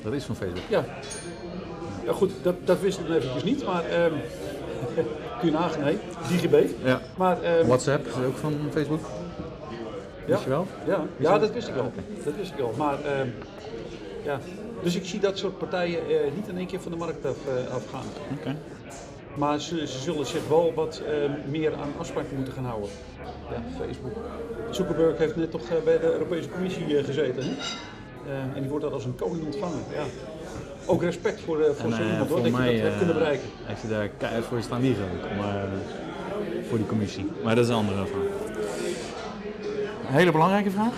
Dat 0.03 0.13
is 0.13 0.23
van 0.23 0.35
Facebook. 0.35 0.63
Ja. 0.69 0.85
ja 2.05 2.11
goed, 2.11 2.31
dat, 2.41 2.55
dat 2.63 2.79
wist 2.79 2.99
ik 2.99 3.07
dan 3.07 3.15
eventjes 3.15 3.43
niet, 3.43 3.65
maar 3.65 3.85
ehm 3.85 4.13
kun 5.39 5.49
je 5.49 5.51
nagaan, 5.51 5.83
nee, 5.83 5.97
DigiB. 6.27 6.55
Ja. 6.83 7.01
Maar, 7.17 7.37
WhatsApp 7.65 8.07
is 8.07 8.13
ook 8.25 8.37
van 8.37 8.53
Facebook. 8.71 8.99
Ja, 10.31 10.37
Wist 10.37 10.43
je 10.43 10.49
wel? 10.49 10.67
Ja, 10.85 11.05
ja, 11.17 11.39
dat 11.39 11.53
wist 11.53 11.67
ik 11.67 11.73
wel. 11.73 11.91
Dat 12.25 12.35
wist 12.35 12.51
ik 12.51 12.57
wel. 12.57 12.73
Maar 12.77 13.03
ehm, 13.03 13.27
ja, 14.23 14.39
dus 14.83 14.95
ik 14.95 15.05
zie 15.05 15.19
dat 15.19 15.37
soort 15.37 15.57
partijen 15.57 15.99
eh, 16.09 16.31
niet 16.35 16.47
in 16.47 16.57
één 16.57 16.67
keer 16.67 16.79
van 16.81 16.91
de 16.91 16.97
markt 16.97 17.25
af, 17.25 17.37
eh, 17.47 17.73
afgaan. 17.73 18.05
Maar 19.35 19.59
ze, 19.59 19.87
ze 19.87 19.99
zullen 19.99 20.25
zich 20.25 20.47
wel 20.47 20.73
wat 20.73 21.01
ehm, 21.07 21.31
meer 21.49 21.73
aan 21.73 21.93
afspraken 21.97 22.35
moeten 22.35 22.53
gaan 22.53 22.65
houden. 22.65 22.89
Ja, 23.49 23.85
Facebook. 23.85 24.17
Zuckerberg 24.69 25.17
heeft 25.17 25.35
net 25.35 25.51
toch 25.51 25.69
eh, 25.69 25.83
bij 25.83 25.99
de 25.99 26.11
Europese 26.11 26.49
Commissie 26.49 27.03
gezeten. 27.03 27.43
Hè? 27.43 27.53
En 28.55 28.61
die 28.61 28.69
wordt 28.69 28.83
daar 28.83 28.93
als 28.93 29.05
een 29.05 29.15
koning 29.15 29.45
ontvangen. 29.45 29.83
Ja. 29.93 30.03
Ook 30.85 31.01
respect 31.01 31.41
voor, 31.41 31.61
eh, 31.61 31.71
voor 31.71 31.91
En 31.91 31.95
zo 31.95 32.03
hoor, 32.03 32.41
dat 32.41 32.45
je 32.45 32.51
dat 32.51 32.61
hebt 32.61 32.97
kunnen 32.97 33.15
bereiken. 33.15 33.47
heeft 33.63 33.81
hij 33.81 33.91
daar 33.91 34.07
keihard 34.07 34.45
voor 34.45 34.61
staan 34.61 34.81
liegen 34.81 35.03
ook. 35.03 35.37
Maar, 35.37 35.67
voor 36.67 36.77
die 36.77 36.87
commissie. 36.87 37.31
Maar 37.43 37.55
dat 37.55 37.63
is 37.63 37.69
een 37.69 37.75
andere 37.75 38.05
vraag. 38.05 38.30
Hele 40.11 40.31
belangrijke 40.31 40.71
vraag. 40.71 40.93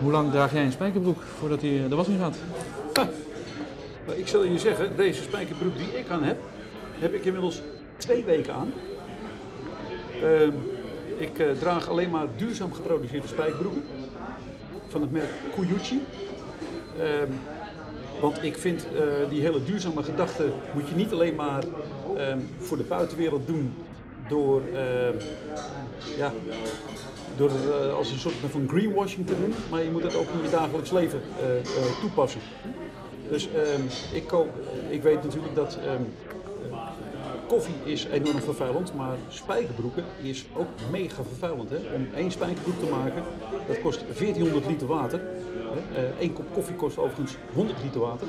Hoe 0.00 0.10
lang 0.10 0.30
draag 0.30 0.52
jij 0.52 0.64
een 0.64 0.72
spijkerbroek 0.72 1.22
voordat 1.38 1.60
hij 1.60 1.84
eh, 1.84 1.88
de 1.88 1.94
was 1.94 2.08
in 2.08 2.18
gaat? 2.18 2.36
Ik 4.16 4.28
zal 4.28 4.44
je 4.44 4.58
zeggen, 4.58 4.96
deze 4.96 5.22
spijkerbroek 5.22 5.76
die 5.76 5.98
ik 5.98 6.08
aan 6.08 6.22
heb, 6.22 6.38
heb 6.98 7.14
ik 7.14 7.24
inmiddels 7.24 7.62
twee 7.96 8.24
weken 8.24 8.54
aan. 8.54 8.72
Ehm, 10.22 10.50
ik 11.16 11.38
eh, 11.38 11.50
draag 11.50 11.88
alleen 11.88 12.10
maar 12.10 12.26
duurzaam 12.36 12.72
geproduceerde 12.72 13.26
spijkerbroeken 13.26 13.84
van 14.88 15.00
het 15.00 15.12
merk 15.12 15.30
Kuyuchi. 15.54 16.04
Ehm, 16.98 17.32
want 18.20 18.42
ik 18.42 18.56
vind 18.56 18.86
eh, 18.86 19.30
die 19.30 19.40
hele 19.40 19.64
duurzame 19.64 20.02
gedachte 20.02 20.48
moet 20.74 20.88
je 20.88 20.94
niet 20.94 21.12
alleen 21.12 21.34
maar 21.34 21.62
ehm, 22.16 22.38
voor 22.58 22.76
de 22.76 22.82
buitenwereld 22.82 23.46
doen 23.46 23.74
door, 24.28 24.62
ja, 26.16 26.32
door 27.38 27.50
eh, 27.50 27.94
als 27.94 28.10
een 28.10 28.18
soort 28.18 28.34
van 28.50 28.68
greenwashing 28.68 29.26
te 29.26 29.34
doen, 29.40 29.54
maar 29.70 29.82
je 29.82 29.90
moet 29.90 30.02
het 30.02 30.16
ook 30.16 30.28
in 30.36 30.42
je 30.42 30.50
dagelijks 30.50 30.90
leven 30.90 31.20
eh, 31.40 31.58
eh, 31.58 32.00
toepassen. 32.00 32.40
Dus 33.30 33.48
ehm, 33.52 33.82
ik, 34.12 34.26
koop, 34.26 34.48
ik 34.88 35.02
weet 35.02 35.22
natuurlijk 35.22 35.54
dat 35.54 35.78
ehm, 35.84 36.02
eh, 36.72 36.78
koffie 37.46 37.74
is 37.84 38.04
enorm 38.04 38.40
vervuilend, 38.40 38.94
maar 38.94 39.16
spijkerbroeken 39.28 40.04
is 40.22 40.46
ook 40.56 40.66
mega 40.90 41.22
vervuilend. 41.22 41.70
Hè? 41.70 41.76
Om 41.94 42.08
één 42.14 42.30
spijkerbroek 42.30 42.78
te 42.78 42.90
maken, 42.90 43.22
dat 43.66 43.80
kost 43.80 44.04
1400 44.18 44.66
liter 44.66 44.86
water. 44.86 45.20
Eén 46.20 46.32
kop 46.32 46.44
koffie 46.52 46.76
kost 46.76 46.98
overigens 46.98 47.36
100 47.54 47.78
liter 47.82 48.00
water. 48.00 48.26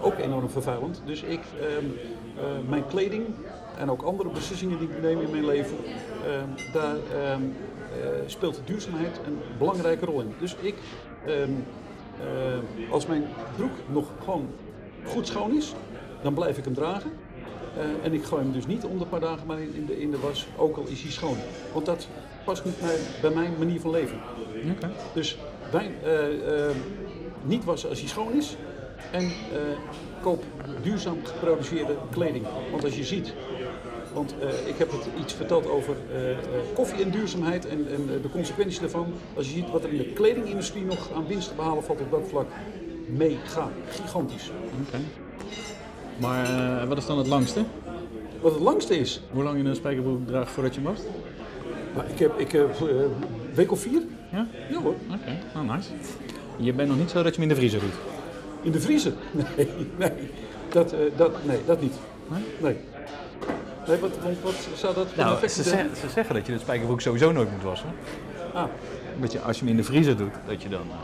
Ook 0.00 0.18
enorm 0.18 0.50
vervuilend. 0.50 1.02
Dus 1.04 1.22
ik, 1.22 1.40
ehm, 1.60 1.84
eh, 2.38 2.68
mijn 2.68 2.86
kleding 2.86 3.24
en 3.78 3.90
ook 3.90 4.02
andere 4.02 4.28
beslissingen 4.28 4.78
die 4.78 4.88
ik 4.88 5.02
neem 5.02 5.20
in 5.20 5.30
mijn 5.30 5.46
leven, 5.46 5.76
daar 6.72 6.96
speelt 8.26 8.54
de 8.54 8.64
duurzaamheid 8.64 9.20
een 9.26 9.38
belangrijke 9.58 10.04
rol 10.04 10.20
in. 10.20 10.34
Dus 10.38 10.56
ik 10.60 10.74
ehm, 11.26 11.50
eh, 12.20 12.92
als 12.92 13.06
mijn 13.06 13.24
broek 13.56 13.72
nog 13.92 14.06
gewoon 14.24 14.48
goed 15.04 15.26
schoon 15.26 15.56
is, 15.56 15.74
dan 16.22 16.34
blijf 16.34 16.58
ik 16.58 16.64
hem 16.64 16.74
dragen. 16.74 17.10
Eh, 17.76 18.04
en 18.04 18.12
ik 18.12 18.24
gooi 18.24 18.42
hem 18.42 18.52
dus 18.52 18.66
niet 18.66 18.84
om 18.84 18.98
de 18.98 19.06
paar 19.06 19.20
dagen 19.20 19.46
maar 19.46 19.60
in, 19.60 19.74
in, 19.74 19.86
de, 19.86 20.00
in 20.00 20.10
de 20.10 20.18
was, 20.18 20.46
ook 20.56 20.76
al 20.76 20.86
is 20.86 21.02
hij 21.02 21.10
schoon. 21.10 21.36
Want 21.72 21.86
dat 21.86 22.08
past 22.44 22.64
niet 22.64 22.80
bij, 22.80 22.98
bij 23.20 23.30
mijn 23.30 23.54
manier 23.58 23.80
van 23.80 23.90
leven. 23.90 24.20
Dus 25.14 25.38
wijn, 25.70 25.94
eh, 26.02 26.68
eh, 26.68 26.74
niet 27.42 27.64
wassen 27.64 27.88
als 27.88 28.00
hij 28.00 28.08
schoon 28.08 28.32
is. 28.32 28.56
En 29.10 29.22
eh, 29.22 29.30
koop 30.22 30.44
duurzaam 30.82 31.18
geproduceerde 31.24 31.96
kleding. 32.10 32.46
Want 32.70 32.84
als 32.84 32.96
je 32.96 33.04
ziet, 33.04 33.34
want 34.14 34.34
eh, 34.40 34.68
ik 34.68 34.78
heb 34.78 34.90
het 34.90 35.00
iets 35.20 35.32
verteld 35.32 35.68
over 35.68 35.96
eh, 36.14 36.30
eh, 36.30 36.36
koffie 36.74 37.02
en 37.02 37.10
duurzaamheid 37.10 37.66
en, 37.66 37.86
en 37.90 38.20
de 38.22 38.30
consequenties 38.32 38.80
daarvan. 38.80 39.06
Als 39.36 39.46
je 39.46 39.52
ziet 39.52 39.70
wat 39.70 39.84
er 39.84 39.90
in 39.90 39.96
de 39.96 40.12
kledingindustrie 40.12 40.84
nog 40.84 41.10
aan 41.14 41.26
winst 41.26 41.48
te 41.48 41.54
behalen 41.54 41.84
valt 41.84 42.00
op 42.00 42.10
dat 42.10 42.22
vlak, 42.28 42.46
mega, 43.06 43.68
gigantisch. 43.88 44.50
Oké. 44.86 44.98
Maar 46.18 46.86
wat 46.88 46.98
is 46.98 47.06
dan 47.06 47.18
het 47.18 47.26
langste? 47.26 47.64
Wat 48.40 48.52
het 48.52 48.62
langste 48.62 48.98
is, 48.98 49.22
Hoe 49.30 49.42
lang 49.42 49.62
je 49.62 49.68
een 49.68 49.76
spijkerbroek 49.76 50.26
draagt 50.26 50.50
voordat 50.50 50.74
je 50.74 50.82
wast? 50.82 51.02
nou, 51.94 52.06
ik 52.08 52.18
heb, 52.18 52.38
ik 52.38 52.52
heb 52.52 52.80
een 52.80 53.10
week 53.54 53.72
of 53.72 53.80
vier, 53.80 54.02
Ja? 54.32 54.46
ja 54.70 54.80
hoor, 54.80 54.94
Oké, 55.12 55.38
nou 55.54 55.66
nice. 55.66 55.88
Je 56.56 56.72
bent 56.72 56.88
nog 56.88 56.98
niet 56.98 57.10
zo 57.10 57.22
dat 57.22 57.34
je 57.34 57.40
hem 57.40 57.42
in 57.42 57.48
de 57.48 57.54
vriezer 57.60 57.80
doet. 57.80 57.94
in 58.62 58.72
de 58.72 58.80
vriezer. 58.80 59.12
Nee, 59.56 59.68
nee, 59.98 60.10
dat, 60.68 60.94
dat, 61.16 61.44
nee, 61.44 61.58
dat 61.66 61.80
niet. 61.80 61.94
Nee? 62.28 62.42
Nee. 62.60 62.76
Nee, 64.00 64.36
wat, 64.42 64.54
zou 64.74 64.94
dat 64.94 65.16
Nou, 65.16 65.34
effect 65.34 65.52
ze, 65.52 65.62
ze 65.62 66.08
zeggen 66.14 66.34
dat 66.34 66.46
je 66.46 66.52
de 66.52 66.58
spijkerbroek 66.58 67.00
sowieso 67.00 67.32
nooit 67.32 67.50
moet 67.52 67.62
wassen. 67.62 67.88
Ah, 68.52 68.64
Dat 69.20 69.32
je, 69.32 69.40
als 69.40 69.56
je 69.58 69.62
hem 69.64 69.70
in 69.70 69.76
de 69.76 69.84
vriezer 69.84 70.16
doet, 70.16 70.32
dat 70.46 70.62
je 70.62 70.68
dan... 70.68 70.80
eh, 70.80 70.96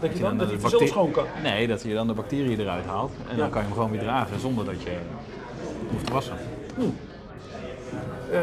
dat 0.00 0.16
je 0.16 0.22
dan, 0.22 0.38
dat 0.38 0.88
schoon 0.88 1.10
kan. 1.10 1.24
Nee, 1.42 1.66
dat 1.66 1.82
je 1.82 1.94
dan 1.94 2.06
de 2.06 2.12
bacteriën 2.12 2.60
eruit 2.60 2.84
haalt. 2.86 3.12
En 3.30 3.36
dan 3.36 3.46
Ja. 3.46 3.52
kan 3.52 3.60
je 3.60 3.66
hem 3.66 3.76
gewoon 3.76 3.90
weer 3.90 4.00
dragen 4.00 4.40
zonder 4.40 4.64
dat 4.64 4.82
je 4.82 4.90
hoeft 5.90 6.06
te 6.06 6.12
wassen. 6.12 6.36
Eh, 8.30 8.40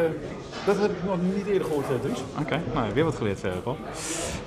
dat 0.66 0.78
heb 0.80 0.92
ik 0.92 1.04
nog 1.06 1.18
niet 1.36 1.48
eerder 1.48 1.68
gehoord, 1.68 1.86
eh, 1.90 1.96
Dries. 2.02 2.20
Oké, 2.40 2.60
nou, 2.74 2.94
weer 2.94 3.04
wat 3.04 3.16
geleerd 3.16 3.40
verder, 3.40 3.60
Paul. 3.60 3.78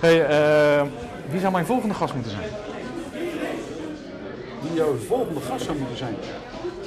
Hey, 0.00 0.26
eh, 0.26 0.82
wie 1.30 1.40
zou 1.40 1.52
mijn 1.52 1.66
volgende 1.66 1.94
gast 1.94 2.14
moeten 2.14 2.32
zijn? 2.32 2.48
Die 4.62 4.74
jouw 4.74 4.94
volgende 4.96 5.40
gast 5.40 5.64
zou 5.64 5.78
moeten 5.78 5.96
zijn. 5.96 6.14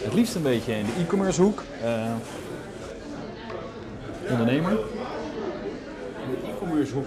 Het 0.07 0.15
liefst 0.15 0.35
een 0.35 0.41
beetje 0.41 0.73
in 0.73 0.85
de 0.85 0.91
e-commerce 1.01 1.41
hoek. 1.41 1.63
eh, 1.83 2.11
ondernemer. 4.31 4.71
De 4.71 6.47
e-commerce 6.47 6.93
hoek. 6.93 7.05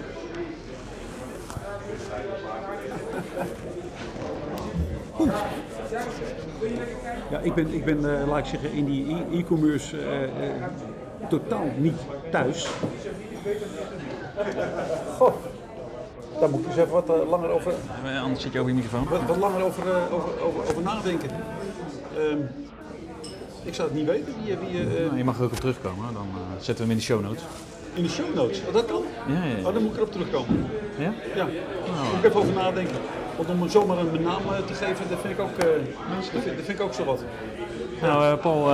Goed. 5.13 5.31
Ja, 7.31 7.39
ik 7.39 7.55
ben, 7.55 7.75
ik 7.75 7.85
ben 7.85 8.21
eh, 8.21 8.29
laat 8.29 8.39
ik 8.39 8.45
zeggen, 8.45 8.73
in 8.73 8.85
die 8.85 9.15
e- 9.15 9.39
e-commerce 9.39 9.99
eh, 9.99 10.23
eh, 10.25 10.31
totaal 11.29 11.65
niet 11.77 11.97
thuis. 12.31 12.69
Goh, 15.19 15.35
daar 16.41 16.51
moet 16.51 16.61
ik 16.61 16.67
eens 16.67 16.77
even 16.77 16.91
wat 16.93 17.09
langer 17.29 17.49
over, 17.51 17.73
anders 18.23 18.43
zit 18.43 18.53
je 18.53 18.59
over 18.61 18.71
je 18.71 18.77
microfoon. 18.77 19.09
wat, 19.09 19.21
wat 19.27 19.37
langer 19.37 19.63
over, 19.65 19.89
eh, 19.89 20.15
over, 20.15 20.43
over, 20.43 20.61
over 20.61 20.83
nadenken. 20.83 21.31
Ehm, 22.17 22.39
ik 23.65 23.75
zou 23.75 23.89
het 23.89 23.97
niet 23.97 24.07
weten. 24.07 24.35
Wie, 24.45 24.57
wie, 24.57 24.81
eh, 24.81 25.05
Nou, 25.05 25.17
je 25.17 25.25
mag 25.25 25.39
er 25.39 25.45
ook 25.45 25.53
op 25.53 25.61
terugkomen, 25.61 26.13
dan 26.13 26.27
eh, 26.35 26.41
zetten 26.61 26.75
we 26.75 26.81
hem 26.83 26.91
in 26.91 26.97
de 26.97 27.03
show 27.03 27.23
notes. 27.23 27.43
in 27.95 28.03
de 28.03 28.09
show 28.09 28.35
notes. 28.35 28.61
Oh, 28.69 28.73
dat 28.75 28.85
kan? 28.87 29.03
Ja, 29.27 29.35
ja, 29.35 29.45
ja. 29.45 29.67
Oh, 29.67 29.75
dan 29.75 29.83
moet 29.83 29.91
ik 29.91 29.97
erop 29.97 30.13
terugkomen. 30.13 30.67
Ja? 30.99 31.13
Ja, 31.35 31.45
daar 31.45 32.05
moet 32.15 32.19
ik 32.19 32.25
even 32.25 32.41
over 32.41 32.53
nadenken. 32.53 32.97
Want 33.37 33.49
om 33.49 33.69
zomaar 33.69 33.99
een 33.99 34.23
naam 34.23 34.43
eh, 34.53 34.59
te 34.67 34.75
geven, 34.75 35.09
dat 35.09 35.19
vind 35.21 35.33
ik 35.35 35.41
ook, 35.41 35.61
dat 35.61 35.69
vind, 36.31 36.45
dat 36.57 36.65
vind 36.65 36.79
ik 36.79 36.81
ook 36.81 36.95
zo 36.95 37.05
wat. 37.05 37.23
Nou, 38.01 38.37
Paul, 38.37 38.69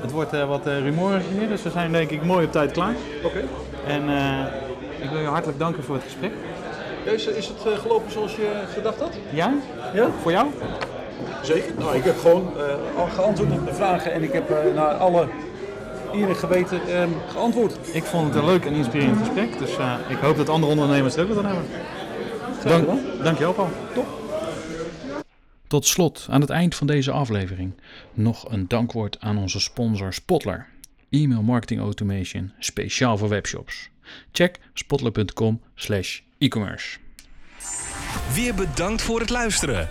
het 0.00 0.10
wordt 0.10 0.30
wat 0.46 0.66
rumoerig 0.66 1.22
hier, 1.38 1.48
dus 1.48 1.62
we 1.62 1.70
zijn 1.70 1.92
denk 1.92 2.10
ik 2.10 2.24
mooi 2.24 2.46
op 2.46 2.52
tijd 2.52 2.72
klaar. 2.72 2.94
Oké. 3.24 3.44
En 3.86 4.02
ik 5.00 5.10
wil 5.10 5.20
je 5.20 5.26
hartelijk 5.26 5.58
danken 5.58 5.82
voor 5.84 5.94
het 5.94 6.04
gesprek. 6.04 6.32
Is, 7.04 7.26
is 7.26 7.48
het 7.48 7.78
gelopen 7.80 8.12
zoals 8.12 8.36
je 8.36 8.62
gedacht 8.74 9.00
had? 9.00 9.12
Ja? 9.30 9.54
Ja? 9.94 10.08
Voor 10.22 10.30
jou? 10.32 10.46
Zeker. 11.44 11.74
Nou, 11.78 11.96
ik 11.96 12.04
heb 12.04 12.18
gewoon 12.18 12.58
eh, 12.58 12.96
al 12.96 13.06
geantwoord 13.06 13.52
op 13.52 13.66
de 13.66 13.74
vragen 13.74 14.12
en 14.12 14.22
ik 14.22 14.32
heb 14.32 14.50
eh, 14.50 14.74
naar 14.74 14.94
alle 14.94 15.28
eer 16.12 16.28
en 16.28 16.36
geweten 16.36 16.88
ehm, 16.88 17.08
geantwoord. 17.28 17.78
Ik 17.92 18.04
vond 18.04 18.26
het 18.26 18.34
een 18.34 18.44
leuk 18.44 18.64
en 18.64 18.72
inspirerend 18.72 19.18
gesprek, 19.18 19.58
dus 19.58 19.76
eh, 19.76 19.94
ik 20.08 20.16
hoop 20.16 20.36
dat 20.36 20.48
andere 20.48 20.72
ondernemers 20.72 21.14
het 21.14 21.24
ook 21.24 21.34
wat 21.34 21.44
aan 21.44 21.50
hebben. 21.50 22.86
Dank, 22.86 23.22
dankjewel, 23.22 23.52
Paul. 23.52 23.70
Tot 25.66 25.86
slot, 25.86 26.26
aan 26.30 26.40
het 26.40 26.50
eind 26.50 26.74
van 26.74 26.86
deze 26.86 27.10
aflevering, 27.10 27.72
nog 28.12 28.52
een 28.52 28.68
dankwoord 28.68 29.16
aan 29.20 29.38
onze 29.38 29.60
sponsor 29.60 30.12
Spotler. 30.12 30.66
E-mail 31.10 31.42
marketing 31.42 31.80
automation 31.80 32.52
speciaal 32.58 33.18
voor 33.18 33.28
webshops. 33.28 33.90
Check 34.32 34.58
spotler.com 34.74 35.60
slash 35.74 36.20
e-commerce. 36.38 36.98
Weer 38.34 38.54
bedankt 38.54 39.02
voor 39.02 39.20
het 39.20 39.30
luisteren. 39.30 39.90